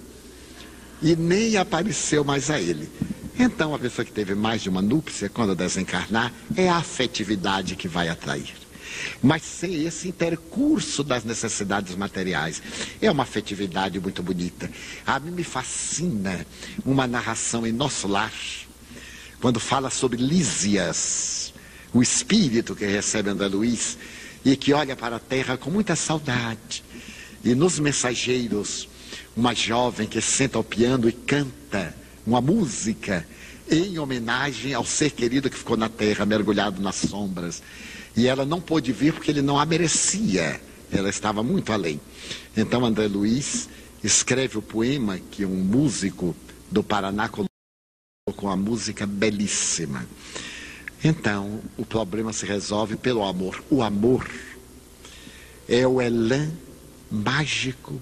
e 1.02 1.16
nem 1.16 1.56
apareceu 1.56 2.26
mais 2.26 2.50
a 2.50 2.60
ele. 2.60 2.90
Então, 3.40 3.74
a 3.74 3.80
pessoa 3.80 4.04
que 4.04 4.12
teve 4.12 4.36
mais 4.36 4.62
de 4.62 4.68
uma 4.68 4.82
núpcia, 4.82 5.30
quando 5.30 5.56
desencarnar, 5.56 6.34
é 6.56 6.68
a 6.68 6.78
afetividade 6.78 7.78
que 7.78 7.88
vai 7.88 8.10
atrair. 8.10 8.54
Mas 9.22 9.44
sem 9.44 9.86
esse 9.86 10.08
intercurso 10.08 11.04
das 11.04 11.24
necessidades 11.24 11.96
materiais. 11.96 12.62
É 13.02 13.10
uma 13.10 13.24
afetividade 13.24 14.00
muito 14.00 14.22
bonita. 14.22 14.70
A 15.06 15.20
mim 15.20 15.32
me 15.32 15.44
fascina 15.44 16.46
uma 16.86 17.08
narração 17.08 17.66
em 17.66 17.72
nosso 17.72 18.08
lar, 18.08 18.34
quando 19.40 19.60
fala 19.60 19.90
sobre 19.90 20.22
Lísias, 20.22 21.54
o 21.94 22.02
espírito 22.02 22.76
que 22.76 22.86
recebe 22.86 23.30
André 23.30 23.48
Luiz 23.48 23.98
e 24.44 24.56
que 24.56 24.74
olha 24.74 24.96
para 24.96 25.18
a 25.18 25.20
terra 25.20 25.58
com 25.58 25.70
muita 25.70 25.96
saudade. 25.96 26.84
E 27.44 27.54
nos 27.54 27.80
mensageiros 27.80 28.88
uma 29.36 29.54
jovem 29.54 30.08
que 30.08 30.20
senta 30.20 30.58
ao 30.58 30.64
piano 30.64 31.08
e 31.08 31.12
canta 31.12 31.96
uma 32.26 32.42
música 32.42 33.26
em 33.70 34.00
homenagem 34.00 34.74
ao 34.74 34.86
ser 34.86 35.12
querido 35.12 35.50
que 35.50 35.58
ficou 35.58 35.78
na 35.78 35.90
terra, 35.90 36.26
mergulhado 36.26 36.82
nas 36.82 36.96
sombras. 36.96 37.62
E 38.18 38.28
ela 38.28 38.44
não 38.44 38.60
pôde 38.60 38.92
vir 38.92 39.14
porque 39.14 39.30
ele 39.30 39.44
não 39.44 39.60
a 39.60 39.66
merecia. 39.66 40.60
Ela 40.92 41.10
estava 41.10 41.44
muito 41.44 41.72
além. 41.72 42.02
Então 42.56 42.84
André 42.84 43.08
Luiz 43.08 43.70
escreve 44.04 44.58
o 44.58 44.62
poema 44.62 45.20
que 45.32 45.46
um 45.46 45.56
músico 45.56 46.36
do 46.72 46.84
Paraná 46.84 47.30
colocou 47.30 47.48
com 48.36 48.50
a 48.50 48.56
música 48.56 49.06
belíssima. 49.06 50.08
Então, 51.04 51.62
o 51.78 51.86
problema 51.86 52.34
se 52.34 52.46
resolve 52.46 52.96
pelo 52.96 53.24
amor. 53.24 53.64
O 53.70 53.84
amor 53.84 54.28
é 55.70 55.86
o 55.88 56.02
elan 56.02 56.52
mágico 57.10 58.02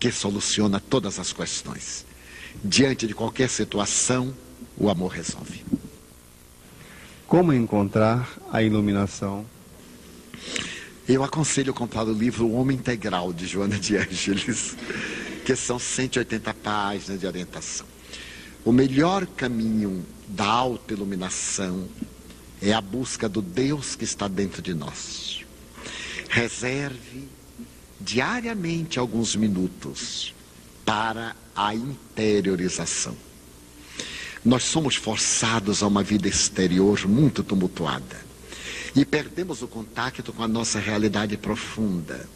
que 0.00 0.10
soluciona 0.10 0.80
todas 0.80 1.18
as 1.18 1.32
questões. 1.32 2.06
Diante 2.64 3.06
de 3.06 3.14
qualquer 3.14 3.50
situação, 3.50 4.34
o 4.76 4.88
amor 4.88 5.12
resolve. 5.12 5.64
Como 7.26 7.52
encontrar 7.52 8.28
a 8.52 8.62
iluminação? 8.62 9.46
Eu 11.08 11.24
aconselho 11.24 11.72
comprar 11.72 12.04
o 12.04 12.12
livro 12.12 12.46
O 12.46 12.54
Homem 12.54 12.76
Integral, 12.76 13.32
de 13.32 13.46
Joana 13.46 13.78
de 13.78 13.96
Ângeles, 13.96 14.76
que 15.44 15.56
são 15.56 15.78
180 15.78 16.52
páginas 16.54 17.18
de 17.18 17.26
orientação. 17.26 17.86
O 18.64 18.72
melhor 18.72 19.26
caminho 19.26 20.04
da 20.28 20.46
autoiluminação 20.46 21.88
é 22.60 22.72
a 22.72 22.80
busca 22.80 23.28
do 23.28 23.40
Deus 23.40 23.96
que 23.96 24.04
está 24.04 24.28
dentro 24.28 24.60
de 24.60 24.74
nós. 24.74 25.44
Reserve 26.28 27.28
diariamente 28.00 28.98
alguns 28.98 29.34
minutos 29.34 30.34
para 30.84 31.34
a 31.56 31.74
interiorização. 31.74 33.16
Nós 34.44 34.64
somos 34.64 34.96
forçados 34.96 35.82
a 35.82 35.86
uma 35.86 36.02
vida 36.02 36.28
exterior 36.28 37.06
muito 37.08 37.42
tumultuada 37.42 38.24
e 38.94 39.04
perdemos 39.04 39.62
o 39.62 39.68
contato 39.68 40.32
com 40.32 40.42
a 40.42 40.48
nossa 40.48 40.78
realidade 40.78 41.36
profunda. 41.36 42.28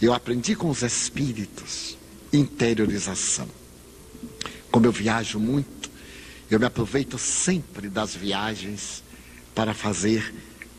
Eu 0.00 0.12
aprendi 0.12 0.56
com 0.56 0.68
os 0.68 0.82
espíritos 0.82 1.96
interiorização. 2.32 3.48
Como 4.70 4.86
eu 4.86 4.92
viajo 4.92 5.38
muito, 5.38 5.90
eu 6.50 6.58
me 6.58 6.66
aproveito 6.66 7.16
sempre 7.18 7.88
das 7.88 8.14
viagens 8.14 9.02
para 9.54 9.72
fazer 9.72 10.34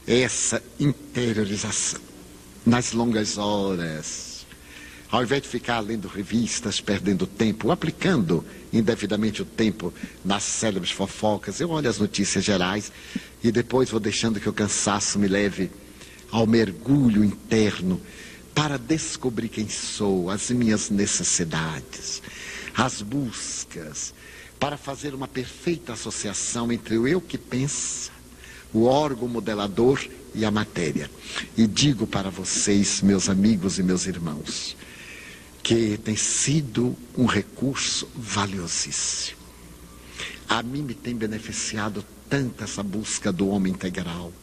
essa 0.06 0.62
interiorização. 0.80 2.02
Nas 2.66 2.92
longas 2.92 3.38
horas, 3.38 4.46
ao 5.10 5.24
invés 5.24 5.42
de 5.42 5.48
ficar 5.48 5.80
lendo 5.80 6.08
revistas, 6.08 6.82
perdendo 6.82 7.26
tempo, 7.26 7.72
aplicando 7.72 8.44
indevidamente 8.74 9.42
o 9.42 9.46
tempo 9.46 9.94
nas 10.26 10.44
célebres 10.44 10.92
fofocas, 10.92 11.60
eu 11.60 11.70
olho 11.70 11.90
as 11.90 12.00
notícias 12.00 12.44
gerais 12.44 12.92
e 13.44 13.52
depois 13.52 13.90
vou 13.90 14.00
deixando 14.00 14.40
que 14.40 14.50
o 14.50 14.54
cansaço 14.54 15.20
me 15.20 15.28
leve 15.28 15.70
ao 16.32 16.48
mergulho 16.48 17.24
interno 17.24 18.02
para 18.56 18.78
descobrir 18.78 19.50
quem 19.50 19.70
sou, 19.70 20.30
as 20.30 20.50
minhas 20.50 20.90
necessidades, 20.90 22.22
as 22.76 23.02
buscas, 23.02 24.14
para 24.60 24.78
fazer 24.78 25.14
uma 25.14 25.28
perfeita 25.28 25.94
associação 25.94 26.72
entre 26.72 26.98
o 26.98 27.08
eu 27.08 27.20
que 27.20 27.38
pensa, 27.38 28.12
o 28.74 28.86
órgão 28.86 29.28
modelador 29.28 30.00
e 30.34 30.46
a 30.46 30.52
matéria. 30.52 31.10
E 31.58 31.68
digo 31.68 32.08
para 32.08 32.30
vocês, 32.30 33.02
meus 33.02 33.30
amigos 33.30 33.78
e 33.78 33.84
meus 33.84 34.08
irmãos, 34.08 34.76
que 35.64 35.98
tem 35.98 36.18
sido 36.18 36.96
um 37.18 37.26
recurso 37.26 38.10
valiosíssimo. 38.14 39.38
A 40.50 40.62
mim 40.62 40.82
me 40.82 40.94
tem 40.94 41.16
beneficiado 41.16 42.06
tanto 42.30 42.62
essa 42.62 42.84
busca 42.84 43.32
do 43.32 43.48
homem 43.48 43.72
integral. 43.72 44.34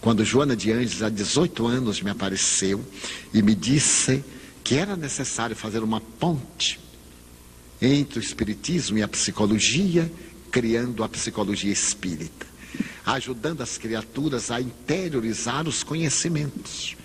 Quando 0.00 0.24
Joana 0.24 0.56
de 0.56 0.72
Anjos, 0.72 1.02
há 1.04 1.08
18 1.08 1.66
anos, 1.66 2.02
me 2.02 2.10
apareceu 2.10 2.84
e 3.32 3.40
me 3.40 3.54
disse 3.54 4.24
que 4.64 4.74
era 4.74 4.96
necessário 4.96 5.54
fazer 5.54 5.84
uma 5.84 6.00
ponte 6.00 6.80
entre 7.80 8.18
o 8.18 8.22
Espiritismo 8.22 8.98
e 8.98 9.02
a 9.02 9.08
psicologia, 9.08 10.10
criando 10.50 11.04
a 11.04 11.08
psicologia 11.08 11.72
espírita, 11.72 12.46
ajudando 13.06 13.62
as 13.62 13.78
criaturas 13.78 14.50
a 14.50 14.60
interiorizar 14.60 15.68
os 15.68 15.84
conhecimentos 15.84 16.96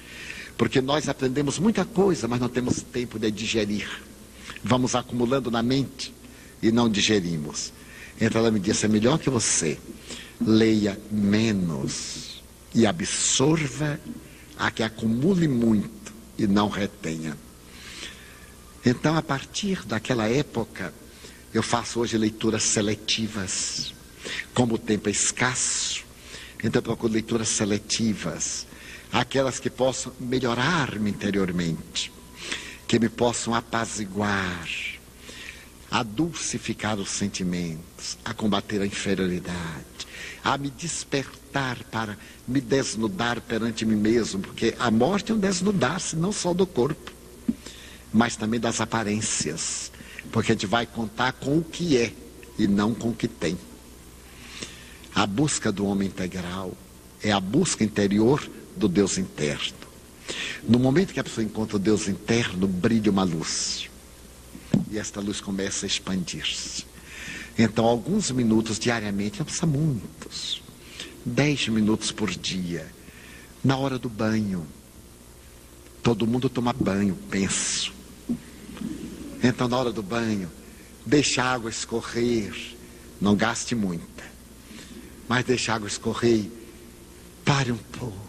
porque 0.57 0.82
nós 0.82 1.10
aprendemos 1.10 1.60
muita 1.60 1.84
coisa, 1.84 2.27
mas 2.27 2.40
não 2.40 2.49
temos 2.49 2.82
tempo 2.82 3.19
de 3.19 3.30
digerir. 3.30 3.88
Vamos 4.64 4.95
acumulando 4.95 5.52
na 5.52 5.61
mente 5.61 6.14
e 6.61 6.72
não 6.72 6.90
digerimos. 6.90 7.73
Então 8.19 8.40
ela 8.41 8.52
me 8.52 8.60
disse: 8.60 8.86
é 8.86 8.90
melhor 8.90 9.19
que 9.19 9.30
você 9.30 9.77
leia 10.40 10.99
menos 11.11 12.41
e 12.73 12.86
absorva 12.86 13.99
a 14.57 14.72
que 14.72 14.84
acumule 14.84 15.48
muito 15.48 16.14
e 16.38 16.48
não 16.48 16.69
retenha. 16.69 17.38
Então, 18.86 19.18
a 19.18 19.22
partir 19.22 19.84
daquela 19.86 20.27
época, 20.27 20.94
eu 21.53 21.64
faço 21.64 21.99
hoje 21.99 22.18
leituras 22.18 22.64
seletivas. 22.64 23.94
Como 24.53 24.76
o 24.76 24.77
tempo 24.77 25.10
é 25.10 25.11
escasso, 25.11 26.03
então 26.64 26.80
eu 26.80 26.84
procuro 26.84 27.14
leituras 27.14 27.48
seletivas 27.49 28.65
aquelas 29.16 29.60
que 29.62 29.70
possam 29.70 30.12
melhorar-me 30.20 31.10
interiormente, 31.10 32.12
que 32.86 33.00
me 33.00 33.08
possam 33.08 33.56
apaziguar, 33.56 34.68
a 35.90 36.04
dulcificar 36.04 37.00
os 37.00 37.10
sentimentos, 37.12 38.18
a 38.26 38.34
combater 38.34 38.82
a 38.82 38.86
inferioridade, 38.86 39.86
a 40.44 40.58
me 40.58 40.70
despertar 40.70 41.82
para 41.86 42.18
me 42.46 42.60
desnudar 42.60 43.40
perante 43.40 43.86
mim 43.86 43.96
mesmo, 43.96 44.42
porque 44.42 44.76
a 44.78 44.92
morte 44.92 45.32
é 45.32 45.36
um 45.36 45.40
desnudar-se 45.40 46.18
não 46.18 46.34
só 46.34 46.54
do 46.54 46.68
corpo, 46.68 47.14
mas 48.12 48.36
também 48.36 48.60
das 48.60 48.82
aparências, 48.82 49.94
porque 50.30 50.52
a 50.52 50.56
gente 50.56 50.68
vai 50.68 50.86
contar 50.86 51.32
com 51.32 51.58
o 51.58 51.64
que 51.64 51.98
é 51.98 52.14
e 52.60 52.68
não 52.68 52.94
com 52.94 53.12
o 53.12 53.16
que 53.16 53.30
tem. 53.30 53.58
A 55.16 55.26
busca 55.26 55.72
do 55.72 55.86
homem 55.86 56.10
integral 56.10 56.74
é 57.24 57.32
a 57.32 57.40
busca 57.40 57.82
interior 57.82 58.46
do 58.76 58.88
Deus 58.88 59.18
interno. 59.18 59.85
No 60.68 60.80
momento 60.80 61.14
que 61.14 61.19
a 61.19 61.23
pessoa 61.23 61.43
encontra 61.43 61.76
o 61.76 61.80
Deus 61.80 62.07
interno, 62.07 62.68
brilha 62.68 63.11
uma 63.11 63.23
luz. 63.23 63.89
E 64.89 64.97
esta 64.97 65.22
luz 65.22 65.39
começa 65.39 65.85
a 65.85 65.88
expandir-se. 65.88 66.85
Então, 67.57 67.85
alguns 67.85 68.31
minutos 68.31 68.80
diariamente, 68.80 69.39
não 69.39 69.45
precisa 69.45 69.65
muitos. 69.65 70.61
Dez 71.23 71.68
minutos 71.68 72.11
por 72.11 72.30
dia. 72.30 72.88
Na 73.64 73.77
hora 73.77 73.97
do 73.97 74.10
banho. 74.10 74.65
Todo 76.03 76.27
mundo 76.27 76.49
toma 76.49 76.73
banho, 76.73 77.18
penso. 77.30 77.93
Então, 79.41 79.68
na 79.68 79.77
hora 79.77 79.91
do 79.91 80.03
banho, 80.03 80.52
deixa 81.06 81.43
a 81.43 81.53
água 81.53 81.69
escorrer. 81.69 82.76
Não 83.22 83.35
gaste 83.35 83.73
muita. 83.73 84.23
Mas 85.27 85.45
deixa 85.45 85.72
a 85.72 85.76
água 85.76 85.88
escorrer. 85.88 86.45
Pare 87.43 87.72
um 87.72 87.77
pouco 87.77 88.24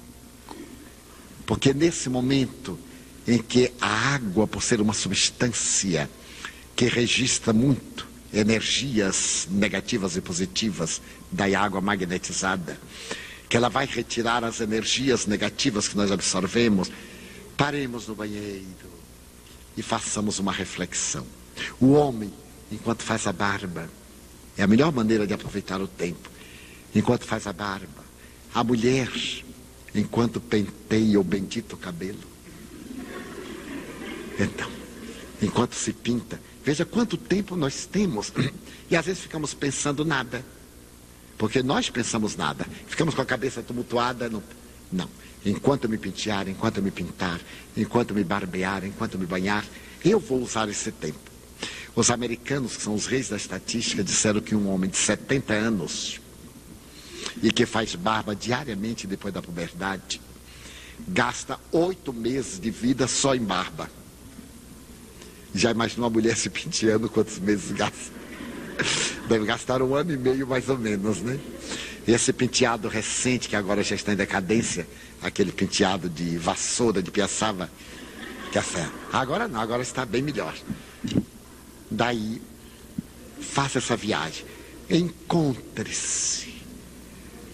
porque 1.47 1.73
nesse 1.73 2.09
momento 2.09 2.79
em 3.27 3.39
que 3.39 3.73
a 3.81 4.15
água, 4.15 4.47
por 4.47 4.63
ser 4.63 4.81
uma 4.81 4.93
substância 4.93 6.11
que 6.75 6.87
registra 6.87 7.53
muito 7.53 8.07
energias 8.33 9.49
negativas 9.51 10.17
e 10.17 10.21
positivas 10.21 11.01
da 11.31 11.47
água 11.59 11.81
magnetizada, 11.81 12.79
que 13.49 13.57
ela 13.57 13.69
vai 13.69 13.87
retirar 13.87 14.45
as 14.45 14.61
energias 14.61 15.27
negativas 15.27 15.89
que 15.89 15.97
nós 15.97 16.11
absorvemos, 16.11 16.91
paremos 17.57 18.07
no 18.09 18.15
banheiro 18.15 18.67
e 19.77 19.83
façamos 19.83 20.39
uma 20.39 20.53
reflexão. 20.53 21.27
O 21.81 21.93
homem, 21.93 22.33
enquanto 22.71 23.03
faz 23.03 23.27
a 23.27 23.33
barba, 23.33 23.89
é 24.57 24.63
a 24.63 24.67
melhor 24.67 24.93
maneira 24.93 25.27
de 25.27 25.35
aproveitar 25.35 25.81
o 25.81 25.87
tempo. 25.87 26.31
Enquanto 26.95 27.25
faz 27.25 27.47
a 27.47 27.53
barba, 27.53 28.05
a 28.55 28.65
mulher, 28.65 29.11
enquanto 29.99 30.41
penteia 30.41 31.21
o 31.21 31.25
bendito 31.25 31.77
cabelo. 31.77 32.19
Então, 34.39 34.71
enquanto 35.41 35.75
se 35.75 35.93
pinta, 35.93 36.41
veja 36.65 36.85
quanto 36.85 37.17
tempo 37.17 37.57
nós 37.57 37.87
temos. 37.87 38.33
E 38.89 38.95
às 38.95 39.05
vezes 39.07 39.23
ficamos 39.23 39.53
pensando 39.53 40.05
nada. 40.05 40.45
Porque 41.37 41.63
nós 41.63 41.91
pensamos 41.91 42.37
nada. 42.37 42.65
Ficamos 42.87 43.15
com 43.15 43.23
a 43.23 43.27
cabeça 43.27 43.63
tumultuada. 43.63 44.29
Não. 44.29 44.43
não. 44.93 45.09
Enquanto 45.45 45.89
me 45.89 45.99
pentear, 45.99 46.49
enquanto 46.49 46.81
me 46.81 46.91
pintar, 46.91 47.41
enquanto 47.77 48.15
me 48.15 48.25
barbear, 48.25 48.85
enquanto 48.85 49.19
me 49.19 49.27
banhar, 49.27 49.65
eu 50.05 50.19
vou 50.19 50.41
usar 50.41 50.69
esse 50.69 50.91
tempo. 50.93 51.19
Os 51.95 52.11
americanos, 52.11 52.77
que 52.77 52.83
são 52.83 52.95
os 52.95 53.07
reis 53.07 53.29
da 53.29 53.37
estatística, 53.37 54.05
disseram 54.05 54.41
que 54.41 54.55
um 54.55 54.69
homem 54.69 54.91
de 54.91 54.97
70 54.97 55.55
anos 55.55 56.21
e 57.43 57.51
que 57.51 57.67
faz 57.67 57.95
barba 57.95 58.35
diariamente 58.35 59.07
depois 59.07 59.33
da 59.33 59.43
puberdade, 59.43 60.21
gasta 61.07 61.59
oito 61.73 62.13
meses 62.13 62.59
de 62.59 62.71
vida 62.71 63.07
só 63.07 63.35
em 63.35 63.45
barba. 63.45 63.91
Já 65.55 65.71
imaginou 65.71 66.05
uma 66.05 66.13
mulher 66.13 66.37
se 66.37 66.51
penteando 66.51 67.09
quantos 67.09 67.39
meses 67.39 67.73
gasta? 67.73 68.17
Deve 69.29 69.47
gastar 69.47 69.81
um 69.83 69.95
ano 69.95 70.13
e 70.13 70.17
meio 70.17 70.47
mais 70.47 70.69
ou 70.69 70.79
menos, 70.79 71.21
né? 71.23 71.39
E 72.07 72.13
esse 72.13 72.33
penteado 72.33 72.89
recente, 72.89 73.49
que 73.49 73.57
agora 73.57 73.83
já 73.83 73.97
está 73.97 74.13
em 74.13 74.17
decadência, 74.17 74.87
aquele 75.21 75.51
penteado 75.51 76.09
de 76.09 76.37
vassoura 76.39 77.03
de 77.03 77.11
piaçava, 77.11 77.71
que 78.53 78.59
é 78.59 78.63
Agora 79.13 79.49
não, 79.49 79.61
agora 79.61 79.83
está 79.83 80.07
bem 80.07 80.23
melhor. 80.23 80.55
Daí, 81.91 82.41
faça 83.41 83.79
essa 83.79 83.97
viagem. 83.97 84.45
Encontre-se. 84.89 86.56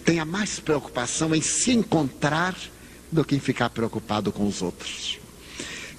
Tenha 0.05 0.25
mais 0.25 0.59
preocupação 0.59 1.33
em 1.33 1.41
se 1.41 1.71
encontrar 1.71 2.55
do 3.11 3.23
que 3.23 3.35
em 3.35 3.39
ficar 3.39 3.69
preocupado 3.69 4.31
com 4.31 4.47
os 4.47 4.61
outros. 4.61 5.19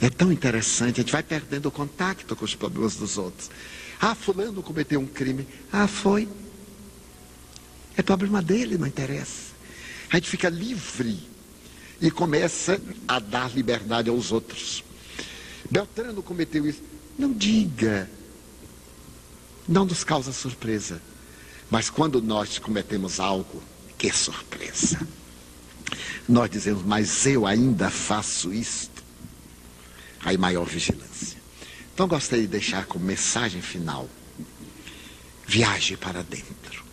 É 0.01 0.11
tão 0.11 0.33
interessante, 0.33 1.01
a 1.01 1.03
gente 1.03 1.13
vai 1.13 1.23
perdendo 1.23 1.67
o 1.67 1.71
contato 1.71 2.37
com 2.37 2.45
os 2.45 2.55
problemas 2.55 2.97
dos 2.97 3.17
outros. 3.17 3.51
Ah, 4.01 4.15
fulano 4.15 4.63
cometeu 4.63 5.01
um 5.01 5.07
crime. 5.07 5.47
Ah, 5.73 5.87
foi. 5.87 6.29
É 7.97 8.03
problema 8.03 8.43
dele, 8.43 8.77
não 8.77 8.87
interessa. 8.87 9.55
A 10.11 10.17
gente 10.17 10.29
fica 10.29 10.49
livre 10.49 11.19
e 12.01 12.11
começa 12.11 12.81
a 13.07 13.19
dar 13.19 13.55
liberdade 13.55 14.11
aos 14.11 14.33
outros. 14.33 14.85
Beltrano 15.71 16.23
cometeu 16.23 16.67
isso. 16.67 16.83
Não 17.19 17.33
diga. 17.33 18.11
Não 19.67 19.85
nos 19.85 20.05
causa 20.05 20.33
surpresa. 20.33 21.01
Mas 21.71 21.89
quando 21.89 22.21
nós 22.21 22.59
cometemos 22.59 23.19
algo, 23.19 23.63
que 24.11 24.15
surpresa. 24.15 25.01
Nós 26.29 26.51
dizemos, 26.51 26.83
mas 26.85 27.25
eu 27.25 27.47
ainda 27.47 27.89
faço 27.89 28.53
isto. 28.53 29.03
Aí 30.21 30.37
maior 30.37 30.67
vigilância. 30.67 31.39
Então 31.95 32.07
gostaria 32.07 32.45
de 32.45 32.51
deixar 32.51 32.85
como 32.85 33.03
mensagem 33.03 33.63
final. 33.63 34.07
Viaje 35.47 35.97
para 35.97 36.23
dentro. 36.23 36.85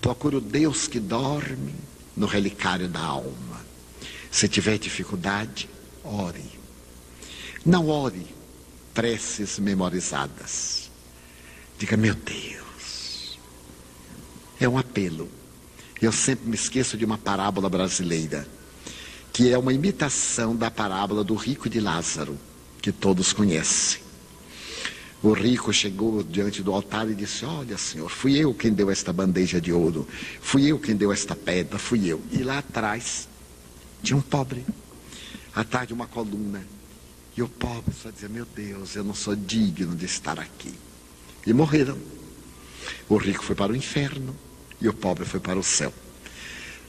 Procure 0.00 0.36
o 0.36 0.40
Deus 0.40 0.86
que 0.86 1.00
dorme 1.00 1.74
no 2.16 2.26
relicário 2.26 2.88
da 2.88 3.00
alma. 3.00 3.64
Se 4.30 4.46
tiver 4.46 4.78
dificuldade, 4.78 5.68
ore. 6.04 6.52
Não 7.64 7.88
ore 7.88 8.26
preces 8.94 9.58
memorizadas. 9.58 10.88
Diga, 11.76 11.96
meu 11.96 12.14
Deus. 12.14 13.40
É 14.60 14.68
um 14.68 14.78
apelo. 14.78 15.28
Eu 16.00 16.12
sempre 16.12 16.48
me 16.48 16.54
esqueço 16.54 16.96
de 16.96 17.04
uma 17.04 17.16
parábola 17.16 17.70
brasileira, 17.70 18.46
que 19.32 19.50
é 19.50 19.56
uma 19.56 19.72
imitação 19.72 20.54
da 20.54 20.70
parábola 20.70 21.24
do 21.24 21.34
rico 21.34 21.70
de 21.70 21.80
Lázaro, 21.80 22.38
que 22.82 22.92
todos 22.92 23.32
conhecem. 23.32 24.00
O 25.22 25.32
rico 25.32 25.72
chegou 25.72 26.22
diante 26.22 26.62
do 26.62 26.72
altar 26.72 27.10
e 27.10 27.14
disse: 27.14 27.46
Olha, 27.46 27.78
Senhor, 27.78 28.10
fui 28.10 28.36
eu 28.36 28.52
quem 28.52 28.72
deu 28.72 28.90
esta 28.90 29.10
bandeja 29.10 29.58
de 29.58 29.72
ouro, 29.72 30.06
fui 30.40 30.66
eu 30.66 30.78
quem 30.78 30.94
deu 30.94 31.10
esta 31.10 31.34
pedra, 31.34 31.78
fui 31.78 32.06
eu. 32.06 32.20
E 32.30 32.42
lá 32.42 32.58
atrás 32.58 33.26
tinha 34.02 34.16
um 34.16 34.20
pobre, 34.20 34.64
atrás 35.54 35.88
de 35.88 35.94
uma 35.94 36.06
coluna. 36.06 36.62
E 37.34 37.42
o 37.42 37.48
pobre 37.48 37.94
só 38.02 38.10
dizia: 38.10 38.28
Meu 38.28 38.44
Deus, 38.44 38.94
eu 38.94 39.02
não 39.02 39.14
sou 39.14 39.34
digno 39.34 39.96
de 39.96 40.04
estar 40.04 40.38
aqui. 40.38 40.74
E 41.46 41.52
morreram. 41.54 41.98
O 43.08 43.16
rico 43.16 43.42
foi 43.42 43.56
para 43.56 43.72
o 43.72 43.76
inferno 43.76 44.36
e 44.80 44.88
o 44.88 44.92
pobre 44.92 45.24
foi 45.24 45.40
para 45.40 45.58
o 45.58 45.62
céu. 45.62 45.92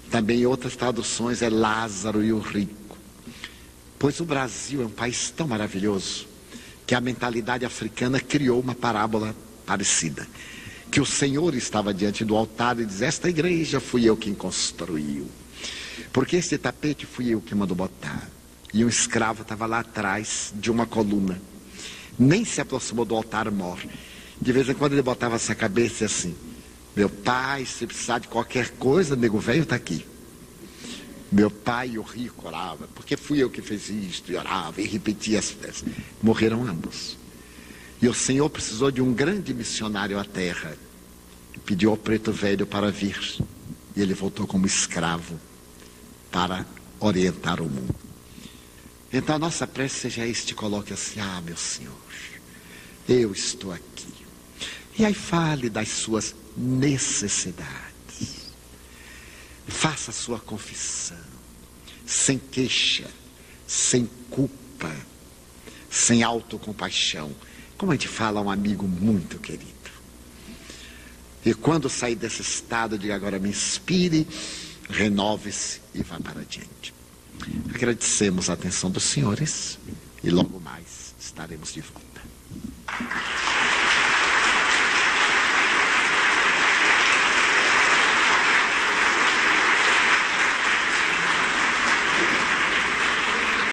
Também 0.09 0.41
em 0.41 0.45
outras 0.45 0.75
traduções 0.75 1.41
é 1.41 1.49
Lázaro 1.49 2.23
e 2.23 2.31
o 2.31 2.39
rico. 2.39 2.97
Pois 3.99 4.19
o 4.19 4.25
Brasil 4.25 4.81
é 4.81 4.85
um 4.85 4.89
país 4.89 5.31
tão 5.31 5.47
maravilhoso 5.47 6.27
que 6.85 6.95
a 6.95 7.01
mentalidade 7.01 7.65
africana 7.65 8.19
criou 8.19 8.59
uma 8.59 8.75
parábola 8.75 9.35
parecida. 9.65 10.27
Que 10.89 11.01
o 11.01 11.05
Senhor 11.05 11.53
estava 11.53 11.93
diante 11.93 12.23
do 12.23 12.35
altar 12.35 12.79
e 12.79 12.85
diz: 12.85 13.01
Esta 13.01 13.29
igreja 13.29 13.79
fui 13.79 14.05
eu 14.05 14.15
quem 14.15 14.33
construiu. 14.33 15.29
Porque 16.13 16.37
este 16.37 16.57
tapete 16.57 17.05
fui 17.05 17.29
eu 17.29 17.41
que 17.41 17.53
mandou 17.53 17.75
botar. 17.75 18.29
E 18.73 18.85
um 18.85 18.89
escravo 18.89 19.41
estava 19.41 19.65
lá 19.65 19.79
atrás 19.79 20.53
de 20.55 20.71
uma 20.71 20.85
coluna. 20.85 21.41
Nem 22.17 22.45
se 22.45 22.61
aproximou 22.61 23.03
do 23.03 23.15
altar 23.15 23.51
mor. 23.51 23.79
De 24.39 24.51
vez 24.51 24.69
em 24.69 24.73
quando 24.73 24.93
ele 24.93 25.01
botava 25.01 25.35
essa 25.35 25.53
cabeça 25.53 26.05
assim: 26.05 26.33
Meu 26.97 27.11
pai, 27.11 27.63
se 27.63 27.85
precisar 27.85 28.17
de 28.17 28.27
qualquer 28.27 28.71
coisa, 28.71 29.15
nego 29.15 29.37
velho 29.37 29.61
está 29.61 29.75
aqui. 29.75 30.03
Meu 31.31 31.51
pai, 31.51 31.95
o 31.95 32.01
rico, 32.01 32.47
orava, 32.47 32.87
porque 32.95 33.15
fui 33.15 33.37
eu 33.37 33.51
que 33.51 33.61
fiz 33.61 33.87
isto, 33.87 34.31
e 34.31 34.35
orava, 34.35 34.81
e 34.81 34.87
repetia 34.87 35.37
as 35.37 35.51
peças. 35.51 35.85
Morreram 36.23 36.67
ambos. 36.67 37.15
E 38.01 38.07
o 38.07 38.15
Senhor 38.15 38.49
precisou 38.49 38.89
de 38.89 38.99
um 38.99 39.13
grande 39.13 39.53
missionário 39.53 40.17
à 40.17 40.23
terra. 40.23 40.75
Pediu 41.63 41.91
ao 41.91 41.97
preto 41.97 42.31
velho 42.31 42.65
para 42.65 42.89
vir. 42.89 43.43
E 43.95 44.01
ele 44.01 44.15
voltou 44.15 44.47
como 44.47 44.65
escravo 44.65 45.39
para 46.31 46.65
orientar 46.99 47.61
o 47.61 47.65
mundo. 47.65 47.95
Então 49.13 49.35
a 49.35 49.39
nossa 49.39 49.67
prece 49.67 49.99
seja 49.99 50.25
este, 50.25 50.55
coloque 50.55 50.93
assim, 50.93 51.19
ah, 51.19 51.43
meu 51.45 51.57
Senhor, 51.57 51.93
eu 53.07 53.31
estou 53.33 53.71
aqui. 53.71 54.25
E 54.97 55.05
aí 55.05 55.13
fale 55.13 55.69
das 55.69 55.89
suas 55.89 56.33
necessidades. 56.57 58.47
Faça 59.67 60.11
sua 60.11 60.39
confissão, 60.39 61.17
sem 62.05 62.39
queixa, 62.39 63.07
sem 63.67 64.09
culpa, 64.29 64.95
sem 65.89 66.23
autocompaixão. 66.23 67.31
Como 67.77 67.91
a 67.91 67.95
gente 67.95 68.07
fala 68.07 68.39
a 68.39 68.43
um 68.43 68.49
amigo 68.49 68.87
muito 68.87 69.37
querido. 69.37 69.75
E 71.45 71.53
quando 71.53 71.89
sair 71.89 72.15
desse 72.15 72.41
estado, 72.41 72.97
de 72.97 73.11
agora 73.11 73.39
me 73.39 73.49
inspire, 73.49 74.27
renove-se 74.89 75.81
e 75.93 76.01
vá 76.01 76.19
para 76.19 76.41
adiante. 76.41 76.93
Agradecemos 77.73 78.49
a 78.49 78.53
atenção 78.53 78.89
dos 78.89 79.03
senhores 79.03 79.77
e 80.23 80.29
logo 80.29 80.59
mais 80.59 81.13
estaremos 81.19 81.73
de 81.73 81.81
volta. 81.81 82.21